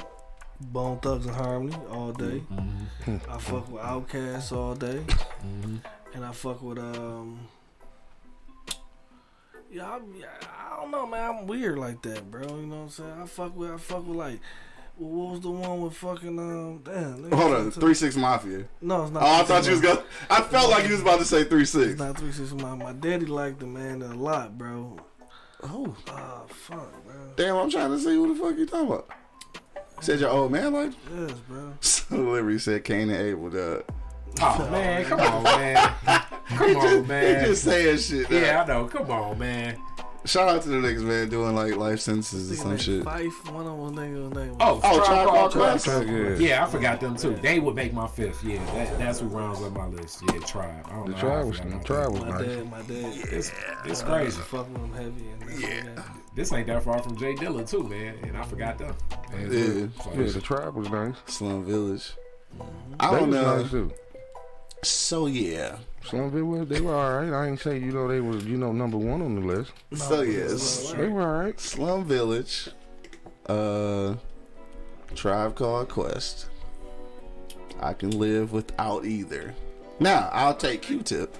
Bone 0.62 0.99
Thugs 0.99 1.26
and 1.26 1.36
Harmony 1.36 1.76
all 1.89 2.12
day. 2.12 2.43
I 3.07 3.38
fuck 3.38 3.72
with 3.72 3.82
Outkast 3.82 4.51
all 4.51 4.76
day, 4.76 5.01
and 6.14 6.26
I 6.26 6.32
fuck 6.32 6.62
with 6.62 6.78
um. 6.80 7.39
Yeah, 9.72 9.86
I, 9.86 9.99
I 10.74 10.78
don't 10.82 10.89
know, 10.91 11.05
man. 11.05 11.30
I'm 11.30 11.47
weird 11.47 11.78
like 11.78 12.01
that, 12.01 12.30
bro. 12.32 12.41
You 12.41 12.66
know 12.66 12.76
what 12.78 12.82
I'm 12.84 12.89
saying? 12.89 13.22
I 13.22 13.26
fuck 13.28 13.55
with, 13.55 13.72
I 13.72 13.78
fuck 13.78 14.07
with 14.07 14.18
like, 14.18 14.39
well, 14.97 15.10
what 15.12 15.32
was 15.34 15.41
the 15.41 15.51
one 15.51 15.82
with 15.82 15.93
fucking 15.95 16.39
um? 16.39 16.82
Damn. 16.84 17.32
Hold 17.32 17.53
on, 17.53 17.72
three 17.72 17.93
six 17.93 18.16
mafia. 18.16 18.66
No, 18.82 19.03
it's 19.03 19.12
not. 19.12 19.22
Oh, 19.24 19.41
I 19.41 19.43
thought 19.43 19.66
you 19.66 19.72
was 19.72 19.82
gonna. 19.82 20.03
I 20.30 20.41
felt 20.41 20.72
like 20.72 20.86
you 20.86 20.91
was 20.93 21.01
about 21.01 21.20
to 21.20 21.26
say 21.26 21.43
three 21.43 21.62
It's 21.62 21.72
six. 21.72 21.99
not 21.99 22.18
three 22.18 22.32
six. 22.32 22.51
My 22.53 22.76
my 22.76 22.93
daddy 22.93 23.28
liked 23.28 23.60
the 23.60 23.68
man 23.68 24.01
a 24.01 24.14
lot, 24.16 24.57
bro. 24.57 24.97
Oh, 25.62 25.95
Ah, 26.07 26.41
fuck, 26.47 27.05
bro. 27.05 27.14
damn! 27.36 27.55
I'm 27.57 27.70
trying 27.70 27.91
to 27.91 27.99
see 27.99 28.16
who 28.16 28.34
the 28.34 28.41
fuck 28.41 28.57
you 28.57 28.66
talking 28.66 28.88
about. 28.88 29.07
Said 30.02 30.20
your 30.20 30.30
old 30.30 30.52
man 30.52 30.74
like. 30.74 30.91
Yes, 31.16 31.32
bro. 31.47 32.18
Liberty 32.34 32.60
said 32.60 32.84
Kane 32.84 33.10
and 33.10 33.22
Abel. 33.22 33.50
Dog. 33.50 33.84
Oh, 34.41 34.58
oh 34.60 34.72
man, 34.72 35.06
come 35.06 35.20
on, 35.20 35.43
man. 35.43 35.93
Come 36.50 36.78
on, 36.78 36.89
He 37.04 37.08
man. 37.08 37.45
just 37.45 37.64
saying 37.64 37.97
shit. 38.00 38.24
dog. 38.30 38.32
Yeah, 38.41 38.64
I 38.64 38.68
know. 38.68 38.86
Come 38.88 39.12
on, 39.12 39.38
man. 39.38 39.78
Shout 40.26 40.50
out 40.50 40.62
to 40.64 40.70
the 40.70 40.76
niggas, 40.78 41.02
man, 41.04 41.30
doing 41.30 41.56
like 41.56 41.76
life 41.76 42.00
sentences 42.00 42.52
or 42.52 42.56
some 42.56 42.78
shit. 42.78 43.04
Phife, 43.04 43.52
one 43.54 43.68
of 43.68 43.95
them 43.95 43.95
niggas 43.95 44.36
name. 44.36 44.56
Oh, 44.60 44.80
Oh, 44.84 44.95
Tribe 44.97 45.06
Tribe 45.06 45.28
Called 45.28 45.52
Called 45.52 45.52
Quest. 45.54 45.86
Quest? 45.86 46.08
Yeah. 46.08 46.47
Yeah, 46.47 46.64
I 46.66 46.68
forgot 46.70 47.00
them 47.00 47.16
too. 47.16 47.36
They 47.36 47.60
would 47.60 47.76
make 47.76 47.93
my 47.93 48.08
fifth. 48.08 48.43
Yeah, 48.43 48.64
that, 48.76 48.97
that's 49.00 49.20
who 49.20 49.28
rounds 49.28 49.62
up 49.62 49.74
my 49.74 49.86
list. 49.88 50.24
Yeah, 50.28 50.39
Tribe. 50.39 50.86
I 50.88 50.89
don't 50.95 51.06
The 51.06 51.12
know. 51.12 51.18
how 51.18 51.28
I 51.28 51.32
tribe 51.32 51.45
was 51.47 51.60
the 51.60 51.80
tribe 51.86 52.12
was 52.12 52.22
My 52.22 52.30
nice. 52.32 52.41
dad, 52.47 52.72
my 52.72 52.82
dad. 52.82 53.14
It's, 53.32 53.52
it's 53.86 54.04
I 54.04 54.06
crazy. 54.06 54.26
used 54.26 54.39
fuck 54.39 54.68
with 54.70 54.82
him 54.82 54.93
heavy. 54.93 55.30
And 55.30 55.62
yeah. 55.62 56.04
This 56.36 56.53
ain't 56.53 56.67
that 56.67 56.84
far 56.84 57.01
from 57.01 57.17
J 57.17 57.36
Dilla 57.36 57.67
too, 57.69 57.84
man. 57.84 58.15
And 58.23 58.38
I 58.38 58.43
forgot 58.43 58.77
them. 58.77 58.95
And 59.34 59.51
Yeah. 59.51 59.88
so 60.03 60.11
Yeah, 60.15 60.32
the 60.32 60.41
tribe 60.41 60.75
was 60.75 60.89
nice. 60.89 61.15
Slum 61.25 61.65
Village. 61.65 62.13
I 62.99 63.11
They 63.13 63.19
don't 63.19 63.30
know. 63.32 63.57
nice 63.61 63.69
too. 63.71 63.91
So 64.84 65.25
yeah, 65.25 65.77
Slum 66.05 66.32
Village, 66.32 66.69
they 66.69 66.80
were 66.82 66.95
all 66.95 67.19
right. 67.21 67.34
I 67.34 67.47
ain't 67.47 67.59
say 67.59 67.77
you 67.77 67.91
know 67.91 68.07
they 68.07 68.21
was 68.21 68.45
you 68.45 68.57
know 68.57 68.71
number 68.71 68.97
one 68.97 69.21
on 69.21 69.36
the 69.36 69.41
list. 69.41 69.71
So 69.93 70.21
yes, 70.21 70.93
They 70.93 71.07
were 71.07 71.21
all 71.21 71.39
right. 71.43 71.59
Slum 71.59 72.05
Village, 72.05 72.69
uh, 73.47 74.15
Tribe 75.15 75.55
Called 75.55 75.89
Quest. 75.89 76.49
I 77.82 77.93
can 77.93 78.11
live 78.11 78.51
without 78.53 79.05
either. 79.05 79.53
Now 79.99 80.30
I'll 80.32 80.55
take 80.55 80.82
Q-Tip. 80.84 81.36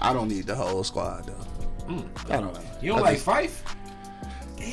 I 0.00 0.12
don't 0.14 0.28
need 0.28 0.46
the 0.46 0.54
whole 0.54 0.84
squad 0.84 1.26
though. 1.26 1.94
I 2.30 2.40
don't 2.40 2.54
know. 2.54 2.60
You 2.80 2.92
don't 2.92 3.00
I 3.00 3.02
like 3.02 3.14
just- 3.22 3.26
Phife? 3.26 3.74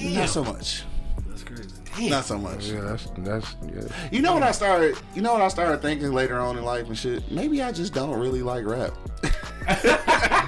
Not 0.01 0.29
so 0.29 0.43
much. 0.43 0.83
That's 1.27 1.43
crazy. 1.43 2.09
Not 2.09 2.25
so 2.25 2.37
much. 2.37 2.67
Yeah, 2.67 2.81
that's 2.81 3.11
that's 3.17 3.55
yeah. 3.73 3.83
You 4.11 4.21
know 4.21 4.33
what 4.33 4.43
I 4.43 4.51
started? 4.51 4.97
You 5.13 5.21
know 5.21 5.33
what 5.33 5.41
I 5.41 5.47
started 5.49 5.81
thinking 5.81 6.13
later 6.13 6.39
on 6.39 6.57
in 6.57 6.63
life 6.63 6.87
and 6.87 6.97
shit. 6.97 7.29
Maybe 7.31 7.61
I 7.61 7.71
just 7.71 7.93
don't 7.93 8.17
really 8.17 8.41
like 8.41 8.65
rap. 8.65 8.93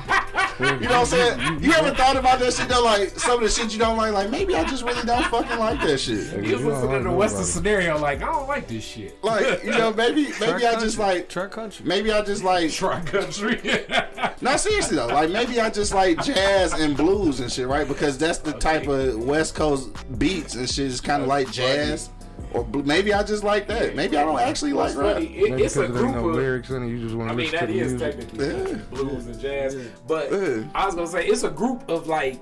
you 0.60 0.66
know 0.66 0.76
what 0.76 0.92
I'm 0.92 1.06
saying? 1.06 1.64
You 1.64 1.72
ever 1.74 1.92
thought 1.96 2.16
about 2.16 2.40
that 2.40 2.54
shit 2.54 2.68
though? 2.70 2.84
Like 2.84 3.10
some 3.20 3.36
of 3.36 3.42
the 3.42 3.50
shit 3.50 3.74
you 3.74 3.80
don't 3.80 3.98
like. 3.98 4.14
Like 4.14 4.30
maybe 4.30 4.56
I 4.56 4.64
just 4.64 4.84
really 4.84 5.02
don't 5.06 5.26
fucking 5.26 5.58
like 5.60 5.82
that 5.82 5.98
shit. 6.00 6.28
Hey, 6.30 6.36
You 6.36 6.42
was 6.42 6.52
you 6.52 6.58
don't 6.58 6.66
listening 6.66 7.04
to 7.04 7.12
What's 7.12 7.34
the 7.34 7.40
nobody. 7.40 7.52
Scenario 7.52 7.98
like, 8.00 8.22
I 8.22 8.26
don't 8.32 8.48
like 8.48 8.68
this 8.68 8.84
shit. 8.84 9.24
Like 9.24 9.64
you 9.64 9.72
know, 9.72 9.94
maybe 9.94 10.28
maybe 10.40 10.66
I 10.66 10.80
just 10.80 10.98
like 11.00 11.30
Track 11.30 11.52
country. 11.52 11.86
maybe 11.86 12.12
I 12.12 12.22
just 12.22 12.44
like 12.44 12.72
Try 12.72 13.02
country. 13.02 13.60
no 14.42 14.58
seriously 14.58 14.98
though. 14.98 15.08
Like 15.08 15.30
maybe 15.32 15.60
I 15.60 15.70
just 15.70 15.94
like 15.94 16.24
jazz 16.24 16.74
and 16.74 16.96
blues 16.96 17.40
and 17.40 17.52
shit, 17.52 17.68
right? 17.68 17.88
Because 17.88 18.18
that's 18.18 18.40
the 18.40 18.54
type 18.54 18.88
of 18.88 19.24
West 19.24 19.56
Coast 19.56 19.90
beats 20.20 20.56
and 20.56 20.70
shit. 20.70 20.88
is 20.88 21.02
kind 21.02 21.22
of 21.22 21.28
like 21.28 21.52
jazz. 21.52 22.10
Or 22.54 22.66
maybe 22.84 23.14
I 23.14 23.24
just 23.24 23.44
like 23.44 23.68
that. 23.68 23.96
Maybe 23.96 24.16
I 24.18 24.24
don't 24.26 24.40
actually 24.40 24.74
like 24.74 24.96
rap. 24.96 25.16
funny. 25.16 25.26
It, 25.38 25.60
it's 25.60 25.76
a 25.76 25.82
because 25.82 25.96
there 25.96 26.06
ain't 26.06 26.14
group 26.14 26.24
no 26.24 26.30
of. 26.30 26.36
lyrics 26.36 26.70
in 26.70 26.84
it, 26.84 26.90
you 26.90 27.00
just 27.02 27.16
want 27.16 27.30
I 27.30 27.34
to 27.34 27.38
mean, 27.38 27.52
listen 27.52 27.60
that 27.60 27.66
to 27.68 27.74
the 27.74 27.80
is 27.80 27.92
music. 27.94 28.30
technically 28.30 28.72
Yeah. 28.72 28.78
blues 28.92 29.26
and 29.28 29.40
jazz. 29.40 29.76
But 30.08 30.32
Yeah. 30.32 30.64
I 30.76 30.86
was 30.86 30.96
gonna 30.96 31.08
say 31.08 31.26
it's 31.26 31.44
a 31.44 31.50
group 31.50 31.90
of 31.90 32.08
like, 32.08 32.40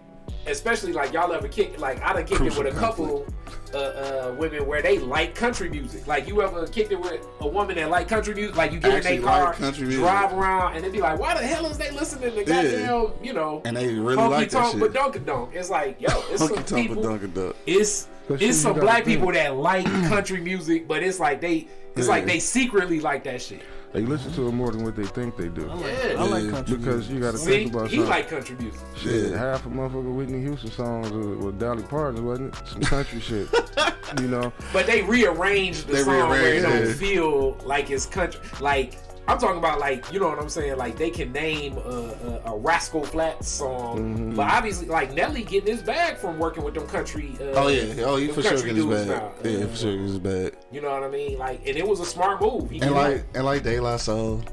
especially 0.47 0.91
like 0.93 1.13
y'all 1.13 1.31
ever 1.31 1.47
kick 1.47 1.79
like 1.79 2.01
I 2.03 2.13
done 2.13 2.25
kicked 2.25 2.41
it 2.41 2.57
with 2.57 2.67
a 2.67 2.77
couple 2.79 3.25
uh, 3.73 3.77
uh, 3.77 4.35
women 4.37 4.65
where 4.67 4.81
they 4.81 4.97
like 4.99 5.33
country 5.33 5.69
music. 5.69 6.05
Like 6.07 6.27
you 6.27 6.41
ever 6.41 6.67
kicked 6.67 6.91
it 6.91 6.99
with 6.99 7.25
a 7.39 7.47
woman 7.47 7.77
that 7.77 7.89
like 7.89 8.09
country 8.09 8.33
music? 8.33 8.57
Like 8.57 8.73
you 8.73 8.79
get 8.81 8.89
in 8.91 8.97
Actually 8.97 9.17
their 9.19 9.25
car, 9.27 9.43
like 9.45 9.55
country 9.57 9.83
music. 9.85 10.01
drive 10.03 10.33
around, 10.33 10.75
and 10.75 10.83
they 10.83 10.89
be 10.89 10.99
like, 10.99 11.17
"Why 11.19 11.35
the 11.39 11.45
hell 11.47 11.65
is 11.67 11.77
they 11.77 11.89
listening 11.91 12.35
to 12.35 12.43
goddamn 12.43 13.11
you 13.23 13.31
know?" 13.31 13.61
And 13.63 13.77
they 13.77 13.93
really 13.93 14.15
like 14.27 14.49
that 14.49 14.71
shit. 14.71 14.79
but 14.81 14.93
Dunkin' 14.93 15.23
Donk. 15.23 15.51
It's 15.55 15.69
like, 15.69 16.01
yo, 16.01 16.09
it's 16.31 16.43
Honky 16.43 16.47
some 16.47 16.55
tonk 16.55 16.69
with 16.69 16.75
people. 16.87 17.03
Dunkin' 17.03 17.31
Duck. 17.31 17.55
It's 17.65 18.07
But 18.20 18.20
it's 18.39 18.57
some 18.57 18.73
black 18.79 18.99
gotta 18.99 19.05
people 19.05 19.31
that 19.31 19.55
like 19.55 19.85
country 20.07 20.41
music, 20.41 20.87
but 20.87 21.03
it's 21.03 21.19
like 21.19 21.41
they 21.41 21.67
it's 21.95 22.07
Yeah. 22.07 22.13
like 22.13 22.25
they 22.25 22.39
secretly 22.39 22.99
like 22.99 23.23
that 23.25 23.41
shit. 23.41 23.61
They 23.93 24.01
listen 24.03 24.31
to 24.35 24.47
it 24.47 24.51
more 24.53 24.71
than 24.71 24.85
what 24.85 24.95
they 24.95 25.03
think 25.05 25.35
they 25.35 25.49
do. 25.49 25.69
I 25.69 25.73
like, 25.73 25.85
Yeah. 26.05 26.13
I 26.17 26.23
like 26.23 26.43
Yeah. 26.45 26.51
country. 26.51 26.77
Because 26.77 27.09
you 27.09 27.19
got 27.19 27.31
to 27.31 27.37
think 27.37 27.73
about 27.73 27.89
he 27.89 27.97
something. 27.97 28.09
like 28.09 28.29
country 28.29 28.55
music. 28.57 28.79
Shit, 28.95 29.31
Yeah. 29.31 29.37
half 29.37 29.65
a 29.65 29.69
motherfucker 29.69 30.15
Whitney 30.15 30.39
Houston 30.41 30.71
songs 30.71 31.11
with, 31.11 31.39
with 31.39 31.59
Dolly 31.59 31.83
Parton, 31.83 32.25
wasn't 32.25 32.55
it? 32.55 32.67
Some 32.69 32.81
country 32.83 33.19
shit. 33.29 33.49
You 34.21 34.29
know? 34.29 34.53
But 34.71 34.85
they 34.87 35.01
rearranged 35.01 35.87
the 35.87 35.93
They 35.93 36.03
song 36.03 36.29
where 36.29 36.41
it 36.41 36.61
rearranged 36.61 36.87
don't 36.87 36.95
feel 36.95 37.57
like 37.65 37.91
it's 37.91 38.05
country. 38.05 38.39
Like 38.61 38.93
I'm 39.31 39.39
talking 39.39 39.57
about, 39.57 39.79
like 39.79 40.11
you 40.11 40.19
know 40.19 40.29
what 40.29 40.39
I'm 40.39 40.49
saying. 40.49 40.77
Like 40.77 40.97
they 40.97 41.09
can 41.09 41.31
name 41.31 41.77
a, 41.77 42.41
a, 42.45 42.53
a 42.53 42.57
Rascal 42.57 43.03
Flatts 43.05 43.47
song, 43.47 43.97
Mm-hmm. 44.15 44.35
but 44.35 44.49
obviously, 44.51 44.87
like 44.87 45.13
Nelly 45.13 45.43
getting 45.43 45.73
his 45.75 45.83
bag 45.83 46.17
from 46.17 46.37
working 46.39 46.63
with 46.63 46.73
them 46.73 46.87
country. 46.87 47.35
Uh, 47.39 47.43
Oh 47.55 47.67
yeah, 47.67 48.03
oh 48.03 48.17
he 48.17 48.27
for 48.27 48.41
sure 48.41 48.57
getting 48.57 48.75
his 48.75 48.85
bag. 48.85 49.07
now. 49.07 49.31
Yeah, 49.43 49.63
Uh, 49.63 49.67
for 49.67 49.75
sure 49.75 49.91
getting 49.91 50.07
his 50.07 50.19
bag. 50.19 50.55
You 50.71 50.81
know 50.81 50.91
what 50.91 51.03
I 51.03 51.09
mean? 51.09 51.37
Like, 51.39 51.59
and 51.67 51.77
it 51.77 51.87
was 51.87 51.99
a 51.99 52.05
smart 52.05 52.41
move. 52.41 52.69
He 52.69 52.79
And 52.81 52.91
like 52.91 53.15
it. 53.17 53.25
and 53.35 53.45
like 53.45 53.63
De 53.63 53.79
La 53.79 53.97
Soul. 53.97 54.43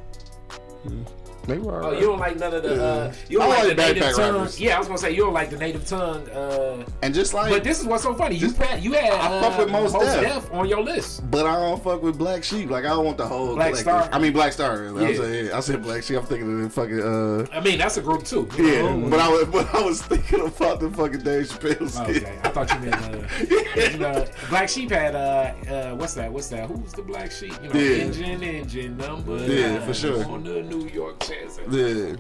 They 1.49 1.59
were 1.59 1.83
Oh, 1.83 1.93
you 1.93 2.03
don't 2.07 2.19
like 2.19 2.39
none 2.39 2.53
of 2.55 2.63
the. 2.63 2.83
Uh, 2.85 3.13
you 3.29 3.39
don't 3.39 3.47
I 3.47 3.49
like, 3.49 3.59
like 3.59 3.69
the 3.77 3.83
native 3.83 4.03
backpack 4.05 4.17
tongue. 4.17 4.35
rappers. 4.37 4.61
Yeah, 4.61 4.77
I 4.77 4.79
was 4.79 4.87
gonna 4.89 4.99
say 4.99 5.11
you 5.13 5.23
don't 5.25 5.33
like 5.33 5.51
the 5.51 5.57
native 5.57 5.87
tongue. 5.87 6.29
Uh, 6.31 6.85
And 7.03 7.15
just 7.15 7.33
like 7.35 7.51
but 7.51 7.65
this 7.65 7.81
is 7.81 7.87
what's 7.87 8.03
so 8.03 8.15
funny. 8.15 8.37
You 8.37 8.51
had 8.53 8.85
you 8.85 8.93
had 8.93 9.13
I 9.13 9.27
uh, 9.39 9.43
fuck 9.51 9.59
with 9.59 9.71
Mos 9.71 9.93
Def. 9.93 10.21
Def 10.21 10.53
on 10.53 10.69
your 10.69 10.83
list. 10.83 11.29
But 11.31 11.47
I 11.47 11.55
don't 11.57 11.83
fuck 11.83 12.03
with 12.03 12.19
Black 12.19 12.45
Sheep. 12.45 12.71
Like 12.71 12.85
I 12.85 12.89
don't 12.89 13.05
want 13.07 13.17
the 13.19 13.27
whole 13.27 13.55
Black 13.55 13.71
collective. 13.73 13.81
Star? 14.05 14.09
I 14.13 14.19
mean 14.19 14.33
Black 14.33 14.53
Star. 14.53 14.79
Really. 14.79 15.05
I'm 15.07 15.13
Yeah. 15.13 15.19
saying, 15.21 15.47
yeah. 15.47 15.57
I 15.57 15.61
said 15.61 15.83
Black 15.83 16.03
Sheep. 16.03 16.19
I'm 16.19 16.27
thinking 16.27 16.53
of 16.53 16.63
the 16.63 16.71
fucking 16.71 17.01
uh 17.03 17.47
I 17.57 17.61
mean, 17.61 17.79
that's 17.79 17.97
a 17.97 18.03
group 18.03 18.25
too. 18.25 18.47
yeah. 18.59 18.83
know? 18.95 19.09
But 19.09 19.21
I 19.21 19.29
was 19.29 19.45
but 19.49 19.75
I 19.75 19.83
was 19.83 20.03
thinking 20.03 20.41
about 20.47 20.81
the 20.81 20.91
fucking 20.91 21.21
Dave 21.21 21.47
Chappelle 21.49 21.89
skit. 21.89 22.23
Okay, 22.25 22.39
I 22.45 22.49
thought 22.51 22.71
you 22.75 22.81
meant 22.81 22.95
uh, 22.97 23.81
you 23.91 23.99
know, 23.99 24.25
Black 24.51 24.69
Sheep 24.69 24.91
had 24.91 25.15
uh, 25.15 25.53
uh, 25.71 25.95
what's 25.97 26.13
that? 26.15 26.31
What's 26.31 26.49
that? 26.49 26.69
Who's 26.69 26.93
the 26.93 27.03
Black 27.03 27.31
Sheep? 27.33 27.55
You 27.63 27.69
know, 27.73 27.81
Yeah. 27.81 28.05
engine, 28.05 28.43
engine 28.43 28.97
number. 28.99 29.37
Yeah, 29.47 29.79
nine 29.79 29.87
for 29.87 29.95
sure. 29.95 30.25
On 30.27 30.43
the 30.45 30.63
New 30.63 30.87
York 30.89 31.19
chance. 31.41 31.59
Yeah. 31.71 32.17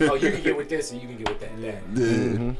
Oh, 0.00 0.14
you 0.14 0.30
can 0.30 0.42
get 0.42 0.56
with 0.56 0.68
this, 0.68 0.92
and 0.92 1.00
you 1.00 1.08
can 1.08 1.16
get 1.16 1.28
with 1.30 1.40
that. 1.40 1.60
that. 1.62 1.98
Yeah. 1.98 2.52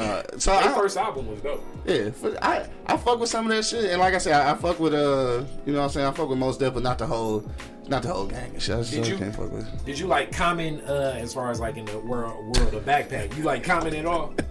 Nah. 0.00 0.22
So 0.38 0.52
Their 0.52 0.70
I, 0.70 0.74
first 0.78 0.96
album 0.96 1.26
was 1.26 1.40
dope. 1.40 1.64
Yeah, 1.84 2.10
for, 2.10 2.36
I 2.40 2.68
I 2.86 2.96
fuck 2.96 3.18
with 3.18 3.28
some 3.28 3.46
of 3.46 3.50
that 3.56 3.64
shit, 3.64 3.86
and 3.90 3.98
like 4.00 4.14
I 4.14 4.18
said, 4.18 4.34
I, 4.34 4.52
I 4.52 4.54
fuck 4.54 4.78
with 4.78 4.94
uh, 4.94 5.44
you 5.66 5.72
know 5.72 5.78
what 5.80 5.84
I'm 5.86 5.90
saying, 5.90 6.06
I 6.06 6.12
fuck 6.12 6.28
with 6.28 6.38
Mos 6.38 6.56
Def, 6.56 6.74
but 6.74 6.84
not 6.84 6.98
the 6.98 7.06
whole, 7.06 7.44
not 7.88 8.02
the 8.02 8.12
whole 8.12 8.26
gang 8.26 8.52
and 8.52 8.62
shit. 8.62 8.76
I 8.76 8.78
just 8.78 8.92
Did 8.92 9.08
you- 9.08 9.16
can't 9.18 9.34
fuck 9.34 9.50
with. 9.50 9.84
Did 9.84 9.98
you 9.98 10.06
like 10.06 10.30
Common 10.30 10.80
uh, 10.82 11.16
as 11.16 11.34
far 11.34 11.50
as 11.50 11.58
like 11.58 11.76
in 11.76 11.84
the 11.84 11.98
world 11.98 12.56
world 12.56 12.72
of 12.74 12.84
backpack? 12.84 13.36
You 13.36 13.42
like 13.42 13.64
Common 13.64 13.94
at 13.96 14.06
all? 14.06 14.34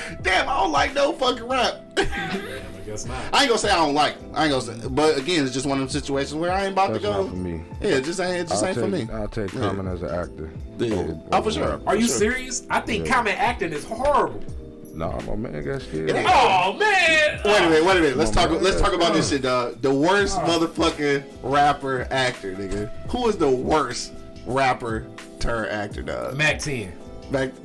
Damn, 0.22 0.48
I 0.48 0.60
don't 0.60 0.72
like 0.72 0.94
no 0.94 1.12
fucking 1.12 1.44
rap. 1.48 1.74
Damn, 1.94 2.08
I 2.12 2.80
guess 2.86 3.04
not. 3.06 3.22
I 3.32 3.40
ain't 3.40 3.48
gonna 3.48 3.58
say 3.58 3.70
I 3.70 3.76
don't 3.76 3.94
like. 3.94 4.14
'em. 4.16 4.30
I 4.34 4.44
ain't 4.46 4.52
gonna 4.52 4.80
say, 4.82 4.88
but 4.88 5.18
again, 5.18 5.44
it's 5.44 5.52
just 5.54 5.66
one 5.66 5.78
of 5.80 5.90
them 5.92 6.00
situations 6.00 6.34
where 6.34 6.50
I 6.52 6.64
ain't 6.64 6.72
about 6.72 6.92
That's 6.92 7.02
to 7.04 7.10
go. 7.10 7.22
not 7.22 7.30
for 7.30 7.36
me. 7.36 7.62
Yeah, 7.80 7.88
it 7.96 8.04
just 8.04 8.20
ain't, 8.20 8.36
it 8.36 8.48
just 8.48 8.62
I'll 8.62 8.68
ain't 8.68 8.76
take, 8.78 8.84
for 8.84 8.90
me. 8.90 9.08
I'll 9.12 9.28
take 9.28 9.52
Yeah. 9.52 9.60
Common 9.60 9.86
as 9.88 10.02
an 10.02 10.10
actor. 10.10 10.50
Yeah. 10.78 10.94
Over- 10.96 11.20
Oh, 11.32 11.42
for 11.42 11.50
sure. 11.52 11.68
rap. 11.68 11.80
Are 11.86 11.96
you 11.96 12.06
Sure. 12.06 12.16
serious? 12.16 12.62
I 12.70 12.80
think 12.80 13.06
Yeah. 13.06 13.14
Common 13.14 13.34
acting 13.36 13.72
is 13.72 13.84
horrible. 13.84 14.42
Nah, 14.94 15.18
my 15.22 15.36
man 15.36 15.64
got 15.64 15.80
scared. 15.82 16.10
It 16.10 16.16
ain't- 16.16 16.28
Oh 16.30 16.74
man! 16.78 17.40
Wait 17.44 17.56
a 17.56 17.60
minute, 17.70 17.84
wait 17.84 17.96
a 17.96 18.00
minute. 18.00 18.16
Let's 18.18 18.30
Come 18.30 18.48
talk. 18.48 18.58
on, 18.58 18.62
Let's 18.62 18.78
talk 18.80 18.92
about 18.92 19.14
this 19.14 19.30
shit, 19.30 19.40
dog. 19.42 19.80
The 19.80 19.92
worst 19.94 20.38
Oh. 20.38 20.46
motherfucking 20.46 21.22
rapper 21.42 22.06
actor, 22.10 22.52
nigga. 22.52 22.90
Who 23.10 23.26
is 23.28 23.36
the 23.36 23.48
worst 23.48 24.12
rapper 24.46 25.06
turn 25.40 25.68
actor, 25.68 26.02
dog? 26.02 26.36
Mac 26.36 26.58
Ten. 26.58 26.92
Back. 27.30 27.52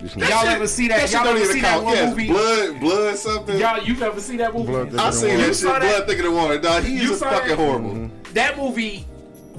This 0.00 0.14
Y'all 0.16 0.28
nigga- 0.28 0.54
ever 0.54 0.66
see 0.66 0.88
that? 0.88 1.00
shit 1.02 1.12
Y'all 1.12 1.24
don't 1.24 1.36
ever 1.36 1.44
even 1.44 1.52
see 1.54 1.60
that 1.62 1.72
count. 1.72 1.84
one 1.84 1.94
Yes, 1.94 2.10
movie? 2.10 2.26
blood, 2.28 2.80
blood, 2.80 3.16
something. 3.18 3.58
Y'all, 3.58 3.82
you 3.82 4.02
ever 4.02 4.20
see 4.20 4.36
that 4.36 4.54
movie? 4.54 4.66
Blood 4.72 4.88
I 4.88 5.10
Thicker 5.10 5.12
seen 5.12 5.38
that 5.38 5.44
shit. 5.46 5.56
saw 5.56 5.78
that? 5.78 5.80
Blood 5.80 6.06
thicker 6.08 6.22
than 6.22 6.34
water, 6.34 6.58
dog. 6.58 6.84
He 6.84 6.96
You 7.02 7.12
is 7.12 7.18
saw 7.18 7.30
fucking 7.30 7.48
that? 7.48 7.58
horrible. 7.58 7.90
Mm-hmm. 7.90 8.32
That 8.34 8.56
movie 8.58 9.06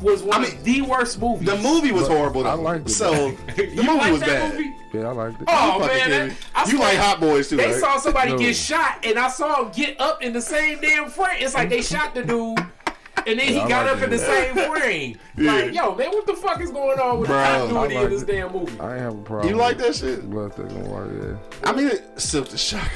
was 0.01 0.21
one 0.21 0.37
I 0.37 0.47
mean, 0.47 0.57
of 0.57 0.63
the 0.63 0.81
worst 0.83 1.19
movies. 1.19 1.47
The 1.47 1.57
movie 1.57 1.91
was 1.91 2.07
horrible. 2.07 2.43
Though. 2.43 2.49
I 2.51 2.53
liked 2.53 2.87
it, 2.87 2.91
So 2.93 3.31
the 3.55 3.65
you 3.65 3.81
movie 3.83 3.97
like 3.97 4.11
was 4.11 4.19
that 4.21 4.27
bad. 4.27 4.53
movie? 4.53 4.73
Yeah, 4.93 5.07
I 5.09 5.11
liked 5.11 5.41
it. 5.41 5.47
Oh 5.51 5.79
Fucking 5.79 5.97
man, 6.09 6.27
that, 6.29 6.37
I 6.55 6.69
you 6.71 6.77
like 6.79 6.97
Hot 6.97 7.19
Boys 7.19 7.49
too, 7.49 7.57
They 7.57 7.65
right? 7.71 7.75
saw 7.75 7.97
somebody 7.97 8.31
No. 8.31 8.37
get 8.37 8.55
shot, 8.55 8.99
and 9.03 9.17
I 9.17 9.27
saw 9.29 9.63
him 9.63 9.71
get 9.71 9.99
up 9.99 10.21
in 10.21 10.33
the 10.33 10.41
same 10.41 10.79
damn 10.79 11.09
frame. 11.09 11.37
It's 11.39 11.55
like 11.55 11.67
mm. 11.67 11.71
they 11.71 11.81
shot 11.81 12.13
the 12.13 12.23
dude, 12.23 12.59
and 13.27 13.37
then 13.39 13.47
he 13.47 13.55
Yeah, 13.55 13.63
I 13.65 13.69
got 13.69 13.85
like 13.85 13.97
up 13.97 14.03
in 14.03 14.09
the 14.09 14.17
that. 14.17 14.55
same 14.55 14.71
frame. 14.71 15.17
Yeah. 15.37 15.51
Like, 15.53 15.73
yo, 15.73 15.93
man, 15.95 16.09
what 16.09 16.25
the 16.25 16.33
fuck 16.33 16.59
is 16.61 16.71
going 16.71 16.99
on 16.99 17.19
with 17.19 17.27
Bro, 17.27 17.37
the 17.37 17.43
I 17.43 17.57
continuity 17.57 17.95
in 17.97 18.09
this 18.09 18.21
it. 18.23 18.27
damn 18.27 18.51
movie? 18.53 18.79
I 18.79 18.93
ain't 18.93 19.01
have 19.01 19.13
a 19.19 19.21
problem. 19.21 19.49
You 19.49 19.55
like 19.59 19.77
that 19.77 19.95
shit? 19.95 20.27
Blood 20.29 20.53
Thicker 20.55 20.69
than 20.69 20.89
water, 20.89 21.37
yeah. 21.63 21.69
I 21.69 21.73
mean, 21.73 21.91
Silk 22.15 22.47
the 22.49 22.57
Shocker. 22.57 22.89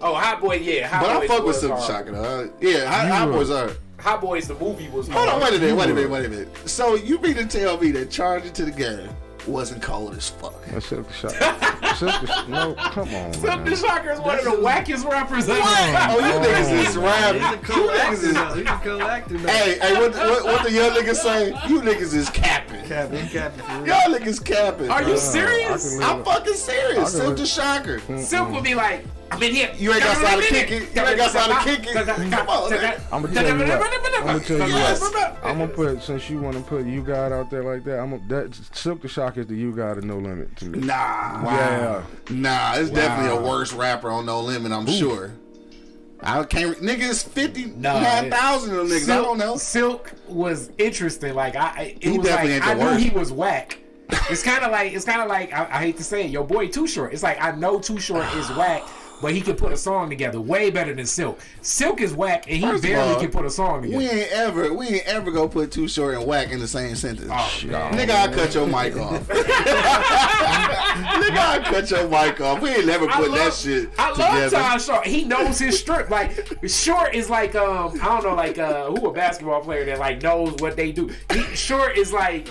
Oh, 0.00 0.14
Hot 0.14 0.40
Boy, 0.40 0.54
yeah, 0.56 0.86
Hot 0.88 1.00
But 1.02 1.10
I 1.10 1.18
Boys 1.20 1.28
fuck 1.28 1.38
with 1.38 1.46
was 1.46 1.60
Silk 1.60 1.72
the 1.74 1.80
hard. 1.80 2.06
Shocker, 2.06 2.12
though. 2.12 2.52
Yeah, 2.60 2.86
Hot, 2.90 3.06
You 3.06 3.12
Hot 3.12 3.30
Boys 3.32 3.50
are. 3.50 3.70
Hot 4.00 4.20
Boys, 4.20 4.48
the 4.48 4.54
movie 4.56 4.88
was. 4.88 5.08
Hold 5.08 5.28
on, 5.28 5.40
hard. 5.40 5.52
wait 5.52 5.54
a 5.54 5.60
minute, 5.60 5.76
wait 5.76 5.90
a 5.90 5.94
minute, 5.94 6.10
wait 6.10 6.24
a 6.26 6.28
minute. 6.28 6.68
So 6.68 6.96
you 6.96 7.20
mean 7.20 7.34
to 7.36 7.46
tell 7.46 7.78
me 7.78 7.92
that 7.92 8.10
Charge 8.10 8.44
It 8.44 8.54
to 8.56 8.64
the 8.64 8.70
Game 8.72 9.08
wasn't 9.46 9.82
cold 9.82 10.14
as 10.14 10.30
fuck? 10.30 10.64
That's 10.66 10.86
Silk 10.86 11.06
the 11.08 11.14
Shocker. 11.14 11.96
Silk 11.96 12.20
the 12.20 12.46
No, 12.48 12.74
come 12.74 13.14
on, 13.14 13.32
Silk 13.34 13.64
the 13.64 13.76
Shocker 13.76 14.10
is 14.10 14.20
one 14.20 14.38
of 14.38 14.44
the 14.44 14.50
wackest 14.50 15.08
rappers 15.08 15.48
ever. 15.48 15.60
Oh, 15.62 16.18
you 16.18 16.32
niggas 16.48 16.88
is 16.88 16.96
rap. 16.96 17.34
You 17.34 17.40
niggas 17.40 18.12
is. 18.12 18.56
He's 18.56 18.66
a 18.66 18.80
co-actor. 18.82 19.38
Hey, 19.38 19.78
hey, 19.78 19.94
what, 19.94 20.14
what, 20.14 20.44
what 20.44 20.62
the 20.64 20.72
young 20.72 20.90
niggas 20.90 21.16
say? 21.16 21.48
You 21.68 21.80
niggas 21.80 22.14
is 22.14 22.30
capping. 22.30 22.84
Captain, 22.84 23.28
Captain, 23.28 23.64
for 23.64 23.72
real. 23.78 23.86
Y'all 23.86 24.18
niggas 24.18 24.44
capping. 24.44 24.90
Are 24.90 25.02
you 25.02 25.16
serious? 25.16 25.98
I 25.98 26.00
can 26.00 26.18
I'm 26.18 26.24
fucking 26.24 26.54
serious. 26.54 27.14
I 27.14 27.18
Silk 27.18 27.36
the 27.36 27.46
Shocker. 27.46 28.00
Silk 28.18 28.50
would 28.50 28.64
be 28.64 28.74
like, 28.74 29.04
I've 29.32 29.40
been 29.40 29.54
here. 29.54 29.72
You 29.76 29.92
ain't 29.92 30.02
got 30.02 30.16
something 30.16 30.40
to 30.40 30.46
kick 30.48 30.70
it. 30.70 30.94
You 30.94 31.02
ain't 31.02 31.16
got 31.16 31.30
something 31.30 31.74
to 31.74 31.82
kick 31.82 31.94
it. 31.96 32.06
Come 32.30 32.48
on, 32.48 32.70
nigga. 32.70 33.00
I'm 33.10 33.22
gonna 33.22 33.34
tell 33.34 33.58
you 33.58 33.64
what. 33.64 33.82
I'm 34.20 34.26
gonna 34.26 34.40
tell 34.40 34.68
you 34.68 34.74
what. 34.74 35.38
I'm 35.42 35.58
gonna 35.58 35.68
put 35.68 36.02
since 36.02 36.28
you 36.30 36.38
want 36.40 36.56
to 36.56 36.62
put 36.62 36.84
you 36.86 37.02
got 37.02 37.32
out 37.32 37.50
there 37.50 37.62
like 37.64 37.84
that. 37.84 37.98
I'm 37.98 38.10
gonna 38.10 38.22
that 38.28 38.54
Silk 38.76 39.02
the 39.02 39.08
Shock 39.08 39.38
is 39.38 39.46
the 39.46 39.54
you 39.56 39.72
got 39.74 39.96
at 39.98 40.04
no 40.04 40.18
limit 40.18 40.54
to 40.58 40.66
me. 40.66 40.80
Nah. 40.80 41.42
Yeah. 41.44 42.02
Nah, 42.30 42.74
it's 42.76 42.90
definitely 42.90 43.32
a 43.32 43.40
Wow. 43.40 43.48
worse 43.48 43.72
rapper 43.72 44.10
on 44.10 44.26
No 44.26 44.40
Limit, 44.40 44.70
I'm 44.72 44.86
sure. 44.86 45.32
I 46.20 46.44
can't. 46.44 46.78
Niggas, 46.80 47.26
fifty 47.26 47.66
Nah, 47.66 47.96
of 47.98 48.04
them 48.30 48.30
niggas. 48.30 49.08
I 49.10 49.16
don't 49.16 49.38
know. 49.38 49.56
Silk 49.56 50.12
was 50.28 50.70
interesting. 50.78 51.34
Like 51.34 51.56
I, 51.56 51.60
I- 51.76 51.96
it 52.00 52.04
He 52.04 52.18
was 52.18 52.28
definitely 52.28 52.60
like 52.60 52.68
ain't 52.68 52.70
I 52.70 52.74
the 52.74 52.80
knew 52.84 52.90
worst. 52.90 53.04
he 53.04 53.10
was 53.10 53.32
whack. 53.32 53.78
It's 54.30 54.42
kind 54.42 54.62
of 54.62 54.70
like 54.70 54.92
it's 54.92 55.04
kind 55.06 55.22
of 55.22 55.28
like 55.28 55.52
I, 55.52 55.64
I 55.64 55.78
hate 55.78 55.96
to 55.96 56.04
say 56.04 56.24
it, 56.26 56.30
your 56.30 56.44
boy 56.44 56.68
Too 56.68 56.86
Short. 56.86 57.12
It's 57.14 57.22
like 57.22 57.42
I 57.42 57.52
know 57.52 57.80
Too 57.80 57.98
Short 57.98 58.26
is 58.36 58.48
whack, 58.50 58.82
but 59.22 59.32
he 59.32 59.40
can 59.40 59.54
put 59.56 59.72
a 59.72 59.76
song 59.76 60.10
together 60.10 60.40
way 60.40 60.68
better 60.70 60.92
than 60.92 61.06
Silk. 61.06 61.40
Silk 61.62 62.00
is 62.02 62.12
whack, 62.12 62.44
and 62.48 62.56
he 62.58 62.62
First 62.66 62.82
barely 62.82 63.14
all, 63.14 63.20
can 63.20 63.30
put 63.30 63.44
a 63.46 63.50
song 63.50 63.82
together. 63.82 63.98
We 63.98 64.10
ain't 64.10 64.32
ever, 64.32 64.74
we 64.74 64.88
ain't 64.88 65.06
ever 65.06 65.30
go 65.30 65.48
put 65.48 65.70
too 65.72 65.88
short 65.88 66.14
and 66.16 66.26
whack 66.26 66.50
in 66.50 66.58
the 66.58 66.68
same 66.68 66.94
sentence. 66.96 67.30
Oh. 67.30 67.50
Nigga, 67.62 68.10
I 68.10 68.32
cut 68.34 68.52
your 68.54 68.66
mic 68.66 68.96
off. 68.96 69.26
Nigga, 70.92 71.38
I 71.38 71.58
cut 71.64 71.90
your 71.90 72.08
mic 72.08 72.40
off. 72.40 72.60
We 72.60 72.70
ain't 72.70 72.86
never 72.86 73.06
put 73.06 73.30
love, 73.30 73.38
that 73.38 73.54
shit 73.54 73.90
I 73.98 74.08
love 74.08 74.16
together. 74.16 74.56
Ty 74.56 74.76
Short. 74.78 75.06
He 75.06 75.24
knows 75.24 75.58
his 75.58 75.78
strip. 75.78 76.10
Like 76.10 76.32
Short 76.66 77.14
is 77.14 77.30
like 77.30 77.54
um 77.54 77.98
I 78.02 78.06
don't 78.06 78.24
know 78.24 78.34
like 78.34 78.58
uh 78.58 78.86
who 78.90 79.06
a 79.08 79.12
basketball 79.12 79.60
player 79.62 79.84
that 79.86 79.98
like 79.98 80.22
knows 80.22 80.54
what 80.60 80.76
they 80.76 80.92
do. 80.92 81.10
He, 81.32 81.40
Short 81.54 81.96
is 81.96 82.12
like 82.12 82.48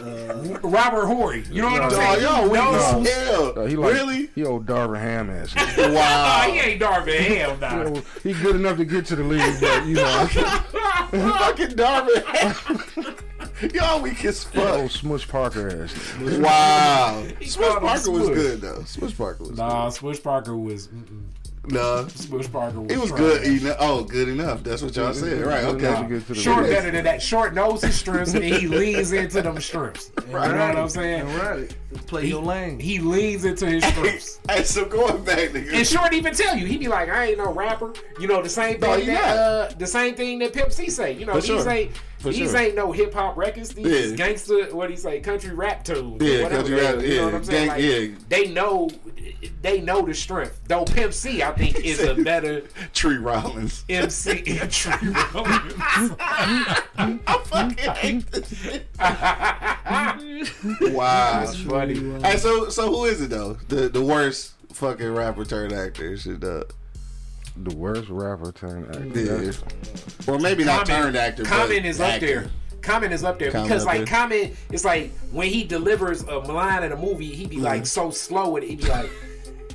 Robert 0.64 1.06
Horry. 1.06 1.44
You 1.52 1.62
know 1.62 1.70
what 1.72 1.82
I'm 1.84 1.92
saying? 1.92 2.22
y'all 2.22 2.44
He 2.44 2.50
weak 2.50 2.54
knows- 2.62 3.08
as 3.08 3.14
hell. 3.28 3.60
Uh, 3.60 3.66
he 3.66 3.76
like 3.76 3.94
really? 3.94 4.30
he 4.36 4.44
old 4.46 4.66
Darvin 4.66 5.00
Ham 5.00 5.30
ass. 5.30 5.54
Wow. 5.92 6.48
he 6.62 6.72
ain't 6.72 6.82
Darvin 6.82 7.20
Ham 7.20 7.60
now. 7.60 7.78
You 7.78 7.90
know, 7.90 8.02
he 8.24 8.34
good 8.34 8.56
enough 8.56 8.78
to 8.78 8.86
get 8.86 9.06
to 9.08 9.16
the 9.16 9.24
league, 9.24 9.60
but 9.60 9.86
you 9.86 9.96
know, 9.96 10.28
Fucking 11.12 11.76
Darvin. 11.76 13.18
Y'all 13.74 14.02
weak 14.02 14.24
as 14.26 14.46
old 14.56 14.66
fuck. 14.66 14.92
Smush 14.92 15.28
Parker 15.28 15.84
ass. 15.84 16.16
Wow. 16.40 17.24
Smush 17.42 17.56
called 17.56 17.78
him 17.78 17.84
Parker 17.84 18.12
was 18.12 18.30
good 18.30 18.62
though. 18.62 18.84
Smush 18.86 19.18
Parker 19.18 19.44
was 19.44 19.58
Nah, 19.58 19.90
Smush 19.90 20.24
Parker 20.24 20.58
was 20.58 20.88
mm-mm. 20.88 21.24
Good. 21.64 21.74
Nah. 21.74 22.08
Smush 22.08 22.50
was. 22.50 22.92
He 22.92 22.98
was 22.98 23.12
good 23.12 23.44
enough. 23.44 23.78
Oh, 23.80 24.04
good 24.04 24.30
enough. 24.30 24.64
That's 24.64 24.82
what 24.82 24.96
y'all 24.96 25.14
said. 25.14 25.46
Right, 25.46 25.62
Good 25.64 25.80
enough 25.80 26.00
to 26.00 26.06
okay. 26.06 26.10
get 26.16 26.28
to 26.28 26.34
the 26.34 26.40
Short 26.40 26.66
better 26.66 26.92
than 26.92 27.04
that. 27.04 27.22
Short 27.22 27.54
knows 27.54 27.82
his 27.82 27.96
strengths 27.96 28.34
and 28.34 28.44
he 28.44 28.68
leans 28.68 29.12
into 29.12 29.42
them 29.42 29.60
strengths. 29.60 30.12
You 30.32 30.38
know 30.38 30.68
what 30.68 30.78
I'm 30.78 30.90
saying? 30.90 31.26
Right. 31.38 31.76
Play 32.08 32.28
your 32.28 32.42
lane. 32.42 32.80
He 32.80 33.00
leans 33.00 33.44
into 33.44 33.66
his 33.66 33.84
strengths. 33.92 34.40
Hey, 34.50 34.64
so 34.64 34.86
going 34.86 35.24
back, 35.24 35.50
nigga. 35.50 35.74
And 35.74 35.86
Short 35.86 36.14
even 36.14 36.34
tell 36.34 36.56
you, 36.58 36.66
he 36.66 36.78
be 36.78 36.88
like, 36.88 37.10
I 37.10 37.26
ain't 37.26 37.38
no 37.38 37.52
rapper. 37.52 37.94
You 38.20 38.28
know, 38.28 38.42
the 38.42 38.50
same 38.50 38.80
thing 38.80 39.02
he 39.02 39.06
that 39.08 39.38
uh, 39.38 39.74
the 39.78 39.88
same 39.88 40.16
thing 40.16 40.40
that 40.40 40.54
Pimp 40.54 40.72
C 40.72 40.90
say. 40.90 41.12
You 41.14 41.26
know, 41.26 41.34
For 41.34 41.42
these 41.42 41.48
sure. 41.48 41.70
ain't 41.70 41.92
For 42.22 42.30
these 42.32 42.52
sure. 42.52 42.60
ain't 42.60 42.76
no 42.76 42.92
hip 42.92 43.14
hop 43.14 43.36
records. 43.38 43.70
These 43.70 44.12
Yeah. 44.12 44.16
gangster 44.16 44.76
what 44.76 44.90
he 44.90 44.96
say, 44.96 45.20
country 45.22 45.54
rap 45.54 45.84
tunes. 45.84 46.22
Yeah, 46.22 46.44
whatever 46.44 46.56
country 46.64 46.76
they 46.76 46.82
rap, 46.86 46.96
is, 46.96 47.04
You 47.04 47.10
know 47.10 47.16
yeah, 47.16 47.26
what 47.26 47.34
I'm 47.36 47.44
saying? 47.44 47.68
gang- 47.68 47.78
Like, 47.78 47.84
yeah. 47.84 48.18
They 48.30 48.48
know 48.54 48.90
they 49.62 49.82
know 49.82 50.02
the 50.06 50.14
strength. 50.14 50.60
Though 50.68 50.86
Pimp 50.86 51.14
C, 51.14 51.42
I 51.44 51.52
think, 51.52 51.80
is 51.86 52.00
a 52.02 52.16
better 52.16 52.62
Tree 52.94 53.18
Rollins. 53.18 53.84
MC 53.90 54.32
in 54.46 54.58
Tree 54.70 54.94
Rollins. 55.34 55.74
I 56.20 57.42
fucking 57.46 57.78
hate 57.96 58.32
this 58.32 58.58
shit. 58.58 58.88
wow. 60.94 61.40
That's 61.46 61.56
funny. 61.64 61.96
Hey, 62.22 62.38
so 62.38 62.70
so 62.70 62.88
who 62.92 63.06
is 63.06 63.22
it 63.22 63.30
though? 63.30 63.54
The 63.68 63.90
the 63.90 64.02
worst 64.04 64.54
fucking 64.74 65.14
rapper 65.14 65.44
turned 65.46 65.74
actor 65.74 66.16
shit 66.18 66.44
uh 66.44 66.64
The 67.58 67.76
worst 67.76 68.10
rapper 68.10 68.52
turned 68.52 68.88
actor. 68.96 69.20
yeah. 69.46 69.52
Or 70.28 70.40
maybe 70.40 70.64
not 70.64 70.88
Common- 70.88 71.04
turned 71.04 71.16
actor. 71.18 71.44
Common 71.44 71.68
but 71.78 71.86
is 71.86 72.00
up 72.00 72.20
there. 72.20 72.50
Common 72.82 73.12
is 73.12 73.24
up 73.24 73.38
there 73.38 73.52
Common 73.52 73.68
because 73.68 73.82
up 73.84 73.88
like 73.90 73.98
there. 74.00 74.08
Common, 74.08 74.58
it's 74.72 74.84
like 74.86 75.12
when 75.32 75.50
he 75.50 75.64
delivers 75.64 76.24
a 76.24 76.38
line 76.40 76.84
in 76.84 76.92
a 76.92 76.96
movie, 76.98 77.28
he'd 77.28 77.50
be 77.50 77.58
Mm-hmm. 77.58 77.66
like 77.66 77.86
so 77.86 78.10
slow 78.10 78.56
and 78.56 78.66
he'd 78.66 78.82
be 78.82 78.88
like, 78.90 79.10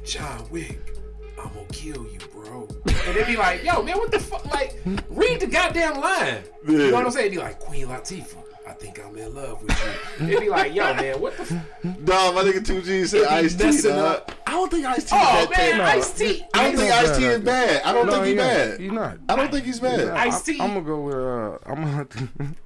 John 0.04 0.44
Wick, 0.50 0.96
I'm 1.38 1.52
gonna 1.52 1.66
kill 1.72 2.04
you, 2.08 2.18
bro. 2.32 2.66
And 2.86 3.16
they'd 3.16 3.26
be 3.26 3.36
like, 3.36 3.62
Yo, 3.62 3.82
man, 3.82 3.96
what 3.98 4.10
the 4.10 4.18
fuck? 4.18 4.44
Like, 4.52 4.80
read 5.08 5.38
the 5.40 5.46
goddamn 5.46 6.00
line. 6.00 6.38
You 6.66 6.78
know 6.78 6.94
what 6.94 7.04
I'm 7.06 7.12
saying? 7.12 7.30
He 7.32 7.38
like 7.38 7.60
Queen 7.60 7.86
Latifah. 7.86 8.42
I 8.66 8.72
think 8.72 8.98
I'm 9.04 9.16
in 9.16 9.32
love 9.34 9.62
with 9.62 9.70
you. 10.18 10.26
It'd 10.28 10.40
be 10.40 10.48
like, 10.48 10.74
Yo, 10.74 10.92
man, 10.94 11.20
what 11.20 11.36
the? 11.36 11.42
F-? 11.44 11.50
Dog, 12.04 12.34
my 12.34 12.42
nigga 12.42 12.58
2G 12.58 13.06
said 13.06 13.20
They 13.22 13.26
be 13.56 13.64
Ice 13.68 13.82
T. 13.82 13.88
dog. 13.88 14.32
I 14.46 14.50
don't 14.52 14.70
think 14.70 14.84
Ice 14.86 15.04
T. 15.04 15.10
Oh 15.12 15.42
is 15.42 15.48
that 15.48 15.58
man, 15.58 15.78
bad. 15.78 15.98
Ice 15.98 16.12
T. 16.12 16.44
I 16.54 16.62
don't 16.64 16.76
think 16.76 16.88
not 16.90 17.04
Ice 17.04 17.16
T 17.18 17.24
is 17.24 17.40
bad. 17.40 17.82
I 17.84 17.92
don't 17.92 18.06
No, 18.06 18.12
think 18.12 18.24
he 18.24 18.30
he's 18.32 18.40
bad. 18.40 18.80
He 18.80 18.88
not. 18.90 19.18
I 19.28 19.36
don't 19.36 19.50
think 19.52 19.64
he's 19.66 19.80
bad. 19.80 20.08
Ice-T. 20.08 20.60
I'm 20.60 20.74
gonna 20.74 20.82
go 20.82 21.00
with. 21.00 21.14
Uh, 21.14 21.58
I'm 21.66 21.82
gonna. 21.84 22.06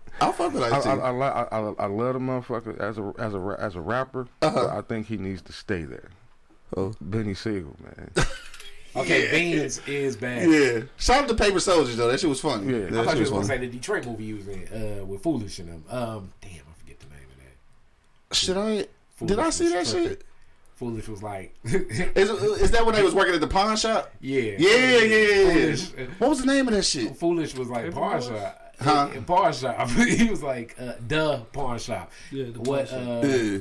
I'll 0.23 0.33
fuck 0.33 0.53
with 0.53 0.63
Ice 0.63 0.83
T. 0.85 0.89
I, 0.91 0.95
I, 0.97 1.11
li- 1.13 1.23
I, 1.23 1.43
I, 1.43 1.59
I 1.79 1.87
love 1.87 2.15
the 2.15 2.21
motherfucker 2.21 2.79
as 2.79 2.99
a 2.99 3.13
as 3.19 3.35
a 3.35 3.57
as 3.59 3.75
a 3.77 3.81
rapper. 3.81 4.27
Uh-huh. 4.43 4.51
But 4.55 4.71
I 4.71 4.81
think 4.83 5.07
he 5.07 5.17
needs 5.17 5.43
to 5.43 5.53
stay 5.53 5.83
there. 5.85 6.09
Oh. 6.77 6.93
Beanie 7.05 7.37
Sigel, 7.37 7.77
man. 7.83 8.11
Okay, 8.97 9.31
Beans 9.31 9.81
is 9.87 10.17
bad. 10.17 10.51
Yeah. 10.51 10.81
Shout 10.97 11.23
out 11.25 11.29
to 11.29 11.35
Paper 11.35 11.61
Soldiers 11.61 11.97
though. 11.97 12.09
That 12.09 12.19
shit 12.21 12.29
was 12.29 12.41
funny. 12.41 12.73
Yeah. 12.73 12.87
that 12.87 12.93
I 12.93 13.05
thought 13.05 13.11
shit 13.11 13.15
you 13.17 13.21
was 13.21 13.31
was 13.33 13.49
gonna 13.49 13.61
say 13.61 13.67
the 13.67 13.73
Detroit 13.73 14.07
movie 14.07 14.25
you 14.25 14.37
was 14.37 14.49
in 14.49 15.01
uh, 15.01 15.05
with 15.05 15.23
Foolish 15.23 15.61
in 15.61 15.67
them. 15.67 15.85
Um, 15.89 16.33
damn, 16.41 16.51
I 16.53 16.79
forget 16.79 16.99
the 16.99 17.07
name 17.07 17.27
of 17.31 17.37
that. 18.29 18.37
Should 18.37 18.57
I? 18.57 18.87
Foolish 19.17 19.37
Did 19.37 19.39
I 19.39 19.51
see 19.51 19.69
that 19.69 19.79
was 19.81 19.91
shit? 19.91 20.25
Foolish 20.75 21.09
was 21.09 21.23
like, 21.23 21.55
Is, 21.65 22.31
is 22.31 22.71
that 22.71 22.87
when 22.87 22.95
they 22.95 23.03
was 23.03 23.15
working 23.15 23.35
at 23.35 23.41
the 23.43 23.47
pawn 23.47 23.77
shop? 23.77 24.15
yeah, 24.23 24.41
Yeah, 24.41 24.57
yeah, 24.59 24.99
yeah, 24.99 25.17
yeah. 25.17 25.53
Foolish, 25.53 25.91
What 26.19 26.31
was 26.31 26.41
the 26.41 26.47
name 26.47 26.69
of 26.69 26.75
that 26.75 26.85
shit? 26.85 27.15
Foolish 27.17 27.55
was 27.55 27.69
like 27.69 27.93
pawn 27.93 28.23
shop. 28.23 28.75
Huh? 28.81 29.09
Pawn 29.27 29.53
shop. 29.53 29.91
he 29.91 30.31
was 30.31 30.43
like 30.43 30.75
uh, 30.81 30.95
the 31.07 31.43
pawn 31.53 31.79
shop. 31.79 32.11
Yeah, 32.33 32.47
the 32.47 32.53
pawn 32.53 32.65
what? 32.65 32.89
shop. 32.89 32.99
Uh, 32.99 33.27
Yeah. 33.27 33.59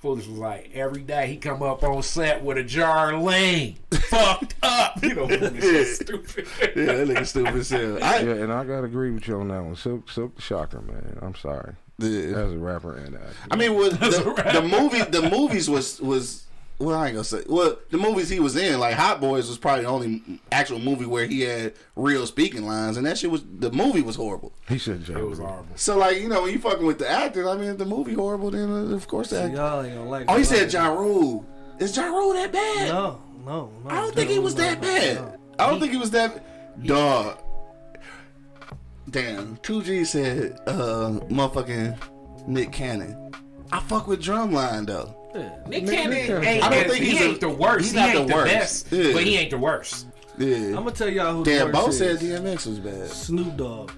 Foolish 0.00 0.26
was 0.26 0.38
like 0.38 0.70
every 0.72 1.02
day 1.02 1.26
he 1.26 1.36
come 1.36 1.62
up 1.62 1.82
on 1.82 2.02
set 2.02 2.42
with 2.42 2.56
a 2.56 2.64
jar 2.64 3.12
of 3.12 3.22
lean, 3.22 3.76
fucked 3.92 4.54
up. 4.62 5.02
You 5.02 5.14
know, 5.14 5.28
Foolish 5.28 5.96
stupid. 5.96 6.46
Yeah, 6.74 6.84
that 6.84 7.08
nigga 7.08 7.26
stupid 7.26 7.56
as 7.56 7.68
hell. 7.68 8.02
I, 8.02 8.20
yeah, 8.20 8.32
and 8.32 8.50
I 8.50 8.64
gotta 8.64 8.84
agree 8.84 9.10
with 9.10 9.28
you 9.28 9.38
on 9.38 9.48
that 9.48 9.62
one. 9.62 9.76
Silk, 9.76 10.08
Silk 10.08 10.36
the 10.36 10.42
Shocker, 10.42 10.80
man. 10.80 11.18
I'm 11.20 11.34
sorry. 11.34 11.74
Yeah. 11.98 12.38
As 12.38 12.52
a 12.52 12.58
rapper 12.58 12.96
and 12.96 13.14
actor. 13.14 13.36
I 13.50 13.56
mean, 13.56 13.74
was 13.74 13.90
the, 13.98 14.50
the 14.54 14.62
movie, 14.62 15.02
the 15.02 15.28
movies 15.28 15.68
was 15.68 16.00
was 16.00 16.44
well, 16.80 16.98
I 16.98 17.06
ain't 17.08 17.14
gonna 17.14 17.24
say. 17.24 17.42
Well, 17.46 17.76
the 17.90 17.98
movies 17.98 18.28
he 18.28 18.40
was 18.40 18.56
in, 18.56 18.80
like 18.80 18.94
Hot 18.96 19.20
Boys, 19.20 19.48
was 19.48 19.58
probably 19.58 19.84
the 19.84 19.90
only 19.90 20.40
actual 20.50 20.78
movie 20.78 21.04
where 21.04 21.26
he 21.26 21.42
had 21.42 21.74
real 21.94 22.26
speaking 22.26 22.66
lines, 22.66 22.96
and 22.96 23.06
that 23.06 23.18
shit 23.18 23.30
was 23.30 23.44
the 23.58 23.70
movie 23.70 24.00
was 24.00 24.16
horrible. 24.16 24.52
he 24.68 24.78
should 24.78 25.08
It 25.08 25.16
was 25.24 25.38
horrible. 25.38 25.68
So, 25.76 25.98
like, 25.98 26.18
you 26.18 26.28
know, 26.28 26.42
when 26.42 26.52
you 26.52 26.58
fucking 26.58 26.84
with 26.84 26.98
the 26.98 27.08
actor, 27.08 27.48
I 27.48 27.54
mean, 27.56 27.68
if 27.68 27.78
the 27.78 27.84
movie 27.84 28.14
horrible, 28.14 28.50
then 28.50 28.70
uh, 28.70 28.94
of 28.96 29.06
course 29.06 29.30
the 29.30 29.36
See, 29.36 29.42
actor. 29.42 29.56
y'all 29.56 29.82
ain't 29.84 29.94
gonna 29.94 30.08
like. 30.10 30.24
Oh, 30.28 30.36
he 30.36 30.44
said 30.44 30.72
Ja 30.72 30.88
Rule. 30.88 31.46
Is 31.78 31.96
Ja 31.96 32.06
Rule 32.06 32.32
that 32.34 32.50
bad? 32.52 32.88
No, 32.88 33.20
no, 33.44 33.70
no. 33.84 33.90
I 33.90 33.96
don't 34.00 34.14
think 34.14 34.30
he 34.30 34.38
was 34.38 34.54
that 34.56 34.80
bad. 34.80 35.16
no. 35.16 35.36
I 35.58 35.70
don't 35.70 35.78
think 35.80 35.92
he 35.92 35.98
was 35.98 36.10
that 36.12 36.44
dog. 36.84 37.38
Damn, 39.08 39.56
two 39.58 39.82
G 39.82 40.04
said, 40.04 40.58
uh, 40.66 41.18
motherfucking 41.28 41.98
Nick 42.46 42.72
Cannon. 42.72 43.32
I 43.72 43.80
fuck 43.80 44.06
with 44.06 44.22
Drumline 44.22 44.86
though. 44.86 45.16
Nick 45.34 45.68
Nick 45.68 45.86
Cannon 45.86 46.26
Cannon. 46.26 46.44
ain't, 46.44 46.64
I 46.64 46.68
don't 46.70 46.78
as- 46.86 46.92
think 46.92 47.04
he 47.04 47.10
he's 47.16 47.36
a- 47.36 47.38
the 47.38 47.48
worst. 47.48 47.80
he's 47.84 47.90
he 47.92 47.96
not 47.98 48.08
ain't 48.14 48.18
the 48.28 48.32
the, 48.32 48.34
worst. 48.34 48.52
best, 48.52 48.86
Yeah. 48.92 49.12
but 49.12 49.22
he 49.22 49.36
ain't 49.36 49.50
the 49.50 49.58
worst. 49.58 50.06
Yeah. 50.38 50.56
I'm 50.56 50.74
gonna 50.74 50.90
tell 50.92 51.08
y'all 51.08 51.34
who. 51.34 51.44
Damn, 51.44 51.66
the 51.68 51.72
Bo 51.72 51.84
worst 51.86 51.98
said. 51.98 52.18
DMX 52.18 52.66
was 52.66 52.78
bad. 52.78 53.08
Snoop 53.08 53.56
Dogg. 53.56 53.90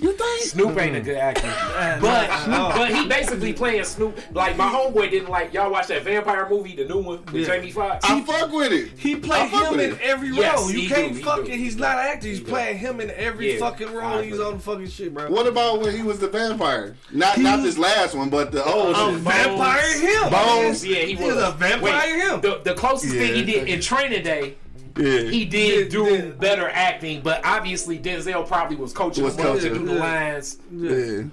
You 0.00 0.12
think? 0.12 0.42
Snoop 0.44 0.78
ain't 0.78 0.94
a 0.96 1.00
good 1.00 1.16
actor, 1.16 1.42
but 2.00 2.28
but 2.46 2.90
he 2.94 3.08
basically 3.08 3.52
playing 3.52 3.82
Snoop. 3.84 4.16
Like 4.32 4.56
my 4.56 4.68
homeboy 4.70 5.10
didn't 5.10 5.28
like 5.28 5.52
y'all 5.52 5.70
watch 5.72 5.88
that 5.88 6.02
vampire 6.04 6.48
movie, 6.48 6.76
the 6.76 6.84
new 6.84 6.98
one 7.02 7.24
with 7.26 7.34
Yeah. 7.34 7.46
Jamie 7.46 7.70
Foxx. 7.72 8.04
I 8.08 8.20
fuck 8.22 8.52
with 8.52 8.72
it. 8.72 8.92
He 8.96 9.16
I 9.16 9.18
played 9.18 9.50
fuck 9.50 9.72
him 9.72 9.80
in 9.80 9.92
it. 9.92 10.00
every 10.00 10.28
Yes, 10.28 10.58
role. 10.60 10.70
You 10.70 10.80
he 10.80 10.88
can't 10.88 11.14
do, 11.14 11.22
fucking. 11.22 11.44
do. 11.46 11.50
He's 11.52 11.76
not 11.76 11.98
an 11.98 12.06
actor. 12.06 12.28
He's 12.28 12.40
playing 12.40 12.78
him 12.78 13.00
in 13.00 13.10
every 13.10 13.54
Yeah, 13.54 13.58
fucking 13.58 13.92
role. 13.92 14.18
He's 14.18 14.38
on 14.38 14.54
the 14.54 14.60
fucking 14.60 14.88
shit, 14.88 15.12
bro. 15.12 15.30
What 15.30 15.46
about 15.46 15.80
when 15.80 15.94
he 15.96 16.02
was 16.02 16.18
the 16.20 16.28
vampire? 16.28 16.96
Not 17.12 17.38
not 17.38 17.62
this 17.62 17.76
last 17.78 18.14
one, 18.14 18.30
but 18.30 18.52
the 18.52 18.64
old 18.64 18.94
Oh, 18.96 19.12
shit. 19.12 19.20
vampire 19.22 19.98
him. 19.98 20.30
Bones. 20.30 20.86
Yeah, 20.86 20.98
he 20.98 21.16
was. 21.16 21.36
a 21.36 21.50
vampire 21.52 21.82
Wait, 21.82 22.20
him. 22.22 22.40
The, 22.40 22.60
the 22.64 22.74
closest 22.74 23.12
thing 23.14 23.34
he 23.34 23.44
did 23.44 23.68
in 23.68 23.80
Training 23.80 24.22
Day, 24.22 24.54
Yeah. 24.96 25.20
he 25.30 25.44
did 25.44 25.92
Yeah, 25.92 25.98
do 26.04 26.04
yeah. 26.14 26.20
better 26.32 26.68
acting. 26.68 27.20
But 27.22 27.44
obviously, 27.44 27.98
Denzel 27.98 28.46
probably 28.46 28.76
was 28.76 28.92
coaching 28.92 29.24
Was 29.24 29.36
him 29.36 29.46
up 29.46 29.58
to 29.60 29.68
do 29.70 29.84
the 29.86 29.94
lines. 29.94 30.58
yeah. 30.72 30.90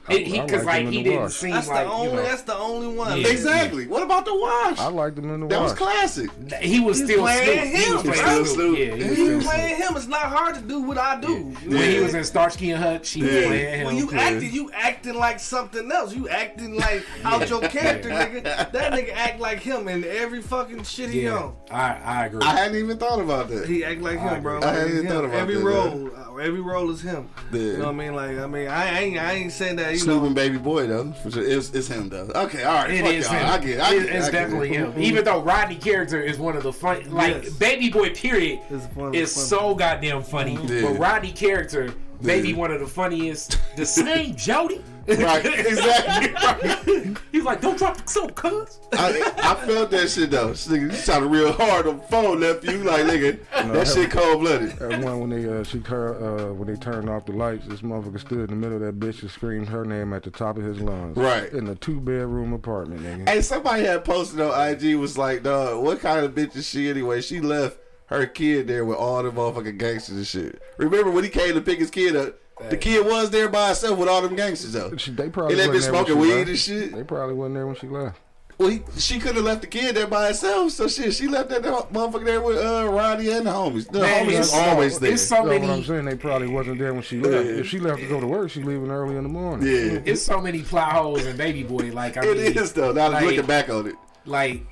It- 0.10 0.28
he 0.28 0.40
I 0.40 0.46
because 0.46 0.66
liked 0.66 0.66
like 0.66 0.82
him 0.82 0.88
in 0.88 0.94
he 0.94 0.98
The 1.04 1.10
didn't 1.10 1.22
Wash. 1.24 1.34
seem 1.34 1.52
That's 1.52 1.68
like 1.68 1.86
the 1.86 1.92
only. 1.92 2.10
you 2.10 2.16
know, 2.16 2.24
That's 2.24 2.42
the 2.44 2.56
only 2.58 2.88
one. 2.96 3.22
Yeah. 3.22 3.28
Exactly. 3.28 3.88
What 3.88 4.04
about 4.04 4.26
the 4.26 4.34
wash? 4.36 4.80
I 4.80 4.88
liked 4.88 5.18
him 5.18 5.30
in 5.34 5.42
the 5.42 5.48
that 5.48 5.62
was 5.62 5.74
classic. 5.74 6.30
he 6.62 6.80
was 6.80 6.98
He's 7.00 7.08
still 7.08 7.22
playing 7.22 7.72
Snoop. 7.74 7.76
He 7.76 7.92
was 7.92 8.02
him, 8.02 8.12
playing 8.12 8.24
bro. 8.36 8.44
Snoop. 8.46 8.78
Yeah, 8.80 8.86
he 8.86 8.92
was 9.10 9.18
He 9.18 9.26
playing 9.26 9.42
playing 9.42 9.76
him. 9.78 9.96
It's 9.98 10.08
not 10.08 10.22
hard 10.24 10.56
to 10.56 10.62
do 10.62 10.82
what 10.82 10.98
I 10.98 11.20
do. 11.20 11.36
When 11.66 11.92
he 11.92 12.00
was 12.00 12.14
in 12.14 12.24
Starsky 12.24 12.72
and 12.72 12.84
Hutch, 12.84 13.12
he 13.12 13.22
was 13.24 13.32
Yeah. 13.32 13.46
playing 13.48 13.80
him. 13.80 13.86
When 13.88 13.98
you 13.98 14.12
acting, 14.14 14.52
you 14.54 14.72
acting 14.74 15.16
like 15.16 15.40
something 15.40 15.92
else. 15.92 16.14
You 16.14 16.28
acting 16.30 16.76
like 16.76 17.04
out 17.24 17.50
your 17.50 17.62
character, 17.62 18.10
nigga. 18.10 18.44
That 18.72 18.94
nigga 18.94 19.14
act 19.16 19.40
like 19.40 19.60
him 19.60 19.88
in 19.88 20.04
every 20.04 20.42
fucking 20.42 20.84
shit 20.84 21.10
he 21.10 21.24
yeah, 21.24 21.36
on. 21.38 21.56
I 21.72 21.98
I 22.04 22.26
agree. 22.28 22.42
I 22.42 22.56
hadn't 22.56 22.78
even 22.78 22.98
thought 22.98 23.20
about 23.20 23.50
that. 23.50 23.55
He 23.64 23.84
act 23.86 24.02
like 24.02 24.20
him, 24.20 24.42
bro. 24.44 24.62
I 24.62 24.72
hadn't 24.74 24.98
him. 24.98 25.08
thought 25.08 25.26
about 25.26 25.36
every 25.38 25.56
that, 25.56 25.64
role. 25.64 26.10
uh, 26.16 26.22
Every 26.36 26.60
role 26.60 26.90
is 26.92 27.02
him. 27.02 27.30
Yeah. 27.54 27.60
You 27.60 27.74
know 27.78 27.86
what 27.86 27.88
I 27.90 27.92
mean? 27.94 28.14
Like 28.14 28.38
I 28.38 28.46
mean, 28.48 28.68
I 28.68 29.00
ain't 29.00 29.18
I 29.18 29.32
ain't 29.34 29.52
saying 29.54 29.78
that. 29.78 29.94
You 29.94 30.00
Snoop 30.00 30.20
know, 30.22 30.26
and 30.28 30.36
Baby 30.36 30.58
Boy 30.58 30.86
though. 30.88 31.14
It's, 31.26 31.70
it's 31.74 31.88
him 31.88 32.10
though. 32.10 32.30
Okay, 32.36 32.64
all 32.64 32.74
right. 32.76 32.92
It 32.92 33.02
fuck 33.04 33.14
is 33.14 33.26
y'all. 33.26 33.36
him. 33.36 33.46
I 33.48 33.58
get. 33.60 33.70
It, 33.70 33.80
I 33.82 33.92
get. 33.94 34.02
it, 34.04 34.10
it's 34.16 34.28
I 34.28 34.32
get 34.32 34.38
definitely 34.40 34.70
it. 34.72 34.76
him. 34.76 34.94
Even 34.98 35.24
though 35.24 35.42
Rodney 35.42 35.76
character 35.78 36.20
is 36.22 36.38
one 36.38 36.58
of 36.58 36.64
the 36.64 36.74
fun, 36.74 37.10
like 37.12 37.44
Yes. 37.46 37.54
Baby 37.54 37.90
Boy 37.90 38.10
period 38.14 38.60
Is 38.70 38.84
one 38.96 39.16
is 39.16 39.34
the 39.34 39.40
so 39.40 39.74
goddamn 39.76 40.24
funny. 40.24 40.60
Yeah. 40.66 40.82
But 40.82 41.00
Rodney 41.00 41.32
character, 41.32 41.94
maybe 42.22 42.50
Yeah. 42.50 42.58
one 42.58 42.72
of 42.72 42.82
the 42.82 42.88
funniest. 42.88 43.58
The 43.78 43.86
same 43.86 44.36
Jody. 44.36 44.82
Right, 45.08 45.46
exactly. 45.46 47.16
He's 47.32 47.44
like, 47.44 47.62
don't 47.62 47.78
drop 47.78 47.98
the 47.98 48.08
soap, 48.08 48.36
cuz. 48.36 48.80
I, 48.94 49.32
I 49.38 49.66
felt 49.66 49.92
that 49.92 50.10
shit 50.10 50.32
though. 50.32 50.50
This 50.50 50.68
Nigga, 50.68 50.92
you 50.92 50.92
sounded 50.94 51.28
real 51.28 51.52
hard 51.52 51.88
on 51.88 51.98
the 51.98 52.04
phone, 52.04 52.40
nephew. 52.40 52.78
Like 52.84 53.06
nigga, 53.06 53.40
that 53.52 53.88
shit 53.88 54.10
cold 54.12 54.42
blooded. 54.42 54.72
That 54.78 55.02
one 55.02 55.20
when 55.20 55.30
they 55.30 55.48
uh, 55.48 55.64
she 55.64 55.80
tur- 55.80 56.16
uh, 56.16 56.54
when 56.54 56.68
they 56.68 56.80
turned 56.80 57.10
off 57.10 57.26
the 57.26 57.34
lights, 57.34 57.68
this 57.68 57.82
motherfucker 57.82 58.20
stood 58.20 58.40
in 58.40 58.48
the 58.48 58.56
middle 58.56 58.76
of 58.76 58.82
that 58.82 59.00
bitch 59.00 59.22
and 59.22 59.30
screamed 59.30 59.70
her 59.70 59.86
name 59.86 60.14
at 60.14 60.24
the 60.24 60.32
top 60.32 60.58
of 60.58 60.64
his 60.64 60.80
lungs. 60.80 61.18
Right. 61.18 61.52
In 61.52 61.68
a 61.68 61.76
two 61.76 62.00
bedroom 62.00 62.54
apartment, 62.54 63.02
nigga. 63.02 63.30
Hey, 63.30 63.42
somebody 63.42 63.84
had 63.84 64.06
posted 64.06 64.42
on 64.42 64.70
IG 64.70 64.96
was 64.96 65.18
like, 65.18 65.44
dog, 65.44 65.84
what 65.84 66.00
kind 66.00 66.26
of 66.26 66.34
bitch 66.34 66.56
is 66.56 66.68
she 66.68 66.90
anyway? 66.90 67.22
She 67.22 67.42
left 67.42 67.78
her 68.08 68.26
kid 68.26 68.68
there 68.68 68.86
with 68.86 68.98
all 68.98 69.24
the 69.24 69.32
motherfucking 69.32 69.78
gangsters 69.78 70.16
and 70.16 70.28
shit. 70.28 70.62
Remember 70.78 71.12
when 71.12 71.24
he 71.24 71.30
came 71.30 71.54
to 71.54 71.62
pick 71.62 71.80
his 71.80 71.92
kid 71.92 72.16
up? 72.16 72.40
The 72.70 72.78
kid 72.78 73.06
was 73.06 73.30
there 73.32 73.50
by 73.50 73.70
herself 73.70 73.98
with 74.00 74.08
all 74.08 74.22
them 74.22 74.36
gangsters 74.36 74.74
though. 74.74 74.96
She, 74.98 75.12
they 75.12 75.30
probably 75.30 75.56
He 75.56 75.62
let 75.62 75.74
wasn't 75.74 75.84
bitch 75.84 75.86
there 75.86 75.94
when 75.94 76.06
smoking 76.06 76.22
weed 76.22 76.36
left. 76.36 76.50
and 76.50 76.60
shit. 76.60 76.96
They 76.96 77.04
probably 77.04 77.36
wasn't 77.36 77.56
there 77.56 77.68
when 77.68 77.76
she 77.76 77.88
left. 77.88 78.20
Well, 78.58 78.70
he, 78.70 78.82
she 78.98 79.20
could 79.20 79.36
have 79.36 79.44
left 79.44 79.60
the 79.62 79.68
kid 79.68 79.96
there 79.98 80.08
by 80.08 80.28
herself. 80.28 80.72
So 80.72 80.88
shit, 80.88 81.14
she 81.14 81.28
left 81.28 81.50
that 81.50 81.62
motherfucker 81.64 82.24
there 82.24 82.40
with 82.40 82.58
uh, 82.58 82.88
Ronnie 82.90 83.30
and 83.30 83.46
the 83.46 83.52
homies. 83.52 83.92
The 83.92 84.00
Man, 84.00 84.26
homies 84.26 84.38
it's 84.40 84.48
is 84.48 84.54
always 84.54 84.94
so- 84.94 85.00
there. 85.00 85.12
it's 85.12 85.24
so 85.28 85.36
That's 85.46 85.60
what 85.62 85.70
I'm 85.70 85.84
saying. 85.84 86.06
They 86.06 86.16
probably 86.16 86.48
wasn't 86.48 86.80
there 86.80 86.94
when 86.94 87.04
she 87.04 87.20
left. 87.20 87.46
If 87.50 87.68
she 87.68 87.80
left 87.80 88.00
to 88.00 88.08
go 88.08 88.22
to 88.22 88.28
work, 88.28 88.50
she 88.50 88.64
leaving 88.64 88.90
early 88.90 89.18
in 89.18 89.24
the 89.24 89.30
morning. 89.30 89.68
yeah, 89.68 90.00
It's 90.06 90.22
so 90.22 90.40
many 90.40 90.62
plot 90.62 90.94
holes 90.94 91.26
and 91.26 91.38
baby 91.38 91.64
boy. 91.64 91.92
Like 91.92 92.16
I 92.16 92.26
it 92.26 92.38
mean, 92.38 92.58
is 92.58 92.72
though. 92.72 92.94
Now 92.94 93.10
like- 93.10 93.26
looking 93.26 93.46
back 93.46 93.68
on 93.70 93.88
it, 93.88 93.96
like 94.26 94.64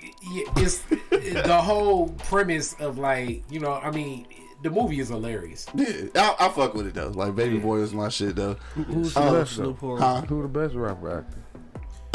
it's 0.55 0.77
the 1.11 1.59
whole 1.61 2.07
premise 2.09 2.73
of 2.79 2.97
like 2.97 3.43
you 3.51 3.59
know. 3.59 3.73
I 3.73 3.91
mean, 3.91 4.25
the 4.63 4.69
movie 4.71 4.99
is 4.99 5.09
hilarious. 5.09 5.67
yeah, 5.75 6.05
I, 6.15 6.47
I 6.47 6.49
fuck 6.49 6.73
with 6.73 6.87
it 6.87 6.93
though. 6.95 7.09
Like 7.09 7.35
Baby 7.35 7.59
Boy 7.59 7.77
is 7.79 7.93
my 7.93 8.09
shit 8.09 8.35
though. 8.35 8.55
Who's 8.73 9.13
the 9.13 9.19
Oh, 9.21 9.33
best? 9.33 9.53
Snoop. 9.55 9.77
Huh? 9.79 10.21
Who 10.21 10.41
the 10.41 10.47
best 10.47 10.73
rapper 10.75 11.19
actor? 11.19 11.37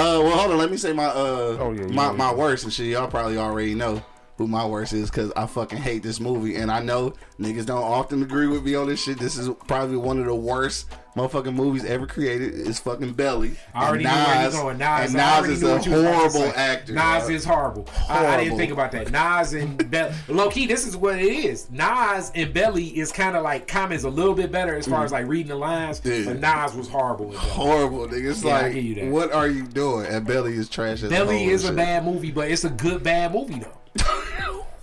Uh, 0.01 0.20
well, 0.22 0.36
hold 0.38 0.53
on. 0.53 0.59
Let 0.59 0.70
me 0.70 0.76
say 0.76 0.92
my 0.92 1.07
uh, 1.07 1.57
Oh, 1.61 1.72
yeah, 1.72 1.86
my 1.86 2.07
yeah, 2.07 2.12
my 2.12 2.30
yeah. 2.30 2.34
worst 2.36 2.64
and 2.64 2.72
shit. 2.72 2.86
Y'all 2.86 3.09
probably 3.09 3.36
already 3.36 3.74
know 3.74 4.03
who 4.39 4.47
my 4.47 4.64
worst 4.64 4.93
is 4.93 5.11
because 5.11 5.32
I 5.36 5.47
fucking 5.47 5.78
hate 5.78 6.03
this 6.05 6.20
movie, 6.20 6.57
and 6.57 6.70
I 6.70 6.80
know 6.80 7.12
niggas 7.41 7.66
don't 7.66 7.82
often 7.82 8.22
agree 8.22 8.47
with 8.47 8.64
me 8.64 8.76
on 8.76 8.86
this 8.86 9.03
shit. 9.03 9.18
This 9.18 9.36
is 9.36 9.51
probably 9.66 9.97
one 9.97 10.20
of 10.20 10.26
the 10.26 10.34
worst 10.34 10.86
motherfucking 11.16 11.55
movies 11.55 11.84
ever 11.84 12.07
created. 12.07 12.55
It's 12.55 12.78
fucking 12.78 13.14
Belly. 13.14 13.57
I 13.74 13.89
already 13.89 14.05
And 14.05 14.14
knew 14.14 14.24
where 14.24 14.45
Nas- 14.45 14.55
you're 14.55 14.62
going. 14.62 14.78
Nas, 14.78 15.14
and 15.14 15.14
Nas 15.14 15.49
is 15.49 15.62
a 15.64 15.68
what 15.74 15.86
you 15.86 15.93
was 15.93 16.01
about 16.03 16.12
to 16.12 16.39
horrible 16.39 16.59
actor. 16.59 16.93
Nas 16.93 17.22
dog. 17.24 17.30
is 17.32 17.45
horrible. 17.45 17.89
I, 18.09 18.26
I 18.26 18.45
didn't 18.45 18.59
think 18.59 18.70
about 18.72 18.93
that. 18.93 19.11
Nas 19.11 19.53
and 19.55 19.91
Belly. 19.91 20.14
Low 20.28 20.49
key, 20.51 20.66
this 20.68 20.86
is 20.86 20.97
what 20.97 21.18
it 21.18 21.24
is. 21.24 21.68
Nas 21.72 22.30
and 22.36 22.55
Belly 22.55 22.97
is 22.97 23.11
kind 23.11 23.36
of 23.36 23.43
like 23.43 23.66
comments 23.66 24.05
a 24.05 24.09
little 24.11 24.34
bit 24.34 24.53
better 24.53 24.76
as 24.76 24.86
far 24.86 25.05
as 25.05 25.11
mm. 25.11 25.14
like 25.14 25.26
reading 25.26 25.49
the 25.49 25.57
lines. 25.57 26.01
Yeah. 26.05 26.26
But 26.26 26.39
Nas 26.39 26.76
was 26.76 26.89
horrible. 26.89 27.32
Horrible, 27.36 28.07
nigga. 28.07 28.30
It's 28.30 28.45
Yeah, 28.45 28.61
like, 28.61 28.74
you 28.76 29.11
what 29.11 29.32
are 29.32 29.49
you 29.49 29.66
doing? 29.66 30.07
And 30.07 30.24
Belly 30.24 30.53
is 30.55 30.68
trash 30.68 31.03
as 31.03 31.11
Belly 31.11 31.47
is 31.47 31.64
a 31.64 31.68
shit. 31.68 31.76
bad 31.76 32.05
movie, 32.05 32.30
but 32.30 32.49
it's 32.49 32.62
a 32.62 32.70
good 32.70 33.03
bad 33.03 33.32
movie 33.34 33.59
though. 33.59 33.72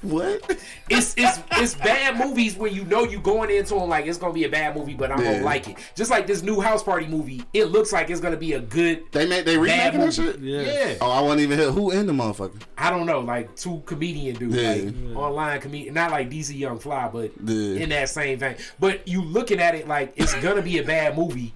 What? 0.09 0.57
It's 0.87 1.15
it's 1.17 1.39
it's 1.53 1.73
bad 1.73 2.15
movies 2.23 2.55
when 2.55 2.71
you 2.71 2.85
know 2.85 3.05
you 3.05 3.19
going 3.19 3.49
into 3.49 3.73
them 3.73 3.89
like 3.89 4.05
it's 4.05 4.19
gonna 4.19 4.33
be 4.33 4.43
a 4.43 4.49
bad 4.49 4.75
movie, 4.75 4.93
but 4.93 5.11
I'm 5.11 5.19
Yeah. 5.19 5.31
gonna 5.33 5.43
like 5.45 5.67
it. 5.67 5.77
Just 5.95 6.11
like 6.11 6.27
this 6.27 6.43
new 6.43 6.61
House 6.61 6.83
Party 6.83 7.07
movie, 7.07 7.43
it 7.53 7.65
looks 7.71 7.91
like 7.91 8.11
it's 8.11 8.21
gonna 8.21 8.37
be 8.37 8.53
a 8.53 8.59
good 8.59 9.01
They 9.11 9.25
made 9.27 9.45
they 9.45 9.55
bad 9.55 9.95
remaking 9.95 9.99
that 10.01 10.13
shit. 10.13 10.37
Yeah. 10.39 10.61
Yeah. 10.61 10.95
Oh, 11.01 11.09
I 11.09 11.21
wasn't 11.21 11.41
even 11.41 11.57
here. 11.57 11.71
Who 11.71 11.89
in 11.89 12.05
the 12.05 12.13
motherfucker? 12.13 12.61
I 12.77 12.91
don't 12.91 13.07
know, 13.07 13.19
like 13.21 13.55
two 13.55 13.81
comedian 13.87 14.35
dudes, 14.35 14.55
Yeah. 14.55 14.91
like 14.91 15.17
online 15.17 15.59
comedian, 15.59 15.95
not 15.95 16.11
like 16.11 16.29
DC 16.29 16.55
Young 16.55 16.77
Fly, 16.77 17.09
but 17.11 17.31
Yeah. 17.43 17.81
in 17.81 17.89
that 17.89 18.09
same 18.09 18.37
vein. 18.37 18.55
But 18.79 19.07
you 19.07 19.23
looking 19.23 19.59
at 19.59 19.73
it 19.73 19.87
like 19.87 20.13
it's 20.15 20.35
gonna 20.35 20.61
be 20.61 20.77
a 20.77 20.83
bad 20.83 21.17
movie, 21.17 21.51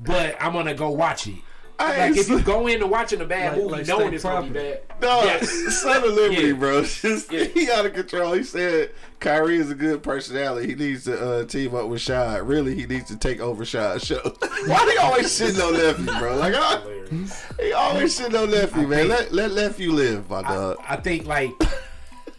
but 0.00 0.36
I'm 0.40 0.52
gonna 0.52 0.74
go 0.74 0.90
watch 0.90 1.28
it. 1.28 1.34
I 1.80 2.08
Like 2.08 2.16
if 2.16 2.28
you 2.28 2.36
ain't- 2.38 2.44
go 2.44 2.66
into 2.66 2.86
watching 2.88 3.20
a 3.20 3.24
bad 3.24 3.52
Like- 3.52 3.62
movie 3.62 3.70
like 3.76 3.86
knowing 3.86 4.00
State 4.08 4.14
it's 4.14 4.24
gonna 4.24 4.46
be 4.48 4.52
bad, 4.52 4.80
No, 5.00 5.22
Yes. 5.22 5.80
son 5.80 6.02
of 6.04 6.10
liberty, 6.12 6.48
Yeah. 6.48 6.52
bro. 6.54 6.82
Just, 6.84 7.30
Yeah. 7.32 7.44
He 7.44 7.70
out 7.70 7.86
of 7.86 7.94
control. 7.94 8.32
He 8.32 8.42
said 8.42 8.90
Kyrie 9.20 9.58
is 9.58 9.70
a 9.70 9.74
good 9.76 10.02
personality. 10.02 10.68
He 10.68 10.74
needs 10.74 11.04
to 11.04 11.20
uh, 11.20 11.44
team 11.44 11.74
up 11.76 11.86
with 11.86 12.00
Shad. 12.00 12.46
Really, 12.48 12.74
he 12.74 12.86
needs 12.86 13.06
to 13.10 13.16
take 13.16 13.40
over 13.40 13.64
Shad's 13.64 14.04
show. 14.04 14.20
Why 14.66 14.90
he 14.90 14.98
always 14.98 15.26
shitting 15.26 15.64
on 15.64 15.74
Leffy, 15.74 16.18
bro? 16.18 16.36
Like, 16.36 16.54
I, 16.56 17.62
he 17.62 17.72
always 17.72 18.18
shitting 18.18 18.40
on 18.42 18.48
Leffy, 18.48 18.88
man. 18.88 19.08
Let 19.08 19.32
let 19.32 19.50
Leffy 19.52 19.88
live, 19.90 20.28
my 20.28 20.42
dog. 20.42 20.78
I 20.88 20.96
think 20.96 21.26
like 21.26 21.50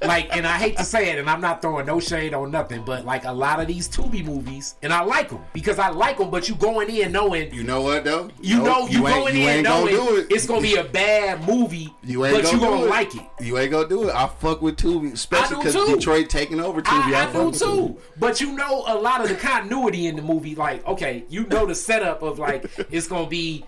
like 0.02 0.34
and 0.36 0.48
I 0.48 0.58
hate 0.58 0.78
to 0.78 0.84
say 0.86 1.10
it 1.12 1.20
and 1.20 1.30
I'm 1.30 1.42
not 1.42 1.62
throwing 1.62 1.86
no 1.86 2.00
shade 2.00 2.34
on 2.34 2.52
nothing 2.52 2.84
but 2.86 3.04
like 3.06 3.26
a 3.26 3.32
lot 3.32 3.60
of 3.60 3.68
these 3.68 3.90
Tubi 3.90 4.24
movies 4.24 4.76
and 4.82 4.94
I 4.94 5.02
like 5.02 5.30
them 5.30 5.44
because 5.52 5.78
I 5.78 5.90
like 5.90 6.18
them 6.20 6.30
but 6.30 6.48
you 6.48 6.56
going 6.56 6.90
in 6.90 7.12
knowing 7.12 7.54
you 7.54 7.64
know 7.64 7.82
what 7.82 8.06
though? 8.06 8.30
you 8.42 8.64
know 8.64 8.88
you, 8.88 9.06
ain't- 9.08 9.16
going 9.18 9.36
you 9.36 9.48
in 9.48 9.64
gonna 9.64 9.92
knowing 9.92 9.96
do 9.96 10.16
it. 10.18 10.28
it's 10.30 10.46
gonna 10.48 10.62
be 10.62 10.76
a 10.76 10.84
bad 10.86 11.46
movie 11.46 11.94
You 12.04 12.26
ain't 12.26 12.36
but 12.36 12.44
gonna 12.46 12.56
you 12.58 12.62
gonna 12.64 12.86
it. 12.86 12.90
like 12.90 13.16
it 13.16 13.24
You 13.42 13.58
ain't 13.58 13.72
gonna 13.72 13.90
do 13.90 14.08
it. 14.08 14.16
I 14.16 14.28
fuck 14.28 14.62
with 14.62 14.78
Tubi, 14.78 15.12
especially 15.14 15.58
because. 15.58 15.76
Detroit 15.76 16.30
taking 16.30 16.60
over 16.62 16.82
Tubi. 16.82 17.14
I, 17.14 17.24
I 17.24 17.26
fuck 17.28 17.52
do 17.54 17.60
too, 17.60 17.66
Tubi. 17.66 17.98
but 18.18 18.40
you 18.40 18.54
know 18.54 18.84
a 18.88 18.96
lot 18.96 19.22
of 19.22 19.28
the 19.30 19.36
continuity 19.36 20.08
in 20.08 20.16
the 20.16 20.22
movie. 20.22 20.56
Like, 20.56 20.86
okay, 20.88 21.24
you 21.30 21.46
know 21.48 21.66
the 21.66 21.76
setup 21.76 22.22
of 22.22 22.40
like 22.40 22.70
it's 22.92 23.08
gonna 23.08 23.28
be, 23.28 23.66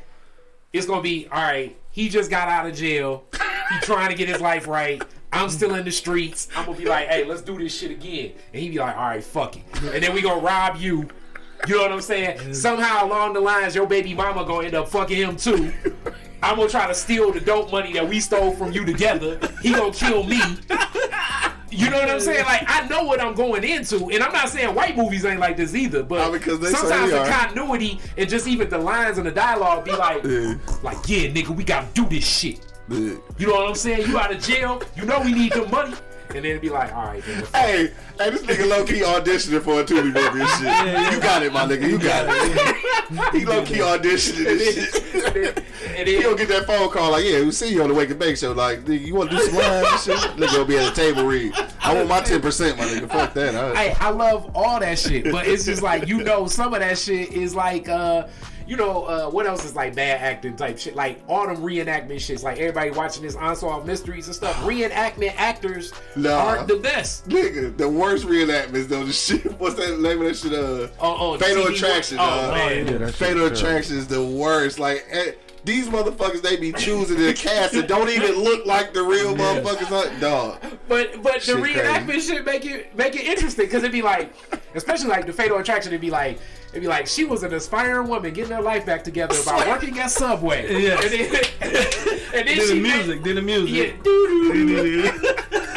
it's 0.73 0.85
gonna 0.85 1.01
be 1.01 1.27
all 1.31 1.41
right. 1.41 1.75
He 1.91 2.07
just 2.09 2.29
got 2.29 2.47
out 2.47 2.67
of 2.67 2.75
jail. 2.75 3.23
He 3.33 3.79
trying 3.81 4.09
to 4.09 4.15
get 4.15 4.27
his 4.29 4.39
life 4.41 4.67
right. 4.67 5.01
I'm 5.33 5.49
still 5.49 5.75
in 5.75 5.85
the 5.85 5.91
streets. 5.91 6.47
I'm 6.55 6.65
gonna 6.65 6.77
be 6.77 6.85
like, 6.85 7.07
hey, 7.07 7.23
let's 7.25 7.41
do 7.41 7.57
this 7.57 7.77
shit 7.77 7.91
again. 7.91 8.31
And 8.53 8.61
he 8.61 8.69
be 8.69 8.77
like, 8.79 8.95
all 8.97 9.03
right, 9.03 9.23
fuck 9.23 9.55
it. 9.55 9.63
And 9.93 10.03
then 10.03 10.13
we 10.13 10.21
gonna 10.21 10.41
rob 10.41 10.77
you. 10.77 11.07
You 11.67 11.75
know 11.75 11.81
what 11.83 11.91
I'm 11.91 12.01
saying? 12.01 12.53
Somehow 12.53 13.05
along 13.05 13.33
the 13.33 13.39
lines, 13.39 13.75
your 13.75 13.85
baby 13.87 14.13
mama 14.13 14.43
gonna 14.45 14.65
end 14.65 14.75
up 14.75 14.89
fucking 14.89 15.15
him 15.17 15.35
too. 15.37 15.71
I'm 16.43 16.57
gonna 16.57 16.67
try 16.69 16.87
to 16.87 16.95
steal 16.95 17.31
the 17.31 17.39
dope 17.39 17.71
money 17.71 17.93
that 17.93 18.07
we 18.09 18.19
stole 18.19 18.51
from 18.51 18.71
you 18.71 18.83
together. 18.83 19.39
He 19.61 19.71
gonna 19.73 19.93
kill 19.93 20.23
me. 20.23 20.41
You 21.69 21.89
know 21.89 21.99
what 21.99 22.09
I'm 22.09 22.19
saying? 22.19 22.43
Like 22.45 22.63
I 22.67 22.85
know 22.89 23.03
what 23.03 23.21
I'm 23.21 23.33
going 23.33 23.63
into, 23.63 24.09
and 24.09 24.21
I'm 24.21 24.33
not 24.33 24.49
saying 24.49 24.75
white 24.75 24.97
movies 24.97 25.23
ain't 25.23 25.39
like 25.39 25.55
this 25.55 25.73
either. 25.73 26.03
But 26.03 26.27
Oh, 26.27 26.31
because 26.33 26.59
they 26.59 26.69
sometimes 26.71 26.89
certainly 26.89 27.11
the 27.11 27.21
are. 27.21 27.27
continuity 27.29 28.01
and 28.17 28.29
just 28.29 28.45
even 28.47 28.67
the 28.69 28.77
lines 28.77 29.17
and 29.19 29.25
the 29.25 29.31
dialogue 29.31 29.85
be 29.85 29.91
like, 29.93 30.21
Yeah. 30.25 30.55
like 30.83 30.97
yeah, 31.07 31.29
nigga, 31.29 31.49
we 31.49 31.63
gotta 31.63 31.87
do 31.93 32.05
this 32.07 32.27
shit. 32.27 32.59
Yeah. 32.91 33.15
You 33.37 33.47
know 33.47 33.53
what 33.53 33.69
I'm 33.69 33.75
saying? 33.75 34.07
You 34.07 34.17
out 34.19 34.33
of 34.33 34.41
jail, 34.43 34.81
you 34.95 35.05
know 35.05 35.19
we 35.21 35.33
need 35.33 35.53
the 35.53 35.65
money, 35.67 35.93
and 36.29 36.37
then 36.37 36.45
it'd 36.45 36.61
be 36.61 36.69
like, 36.69 36.93
all 36.93 37.05
right, 37.05 37.23
then. 37.25 37.43
Hey, 37.53 37.91
hey, 38.17 38.29
this 38.29 38.41
nigga 38.43 38.69
low 38.69 38.85
key 38.85 38.99
auditioning 39.01 39.61
for 39.61 39.81
a 39.81 39.83
Tubi 39.83 40.13
movie 40.13 40.41
and 40.41 40.49
shit. 40.49 41.13
You 41.13 41.19
got 41.21 41.43
it, 41.43 41.51
my 41.53 41.65
nigga. 41.65 41.89
You 41.89 41.97
got 41.97 42.25
it. 42.29 43.33
he 43.33 43.45
low 43.45 43.63
key 43.65 43.75
auditioning 43.75 44.51
and 44.51 44.59
shit. 44.61 45.25
and 45.25 45.35
then, 45.35 45.65
and 45.97 46.07
He 46.07 46.13
then 46.15 46.23
gonna 46.23 46.37
get 46.37 46.47
that 46.49 46.65
phone 46.65 46.89
call 46.89 47.11
like, 47.11 47.25
yeah, 47.25 47.41
we 47.41 47.51
see 47.51 47.73
you 47.73 47.81
on 47.83 47.89
the 47.89 47.95
Wake 47.95 48.09
and 48.09 48.19
Bake 48.19 48.37
show. 48.37 48.51
Like, 48.51 48.81
nigga, 48.85 49.05
you 49.05 49.15
want 49.15 49.31
to 49.31 49.37
do 49.37 49.43
some 49.43 49.55
lines 49.55 50.07
and 50.07 50.19
shit? 50.19 50.31
Nigga 50.31 50.51
gonna 50.53 50.65
be 50.65 50.77
at 50.77 50.93
the 50.93 51.01
table 51.01 51.23
read. 51.25 51.53
I 51.81 51.93
want 51.95 52.07
my 52.09 52.21
ten 52.21 52.41
percent, 52.41 52.77
my 52.77 52.85
nigga. 52.85 53.09
Fuck 53.09 53.33
that. 53.33 53.55
I, 53.55 53.75
Hey, 53.75 53.95
I 53.99 54.09
love 54.09 54.51
all 54.55 54.79
that 54.79 54.99
shit, 54.99 55.31
but 55.31 55.47
it's 55.47 55.65
just 55.65 55.81
like 55.81 56.07
you 56.07 56.23
know, 56.23 56.45
some 56.47 56.73
of 56.73 56.79
that 56.81 56.97
shit 56.97 57.31
is 57.33 57.55
like, 57.55 57.89
uh, 57.89 58.27
you 58.71 58.77
know, 58.77 59.03
uh, 59.03 59.29
what 59.29 59.45
else 59.45 59.65
is 59.65 59.75
like 59.75 59.95
bad 59.95 60.21
acting 60.21 60.55
type 60.55 60.77
shit, 60.79 60.95
like 60.95 61.19
autumn 61.27 61.57
reenactment 61.57 62.15
shits. 62.15 62.41
Like 62.41 62.57
everybody 62.57 62.89
watching 62.91 63.21
this 63.21 63.35
unsolved 63.37 63.85
mysteries 63.85 64.27
and 64.27 64.35
stuff. 64.35 64.55
Reenactment 64.63 65.33
actors 65.35 65.91
Nah. 66.15 66.37
aren't 66.37 66.69
the 66.69 66.77
best. 66.77 67.27
Nigga, 67.27 67.75
the 67.75 67.89
worst 67.89 68.25
reenactments 68.25 68.87
though. 68.87 69.03
The 69.03 69.11
shit. 69.11 69.43
What's 69.59 69.75
that 69.75 69.99
name 69.99 70.21
of 70.21 70.27
that 70.27 70.37
shit? 70.37 70.53
Uh, 70.53 70.87
Oh, 71.01 71.33
oh, 71.33 71.37
Fatal 71.37 71.65
TV 71.65 71.75
Attraction. 71.75 72.17
Oh, 72.17 72.25
dog. 72.25 72.53
man. 72.53 72.87
Yeah, 72.87 73.07
Fatal 73.11 73.39
terrible. 73.39 73.45
Attraction 73.57 73.97
is 73.97 74.07
the 74.07 74.23
worst. 74.23 74.79
Like. 74.79 75.05
eh, 75.11 75.31
these 75.63 75.89
motherfuckers, 75.89 76.41
they 76.41 76.55
be 76.57 76.71
choosing 76.71 77.17
the 77.19 77.33
cast 77.35 77.73
that 77.73 77.87
don't 77.87 78.09
even 78.09 78.33
look 78.41 78.65
like 78.65 78.93
the 78.95 79.03
real 79.03 79.35
motherfuckers. 79.35 79.91
Like, 79.91 80.19
dog. 80.21 80.57
But 80.87 81.21
but 81.21 81.41
the 81.43 81.53
reenactment 81.53 82.05
crazy. 82.05 82.33
shit 82.35 82.45
make 82.45 82.65
it 82.65 82.95
make 82.97 83.15
it 83.15 83.25
interesting 83.25 83.65
because 83.65 83.83
it'd 83.83 83.91
be 83.91 84.01
like, 84.01 84.33
especially 84.75 85.09
like 85.09 85.27
the 85.27 85.33
Fatal 85.33 85.57
Attraction, 85.57 85.91
it'd 85.91 85.99
be 86.01 86.09
like. 86.09 86.39
It'd 86.71 86.81
be 86.81 86.87
like 86.87 87.05
she 87.07 87.25
was 87.25 87.43
an 87.43 87.53
aspiring 87.53 88.07
woman 88.07 88.33
getting 88.33 88.55
her 88.55 88.61
life 88.61 88.85
back 88.85 89.03
together 89.03 89.35
by 89.45 89.65
working 89.67 89.97
at 89.99 90.09
Subway. 90.11 90.61
Yes. 90.81 91.03
And 91.03 91.11
then, 91.11 92.19
and 92.33 92.47
then 92.47 92.55
Did 92.57 92.67
she 92.69 92.75
the 92.75 92.81
met- 92.81 92.95
music, 93.05 93.23
did 93.23 93.37
the 93.37 93.41
Yeah, 93.41 93.43
music. 93.63 94.03
doo-doo. 94.03 95.11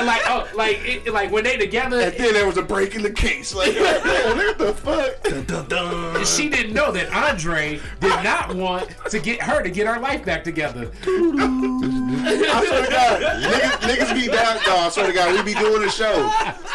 like 0.05 0.23
oh, 0.29 0.49
like 0.55 0.79
it, 0.85 1.13
like 1.13 1.31
when 1.33 1.45
they 1.45 1.57
together, 1.57 1.99
And 2.01 2.15
then 2.15 2.33
there 2.35 2.47
was 2.47 2.57
a 2.59 2.63
break 2.63 2.95
in 2.95 3.03
the 3.03 3.11
case. 3.11 3.55
Like, 3.55 3.75
what 3.77 4.59
the 4.59 4.73
fuck? 4.75 5.23
Dun, 5.25 5.45
dun. 5.45 5.69
dun. 5.69 6.25
she 6.25 6.49
didn't 6.49 6.75
know 6.75 6.93
that 6.93 7.13
Andre 7.13 7.81
did 8.01 8.23
not 8.23 8.55
want 8.55 8.89
to 9.11 9.19
get 9.19 9.43
her 9.43 9.63
to 9.63 9.71
get 9.71 9.87
her 9.87 9.99
life 10.01 10.25
back 10.25 10.45
together. 10.45 10.91
I 11.07 12.65
swear 12.67 12.85
to 12.85 12.91
God, 12.91 13.21
niggas, 13.43 13.79
niggas 13.89 14.15
be 14.15 14.27
down, 14.29 14.57
dog. 14.65 14.67
I 14.69 14.89
swear 14.91 15.07
to 15.09 15.13
God, 15.13 15.35
we 15.35 15.43
be 15.55 15.59
doing 15.59 15.83
the 15.83 15.91
show. 15.91 16.29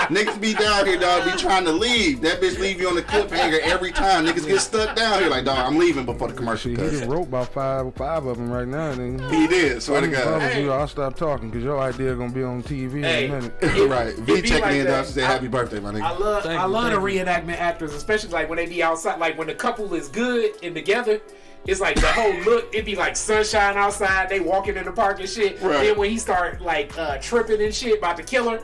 Niggas 0.10 0.40
be 0.42 0.54
down 0.54 0.86
here, 0.86 1.00
dog. 1.00 1.26
Be 1.32 1.38
trying 1.38 1.66
to 1.66 1.72
leave. 1.72 2.22
That 2.22 2.42
bitch 2.42 2.60
leave 2.60 2.80
you 2.82 2.90
on 2.90 2.96
the 2.96 3.02
cliffhanger 3.04 3.60
every 3.62 3.92
time. 3.92 4.09
Niggas 4.24 4.48
get 4.48 4.60
stuck 4.60 4.96
down 4.96 5.20
here, 5.22 5.30
like, 5.30 5.46
dog, 5.46 5.58
I'm 5.60 5.78
leaving 5.78 6.06
before 6.06 6.28
the 6.28 6.34
commercial 6.34 6.64
See, 6.76 6.82
he 6.82 6.90
cuts. 6.90 7.00
done 7.00 7.10
wrote 7.10 7.28
about 7.28 7.54
five 7.54 7.94
five 7.96 8.26
of 8.26 8.38
them 8.38 8.50
right 8.52 8.68
now. 8.68 8.92
And 8.92 9.20
then, 9.20 9.30
He 9.34 9.48
did. 9.48 9.82
Swear 9.82 10.02
to 10.02 10.08
I 10.08 10.12
God. 10.12 10.42
was 10.44 10.56
you, 10.58 10.72
I'll 10.72 10.88
stop 10.88 11.16
talking 11.16 11.50
because 11.50 11.64
your 11.64 11.80
idea 11.80 12.16
gonna 12.16 12.32
be 12.32 12.44
on 12.44 12.64
TV 12.64 13.02
Hey, 13.04 13.26
in 13.26 13.32
a 13.32 13.36
minute. 13.42 13.54
it- 13.62 13.90
right. 13.90 14.16
V 14.16 14.42
be 14.42 14.48
checking 14.48 14.62
like 14.64 14.74
in, 14.76 14.86
that. 14.86 14.92
dog. 14.92 15.06
She 15.06 15.12
said, 15.14 15.24
"Happy 15.26 15.48
birthday, 15.48 15.80
my 15.80 15.92
nigga. 15.92 16.02
I 16.04 16.12
nigga." 16.12 16.20
love 16.20 16.44
Thank 16.44 16.60
I 16.60 16.66
you, 16.66 16.72
love 16.72 16.84
the 16.92 17.00
thank 17.00 17.14
you. 17.14 17.54
reenactment 17.54 17.60
actors, 17.60 17.94
especially 17.94 18.30
like 18.32 18.50
when 18.50 18.58
they 18.58 18.66
be 18.66 18.82
outside, 18.84 19.20
like 19.20 19.38
when 19.38 19.48
the 19.48 19.56
couple 19.56 19.94
is 19.94 20.08
good 20.08 20.52
and 20.64 20.74
together, 20.76 21.22
it's 21.68 21.82
like 21.82 21.96
the 21.96 22.08
whole 22.08 22.34
look. 22.46 22.74
It'd 22.74 22.86
be 22.86 22.96
like 22.96 23.16
sunshine 23.16 23.76
outside. 23.78 24.30
They 24.30 24.40
walking 24.40 24.76
in 24.78 24.86
the 24.86 24.92
park 24.92 25.20
and 25.20 25.30
shit. 25.30 25.62
Right. 25.62 25.84
Then 25.84 25.98
when 25.98 26.10
he 26.10 26.18
start 26.18 26.62
like 26.62 26.98
uh, 26.98 27.18
tripping 27.20 27.62
and 27.62 27.74
shit 27.76 27.98
about 28.00 28.18
to 28.18 28.24
kill 28.24 28.50
her. 28.50 28.62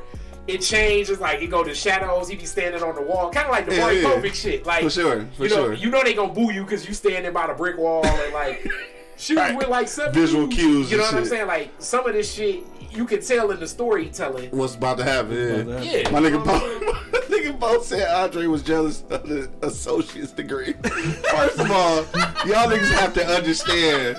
It 0.48 0.60
changes, 0.60 1.20
like 1.20 1.42
it 1.42 1.48
go 1.48 1.64
to 1.64 1.74
shadows. 1.74 2.28
He 2.30 2.36
be 2.36 2.46
standing 2.46 2.84
on 2.84 2.94
the 2.96 3.02
wall, 3.02 3.32
kind 3.32 3.48
of 3.48 3.52
like 3.52 3.66
the 3.66 3.76
Yeah, 3.76 3.82
Maury 3.82 4.02
yeah. 4.02 4.10
Povich 4.10 4.36
shit. 4.36 4.66
Like 4.66 4.84
For 4.84 4.90
sure, 4.92 5.26
for 5.36 5.44
you 5.44 5.50
know, 5.50 5.56
sure. 5.56 5.74
you 5.74 5.90
know 5.90 6.04
they 6.04 6.14
gonna 6.14 6.32
boo 6.34 6.52
you 6.54 6.64
because 6.64 6.88
you 6.88 6.94
standing 6.94 7.34
by 7.34 7.48
the 7.48 7.54
brick 7.54 7.78
wall 7.78 8.06
and 8.06 8.34
like 8.34 8.68
shooting 9.18 9.44
Right. 9.44 9.58
with 9.58 9.70
like 9.70 9.88
seven 9.88 10.14
Visual 10.14 10.46
dudes. 10.48 10.56
cues 10.56 10.92
You 10.92 10.98
know 10.98 11.06
and 11.06 11.16
what 11.16 11.22
I'm 11.24 11.28
saying? 11.30 11.48
Like 11.48 11.72
some 11.80 12.06
of 12.08 12.14
this 12.14 12.32
shit 12.34 12.64
you 12.92 13.06
can 13.06 13.22
tell 13.22 13.50
in 13.52 13.60
the 13.60 13.68
storytelling. 13.68 14.52
What's 14.52 14.76
about 14.76 14.98
to 15.00 15.04
happen? 15.04 15.68
Yeah. 15.68 15.82
Yeah, 15.82 16.10
My 16.12 16.20
nigga 16.22 16.44
Bo, 16.46 16.54
my 17.12 17.20
nigga 17.36 17.60
Bo 17.60 17.82
said 17.82 18.08
Andre 18.08 18.46
was 18.46 18.62
jealous 18.62 19.04
of 19.10 19.28
the 19.28 19.50
associate's 19.64 20.32
degree. 20.32 20.74
First 20.84 21.60
of 21.60 21.72
all, 21.72 21.96
y'all 22.46 22.70
niggas 22.70 22.92
have 22.92 23.14
to 23.16 23.26
understand 23.28 24.16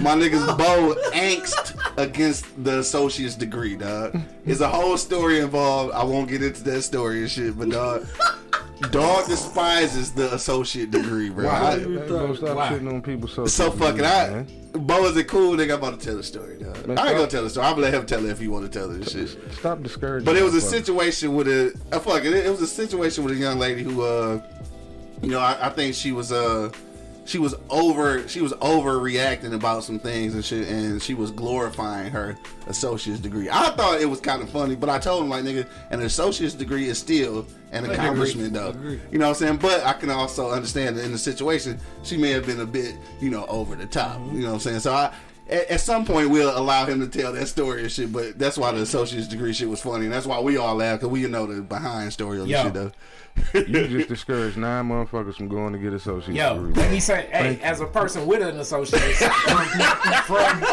my 0.00 0.14
niggas 0.14 0.46
Bo 0.58 0.94
angst 1.12 1.76
against 1.96 2.46
the 2.64 2.78
associate's 2.80 3.34
degree, 3.34 3.76
dog. 3.76 4.18
There's 4.44 4.60
a 4.60 4.68
whole 4.68 4.96
story 4.96 5.40
involved. 5.40 5.92
I 5.92 6.04
won't 6.04 6.28
get 6.28 6.42
into 6.42 6.62
that 6.64 6.82
story 6.82 7.20
and 7.20 7.30
shit, 7.30 7.58
but 7.58 7.70
dog, 7.70 8.06
dog 8.90 9.26
despises 9.26 10.12
the 10.12 10.32
associate 10.34 10.90
degree, 10.90 11.30
bro. 11.30 11.46
Why? 11.46 11.52
I- 11.72 11.78
Hey, 11.78 11.84
bro, 11.84 12.34
stop 12.34 12.56
Why? 12.56 12.68
shitting 12.70 12.92
on 12.92 13.02
people 13.02 13.28
so 13.28 13.46
so 13.46 13.70
fucking 13.70 14.04
I. 14.04 14.30
man. 14.30 14.46
Bo 14.72 15.04
is 15.06 15.16
a 15.16 15.24
cool 15.24 15.56
nigga. 15.56 15.72
I'm 15.74 15.78
about 15.82 15.98
to 15.98 16.06
tell 16.06 16.16
the 16.16 16.22
story, 16.22 16.58
dog. 16.58 16.86
Man, 16.86 16.98
I 16.98 17.08
ain't 17.08 17.16
gonna 17.16 17.26
tell 17.26 17.42
the 17.42 17.50
story. 17.50 17.66
I'm 17.66 17.72
gonna 17.72 17.82
let 17.86 17.94
him 17.94 18.06
tell 18.06 18.24
it 18.24 18.30
if 18.30 18.38
he 18.38 18.48
want 18.48 18.70
to 18.70 18.78
tell 18.78 18.90
it 18.90 18.96
and 18.96 19.08
shit. 19.08 19.36
Stop 19.54 19.82
discouraging. 19.82 20.24
But 20.26 20.36
it 20.36 20.42
was 20.44 20.54
a 20.54 20.58
motherfuckers. 20.58 20.70
situation 20.70 21.34
with 21.34 21.48
a, 21.48 21.74
a 21.90 21.98
fuck 22.00 22.24
it. 22.24 22.32
It 22.34 22.50
was 22.50 22.60
a 22.62 22.66
situation 22.66 23.24
with 23.24 23.32
a 23.34 23.36
young 23.36 23.58
lady 23.58 23.82
who, 23.82 24.02
uh, 24.02 24.40
you 25.22 25.30
know, 25.30 25.40
I, 25.40 25.66
I 25.66 25.70
think 25.70 25.94
she 25.94 26.12
was, 26.12 26.30
uh, 26.30 26.70
she 27.28 27.38
was 27.38 27.54
over, 27.68 28.26
she 28.26 28.40
was 28.40 28.54
overreacting 28.54 29.52
about 29.52 29.84
some 29.84 29.98
things 29.98 30.34
and 30.34 30.42
shit, 30.42 30.66
and 30.66 31.00
she 31.02 31.12
was 31.12 31.30
glorifying 31.30 32.10
her 32.10 32.38
associate's 32.68 33.20
degree. 33.20 33.50
I 33.50 33.68
thought 33.70 34.00
it 34.00 34.06
was 34.06 34.18
kind 34.18 34.42
of 34.42 34.48
funny, 34.48 34.74
but 34.74 34.88
I 34.88 34.98
told 34.98 35.24
him 35.24 35.28
like, 35.28 35.44
nigga, 35.44 35.68
an 35.90 36.00
associate's 36.00 36.54
degree 36.54 36.88
is 36.88 36.98
still 36.98 37.46
an 37.70 37.84
accomplishment, 37.84 38.54
though. 38.54 38.72
You 39.12 39.18
know 39.18 39.26
what 39.26 39.36
I'm 39.42 39.46
saying? 39.46 39.56
But 39.58 39.84
I 39.84 39.92
can 39.92 40.08
also 40.08 40.50
understand 40.50 40.96
that 40.96 41.04
in 41.04 41.12
the 41.12 41.18
situation, 41.18 41.78
she 42.02 42.16
may 42.16 42.30
have 42.30 42.46
been 42.46 42.60
a 42.60 42.66
bit, 42.66 42.96
you 43.20 43.28
know, 43.28 43.44
over 43.46 43.76
the 43.76 43.84
top. 43.84 44.16
Mm-hmm. 44.16 44.36
You 44.36 44.40
know 44.40 44.48
what 44.48 44.54
I'm 44.54 44.60
saying? 44.60 44.80
So 44.80 44.94
I. 44.94 45.14
At, 45.50 45.70
at 45.70 45.80
some 45.80 46.04
point, 46.04 46.28
we'll 46.28 46.54
allow 46.58 46.84
him 46.84 47.00
to 47.00 47.08
tell 47.08 47.32
that 47.32 47.48
story 47.48 47.80
and 47.80 47.90
shit, 47.90 48.12
but 48.12 48.38
that's 48.38 48.58
why 48.58 48.70
the 48.70 48.82
associate's 48.82 49.28
degree 49.28 49.54
shit 49.54 49.66
was 49.66 49.80
funny, 49.80 50.04
and 50.04 50.12
that's 50.12 50.26
why 50.26 50.38
we 50.40 50.58
all 50.58 50.74
laugh 50.74 51.00
because 51.00 51.08
we 51.08 51.26
know 51.26 51.46
the 51.46 51.62
behind 51.62 52.12
story 52.12 52.38
of 52.38 52.44
the 52.44 52.50
Yo. 52.50 52.64
shit, 52.64 52.74
though. 52.74 52.92
You 53.54 53.88
just 53.88 54.08
discouraged 54.08 54.56
nine 54.56 54.88
motherfuckers 54.88 55.36
from 55.36 55.48
going 55.48 55.72
to 55.72 55.78
get 55.78 55.92
associate's 55.92 56.36
Yo, 56.38 56.54
degree. 56.54 56.72
let 56.82 56.90
me 56.90 57.00
say, 57.00 57.28
hey, 57.32 57.42
Thank 57.42 57.58
you. 57.60 57.64
as 57.64 57.80
a 57.80 57.86
person 57.86 58.26
with 58.26 58.42
an 58.42 58.58
associate, 58.60 59.00
from, 59.16 59.66
from- 60.24 60.64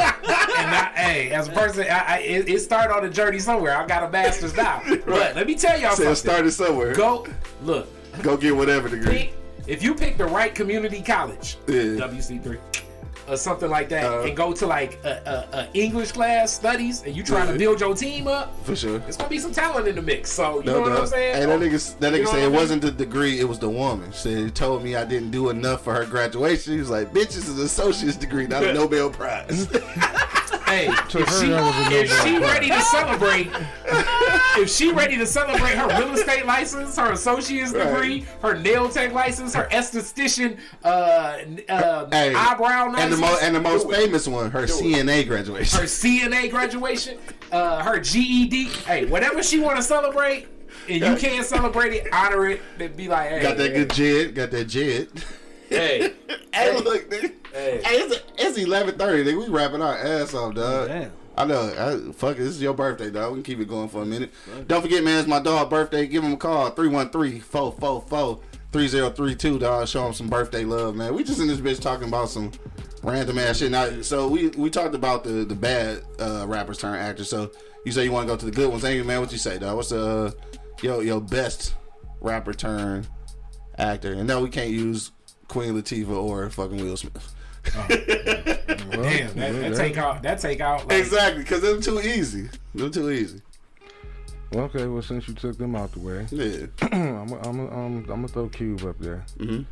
and 0.57 0.71
I, 0.73 0.91
hey, 0.95 1.31
as 1.31 1.47
a 1.47 1.51
person, 1.51 1.85
I, 1.89 1.99
I, 1.99 2.17
it, 2.19 2.49
it 2.49 2.59
started 2.61 2.93
on 2.95 3.05
a 3.05 3.09
journey 3.09 3.39
somewhere. 3.39 3.75
I 3.77 3.85
got 3.85 4.03
a 4.03 4.09
master's 4.09 4.55
now, 4.55 4.81
but 5.05 5.35
let 5.35 5.47
me 5.47 5.55
tell 5.55 5.79
y'all 5.79 5.95
So 5.95 6.11
it 6.11 6.15
started 6.15 6.51
somewhere. 6.51 6.93
Go, 6.93 7.27
look. 7.63 7.87
Go, 8.21 8.37
get 8.37 8.55
whatever 8.55 8.87
degree. 8.89 9.13
pick, 9.15 9.33
if 9.67 9.83
you 9.83 9.93
pick 9.95 10.17
the 10.17 10.25
right 10.25 10.53
community 10.55 11.01
college, 11.01 11.57
Yeah. 11.67 11.75
WC 12.07 12.41
three. 12.43 12.57
Or 13.27 13.37
something 13.37 13.71
like 13.71 13.89
that, 13.89 14.03
Uh, 14.05 14.21
and 14.21 14.37
go 14.37 14.53
to 14.53 14.67
like 14.67 14.99
a, 15.03 15.47
a, 15.53 15.57
a 15.57 15.67
English 15.73 16.11
class 16.11 16.53
studies, 16.53 17.01
and 17.03 17.15
you 17.15 17.23
trying 17.23 17.47
Yeah. 17.47 17.53
to 17.53 17.57
build 17.59 17.79
your 17.79 17.95
team 17.95 18.27
up. 18.27 18.53
For 18.63 18.75
sure. 18.75 19.01
It's 19.07 19.17
gonna 19.17 19.29
be 19.31 19.39
some 19.39 19.51
talent 19.51 19.87
in 19.87 19.95
the 19.95 20.01
mix. 20.03 20.31
So 20.31 20.59
you 20.59 20.65
No 20.65 20.73
know 20.73 20.81
what 20.81 20.91
I'm 20.99 21.07
saying? 21.07 21.35
Hey, 21.37 21.45
that 21.47 21.59
nigga, 21.59 21.99
that 21.99 22.13
nigga 22.13 22.27
said 22.27 22.39
it 22.39 22.49
mean? 22.49 22.53
wasn't 22.53 22.81
the 22.83 22.91
degree, 22.91 23.39
it 23.39 23.49
was 23.49 23.57
the 23.57 23.69
woman. 23.69 24.13
Said 24.13 24.37
he 24.37 24.51
told 24.51 24.83
me 24.83 24.95
I 24.95 25.05
didn't 25.05 25.31
do 25.31 25.49
enough 25.49 25.83
for 25.83 25.93
her 25.95 26.05
graduation. 26.05 26.73
He 26.73 26.79
was 26.79 26.91
like, 26.91 27.11
bitch, 27.13 27.33
this 27.33 27.47
is 27.47 27.57
an 27.57 27.65
associate's 27.65 28.15
degree, 28.17 28.45
not 28.45 28.63
a 28.63 28.73
Nobel 28.79 29.09
Prize. 29.09 29.67
Hey, 30.65 30.87
To 31.09 31.19
if 31.19 31.27
her, 31.27 31.39
she, 31.41 31.47
that 31.49 31.61
was 31.61 31.91
a 31.93 32.01
if 32.01 32.23
she 32.23 32.37
ready 32.39 32.69
to 32.69 32.81
celebrate, 32.81 33.47
if 34.57 34.69
she 34.69 34.91
ready 34.91 35.17
to 35.17 35.25
celebrate 35.25 35.75
her 35.75 35.87
real 35.99 36.13
estate 36.13 36.45
license, 36.45 36.97
her 36.97 37.11
associate's 37.11 37.71
Right. 37.71 37.87
degree, 37.87 38.25
her 38.41 38.57
nail 38.57 38.89
tech 38.89 39.11
license, 39.13 39.53
her 39.53 39.67
esthetician 39.71 40.57
uh, 40.83 40.87
uh, 41.69 42.09
Hey, 42.11 42.33
eyebrow 42.33 42.87
license, 42.91 43.03
and 43.03 43.13
the 43.13 43.17
most 43.17 43.43
and 43.43 43.55
the 43.55 43.61
most 43.61 43.83
do 43.85 43.91
it. 43.91 43.95
famous 43.97 44.27
one, 44.27 44.49
her 44.51 44.63
CNA 44.63 45.27
graduation. 45.27 45.79
her 45.79 45.85
CNA 45.85 46.49
graduation, 46.49 47.17
uh, 47.51 47.83
her 47.83 47.99
GED, 47.99 48.65
hey, 48.85 49.05
whatever 49.05 49.43
she 49.43 49.59
want 49.59 49.77
to 49.77 49.83
celebrate, 49.83 50.47
and 50.89 50.99
you 51.01 51.15
can't 51.15 51.45
celebrate 51.45 51.93
it, 51.93 52.07
honor 52.13 52.47
it, 52.47 52.97
be 52.97 53.07
like, 53.07 53.29
hey, 53.29 53.41
Got 53.41 53.57
that 53.57 53.73
good 53.73 53.93
jed, 53.93 54.35
got 54.35 54.51
that 54.51 54.65
jed. 54.65 55.09
Hey, 55.69 56.13
Hey, 56.53 56.73
look, 56.79 57.09
nigga. 57.09 57.33
Hey. 57.51 57.81
Hey, 57.83 57.95
it's, 57.97 58.23
it's 58.37 58.57
eleven 58.57 58.97
thirty. 58.97 59.29
Nigga, 59.29 59.45
we 59.45 59.49
wrapping 59.49 59.81
our 59.81 59.97
ass 59.97 60.33
off, 60.33 60.55
dog. 60.55 60.87
Damn. 60.87 61.11
I 61.37 61.43
know. 61.45 61.61
I, 61.61 61.99
fuck 62.13 62.37
it. 62.37 62.39
This 62.39 62.55
is 62.55 62.61
your 62.61 62.73
birthday, 62.73 63.11
dog. 63.11 63.31
We 63.31 63.35
can 63.37 63.43
keep 63.43 63.59
it 63.59 63.67
going 63.67 63.89
for 63.89 64.01
a 64.01 64.05
minute. 64.05 64.31
Don't 64.67 64.81
forget, 64.81 65.03
man. 65.03 65.19
It's 65.19 65.27
my 65.27 65.41
dog' 65.41 65.69
birthday. 65.69 66.07
Give 66.07 66.23
him 66.23 66.31
a 66.33 66.37
call 66.37 66.71
313-444-3032, 66.71 69.59
dog. 69.59 69.87
Show 69.89 70.07
him 70.07 70.13
some 70.13 70.29
birthday 70.29 70.63
love, 70.63 70.95
man. 70.95 71.13
We 71.13 71.25
just 71.25 71.41
in 71.41 71.47
this 71.47 71.59
bitch 71.59 71.81
talking 71.81 72.07
about 72.07 72.29
some 72.29 72.53
random 73.03 73.37
ass 73.37 73.57
shit. 73.57 73.69
Now, 73.71 74.01
so 74.01 74.29
we 74.29 74.47
we 74.49 74.69
talked 74.69 74.95
about 74.95 75.25
the 75.25 75.43
the 75.43 75.55
bad 75.55 76.03
uh, 76.19 76.45
rappers 76.47 76.77
turn 76.77 76.95
actors. 76.95 77.29
So 77.29 77.51
you 77.85 77.91
say 77.91 78.05
you 78.05 78.13
want 78.13 78.27
to 78.27 78.33
go 78.33 78.37
to 78.37 78.45
the 78.45 78.51
good 78.51 78.71
ones, 78.71 78.85
ain't 78.85 78.95
you, 78.95 79.03
man? 79.03 79.19
What 79.19 79.33
you 79.33 79.37
say, 79.37 79.57
dog? 79.59 79.75
What's 79.75 79.89
the 79.89 80.27
uh, 80.27 80.31
yo 80.81 81.01
your 81.01 81.19
best 81.19 81.75
rapper 82.21 82.53
turn 82.53 83.05
actor? 83.77 84.13
And 84.13 84.25
no, 84.27 84.41
we 84.41 84.49
can't 84.49 84.71
use 84.71 85.11
Queen 85.47 85.73
Latifah 85.73 86.09
or 86.09 86.49
fucking 86.49 86.77
Will 86.83 86.97
Smith. 86.97 87.33
Well, 87.77 87.87
damn, 87.89 89.33
that, 89.33 89.35
that 89.35 89.53
that- 89.53 89.75
take 89.77 89.97
out, 89.97 90.21
that 90.23 90.39
take 90.39 90.61
out, 90.61 90.87
like, 90.87 90.99
Exactly, 90.99 91.43
because 91.43 91.61
they're 91.61 91.79
too 91.81 91.99
easy. 91.99 92.49
They're 92.73 92.89
too 92.89 93.09
easy. 93.11 93.41
well, 94.51 94.65
okay, 94.65 94.85
well, 94.85 95.01
since 95.01 95.27
you 95.27 95.33
took 95.33 95.57
them 95.57 95.75
out 95.75 95.91
the 95.91 95.99
way, 95.99 96.25
Yeah. 96.31 96.67
I'm 96.91 97.27
gonna 97.27 97.49
I'm, 97.49 97.59
I'm, 97.59 97.71
I'm 97.97 98.03
gonna 98.05 98.27
throw 98.27 98.47
Cube 98.49 98.83
up 98.85 98.97
there. 98.99 99.25
Mm-hmm. 99.39 99.63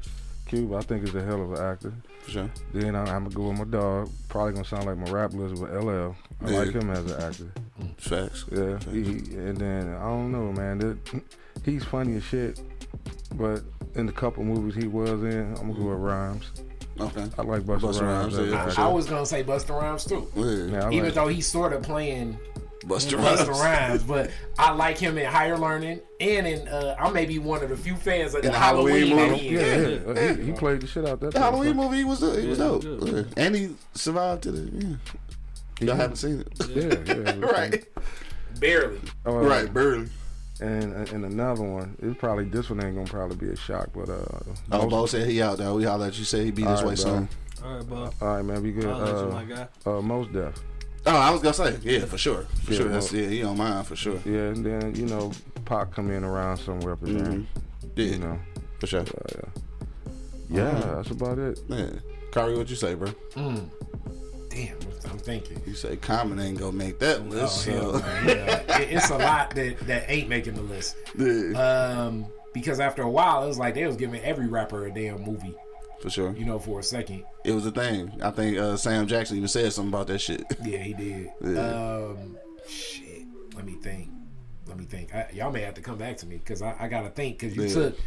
Cube, 0.47 0.73
I 0.73 0.81
think, 0.81 1.03
is 1.03 1.15
a 1.15 1.23
hell 1.23 1.41
of 1.41 1.53
an 1.53 1.59
actor. 1.65 1.93
For 2.21 2.31
sure. 2.31 2.51
Then 2.73 2.95
I'm, 2.95 3.07
I'm 3.07 3.23
gonna 3.25 3.35
go 3.35 3.49
with 3.49 3.59
my 3.59 3.65
dog. 3.65 4.09
Probably 4.29 4.53
gonna 4.53 4.65
sound 4.65 4.85
like 4.85 4.97
my 4.97 5.09
rap 5.11 5.33
list, 5.33 5.61
but 5.61 5.71
LL. 5.73 6.15
I 6.45 6.49
Yeah. 6.51 6.57
like 6.59 6.71
him 6.73 6.89
as 6.89 7.11
an 7.11 7.21
actor. 7.21 7.51
Facts. 7.97 8.45
Yeah, 8.51 8.79
he, 8.91 9.03
he- 9.03 9.35
and 9.35 9.57
then 9.57 9.93
I 9.93 10.01
don't 10.07 10.31
know, 10.31 10.51
man. 10.51 10.79
That, 10.79 11.21
he's 11.65 11.83
funny 11.85 12.15
as 12.17 12.23
shit. 12.23 12.59
But 13.35 13.63
in 13.95 14.05
the 14.05 14.11
couple 14.11 14.43
movies 14.43 14.75
he 14.81 14.87
was 14.87 15.09
in, 15.23 15.55
I'm 15.59 15.71
gonna 15.71 15.73
go 15.73 15.85
with 15.89 15.99
Rhymes. 15.99 16.51
Okay. 16.99 17.25
I 17.37 17.41
like 17.41 17.63
Busta, 17.63 17.79
Busta 17.81 18.01
Rhymes. 18.01 18.35
Rhymes, 18.35 18.51
yeah, 18.51 18.63
for 18.63 18.69
actor. 18.69 18.81
I 18.81 18.87
was 18.87 19.05
gonna 19.07 19.25
say 19.25 19.43
Busta 19.43 19.79
Rhymes 19.81 20.05
too. 20.05 20.27
Yeah. 20.35 20.43
Yeah, 20.81 20.89
Even 20.91 21.05
like- 21.05 21.13
though 21.15 21.27
he's 21.27 21.47
sort 21.47 21.73
of 21.73 21.81
playing 21.81 22.37
Buster 22.85 23.17
Busta 23.17 23.47
Rhymes. 23.47 23.59
Rhymes, 23.59 24.03
but 24.03 24.31
I 24.59 24.71
like 24.73 24.97
him 24.97 25.17
in 25.17 25.25
Higher 25.25 25.57
Learning 25.57 25.99
and 26.19 26.45
in 26.47 26.67
uh, 26.67 26.95
I 26.99 27.09
may 27.11 27.25
be 27.25 27.39
one 27.39 27.63
of 27.63 27.69
the 27.69 27.77
few 27.77 27.95
fans 27.95 28.35
of 28.35 28.43
the, 28.43 28.49
the 28.49 28.57
Halloween 28.57 29.07
Halloween, 29.07 29.31
movie? 29.31 29.49
movie. 29.49 29.55
yeah, 29.55 29.77
Yeah. 29.77 30.13
yeah, 30.27 30.35
He, 30.35 30.43
he 30.43 30.51
played 30.51 30.81
the 30.81 30.87
shit 30.87 31.05
out 31.07 31.19
that. 31.21 31.31
The 31.33 31.39
Halloween 31.39 31.75
movie, 31.77 31.97
he 31.97 32.03
was 32.03 32.21
uh, 32.21 32.31
he 32.33 32.47
was 32.49 32.59
Yeah, 32.59 32.65
dope. 32.65 32.81
good. 32.81 33.33
And 33.37 33.55
he 33.55 33.75
survived 33.95 34.43
to 34.43 34.51
the. 34.51 34.71
Yeah. 34.77 34.95
Y'all 35.87 35.95
haven't 35.95 36.17
seen 36.17 36.41
it, 36.41 36.67
Yeah, 36.69 37.15
yeah. 37.15 37.45
right? 37.51 37.83
Barely. 38.59 38.99
Oh, 39.25 39.37
Right, 39.37 39.73
barely. 39.73 40.07
And 40.61 40.93
and 41.09 41.25
another 41.25 41.63
one, 41.63 41.95
it 42.01 42.17
probably 42.19 42.45
this 42.45 42.69
one 42.69 42.83
ain't 42.83 42.95
gonna 42.95 43.07
probably 43.07 43.35
be 43.37 43.49
a 43.51 43.55
shock, 43.55 43.89
but 43.93 44.07
uh, 44.09 44.23
Oh, 44.71 44.83
most- 44.83 44.89
Bo 44.89 45.05
said 45.07 45.27
he 45.27 45.41
out 45.41 45.57
though. 45.57 45.75
We 45.75 45.83
holler 45.83 46.07
at 46.07 46.17
you. 46.19 46.25
Say 46.25 46.45
he 46.45 46.51
be 46.51 46.63
this 46.63 46.79
All 46.79 46.85
way 46.85 46.89
right, 46.91 46.97
soon. 46.99 47.29
All 47.63 47.75
right, 47.75 47.89
Bob. 47.89 48.13
all 48.21 48.27
right, 48.35 48.45
man, 48.45 48.61
be 48.61 48.71
good. 48.71 48.85
I'll 48.85 48.99
let 48.99 49.09
you, 49.09 49.15
Uh, 49.15 49.29
my 49.31 49.43
guy. 49.45 49.67
uh, 49.85 50.01
Mos 50.01 50.27
Def. 50.27 50.53
Oh, 51.05 51.15
I 51.15 51.31
was 51.31 51.41
gonna 51.41 51.53
say, 51.53 51.77
yeah, 51.83 52.05
for 52.05 52.17
sure, 52.17 52.43
for 52.63 52.71
Yeah, 52.71 52.77
sure. 52.77 52.89
That's 52.89 53.11
yeah, 53.11 53.27
he 53.27 53.43
on 53.43 53.57
mine 53.57 53.83
for 53.83 53.95
sure. 53.95 54.19
Yeah, 54.25 54.51
and 54.53 54.65
then 54.65 54.95
you 54.95 55.05
know, 55.07 55.31
Pac 55.65 55.91
come 55.91 56.11
in 56.11 56.23
around 56.23 56.57
somewhere, 56.57 56.95
mm 56.97 57.07
Mhm. 57.17 57.45
Yeah, 57.95 58.05
You 58.05 58.17
know, 58.19 58.39
for 58.79 58.87
sure. 58.87 59.01
uh, 59.01 59.47
yeah, 60.49 60.63
Uh-huh. 60.67 60.95
that's 60.97 61.11
about 61.11 61.39
it. 61.39 61.59
Yeah, 61.67 61.87
Kyrie, 62.31 62.55
what 62.57 62.69
you 62.69 62.75
say, 62.75 62.93
bro? 62.93 63.09
Mm. 63.35 63.69
Damn, 64.53 64.77
I'm 65.09 65.17
thinking. 65.17 65.61
You 65.65 65.73
say 65.73 65.95
Common 65.95 66.39
ain't 66.39 66.59
gonna 66.59 66.71
make 66.73 66.99
that 66.99 67.19
Oh, 67.21 67.23
list. 67.23 67.65
hell, 67.65 67.93
so. 67.99 68.05
man, 68.05 68.25
yeah. 68.27 68.77
It- 68.79 68.91
it's 68.91 69.09
a 69.09 69.17
lot 69.17 69.55
that, 69.55 69.79
that 69.87 70.09
ain't 70.09 70.29
making 70.29 70.53
the 70.55 70.61
list. 70.61 70.95
yeah, 71.17 71.57
Um, 72.05 72.25
because 72.53 72.79
after 72.79 73.01
a 73.01 73.09
while, 73.09 73.43
it 73.43 73.47
was 73.47 73.57
like 73.57 73.73
they 73.73 73.85
was 73.87 73.95
giving 73.95 74.21
every 74.21 74.47
rapper 74.47 74.85
a 74.85 74.91
damn 74.93 75.23
movie, 75.23 75.55
for 76.01 76.09
sure. 76.11 76.33
you 76.33 76.45
know, 76.45 76.59
for 76.59 76.79
a 76.79 76.83
second. 76.83 77.23
It 77.43 77.53
was 77.53 77.65
a 77.65 77.71
thing. 77.71 78.11
I 78.21 78.29
think 78.29 78.57
uh, 78.59 78.77
Sam 78.77 79.07
Jackson 79.07 79.37
even 79.37 79.47
said 79.49 79.73
something 79.73 79.91
about 79.93 80.07
that 80.07 80.19
shit. 80.19 80.43
Yeah, 80.63 80.77
he 80.79 80.93
did. 80.93 81.31
Yeah. 81.43 81.59
Um, 81.59 82.37
shit. 82.67 83.23
Let 83.55 83.65
me 83.65 83.73
think. 83.81 84.09
Let 84.67 84.77
me 84.77 84.85
think. 84.85 85.13
I, 85.15 85.27
y'all 85.33 85.51
may 85.51 85.61
have 85.61 85.73
to 85.75 85.81
come 85.81 85.97
back 85.97 86.17
to 86.17 86.27
me 86.27 86.37
because 86.37 86.61
I, 86.61 86.75
I 86.79 86.87
gotta 86.87 87.09
think 87.09 87.39
because 87.39 87.55
you 87.55 87.67
took 87.69 87.97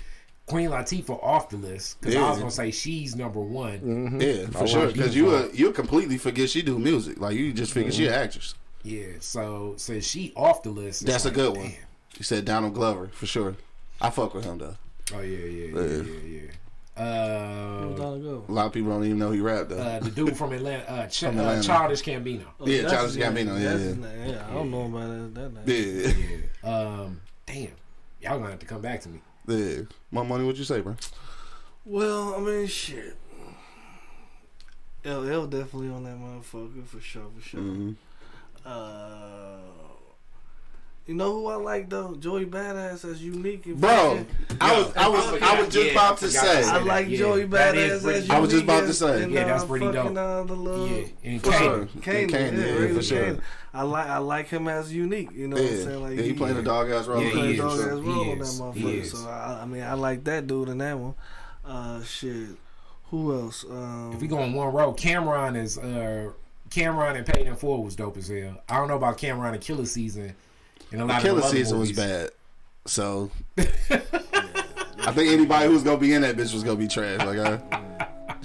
Queen 0.47 0.71
Latifah 0.71 1.23
off 1.25 1.49
the 1.49 1.57
list 1.57 2.01
because 2.01 2.15
I 2.17 2.31
was 2.31 2.39
gonna 2.39 2.51
say 2.51 2.71
she's 2.71 3.17
number 3.17 3.41
one. 3.41 3.81
Mm-hmm. 3.81 4.21
Yeah, 4.21 4.47
for 4.47 4.63
I 4.63 4.67
sure. 4.67 4.87
Because 4.87 5.15
you 5.17 5.31
you 5.31 5.35
uh, 5.37 5.49
you 5.53 5.73
completely 5.73 6.19
forget 6.19 6.49
she 6.51 6.63
do 6.63 6.79
music. 6.79 7.21
Like 7.21 7.35
you 7.37 7.53
just 7.53 7.73
figure 7.73 7.91
she 7.91 8.07
an 8.07 8.15
actress. 8.15 8.55
Yeah. 8.85 9.07
So 9.21 9.75
since 9.77 10.07
she 10.07 10.33
off 10.37 10.63
the 10.63 10.71
list, 10.71 11.03
it's 11.03 11.11
That's 11.11 11.25
a 11.27 11.31
good 11.33 11.57
one. 11.57 11.67
damn. 11.71 11.73
You 12.19 12.23
said 12.23 12.45
Donald 12.45 12.75
Glover 12.75 13.09
for 13.09 13.27
sure. 13.27 13.57
I 14.01 14.11
fuck 14.11 14.35
with 14.35 14.45
him 14.45 14.59
though. 14.59 14.77
Oh 15.15 15.21
yeah, 15.21 15.37
yeah, 15.39 15.47
yeah, 15.47 15.81
Yeah. 15.81 16.03
yeah, 16.03 16.41
yeah. 16.43 16.51
Uh, 16.99 17.89
A 18.49 18.53
lot 18.53 18.67
of 18.67 18.73
people 18.73 18.91
don't 18.91 19.05
even 19.05 19.19
know 19.19 19.31
he 19.31 19.41
rapped 19.41 19.69
though. 19.71 19.77
uh, 19.79 19.99
the 20.01 20.11
dude 20.11 20.35
from 20.37 20.53
Atlanta, 20.53 20.91
uh, 20.91 21.07
Ch- 21.09 21.21
From 21.21 21.37
uh, 21.39 21.43
Atlanta. 21.43 21.63
Childish 21.63 22.03
Gambino. 22.03 22.45
Oh, 22.59 22.67
Yeah, 22.67 22.89
Childish. 22.89 23.17
Gambino, 23.17 23.61
yeah, 23.61 23.77
yeah. 23.77 24.33
Yeah, 24.33 24.47
I 24.49 24.55
don't 24.55 24.71
know 24.71 24.83
about 24.87 25.35
that, 25.35 25.53
that 25.55 25.67
name. 25.67 26.15
yeah, 26.65 26.71
Um, 26.71 27.21
damn, 27.45 27.69
y'all 28.23 28.39
gonna 28.39 28.51
have 28.51 28.61
to 28.61 28.67
come 28.67 28.81
back 28.81 29.03
to 29.03 29.09
me. 29.11 29.21
Yeah. 29.47 29.83
My 30.11 30.23
money, 30.23 30.45
what 30.45 30.57
you 30.57 30.65
say, 30.65 30.81
bro? 30.81 30.97
Well, 31.85 32.35
I 32.35 32.41
mean, 32.41 32.67
shit. 32.67 33.17
LL 35.05 35.47
definitely 35.47 35.89
on 35.91 36.03
that 36.05 36.19
motherfucker 36.19 36.85
for 36.85 37.01
sure, 37.01 37.27
for 37.37 37.41
sure. 37.41 37.61
hmm 37.61 37.93
Uh, 38.65 39.59
you 41.07 41.15
know 41.15 41.33
who 41.33 41.47
I 41.47 41.57
like 41.57 41.89
though? 41.89 42.15
Joey 42.17 42.47
Badass 42.47 43.05
as 43.11 43.23
unique. 43.23 43.67
And 43.67 43.81
Bro, 43.81 43.91
fucking- 43.91 44.27
I 44.61 44.77
was, 44.79 44.97
I 44.97 45.09
was, 45.09 45.43
I 45.43 45.61
was 45.61 45.69
just 45.69 45.87
Yeah, 45.87 45.93
about 45.93 46.19
to 46.19 46.27
I 46.27 46.29
forgot 46.29 46.43
to 46.43 46.63
say. 46.65 46.71
I 46.71 46.79
like 46.79 47.09
Yeah, 47.09 47.19
Joey 47.19 47.47
Badass 47.47 48.03
pretty- 48.03 48.19
as 48.19 48.31
I 48.31 48.39
was 48.41 48.51
just 48.51 48.65
about 48.65 48.81
to 48.87 48.93
say. 48.93 49.23
and, 49.23 49.33
Yeah, 49.33 49.45
that's 49.45 49.63
uh, 49.63 49.67
pretty 49.67 49.87
fucking, 49.87 50.15
dope. 50.15 50.25
Uh, 50.25 50.43
the 50.45 50.55
little, 50.55 50.89
Yeah, 50.89 51.05
and 51.25 51.43
for 51.43 51.51
Kane. 51.53 51.61
sure. 51.61 51.81
And 51.81 52.03
Kane, 52.03 52.29
Kane, 52.29 52.59
yeah, 52.59 52.79
yeah, 52.81 52.95
for 52.95 53.03
sure. 53.03 53.25
Kane. 53.25 53.43
I 53.75 53.83
like, 53.83 54.07
I 54.09 54.19
like 54.19 54.49
him 54.49 54.69
as 54.69 54.93
unique. 54.93 55.31
You 55.35 55.49
know 55.49 55.57
Yeah, 55.57 55.63
what 55.65 55.73
I'm 55.73 55.85
saying? 55.85 56.03
Like 56.03 56.17
yeah, 56.17 56.23
he 56.23 56.33
playing 56.33 56.57
a 56.57 56.63
dog 56.63 56.91
ass 56.91 57.07
role. 57.07 57.23
Yeah, 57.23 57.29
He 57.29 57.35
he 57.35 57.39
played 57.39 57.51
is. 57.51 57.59
dog 57.59 57.79
ass 57.81 57.87
role 57.87 58.31
on 58.31 58.39
that 58.39 58.47
motherfucker. 58.47 59.07
So 59.07 59.29
I, 59.29 59.59
I 59.63 59.67
mean, 59.67 59.83
I 59.83 59.93
like 59.95 60.25
that 60.25 60.47
dude 60.47 60.69
in 60.71 60.79
that 60.79 60.99
one. 60.99 61.15
Uh, 61.65 62.03
shit. 62.03 62.49
Who 63.11 63.33
else? 63.35 63.65
Um, 63.71 64.13
If 64.15 64.21
we 64.21 64.27
go 64.29 64.39
on 64.39 64.53
one 64.55 64.73
row, 64.73 64.93
Cam'ron 64.93 65.57
is 65.57 65.79
uh 65.79 66.31
Cam'ron 66.71 67.17
and 67.17 67.25
Paid 67.27 67.47
in 67.47 67.55
Full 67.55 67.85
was 67.85 67.95
dope 67.95 68.17
as 68.17 68.27
hell. 68.29 68.61
I 68.69 68.79
don't 68.79 68.89
know 68.89 68.97
about 68.97 69.17
Cam'ron 69.19 69.53
and 69.53 69.61
Killer 69.61 69.87
Season. 69.87 70.35
And 70.93 71.03
a 71.03 71.05
lot 71.05 71.23
Killer 71.23 71.39
of 71.39 71.43
the 71.43 71.49
other 71.49 71.57
season 71.57 71.79
was 71.79 71.93
bad. 71.93 72.31
So 72.87 73.31
I 73.59 75.13
think 75.13 75.33
anybody 75.33 75.67
who's 75.69 75.83
gonna 75.83 75.99
be 75.99 76.13
in 76.13 76.23
that 76.23 76.37
bitch 76.37 76.53
was 76.55 76.63
gonna 76.63 76.77
be 76.77 76.89
trash. 76.89 77.19
Like 77.25 77.39
I 77.39 77.83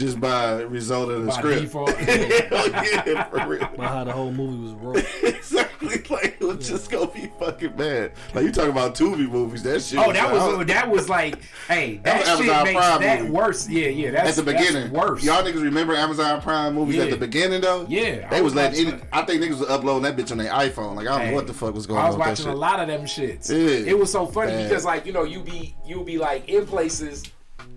just 0.02 0.19
by 0.19 0.61
result 0.64 1.10
of 1.11 1.22
the 1.22 1.28
By 1.28 1.34
script. 1.38 1.61
default. 1.61 1.90
Hell 1.94 2.69
yeah, 3.07 3.23
for 3.26 3.48
real. 3.48 3.61
about 3.64 3.80
how 3.90 4.03
the 4.03 4.11
whole 4.11 4.32
movie 4.32 4.64
was 4.64 4.73
wrote. 4.73 5.06
exactly. 5.23 6.03
Like 6.10 6.38
it 6.40 6.41
was 6.41 6.68
just 6.68 6.90
gonna 6.91 7.07
be 7.07 7.32
fucking 7.40 7.73
bad. 7.73 8.14
Like 8.34 8.45
you 8.45 8.52
talking 8.52 8.72
about 8.72 8.95
Tubi 8.95 9.30
movies? 9.30 9.64
That 9.64 9.82
shit. 9.82 9.99
Oh, 9.99 10.11
that 10.11 10.23
like, 10.26 10.34
was 10.34 10.60
I 10.60 10.64
that 10.65 10.90
was 10.90 11.10
like, 11.10 11.36
hey, 11.68 11.98
that, 12.03 12.26
That 12.26 12.38
was 12.38 12.45
shit 12.45 12.53
Amazon 12.56 12.64
makes 12.65 12.80
Prime 12.88 13.02
that 13.02 13.19
movie. 13.22 13.32
worse. 13.32 13.69
Yeah, 13.69 13.88
yeah, 13.88 14.11
that's 14.11 14.38
at 14.40 14.45
the 14.45 14.52
beginning. 14.52 14.91
worse. 14.91 15.23
Y'all 15.23 15.44
niggas 15.44 15.61
remember 15.64 15.94
Amazon 15.95 16.41
Prime 16.41 16.73
movies 16.76 16.99
at 16.99 17.10
the 17.10 17.18
beginning 17.18 17.61
though? 17.61 17.86
Yeah, 17.88 18.28
I 18.28 18.36
They 18.36 18.41
was 18.41 18.53
was 18.53 18.56
letting. 18.56 18.86
watching 18.91 19.07
I 19.14 19.22
think 19.23 19.44
niggas 19.44 19.60
was 19.60 19.69
uploading 19.69 20.03
that 20.03 20.18
bitch 20.18 20.32
on 20.32 20.38
their 20.40 20.52
iPhone. 20.52 20.95
Like 20.95 21.07
I 21.07 21.11
don't 21.11 21.22
Hey, 21.22 21.30
know 21.30 21.36
what 21.36 21.48
the 21.48 21.53
fuck 21.53 21.73
was 21.73 21.86
going 21.88 21.99
on. 21.99 22.06
I 22.06 22.10
was 22.10 22.18
that 22.18 22.28
watching 22.28 22.48
a 22.48 22.56
lot 22.56 22.80
of 22.80 22.88
them 22.88 23.02
shits. 23.03 23.49
Yeah. 23.49 23.90
It 23.91 23.98
was 23.98 24.11
so 24.11 24.26
funny 24.26 24.52
Bad. 24.52 24.69
because 24.69 24.84
like 24.86 25.06
you 25.06 25.14
know 25.14 25.23
you 25.23 25.41
be 25.41 25.76
you 25.86 26.03
be 26.03 26.18
like 26.18 26.48
in 26.49 26.65
places. 26.65 27.23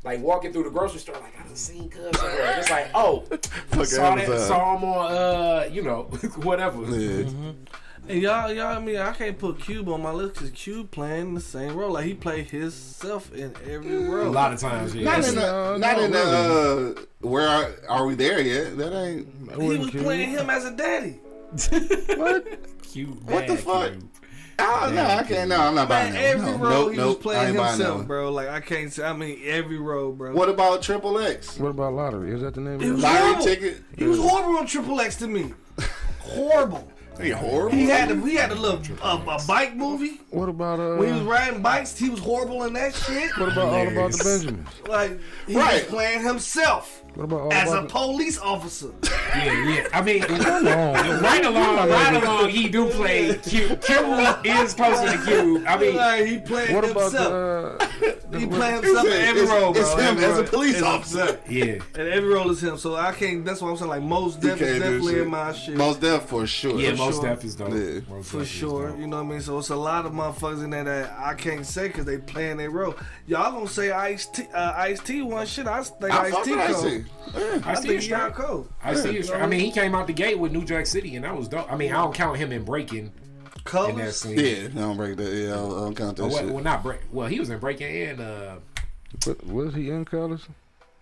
Like 0.04 0.20
walking 0.20 0.52
through 0.52 0.64
the 0.64 0.70
grocery 0.70 1.00
store, 1.00 1.14
like 1.16 1.38
I 1.40 1.44
done 1.44 1.56
seen 1.56 1.88
Cuz 1.88 2.18
somewhere. 2.18 2.54
It's 2.58 2.70
like, 2.70 2.88
oh, 2.94 3.24
saw 3.84 4.14
that, 4.14 4.24
Amazon. 4.24 4.38
saw 4.48 4.76
him 4.76 4.84
on, 4.84 5.12
uh, 5.12 5.68
you 5.72 5.82
know, 5.82 6.02
whatever. 6.42 6.82
Yeah. 6.84 7.28
And 8.06 8.20
y'all, 8.20 8.52
y'all, 8.52 8.76
I 8.76 8.80
mean, 8.80 8.98
I 8.98 9.12
can't 9.12 9.38
put 9.38 9.58
Cube 9.60 9.88
on 9.88 10.02
my 10.02 10.10
list 10.10 10.34
because 10.34 10.50
Cube 10.50 10.90
playing 10.90 11.32
the 11.32 11.40
same 11.40 11.74
role. 11.74 11.92
Like 11.92 12.04
he 12.04 12.12
played 12.12 12.50
himself 12.50 13.32
in 13.34 13.54
every 13.66 14.06
role. 14.06 14.28
A 14.28 14.28
lot 14.28 14.52
of 14.52 14.60
times, 14.60 14.94
yeah. 14.94 15.04
Not 15.04 15.24
in 15.26 15.34
the, 15.36 15.40
No, 15.40 15.76
not 15.78 15.96
no, 15.96 16.04
in 16.04 16.10
the, 16.10 16.94
uh, 17.00 17.02
where 17.26 17.48
are, 17.48 17.70
are 17.88 18.06
we 18.06 18.14
there 18.14 18.42
yet? 18.42 18.76
That 18.76 18.92
ain't. 18.94 19.26
he 19.58 19.78
was 19.78 19.90
playing 19.90 20.30
him 20.30 20.50
as 20.50 20.66
a 20.66 20.72
daddy. 20.72 21.18
Cute, 22.82 23.22
What 23.24 23.46
the 23.46 23.56
fuck? 23.56 23.92
Cube. 23.92 24.08
Oh, 24.58 24.92
no, 24.94 25.04
I 25.04 25.22
can't. 25.24 25.48
No, 25.48 25.60
I'm 25.60 25.74
not 25.74 25.88
buying 25.88 26.12
Man, 26.12 26.22
that. 26.22 26.28
every 26.36 26.52
no, 26.52 26.58
role 26.58 26.70
nope, 26.70 26.90
he 26.92 26.96
nope, 26.96 27.06
was 27.08 27.16
playing 27.22 27.48
ain't 27.48 27.56
buying 27.56 27.78
that 27.78 27.84
himself, 27.84 28.06
bro. 28.06 28.30
Like 28.32 28.48
I 28.48 28.60
can't 28.60 28.92
say. 28.92 29.04
I 29.04 29.12
mean, 29.12 29.40
every 29.44 29.78
role, 29.78 30.12
bro. 30.12 30.32
What 30.34 30.48
about 30.48 30.82
Triple 30.82 31.18
X? 31.18 31.58
What 31.58 31.70
about 31.70 31.94
lottery? 31.94 32.32
Is 32.32 32.40
that 32.42 32.54
the 32.54 32.60
name 32.60 32.80
He 32.80 32.86
of 32.88 32.94
was 32.94 33.02
it? 33.02 33.06
Lottery 33.06 33.20
horrible. 33.26 33.44
ticket? 33.44 33.82
He 33.98 34.04
was 34.04 34.18
horrible 34.18 34.56
on 34.58 34.66
Triple 34.66 35.00
X 35.00 35.16
to 35.16 35.26
me. 35.26 35.52
horrible. 36.20 36.88
He 37.20 37.30
horrible. 37.30 37.76
He 37.78 37.84
had 37.84 38.10
a, 38.10 38.14
we 38.16 38.34
had 38.34 38.50
a 38.50 38.56
little 38.56 38.80
a, 39.00 39.16
a 39.36 39.40
bike 39.46 39.76
movie 39.76 40.20
What 40.30 40.48
about 40.48 40.80
uh? 40.80 40.96
when 40.96 41.06
he 41.08 41.14
was 41.14 41.22
riding 41.22 41.62
bikes. 41.62 41.96
He 41.96 42.10
was 42.10 42.18
horrible 42.18 42.64
in 42.64 42.72
that 42.72 42.92
shit. 42.92 43.30
what 43.38 43.52
about 43.52 43.68
all 43.68 43.86
about 43.86 44.10
the 44.12 44.24
Benjamins? 44.24 44.68
Like 44.88 45.20
he 45.46 45.56
Right. 45.56 45.74
was 45.74 45.82
playing 45.84 46.24
himself 46.24 47.03
What 47.14 47.24
about 47.24 47.40
all 47.42 47.52
as 47.52 47.72
a 47.72 47.82
police 47.82 48.38
officer. 48.38 48.90
Yeah, 49.34 49.68
yeah. 49.68 49.88
I 49.92 50.00
mean, 50.00 50.22
right 50.28 51.44
along, 51.44 51.88
right 51.88 52.22
along, 52.22 52.50
he 52.50 52.68
do 52.68 52.88
play 52.90 53.34
Cube. 53.38 53.80
Cube 53.82 54.38
is 54.44 54.74
closer 54.74 55.10
to 55.10 55.24
Cube. 55.24 55.64
I 55.66 55.76
mean, 55.76 55.96
like 55.96 56.24
he 56.26 56.38
playing 56.38 56.72
What 56.72 56.88
about 56.88 57.02
himself. 57.10 57.80
the? 57.80 57.86
Uh, 58.06 58.38
he 58.38 58.44
the 58.44 58.56
playing 58.56 58.82
He 58.82 58.88
himself 58.90 59.06
in 59.06 59.10
said 59.12 59.28
every 59.28 59.40
it's, 59.42 59.50
role, 59.50 59.72
bro. 59.72 59.82
It's 59.82 59.92
him 59.94 60.00
Every 60.18 60.24
as 60.24 60.38
a 60.38 60.44
police 60.44 60.74
It's 60.74 60.82
officer. 60.84 61.40
yeah. 61.48 61.64
And 61.96 62.08
every 62.08 62.28
role 62.32 62.48
is 62.52 62.62
him, 62.62 62.78
so 62.78 62.94
I 62.94 63.10
can't. 63.12 63.44
That's 63.44 63.60
what 63.60 63.70
I'm 63.70 63.76
saying. 63.76 63.88
Like 63.90 64.02
most 64.04 64.40
You 64.40 64.50
def 64.50 64.60
is 64.60 64.78
definitely 64.78 65.18
in 65.20 65.28
my 65.30 65.52
shit 65.52 65.76
Mos 65.76 65.96
Def 65.96 66.22
for 66.26 66.46
sure. 66.46 66.78
Yeah, 66.78 66.90
For 66.90 66.96
most 66.98 67.20
sure. 67.20 67.30
def 67.34 67.44
is 67.44 67.54
dope. 67.56 67.70
Yeah. 67.72 68.00
Most 68.08 68.30
for 68.30 68.44
sure. 68.44 68.88
dope. 68.90 69.00
You 69.00 69.08
know 69.08 69.16
what 69.16 69.26
I 69.26 69.30
mean? 69.30 69.40
So 69.40 69.58
it's 69.58 69.70
a 69.70 69.76
lot 69.76 70.06
of 70.06 70.12
motherfuckers 70.12 70.62
in 70.62 70.70
there 70.70 70.84
that 70.84 71.12
I 71.18 71.34
can't 71.34 71.66
say 71.66 71.88
because 71.88 72.04
they 72.04 72.18
playing 72.18 72.58
their 72.58 72.70
role. 72.70 72.94
Y'all 73.26 73.50
gonna 73.50 73.66
say 73.66 73.90
Ice 73.90 74.26
T? 74.26 74.44
Uh, 74.54 74.74
Ice 74.76 75.00
T 75.00 75.22
one 75.22 75.44
shit. 75.44 75.66
I 75.66 75.82
think 75.82 76.12
I 76.14 76.26
Ice 76.26 76.44
T 76.44 76.54
with 76.54 76.66
cold. 76.72 76.86
Ice-T. 76.86 77.03
Yeah. 77.34 77.60
I 77.64 77.72
I 77.72 77.74
see 77.74 77.88
think 77.88 77.94
it 77.98 78.02
he 78.04 78.08
got 78.10 78.32
straight. 78.34 78.46
cold. 78.46 78.68
I 78.82 78.94
see 78.94 79.16
it 79.16 79.24
straight. 79.26 79.42
I 79.42 79.46
mean, 79.46 79.60
he 79.60 79.70
came 79.72 79.94
out 79.94 80.06
the 80.06 80.12
gate 80.12 80.38
with 80.38 80.52
New 80.52 80.64
Jack 80.64 80.86
City, 80.86 81.16
and 81.16 81.24
that 81.24 81.36
was 81.36 81.48
dope. 81.48 81.70
I 81.72 81.76
mean, 81.76 81.90
I 81.92 81.96
don't 81.96 82.14
count 82.14 82.36
him 82.36 82.52
in 82.52 82.64
breaking 82.64 82.98
in 82.98 83.12
that 83.54 83.64
Colors. 83.64 84.16
scene. 84.20 84.38
Yeah, 84.38 84.66
I 84.66 84.68
don't 84.68 84.96
break 84.96 85.16
that. 85.16 85.32
Yeah, 85.32 85.52
I 85.52 85.56
don't, 85.56 85.72
I 85.72 85.80
don't 85.80 85.94
count 85.96 86.16
that 86.18 86.22
Oh, 86.24 86.26
well, 86.28 86.38
shit. 86.38 86.50
well, 86.50 86.62
not 86.64 86.82
break. 86.82 87.00
Well, 87.12 87.26
he 87.28 87.40
was 87.40 87.50
in 87.50 87.58
breaking 87.58 87.86
and 88.08 88.20
uh, 88.20 88.56
But 89.24 89.44
was 89.46 89.74
he 89.74 89.90
in 89.90 90.04
colors? 90.04 90.46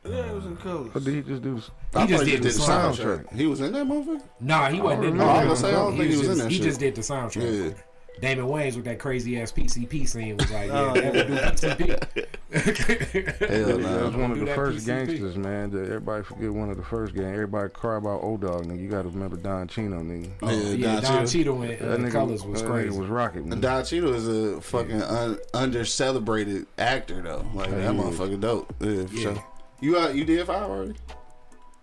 Yeah, 0.04 0.26
it 0.30 0.34
was 0.34 0.46
in 0.46 0.56
colors. 0.56 0.90
Or 0.94 1.00
did 1.00 1.14
he 1.14 1.22
just 1.22 1.42
do? 1.42 1.62
I 1.94 2.06
just 2.06 2.22
thought 2.24 2.30
did 2.30 2.42
the 2.42 2.48
soundtrack. 2.48 3.32
He 3.34 3.46
was 3.46 3.60
in 3.60 3.72
that 3.72 3.84
movie. 3.86 4.22
nah, 4.40 4.68
he 4.68 4.80
wasn't 4.80 5.04
in. 5.06 5.20
Oh, 5.20 5.24
I 5.26 5.44
was 5.44 5.44
gonna 5.44 5.56
say, 5.56 5.68
I 5.68 5.72
don't 5.82 5.96
think 5.96 6.10
he 6.10 6.16
was 6.16 6.20
in 6.20 6.26
just, 6.34 6.42
that 6.42 6.50
He 6.50 6.56
shit. 6.56 6.64
just 6.64 6.80
did 6.80 6.94
the 6.96 7.00
soundtrack. 7.02 7.66
Yeah. 7.66 7.72
Damon 8.20 8.46
Wayans 8.46 8.76
with 8.76 8.84
that 8.84 8.98
crazy 9.00 9.40
ass 9.40 9.50
PCP 9.50 10.06
scene 10.08 10.36
was 10.36 10.50
like, 10.52 10.68
yeah, 10.68 10.80
Oh, 10.80 10.92
never 10.92 11.24
do 11.24 11.34
PCP. 11.34 12.28
Hell 13.48 13.78
no. 13.78 13.96
that 13.98 14.04
was 14.04 14.14
one 14.14 14.30
of 14.32 14.38
the 14.38 14.46
first 14.54 14.78
PCP. 14.78 14.86
gangsters, 14.86 15.36
man. 15.36 15.70
That 15.70 15.86
everybody 15.86 16.22
forget 16.22 16.52
one 16.52 16.70
of 16.70 16.76
the 16.76 16.84
first 16.84 17.14
gang. 17.14 17.32
Everybody 17.32 17.70
cry 17.70 17.96
about 17.96 18.22
O 18.22 18.36
Dog, 18.36 18.66
nigga. 18.66 18.80
You 18.80 18.88
got 18.88 19.02
to 19.02 19.08
remember 19.08 19.36
Don 19.36 19.66
Chino, 19.66 20.00
nigga. 20.02 20.30
yeah, 20.78 21.00
Don 21.00 21.02
Don 21.02 21.26
Cheadle. 21.26 21.26
Cheadle 21.26 21.62
in 21.62 21.68
That 21.78 21.82
uh, 21.82 21.96
nigga 21.96 22.12
Colors 22.12 22.44
was 22.44 22.62
that 22.62 22.68
crazy. 22.70 22.90
Nigga 22.90 22.98
was 23.00 23.08
rocket. 23.08 23.42
And 23.42 23.52
nigga. 23.54 23.60
Don 23.60 23.84
Cheadle 23.84 24.14
is 24.14 24.28
a 24.28 24.60
fucking 24.60 25.02
un- 25.02 25.38
under 25.54 25.84
celebrated 25.84 26.66
actor 26.78 27.22
though. 27.22 27.44
Like 27.54 27.70
that 27.70 27.80
Yeah, 27.80 27.92
he 27.92 27.98
is. 27.98 28.04
motherfucker 28.18 28.40
dope. 28.40 28.72
Yeah, 28.80 29.06
for 29.06 29.14
Yeah. 29.14 29.22
sure. 29.34 29.44
You 29.80 29.98
uh, 29.98 30.08
you 30.10 30.24
did 30.24 30.46
five 30.46 30.70
already? 30.70 30.94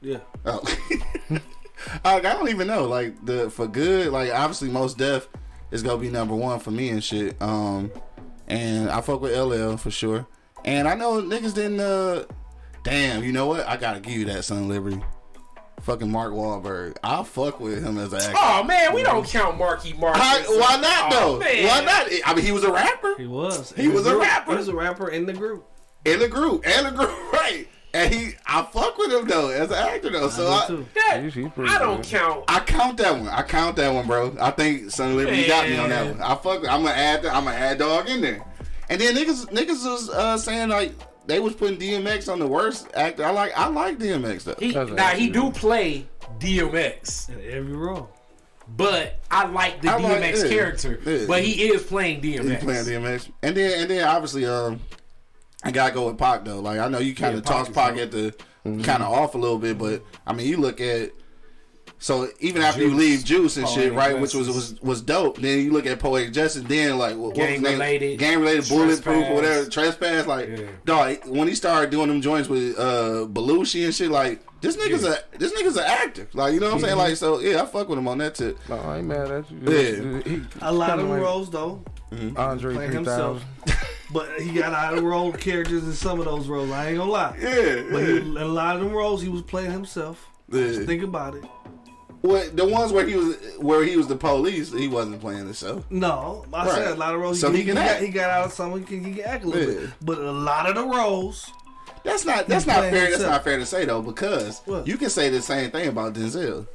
Yeah. 0.01 0.19
Oh. 0.45 0.61
I 2.05 2.19
don't 2.21 2.49
even 2.49 2.67
know. 2.67 2.85
Like 2.87 3.25
the 3.25 3.49
for 3.49 3.67
good, 3.67 4.11
like 4.13 4.31
obviously 4.33 4.69
Mos 4.69 4.93
Def 4.93 5.27
is 5.71 5.83
gonna 5.83 5.97
be 6.01 6.09
number 6.09 6.35
one 6.35 6.59
for 6.59 6.71
me 6.71 6.89
and 6.89 7.03
shit. 7.03 7.39
Um 7.41 7.91
and 8.47 8.89
I 8.89 9.01
fuck 9.01 9.21
with 9.21 9.37
LL 9.37 9.75
for 9.77 9.91
sure. 9.91 10.25
And 10.65 10.87
I 10.87 10.95
know 10.95 11.21
niggas 11.21 11.53
didn't 11.53 11.79
uh 11.79 12.25
damn, 12.83 13.23
you 13.23 13.31
know 13.31 13.45
what? 13.47 13.67
I 13.67 13.77
gotta 13.77 13.99
give 13.99 14.13
you 14.13 14.25
that 14.25 14.43
son 14.45 14.67
Liberty. 14.67 15.01
Fucking 15.81 16.11
Mark 16.11 16.33
Wahlberg. 16.33 16.97
I'll 17.05 17.23
fuck 17.23 17.61
with 17.61 17.81
him 17.83 17.97
as 17.97 18.11
an 18.11 18.19
actor. 18.19 18.33
Oh 18.37 18.63
man, 18.63 18.93
we 18.93 19.01
don't 19.01 19.25
count 19.25 19.57
Marky 19.57 19.93
Mark. 19.93 20.17
I- 20.19 20.43
why 20.47 20.75
not 20.81 21.13
Oh, 21.13 21.33
though? 21.33 21.39
man. 21.39 21.65
Why 21.67 21.81
not? 21.85 22.07
I 22.25 22.33
mean 22.35 22.43
he 22.45 22.51
was 22.51 22.63
a 22.65 22.71
rapper. 22.71 23.15
He 23.17 23.27
was. 23.27 23.71
He 23.73 23.83
In 23.83 23.89
the 23.89 23.95
was 23.95 24.05
a 24.07 24.17
rapper. 24.17 24.51
He 24.51 24.57
was 24.57 24.67
a 24.67 24.75
rapper 24.75 25.07
in 25.09 25.25
the 25.25 25.33
group. 25.33 25.65
in 26.05 26.19
the 26.19 26.27
group, 26.27 26.65
and 26.65 26.85
the 26.87 26.91
group, 26.91 27.09
right? 27.33 27.65
And 27.93 28.13
he, 28.13 28.31
I 28.45 28.61
fuck 28.63 28.97
with 28.97 29.11
him 29.11 29.27
though 29.27 29.49
as 29.49 29.69
an 29.69 29.75
actor 29.77 30.09
though. 30.11 30.29
So 30.29 30.45
I 30.47 30.63
I, 30.63 30.67
do 30.67 30.77
too. 30.77 30.85
That- 30.93 31.19
He's- 31.21 31.33
he's 31.33 31.49
pretty 31.49 31.71
I 31.73 31.79
don't 31.79 31.97
good. 31.97 32.05
count. 32.05 32.43
I 32.47 32.59
count 32.59 32.97
that 32.97 33.13
one. 33.17 33.27
I 33.29 33.41
count 33.41 33.75
that 33.77 33.93
one, 33.93 34.05
bro. 34.05 34.35
I 34.39 34.51
think 34.51 34.91
Son 34.91 35.15
Liberty 35.17 35.47
got 35.47 35.67
me 35.67 35.77
on 35.77 35.89
that 35.89 36.05
one. 36.05 36.21
I 36.21 36.35
fuck. 36.35 36.59
I'm 36.69 36.83
gonna 36.83 36.89
add. 36.91 37.25
I'm 37.25 37.45
gonna 37.45 37.55
add 37.57 37.79
dog 37.79 38.07
in 38.09 38.21
there. 38.21 38.45
And 38.89 38.99
then 39.01 39.15
niggas, 39.15 39.47
niggas 39.51 39.85
was 39.85 40.09
uh, 40.09 40.37
saying 40.37 40.69
like 40.69 40.93
they 41.25 41.39
was 41.39 41.53
putting 41.55 41.77
DMX 41.79 42.31
on 42.31 42.39
the 42.39 42.47
worst 42.47 42.87
actor. 42.95 43.25
I 43.25 43.31
like. 43.31 43.57
I 43.57 43.67
like 43.67 43.97
DMX 43.97 44.43
though. 44.43 44.55
He, 44.59 44.71
That's 44.71 44.91
now 44.91 45.09
he 45.09 45.29
do 45.29 45.49
play 45.51 46.07
DMX, 46.39 47.29
In 47.29 47.41
every 47.51 47.73
role. 47.75 48.09
but 48.77 49.19
I 49.31 49.45
like 49.47 49.81
the 49.81 49.89
I 49.91 49.97
like- 49.97 50.21
DMX 50.21 50.43
yeah, 50.43 50.49
character. 50.49 50.99
yeah. 51.05 51.25
But 51.27 51.43
he 51.43 51.69
is 51.69 51.83
playing 51.83 52.21
DMX. 52.21 52.49
He 52.49 52.55
playing 52.57 52.85
DMX, 52.85 53.31
and 53.41 53.55
then 53.57 53.81
and 53.81 53.89
then 53.89 54.07
obviously 54.07 54.45
um, 54.45 54.79
I 55.63 55.71
gotta 55.71 55.93
go 55.93 56.07
with 56.07 56.17
Pac 56.17 56.45
though. 56.45 56.59
Like 56.59 56.79
I 56.79 56.87
know 56.87 56.99
you 56.99 57.15
kind 57.15 57.35
of 57.37 57.43
Pac 57.43 57.53
toss 57.53 57.69
is 57.69 57.75
Pac 57.75 57.97
at 57.97 58.11
the 58.11 58.33
mm-hmm. 58.65 58.81
kind 58.81 59.03
of 59.03 59.11
off 59.11 59.35
a 59.35 59.37
little 59.37 59.59
bit, 59.59 59.77
but 59.77 60.03
I 60.25 60.33
mean 60.33 60.47
you 60.47 60.57
look 60.57 60.81
at. 60.81 61.11
So 62.01 62.29
even 62.39 62.61
after 62.61 62.81
you 62.81 62.93
leave 62.93 63.25
Juice 63.25 63.57
and 63.57 63.67
shit, 63.67 63.91
Poetic 63.91 63.97
right, 63.97 64.19
which 64.21 64.33
was 64.33 64.47
was 64.47 64.79
was 64.81 65.01
dope. 65.01 65.37
Then 65.37 65.65
you 65.65 65.73
look 65.73 65.85
at 65.85 65.99
Poetic 65.99 66.31
Justice, 66.31 66.63
then 66.63 66.97
like 66.97 67.17
what, 67.17 67.35
what 67.35 67.35
Gang 67.35 67.61
his 67.61 67.73
related, 67.73 68.19
gang 68.19 68.39
related, 68.39 68.69
bulletproof, 68.69 69.27
or 69.27 69.35
whatever, 69.35 69.69
trespass. 69.69 70.25
Like, 70.25 70.47
Yeah. 70.47 70.67
dog, 70.85 71.17
when 71.25 71.49
he 71.49 71.55
started 71.55 71.89
doing 71.89 72.07
them 72.07 72.21
joints 72.21 72.47
with 72.47 72.79
uh 72.79 73.27
Belushi 73.27 73.83
and 73.83 73.93
shit, 73.93 74.11
like 74.11 74.41
this 74.61 74.77
nigga's 74.77 75.03
a 75.03 75.17
this 75.37 75.51
nigga's 75.51 75.75
an 75.75 75.83
actor. 75.83 76.29
Like 76.31 76.53
you 76.53 76.61
know 76.61 76.67
what 76.67 76.75
I'm 76.75 76.79
saying? 76.79 76.91
Mm-hmm. 76.91 76.99
Like 76.99 77.17
so, 77.17 77.39
yeah, 77.39 77.63
I 77.63 77.65
fuck 77.65 77.89
with 77.89 77.99
him 77.99 78.07
on 78.07 78.19
that 78.19 78.35
tip. 78.35 78.57
No, 78.69 78.77
I 78.77 78.99
ain't 78.99 79.07
mad 79.07 79.29
at 79.29 79.51
you. 79.51 79.59
Yeah. 79.65 80.39
A 80.61 80.71
lot 80.71 80.91
of 80.91 80.99
kinda 80.99 81.13
like 81.13 81.21
roles 81.21 81.49
though. 81.49 81.83
Mm-hmm. 82.11 82.37
Andre 82.37 82.73
Playing 82.75 82.91
3000. 82.91 83.41
himself. 84.09 84.29
But 84.37 84.41
he 84.41 84.51
got 84.53 84.73
out 84.73 84.97
of 84.97 85.03
role 85.03 85.31
characters 85.31 85.83
in 85.83 85.93
some 85.93 86.19
of 86.19 86.25
those 86.25 86.47
roles. 86.47 86.71
I 86.71 86.89
ain't 86.89 86.97
gonna 86.97 87.11
lie. 87.11 87.37
Yeah, 87.39 87.83
But 87.91 88.03
he, 88.03 88.17
in 88.17 88.37
a 88.37 88.45
lot 88.45 88.75
of 88.75 88.81
them 88.81 88.91
roles, 88.93 89.21
he 89.21 89.29
was 89.29 89.41
playing 89.41 89.71
himself. 89.71 90.27
Yeah. 90.51 90.71
Think 90.85 91.03
about 91.03 91.35
it. 91.35 91.43
Well, 92.21 92.49
the 92.53 92.65
ones 92.67 92.91
where 92.91 93.05
he 93.07 93.15
was 93.15 93.37
where 93.59 93.83
he 93.85 93.95
was 93.95 94.07
the 94.07 94.15
police, 94.17 94.73
he 94.73 94.87
wasn't 94.89 95.21
playing 95.21 95.47
the 95.47 95.53
show. 95.53 95.85
No, 95.89 96.45
I 96.53 96.65
Right. 96.65 96.75
said 96.75 96.87
a 96.91 96.95
lot 96.95 97.15
of 97.15 97.21
roles. 97.21 97.39
So 97.39 97.49
he, 97.51 97.59
he 97.59 97.63
can 97.65 97.77
he, 97.77 97.81
act. 97.83 97.99
got, 97.99 98.01
he 98.05 98.09
got 98.09 98.29
out 98.29 98.45
of 98.47 98.51
some. 98.53 98.77
He 98.77 98.83
can, 98.83 99.05
he 99.05 99.13
can 99.13 99.23
act 99.23 99.45
a 99.45 99.47
little 99.47 99.73
Yeah. 99.73 99.79
bit. 99.81 99.89
But 100.01 100.17
a 100.17 100.31
lot 100.31 100.67
of 100.67 100.75
the 100.75 100.83
roles, 100.83 101.49
That's 102.03 102.25
not 102.25 102.47
that's 102.47 102.65
not 102.65 102.81
fair. 102.81 103.09
That's 103.11 103.21
not 103.23 103.43
fair 103.45 103.57
to 103.57 103.65
say 103.65 103.85
though, 103.85 104.01
because 104.01 104.61
What? 104.65 104.85
you 104.85 104.97
can 104.97 105.09
say 105.09 105.29
the 105.29 105.41
same 105.41 105.71
thing 105.71 105.87
about 105.87 106.13
Denzel. 106.13 106.67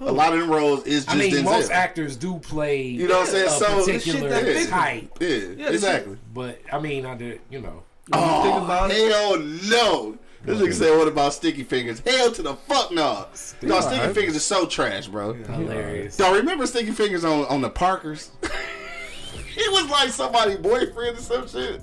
A 0.00 0.12
lot 0.12 0.32
of 0.32 0.40
them 0.40 0.50
roles 0.50 0.84
is 0.86 1.04
just 1.04 1.16
I 1.16 1.18
mean, 1.18 1.32
Denzel. 1.34 1.44
most 1.44 1.70
actors 1.70 2.16
do 2.16 2.38
play. 2.38 2.82
You 2.82 3.08
know 3.08 3.18
what 3.18 3.26
I'm 3.28 3.32
saying? 3.32 3.46
A 3.46 3.50
So- 3.50 3.84
particular 3.84 4.20
Shit 4.30 4.54
that- 4.54 4.68
type, 4.68 5.18
yeah, 5.20 5.28
Yeah, 5.56 5.68
exactly. 5.70 6.16
but 6.32 6.60
I 6.72 6.78
mean, 6.78 7.04
I 7.06 7.16
did. 7.16 7.40
You 7.50 7.60
know, 7.62 7.82
Oh, 8.12 8.42
think 8.42 8.56
about 8.64 8.90
it. 8.90 9.12
hell 9.12 9.38
no. 9.38 10.18
This 10.44 10.58
nigga 10.60 10.72
said, 10.74 10.96
what 10.96 11.08
about 11.08 11.34
Sticky 11.34 11.64
Fingers? 11.64 12.00
Hell 12.06 12.30
to 12.30 12.42
the 12.42 12.54
fuck 12.54 12.92
no. 12.92 13.26
No, 13.60 13.80
Sticky 13.80 13.96
Alright. 14.00 14.14
Fingers 14.14 14.36
is 14.36 14.44
so 14.44 14.66
trash, 14.66 15.08
bro. 15.08 15.32
hilarious. 15.34 16.16
Y'all 16.18 16.32
remember 16.34 16.64
Sticky 16.66 16.92
Fingers 16.92 17.24
on, 17.24 17.44
on 17.46 17.60
the 17.60 17.68
Parkers? 17.70 18.30
he 19.58 19.68
was 19.70 19.90
like 19.90 20.08
somebody's 20.10 20.58
boyfriend 20.58 21.18
or 21.18 21.20
some 21.20 21.48
shit. 21.48 21.82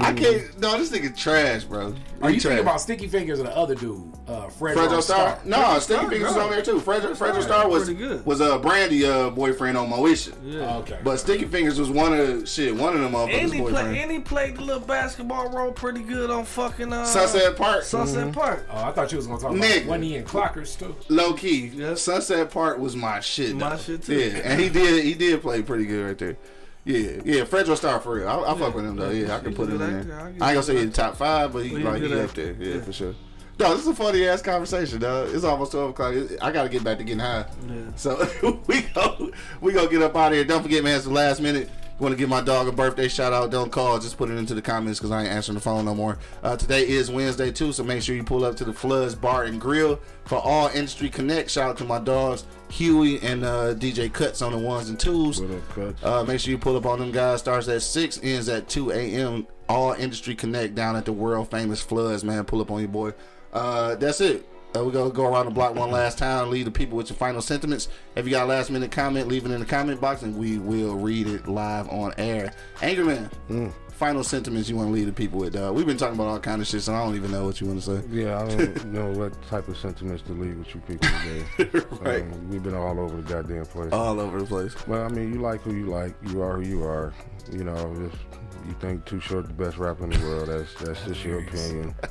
I 0.00 0.12
can't. 0.12 0.58
No, 0.58 0.76
this 0.78 0.90
nigga 0.90 1.16
trash, 1.16 1.64
bro. 1.64 1.94
Are 2.22 2.28
He 2.28 2.36
you 2.36 2.40
trash. 2.40 2.50
thinking 2.52 2.58
about 2.60 2.80
Sticky 2.80 3.08
Fingers 3.08 3.40
or 3.40 3.44
the 3.44 3.56
other 3.56 3.74
dude, 3.74 4.12
uh, 4.28 4.48
Fred 4.48 4.76
Fredro 4.76 5.02
Starr? 5.02 5.38
No, 5.44 5.78
Sticky 5.78 5.98
Star, 5.98 6.10
Fingers 6.10 6.30
is 6.30 6.36
no. 6.36 6.42
on 6.44 6.50
there 6.50 6.62
too. 6.62 6.80
Fredro, 6.80 7.10
Fredro 7.10 7.16
Starr, 7.16 7.42
Star 7.42 7.68
was 7.68 7.88
good. 7.90 8.24
was 8.26 8.40
a 8.40 8.54
uh, 8.54 8.58
Brandy 8.58 9.04
uh, 9.06 9.30
boyfriend 9.30 9.76
on 9.76 9.90
Moesha. 9.90 10.34
yeah. 10.44 10.76
Okay, 10.78 10.98
But 11.02 11.18
Sticky 11.18 11.44
Fingers 11.46 11.78
was 11.78 11.90
one 11.90 12.12
of 12.18 12.48
shit, 12.48 12.74
one 12.74 12.94
of 12.94 13.00
them 13.00 13.14
and 13.14 13.30
he 13.52 13.60
boyfriend. 13.60 13.86
played 13.88 13.98
and 14.02 14.10
he 14.10 14.18
played 14.20 14.56
the 14.56 14.62
little 14.62 14.80
basketball 14.80 15.50
role 15.50 15.72
pretty 15.72 16.02
good 16.02 16.30
on 16.30 16.44
fucking 16.44 16.92
uh, 16.92 17.04
Sunset 17.04 17.56
Park, 17.56 17.82
Sunset 17.84 18.32
Park. 18.32 18.66
Oh, 18.70 18.84
I 18.84 18.92
thought 18.92 19.10
you 19.12 19.16
was 19.18 19.26
gonna 19.26 19.40
talk 19.40 19.52
Nigga. 19.52 19.78
about 19.78 19.88
when 19.90 20.02
he 20.02 20.16
in 20.16 20.24
Clockers 20.24 20.78
too. 20.78 20.94
low 21.08 21.32
key. 21.34 21.66
Yes. 21.74 22.02
Sunset 22.02 22.50
Park 22.50 22.78
was 22.78 22.94
my 22.96 23.20
shit. 23.20 23.54
My 23.56 23.70
though. 23.70 23.76
shit, 23.76 24.02
too. 24.02 24.14
Yeah, 24.18 24.40
and 24.44 24.60
he 24.60 24.68
did 24.68 25.04
he 25.04 25.14
did 25.14 25.40
play 25.42 25.62
pretty 25.62 25.86
good 25.86 26.04
right 26.06 26.18
there. 26.18 26.36
Yeah, 26.84 27.20
yeah, 27.24 27.44
Fredro 27.44 27.76
Starr 27.76 27.98
for 28.00 28.16
real. 28.16 28.28
I, 28.28 28.52
I 28.52 28.58
fuck 28.58 28.74
with 28.74 28.84
him 28.84 28.96
though. 28.96 29.10
Yeah, 29.10 29.36
I 29.36 29.40
can 29.40 29.54
put 29.54 29.68
him 29.70 29.80
in 29.80 30.06
there. 30.08 30.18
I'll 30.20 30.26
ain't 30.28 30.38
gonna 30.38 30.62
say 30.62 30.76
he's 30.76 30.86
the 30.86 30.90
top 30.92 31.16
five, 31.16 31.52
but 31.52 31.62
he 31.64 31.70
He's 31.70 31.78
like 31.78 32.02
he 32.02 32.14
up 32.20 32.32
there. 32.34 32.52
Yeah, 32.58 32.74
Yeah. 32.74 32.80
for 32.82 32.92
sure. 32.92 33.14
No, 33.58 33.70
this 33.70 33.82
is 33.82 33.86
a 33.88 33.94
funny 33.94 34.26
ass 34.26 34.42
conversation, 34.42 34.98
dog. 35.00 35.30
It's 35.32 35.44
almost 35.44 35.72
twelve 35.72 35.90
o'clock. 35.90 36.14
I 36.42 36.50
gotta 36.52 36.68
get 36.68 36.84
back 36.84 36.98
to 36.98 37.04
getting 37.04 37.20
high. 37.20 37.46
Yeah. 37.68 37.74
So 37.96 38.28
we 38.66 38.82
go, 38.82 39.30
we 39.62 39.72
gonna 39.72 39.88
get 39.88 40.02
up 40.02 40.14
out 40.16 40.32
of 40.32 40.34
here. 40.34 40.44
Don't 40.44 40.62
forget, 40.62 40.84
man, 40.84 40.96
it's 40.96 41.04
the 41.04 41.12
last 41.12 41.40
minute. 41.40 41.70
Want 42.00 42.12
to 42.12 42.18
give 42.18 42.28
my 42.28 42.40
dog 42.40 42.66
a 42.66 42.72
birthday 42.72 43.06
shout 43.06 43.32
out? 43.32 43.52
Don't 43.52 43.70
call. 43.70 44.00
Just 44.00 44.18
put 44.18 44.28
it 44.28 44.34
into 44.36 44.52
the 44.52 44.60
comments 44.60 44.98
because 44.98 45.12
I 45.12 45.20
ain't 45.22 45.30
answering 45.30 45.54
the 45.54 45.60
phone 45.60 45.84
no 45.84 45.94
more. 45.94 46.18
Uh, 46.42 46.56
today 46.56 46.86
is 46.88 47.08
Wednesday 47.08 47.52
too, 47.52 47.72
so 47.72 47.84
make 47.84 48.02
sure 48.02 48.16
you 48.16 48.24
pull 48.24 48.44
up 48.44 48.56
to 48.56 48.64
the 48.64 48.72
Floods 48.72 49.14
Bar 49.14 49.44
and 49.44 49.60
Grill 49.60 50.00
for 50.24 50.38
all 50.38 50.66
industry 50.74 51.08
connect. 51.08 51.50
Shout 51.52 51.70
out 51.70 51.76
to 51.78 51.84
my 51.84 52.00
dogs 52.00 52.46
Huey 52.74 53.20
and 53.22 53.44
uh, 53.44 53.72
DJ 53.74 54.12
Cuts 54.12 54.42
on 54.42 54.50
the 54.50 54.58
ones 54.58 54.88
and 54.88 54.98
twos. 54.98 55.40
What 55.40 55.50
up, 55.52 55.68
Cuts? 55.68 56.04
Uh, 56.04 56.24
make 56.24 56.40
sure 56.40 56.50
you 56.50 56.58
pull 56.58 56.76
up 56.76 56.86
on 56.86 56.98
them 56.98 57.12
guys. 57.12 57.38
Starts 57.38 57.68
at 57.68 57.82
six, 57.82 58.18
ends 58.20 58.48
at 58.48 58.68
two 58.68 58.90
a.m. 58.90 59.46
All 59.68 59.92
industry 59.92 60.34
connect 60.34 60.74
down 60.74 60.96
at 60.96 61.04
the 61.04 61.12
world 61.12 61.50
famous 61.52 61.80
Floods. 61.80 62.24
Man, 62.24 62.44
pull 62.44 62.60
up 62.60 62.72
on 62.72 62.80
your 62.80 62.88
boy. 62.88 63.12
Uh, 63.52 63.94
that's 63.94 64.20
it. 64.20 64.48
Uh, 64.76 64.84
we 64.84 64.90
gonna 64.90 65.10
go 65.10 65.24
around 65.24 65.44
the 65.44 65.52
block 65.52 65.76
one 65.76 65.92
last 65.92 66.18
time. 66.18 66.50
Leave 66.50 66.64
the 66.64 66.70
people 66.70 66.96
with 66.96 67.08
your 67.08 67.16
final 67.16 67.40
sentiments. 67.40 67.88
If 68.16 68.24
you 68.24 68.32
got 68.32 68.42
a 68.42 68.46
last 68.46 68.72
minute 68.72 68.90
comment, 68.90 69.28
leave 69.28 69.46
it 69.46 69.52
in 69.52 69.60
the 69.60 69.66
comment 69.66 70.00
box, 70.00 70.22
and 70.22 70.36
we 70.36 70.58
will 70.58 70.96
read 70.96 71.28
it 71.28 71.46
live 71.46 71.88
on 71.90 72.12
air. 72.18 72.52
Angry 72.82 73.04
man, 73.04 73.72
final 73.94 74.24
sentiments 74.24 74.68
you 74.68 74.76
want 74.76 74.88
to 74.88 74.92
leave 74.92 75.06
the 75.06 75.12
people 75.12 75.38
with? 75.38 75.56
Uh, 75.56 75.72
we've 75.72 75.86
been 75.86 75.96
talking 75.96 76.14
about 76.14 76.26
all 76.28 76.40
kind 76.40 76.60
of 76.60 76.66
shit, 76.66 76.82
so 76.82 76.94
I 76.94 77.04
don't 77.04 77.14
even 77.16 77.30
know 77.30 77.44
what 77.46 77.60
you 77.60 77.66
want 77.66 77.82
to 77.82 78.00
say. 78.00 78.06
Yeah, 78.10 78.40
I 78.42 78.48
don't 78.48 78.84
know 78.92 79.10
what 79.12 79.40
type 79.48 79.68
of 79.68 79.76
sentiments 79.76 80.22
to 80.24 80.32
leave 80.32 80.58
with 80.58 80.74
you 80.74 80.80
people 80.80 81.08
today. 81.08 81.86
Right. 82.00 82.22
Um, 82.22 82.50
we've 82.50 82.62
been 82.62 82.74
all 82.74 82.98
over 83.00 83.16
the 83.16 83.22
goddamn 83.22 83.64
place. 83.66 83.92
All 83.92 84.20
over 84.20 84.40
the 84.40 84.46
place. 84.46 84.74
well, 84.86 85.04
I 85.04 85.08
mean, 85.08 85.32
you 85.32 85.40
like 85.40 85.62
who 85.62 85.74
you 85.74 85.86
like. 85.86 86.14
You 86.26 86.42
are 86.42 86.56
who 86.56 86.68
you 86.68 86.84
are. 86.84 87.14
You 87.52 87.64
know, 87.64 87.94
if 88.06 88.66
you 88.66 88.74
think 88.80 89.04
Too 89.06 89.20
Short 89.20 89.46
the 89.46 89.54
best 89.54 89.78
rapper 89.78 90.04
in 90.04 90.10
the 90.10 90.18
world, 90.20 90.48
that's 90.48 90.74
that's 90.74 91.04
just 91.04 91.24
your 91.24 91.40
opinion. 91.40 91.94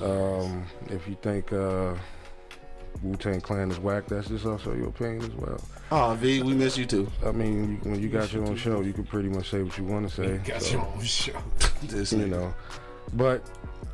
Um, 0.00 0.64
if 0.90 1.08
you 1.08 1.16
think 1.22 1.52
uh, 1.52 1.94
Wu 3.02 3.16
Tang 3.16 3.40
Clan 3.40 3.70
is 3.70 3.78
whack, 3.78 4.06
that's 4.06 4.28
just 4.28 4.46
also 4.46 4.74
your 4.74 4.88
opinion 4.88 5.22
as 5.22 5.34
well. 5.34 5.60
Oh, 5.90 6.14
V, 6.14 6.42
we 6.42 6.54
miss 6.54 6.76
you 6.76 6.86
too. 6.86 7.10
I 7.24 7.32
mean, 7.32 7.80
when 7.82 8.00
you 8.00 8.08
got 8.08 8.32
your 8.32 8.46
own 8.46 8.56
show, 8.56 8.80
you 8.80 8.92
can 8.92 9.04
pretty 9.04 9.28
much 9.28 9.50
say 9.50 9.62
what 9.62 9.76
you 9.78 9.84
want 9.84 10.08
to 10.08 10.14
say. 10.14 10.38
Got 10.38 10.62
so, 10.62 10.72
your 10.72 10.86
own 10.86 11.02
show. 11.02 11.42
This 11.82 12.12
you 12.12 12.26
know. 12.26 12.52
But 13.14 13.42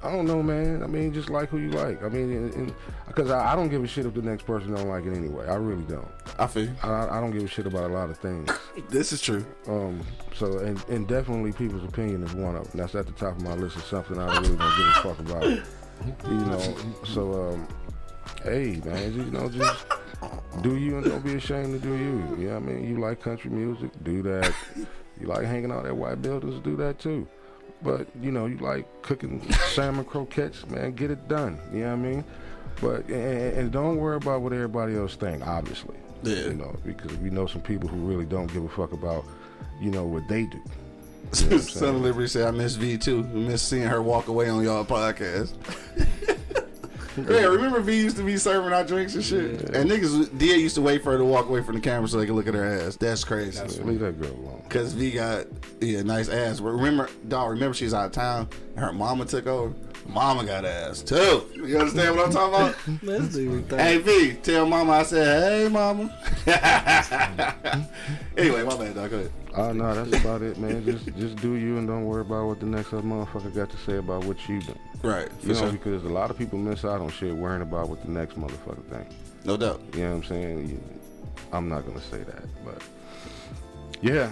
I 0.04 0.10
don't 0.10 0.26
know, 0.26 0.42
man. 0.42 0.82
I 0.82 0.86
mean, 0.86 1.14
just 1.14 1.30
like 1.30 1.48
who 1.48 1.58
you 1.58 1.70
like. 1.70 2.02
I 2.02 2.08
mean, 2.08 2.74
because 3.06 3.30
I, 3.30 3.52
I 3.52 3.56
don't 3.56 3.70
give 3.70 3.82
a 3.82 3.86
shit 3.86 4.04
if 4.04 4.12
the 4.12 4.20
next 4.20 4.44
person 4.44 4.74
don't 4.74 4.88
like 4.88 5.06
it 5.06 5.14
anyway. 5.14 5.46
I 5.48 5.54
really 5.54 5.84
don't. 5.84 6.06
I 6.38 6.46
feel. 6.46 6.70
I, 6.82 7.08
I 7.08 7.20
don't 7.20 7.30
give 7.30 7.42
a 7.42 7.48
shit 7.48 7.66
about 7.66 7.90
a 7.90 7.94
lot 7.94 8.10
of 8.10 8.18
things. 8.18 8.50
This 8.90 9.12
is 9.12 9.22
true. 9.22 9.44
Um, 9.66 10.00
so 10.34 10.58
and, 10.58 10.82
and 10.88 11.08
definitely 11.08 11.52
people's 11.52 11.84
opinion 11.84 12.22
is 12.22 12.34
one 12.34 12.56
of 12.56 12.70
them. 12.70 12.80
That's 12.80 12.94
at 12.94 13.06
the 13.06 13.12
top 13.12 13.36
of 13.36 13.42
my 13.42 13.54
list 13.54 13.76
of 13.76 13.84
something 13.84 14.18
I 14.18 14.26
really 14.40 14.56
don't 14.56 14.76
give 14.76 14.86
a 14.86 14.92
fuck 15.02 15.18
about. 15.20 15.44
You 16.24 16.34
know. 16.34 16.76
So 17.04 17.50
um, 17.50 17.68
hey 18.42 18.80
man, 18.84 19.12
you 19.14 19.24
know 19.30 19.48
just. 19.48 19.86
Do 20.62 20.76
you 20.76 20.96
and 20.98 21.04
don't 21.04 21.22
be 21.24 21.34
ashamed 21.34 21.74
to 21.82 21.86
do 21.86 21.94
you. 21.94 22.46
Yeah, 22.46 22.56
I 22.56 22.58
mean, 22.58 22.88
you 22.88 22.98
like 22.98 23.20
country 23.20 23.50
music, 23.50 23.90
do 24.04 24.22
that. 24.22 24.54
You 25.20 25.26
like 25.26 25.44
hanging 25.44 25.70
out 25.70 25.84
at 25.84 25.94
white 25.94 26.22
buildings, 26.22 26.62
do 26.64 26.76
that 26.76 26.98
too. 26.98 27.26
But 27.82 28.06
you 28.22 28.30
know, 28.30 28.46
you 28.46 28.56
like 28.58 28.86
cooking 29.02 29.42
salmon 29.74 30.04
croquettes, 30.04 30.66
man, 30.68 30.92
get 30.92 31.10
it 31.10 31.28
done. 31.28 31.58
You 31.72 31.80
know 31.80 31.86
what 31.88 31.92
I 31.92 31.96
mean? 31.96 32.24
But 32.80 33.08
and, 33.08 33.58
and 33.58 33.72
don't 33.72 33.96
worry 33.96 34.16
about 34.16 34.40
what 34.40 34.52
everybody 34.52 34.96
else 34.96 35.14
think. 35.16 35.46
Obviously, 35.46 35.96
Yeah. 36.22 36.36
you 36.46 36.54
know, 36.54 36.74
because 36.84 37.14
we 37.18 37.28
know 37.30 37.46
some 37.46 37.60
people 37.62 37.88
who 37.88 37.98
really 37.98 38.24
don't 38.24 38.46
give 38.52 38.64
a 38.64 38.68
fuck 38.68 38.92
about, 38.92 39.24
you 39.80 39.90
know, 39.90 40.04
what 40.04 40.26
they 40.28 40.46
do. 40.46 40.62
Son 41.32 41.96
of 41.96 42.00
Liberty 42.02 42.28
said, 42.28 42.46
I 42.46 42.50
miss 42.52 42.76
V 42.76 42.96
too. 42.96 43.20
I 43.28 43.36
miss 43.36 43.60
seeing 43.62 43.82
her 43.88 44.00
walk 44.02 44.28
away 44.28 44.48
on 44.48 44.62
y'all 44.62 44.84
podcast. 44.84 45.52
yeah, 47.16 47.44
remember 47.46 47.80
V 47.80 47.96
used 47.96 48.16
to 48.16 48.22
be 48.24 48.36
serving 48.36 48.72
our 48.72 48.84
drinks 48.84 49.14
and 49.14 49.24
shit? 49.24 49.70
And 49.70 49.90
niggas, 49.90 50.36
DA 50.38 50.56
used 50.56 50.74
to 50.76 50.80
wait 50.82 51.02
for 51.02 51.12
her 51.12 51.18
to 51.18 51.24
walk 51.24 51.46
away 51.48 51.62
from 51.62 51.74
the 51.76 51.80
camera 51.80 52.08
so 52.08 52.18
they 52.18 52.26
could 52.26 52.34
look 52.34 52.46
at 52.48 52.54
her 52.54 52.64
ass. 52.64 52.96
That's 52.96 53.24
crazy. 53.24 53.62
Leave 53.82 54.00
that 54.00 54.20
girl 54.20 54.30
alone. 54.32 54.62
Cause 54.68 54.92
V 54.92 55.12
got 55.12 55.46
yeah 55.80 56.02
nice 56.02 56.28
ass. 56.28 56.60
But 56.60 56.70
remember, 56.70 57.08
dog. 57.28 57.50
Remember 57.50 57.74
she's 57.74 57.94
out 57.94 58.06
of 58.06 58.12
town. 58.12 58.48
And 58.76 58.84
her 58.84 58.92
mama 58.92 59.24
took 59.24 59.46
over. 59.46 59.74
Mama 60.06 60.44
got 60.44 60.64
ass 60.64 61.02
too. 61.02 61.44
You 61.54 61.78
understand 61.78 62.16
what 62.16 62.26
I'm 62.26 62.32
talking 62.32 62.54
about? 62.54 63.02
Man, 63.02 63.26
this 63.26 63.36
nigga 63.36 63.66
think- 63.68 63.80
hey 63.80 63.98
V, 63.98 64.32
tell 64.42 64.66
mama 64.66 64.92
I 64.92 65.02
said 65.04 65.62
hey 65.62 65.68
mama. 65.68 66.14
anyway, 68.36 68.62
my 68.64 68.76
bad, 68.76 68.94
dog. 68.94 69.10
Go 69.10 69.16
ahead. 69.18 69.30
Oh 69.56 69.72
no, 69.72 69.94
that's 70.04 70.20
about 70.22 70.42
it, 70.42 70.58
man. 70.58 70.84
Just 70.84 71.06
just 71.16 71.36
do 71.36 71.54
you 71.54 71.78
and 71.78 71.86
don't 71.86 72.04
worry 72.06 72.22
about 72.22 72.46
what 72.46 72.60
the 72.60 72.66
next 72.66 72.92
other 72.92 73.02
motherfucker 73.02 73.54
got 73.54 73.70
to 73.70 73.76
say 73.78 73.96
about 73.96 74.24
what 74.24 74.48
you 74.48 74.60
do. 74.60 74.74
Right, 75.02 75.28
You 75.42 75.48
know, 75.48 75.54
sure. 75.54 75.72
because 75.72 76.04
a 76.04 76.08
lot 76.08 76.30
of 76.30 76.38
people 76.38 76.58
miss 76.58 76.82
out 76.84 77.00
on 77.00 77.10
shit 77.10 77.34
worrying 77.36 77.60
about 77.62 77.90
what 77.90 78.02
the 78.02 78.10
next 78.10 78.38
motherfucker 78.38 78.82
think. 78.90 79.06
No 79.44 79.56
doubt. 79.58 79.82
You 79.94 80.00
know 80.00 80.10
what 80.10 80.16
I'm 80.16 80.24
saying? 80.24 81.00
I'm 81.52 81.68
not 81.68 81.86
gonna 81.86 82.00
say 82.00 82.22
that, 82.22 82.44
but 82.64 82.82
yeah. 84.00 84.30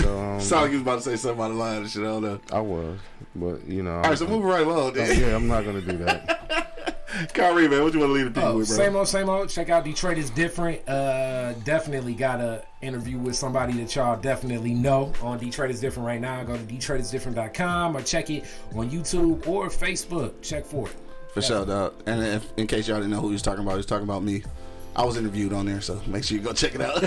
So 0.00 0.18
um, 0.18 0.40
Sound 0.40 0.62
like 0.62 0.70
you 0.72 0.78
was 0.78 0.82
about 0.82 0.96
to 0.96 1.02
say 1.02 1.16
something 1.16 1.44
out 1.44 1.50
of 1.50 1.56
line 1.56 1.76
and 1.82 1.90
shit. 1.90 2.02
I 2.02 2.06
don't 2.06 2.22
know. 2.22 2.40
I 2.52 2.60
was, 2.60 2.98
but 3.36 3.64
you 3.66 3.82
know. 3.82 3.96
All 3.96 4.02
right, 4.02 4.18
so 4.18 4.26
moving 4.26 4.48
right 4.48 4.66
along. 4.66 4.94
Then. 4.94 5.20
yeah, 5.20 5.36
I'm 5.36 5.46
not 5.46 5.64
gonna 5.64 5.82
do 5.82 5.98
that. 5.98 6.73
Kyrie, 7.32 7.68
man, 7.68 7.82
what 7.82 7.92
you 7.94 8.00
want 8.00 8.10
to 8.10 8.14
leave 8.14 8.24
the 8.26 8.30
people 8.32 8.48
Oh, 8.50 8.58
with, 8.58 8.68
bro? 8.68 8.76
same 8.76 8.96
old, 8.96 9.08
same 9.08 9.28
old. 9.28 9.48
Check 9.48 9.70
out 9.70 9.84
Detroit 9.84 10.18
is 10.18 10.30
different. 10.30 10.86
Uh, 10.88 11.52
definitely 11.64 12.14
got 12.14 12.40
a 12.40 12.64
interview 12.82 13.18
with 13.18 13.36
somebody 13.36 13.72
that 13.74 13.94
y'all 13.94 14.20
definitely 14.20 14.74
know 14.74 15.12
on 15.22 15.38
Detroit 15.38 15.70
is 15.70 15.80
different 15.80 16.06
right 16.06 16.20
now. 16.20 16.42
Go 16.44 16.56
to 16.56 16.62
DetroitisDifferent.com 16.62 17.96
or 17.96 18.02
check 18.02 18.30
it 18.30 18.44
on 18.74 18.90
YouTube 18.90 19.46
or 19.46 19.68
Facebook. 19.68 20.32
Check 20.42 20.64
for 20.66 20.88
it. 20.88 20.94
For 21.32 21.42
sure, 21.42 21.64
dog. 21.66 21.94
And 22.06 22.22
if, 22.22 22.52
in 22.56 22.66
case 22.66 22.86
y'all 22.88 22.98
didn't 22.98 23.10
know 23.10 23.20
who 23.20 23.28
he 23.28 23.32
was 23.34 23.42
talking 23.42 23.62
about, 23.62 23.72
he 23.72 23.76
was 23.78 23.86
talking 23.86 24.04
about 24.04 24.22
me. 24.22 24.42
I 24.96 25.04
was 25.04 25.16
interviewed 25.16 25.52
on 25.52 25.66
there, 25.66 25.80
so 25.80 26.00
make 26.06 26.22
sure 26.22 26.38
you 26.38 26.44
go 26.44 26.52
check 26.52 26.74
it 26.76 26.80
out. 26.80 27.02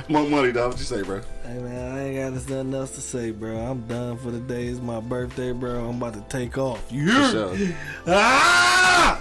Monk 0.08 0.30
Money, 0.30 0.52
dog. 0.52 0.70
What 0.70 0.78
you 0.78 0.84
say, 0.84 1.02
bro? 1.02 1.20
Hey 1.44 1.58
man, 1.58 1.96
I 1.96 2.04
ain't 2.08 2.16
got 2.16 2.32
nothing 2.32 2.72
else 2.74 2.92
to 2.94 3.00
say, 3.02 3.30
bro. 3.30 3.58
I'm 3.58 3.86
done 3.86 4.16
for 4.16 4.30
the 4.30 4.40
day. 4.40 4.66
It's 4.66 4.80
my 4.80 5.00
birthday, 5.00 5.52
bro. 5.52 5.86
I'm 5.88 5.96
about 6.02 6.14
to 6.14 6.24
take 6.34 6.56
off. 6.56 6.82
You 6.90 7.08
For 7.08 7.12
hear? 7.12 7.30
sure. 7.30 7.56
Ah! 8.08 9.20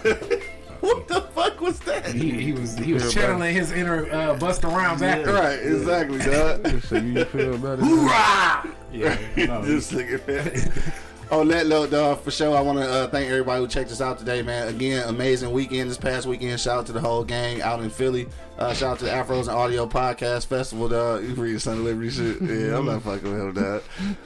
what 0.79 1.07
the 1.09 1.21
fuck 1.33 1.59
was 1.59 1.77
that? 1.81 2.05
He, 2.13 2.31
he 2.31 2.53
was 2.53 2.77
he 2.77 2.93
was 2.93 3.13
channeling 3.13 3.53
his 3.53 3.71
inner 3.71 4.05
uh, 4.11 4.37
Busta 4.37 4.71
Rhymes 4.73 5.01
actor. 5.01 5.33
Right, 5.33 5.59
exactly, 5.59 6.19
dog. 6.31 6.81
so 6.83 6.95
you 6.95 7.25
feel 7.25 7.57
better? 7.57 7.81
Hoorah! 7.83 8.67
Yeah, 8.93 9.17
no, 9.47 9.61
This 9.65 9.91
nigga, 9.91 10.25
man. 10.25 10.71
Oh, 11.31 11.41
let 11.41 11.65
little 11.65 11.87
dog 11.87 12.21
for 12.21 12.29
sure. 12.29 12.55
I 12.55 12.61
want 12.61 12.77
to 12.77 12.87
uh, 12.87 13.07
thank 13.07 13.29
everybody 13.29 13.59
who 13.59 13.67
checked 13.67 13.91
us 13.91 13.99
out 13.99 14.19
today, 14.19 14.43
man. 14.43 14.67
Again, 14.67 15.07
amazing 15.09 15.51
weekend 15.51 15.89
this 15.89 15.97
past 15.97 16.27
weekend. 16.27 16.59
Shout 16.59 16.77
out 16.77 16.85
to 16.85 16.93
the 16.93 17.01
whole 17.01 17.23
gang 17.23 17.63
out 17.63 17.81
in 17.81 17.89
Philly. 17.89 18.27
Uh, 18.59 18.73
shout 18.75 18.91
out 18.91 18.99
to 18.99 19.05
the 19.05 19.11
Afros 19.11 19.41
and 19.41 19.49
Audio 19.49 19.87
Podcast 19.87 20.45
Festival, 20.45 20.87
dog. 20.87 21.23
You 21.23 21.33
read 21.33 21.59
Sun 21.59 21.83
Liberty 21.83 22.11
shit. 22.11 22.41
Yeah, 22.41 22.77
I'm 22.77 22.85
not 22.85 23.01
fucking 23.01 23.45
with 23.45 23.55
dog. 23.55 23.81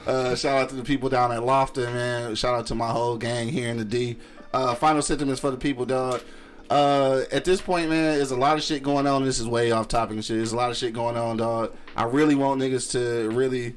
Uh, 0.06 0.36
shout 0.36 0.58
out 0.58 0.68
to 0.68 0.74
the 0.74 0.82
people 0.82 1.08
down 1.08 1.32
at 1.32 1.40
Lofta, 1.40 1.90
man. 1.92 2.34
Shout 2.34 2.54
out 2.54 2.66
to 2.66 2.74
my 2.74 2.90
whole 2.90 3.16
gang 3.16 3.48
here 3.48 3.70
in 3.70 3.78
the 3.78 3.84
D. 3.84 4.18
Uh, 4.52 4.74
final 4.74 5.00
sentiments 5.00 5.40
for 5.40 5.50
the 5.50 5.56
people, 5.56 5.86
dog. 5.86 6.20
Uh, 6.68 7.22
at 7.32 7.46
this 7.46 7.62
point, 7.62 7.88
man, 7.88 8.18
there's 8.18 8.30
a 8.30 8.36
lot 8.36 8.58
of 8.58 8.62
shit 8.62 8.82
going 8.82 9.06
on. 9.06 9.24
This 9.24 9.40
is 9.40 9.48
way 9.48 9.72
off 9.72 9.88
topic 9.88 10.16
and 10.16 10.24
shit. 10.24 10.36
There's 10.36 10.52
a 10.52 10.56
lot 10.56 10.70
of 10.70 10.76
shit 10.76 10.92
going 10.92 11.16
on, 11.16 11.38
dog. 11.38 11.74
I 11.96 12.04
really 12.04 12.34
want 12.34 12.60
niggas 12.60 12.92
to 12.92 13.30
really 13.30 13.74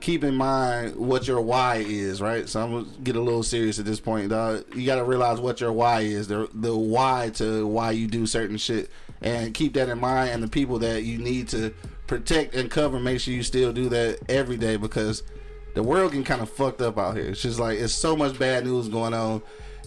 keep 0.00 0.24
in 0.24 0.34
mind 0.34 0.96
what 0.96 1.26
your 1.28 1.40
why 1.40 1.76
is, 1.76 2.20
right? 2.20 2.48
So 2.48 2.62
I'm 2.62 2.72
gonna 2.72 2.86
get 3.02 3.16
a 3.16 3.20
little 3.20 3.42
serious 3.42 3.78
at 3.78 3.84
this 3.84 4.00
point, 4.00 4.30
dog. 4.30 4.64
You 4.74 4.86
gotta 4.86 5.04
realize 5.04 5.40
what 5.40 5.60
your 5.60 5.72
why 5.72 6.00
is, 6.00 6.28
the 6.28 6.48
the 6.54 6.76
why 6.76 7.30
to 7.34 7.66
why 7.66 7.92
you 7.92 8.06
do 8.06 8.26
certain 8.26 8.56
shit, 8.56 8.90
and 9.20 9.54
keep 9.54 9.74
that 9.74 9.88
in 9.88 9.98
mind. 9.98 10.30
And 10.30 10.42
the 10.42 10.48
people 10.48 10.78
that 10.80 11.04
you 11.04 11.18
need 11.18 11.48
to 11.48 11.74
protect 12.06 12.54
and 12.54 12.70
cover, 12.70 12.98
make 12.98 13.20
sure 13.20 13.34
you 13.34 13.42
still 13.42 13.72
do 13.72 13.88
that 13.90 14.18
every 14.28 14.56
day 14.56 14.76
because 14.76 15.22
the 15.74 15.82
world 15.82 16.12
getting 16.12 16.24
kind 16.24 16.42
of 16.42 16.50
fucked 16.50 16.80
up 16.80 16.98
out 16.98 17.16
here. 17.16 17.26
It's 17.26 17.42
just 17.42 17.60
like 17.60 17.78
it's 17.78 17.94
so 17.94 18.16
much 18.16 18.38
bad 18.38 18.64
news 18.64 18.88
going 18.88 19.14
on. 19.14 19.42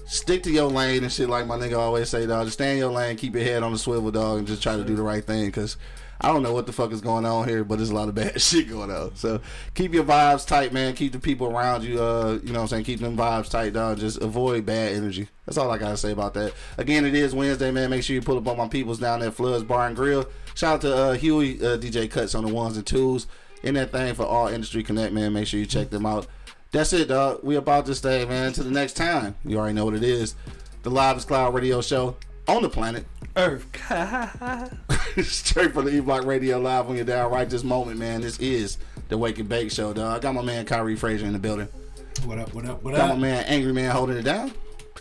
Stick 0.06 0.44
to 0.44 0.52
your 0.52 0.70
lane 0.70 1.04
and 1.04 1.12
shit, 1.12 1.30
like 1.30 1.48
my 1.48 1.58
nigga 1.58 1.78
always 1.78 2.10
say, 2.10 2.26
dog. 2.26 2.46
Just 2.46 2.56
stay 2.56 2.74
in 2.74 2.78
your 2.78 2.92
lane, 2.92 3.16
keep 3.16 3.34
your 3.36 3.44
head 3.44 3.64
on 3.64 3.72
the 3.72 3.80
swivel, 3.80 4.12
dog, 4.12 4.40
and 4.40 4.48
just 4.48 4.62
try 4.62 4.76
to 4.76 4.84
do 4.84 4.96
the 4.96 5.04
right 5.04 5.24
thing. 5.24 5.52
Cause 5.52 5.78
I 6.24 6.30
don't 6.32 6.42
know 6.42 6.54
what 6.54 6.66
the 6.66 6.72
fuck 6.72 6.94
is 6.94 7.02
going 7.02 7.26
on 7.26 7.50
here, 7.50 7.66
but 7.66 7.76
there's 7.76 7.90
a 7.90 7.96
lot 7.96 8.08
of 8.08 8.16
bad 8.16 8.42
shit 8.42 8.70
going 8.70 8.90
on. 8.90 9.16
So 9.16 9.42
keep 9.76 9.94
your 9.94 10.06
vibes 10.06 10.48
tight, 10.48 10.72
man. 10.72 10.94
Keep 10.96 11.12
the 11.12 11.20
people 11.20 11.48
around 11.48 11.84
you, 11.84 12.02
uh, 12.02 12.40
you 12.42 12.54
know 12.54 12.60
what 12.60 12.64
I'm 12.64 12.68
saying? 12.70 12.86
Keep 12.86 13.02
them 13.02 13.18
vibes 13.18 13.50
tight, 13.50 13.74
dog. 13.74 14.00
Just 14.00 14.22
avoid 14.22 14.66
bad 14.66 14.94
energy. 14.94 15.28
That's 15.46 15.58
all 15.58 15.70
I 15.70 15.78
gotta 15.78 15.98
say 15.98 16.12
about 16.12 16.34
that. 16.36 16.54
Again, 16.78 17.06
it 17.06 17.14
is 17.14 17.36
Wednesday, 17.36 17.72
man. 17.72 17.90
Make 17.90 18.04
sure 18.04 18.14
you 18.14 18.22
pull 18.22 18.38
up 18.38 18.48
on 18.48 18.58
my 18.58 18.70
peoples 18.70 19.00
down 19.00 19.20
there, 19.20 19.32
Floods 19.32 19.66
Bar 19.66 19.88
and 19.88 19.96
Grill. 19.96 20.26
Shout 20.56 20.76
out 20.76 20.82
to 20.82 20.96
uh, 20.96 21.14
Huey, 21.14 21.58
uh, 21.60 21.78
DJ 21.78 22.10
Cuts 22.10 22.36
on 22.36 22.46
the 22.46 22.54
ones 22.54 22.78
and 22.78 22.86
twos. 22.86 23.28
In 23.64 23.76
that 23.76 23.92
thing 23.92 24.14
for 24.14 24.24
all 24.24 24.48
industry 24.48 24.84
connect, 24.84 25.14
man. 25.14 25.34
Make 25.34 25.48
sure 25.48 25.60
you 25.60 25.66
check 25.66 25.90
them 25.90 26.06
out. 26.06 26.28
That's 26.72 26.92
it, 26.94 27.08
dog. 27.08 27.42
We 27.44 27.56
about 27.56 27.86
to 27.86 27.96
stay, 27.96 28.26
man. 28.26 28.52
To 28.54 28.64
the 28.64 28.72
next 28.72 28.94
time. 28.94 29.36
You 29.46 29.58
already 29.58 29.74
know 29.74 29.86
what 29.86 29.94
it 29.94 30.04
is. 30.04 30.36
The 30.84 30.90
Live 30.90 31.26
Cloud 31.26 31.54
Radio 31.54 31.82
Show 31.82 32.18
on 32.48 32.62
the 32.62 32.70
planet. 32.70 33.06
Earth. 33.36 33.66
Straight 35.24 35.74
from 35.74 35.86
the 35.86 35.96
E 35.96 36.00
Block 36.00 36.26
Radio 36.26 36.60
Live 36.60 36.88
when 36.88 36.98
you're 36.98 37.06
down 37.06 37.32
right 37.32 37.50
this 37.50 37.64
moment, 37.64 37.98
man. 38.00 38.22
This 38.22 38.40
is 38.40 38.78
the 39.10 39.18
Wake 39.18 39.40
and 39.40 39.50
Bake 39.50 39.72
Show, 39.72 39.94
dog. 39.94 40.18
I 40.18 40.20
got 40.20 40.36
my 40.36 40.42
man 40.42 40.66
Kyrie 40.66 40.96
Frazier 40.96 41.26
in 41.26 41.34
the 41.34 41.40
building. 41.40 41.68
What 42.26 42.38
up? 42.38 42.54
What 42.54 42.66
up? 42.66 42.84
What 42.84 42.94
up? 42.94 43.00
Got 43.00 43.08
my 43.10 43.14
up? 43.16 43.20
man 43.20 43.44
Angry 43.46 43.74
Man 43.74 43.92
holding 43.92 44.18
it 44.18 44.24
down. 44.24 44.54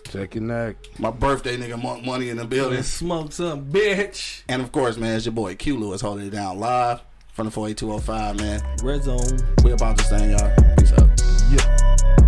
Check 0.08 0.34
your 0.34 0.44
neck. 0.44 0.76
My 0.98 1.10
birthday 1.10 1.56
nigga 1.56 1.80
Monk 1.80 2.04
Money 2.04 2.30
in 2.30 2.36
the 2.36 2.44
building. 2.44 2.76
Let's 2.76 2.88
smoke 2.88 3.32
some, 3.32 3.66
bitch. 3.70 4.42
And 4.48 4.60
of 4.60 4.72
course, 4.72 4.96
man, 4.96 5.16
it's 5.16 5.26
your 5.26 5.32
boy 5.32 5.54
Q 5.54 5.78
Lewis 5.78 6.00
holding 6.00 6.26
it 6.26 6.30
down 6.30 6.58
live 6.58 7.00
from 7.32 7.46
the 7.46 7.50
48205, 7.50 8.36
man. 8.38 8.62
Red 8.82 9.04
zone. 9.04 9.38
We 9.64 9.72
about 9.72 9.98
to 9.98 10.04
stand, 10.04 10.32
y'all. 10.32 10.76
Peace 10.76 10.92
out. 10.92 11.31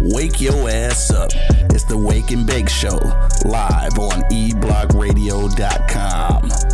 Wake 0.01 0.41
your 0.41 0.69
ass 0.69 1.11
up. 1.11 1.31
It's 1.71 1.85
the 1.85 1.97
Wake 1.97 2.31
and 2.31 2.47
Bake 2.47 2.69
Show, 2.69 2.99
live 3.45 3.99
on 3.99 4.23
eblockradio.com. 4.31 6.74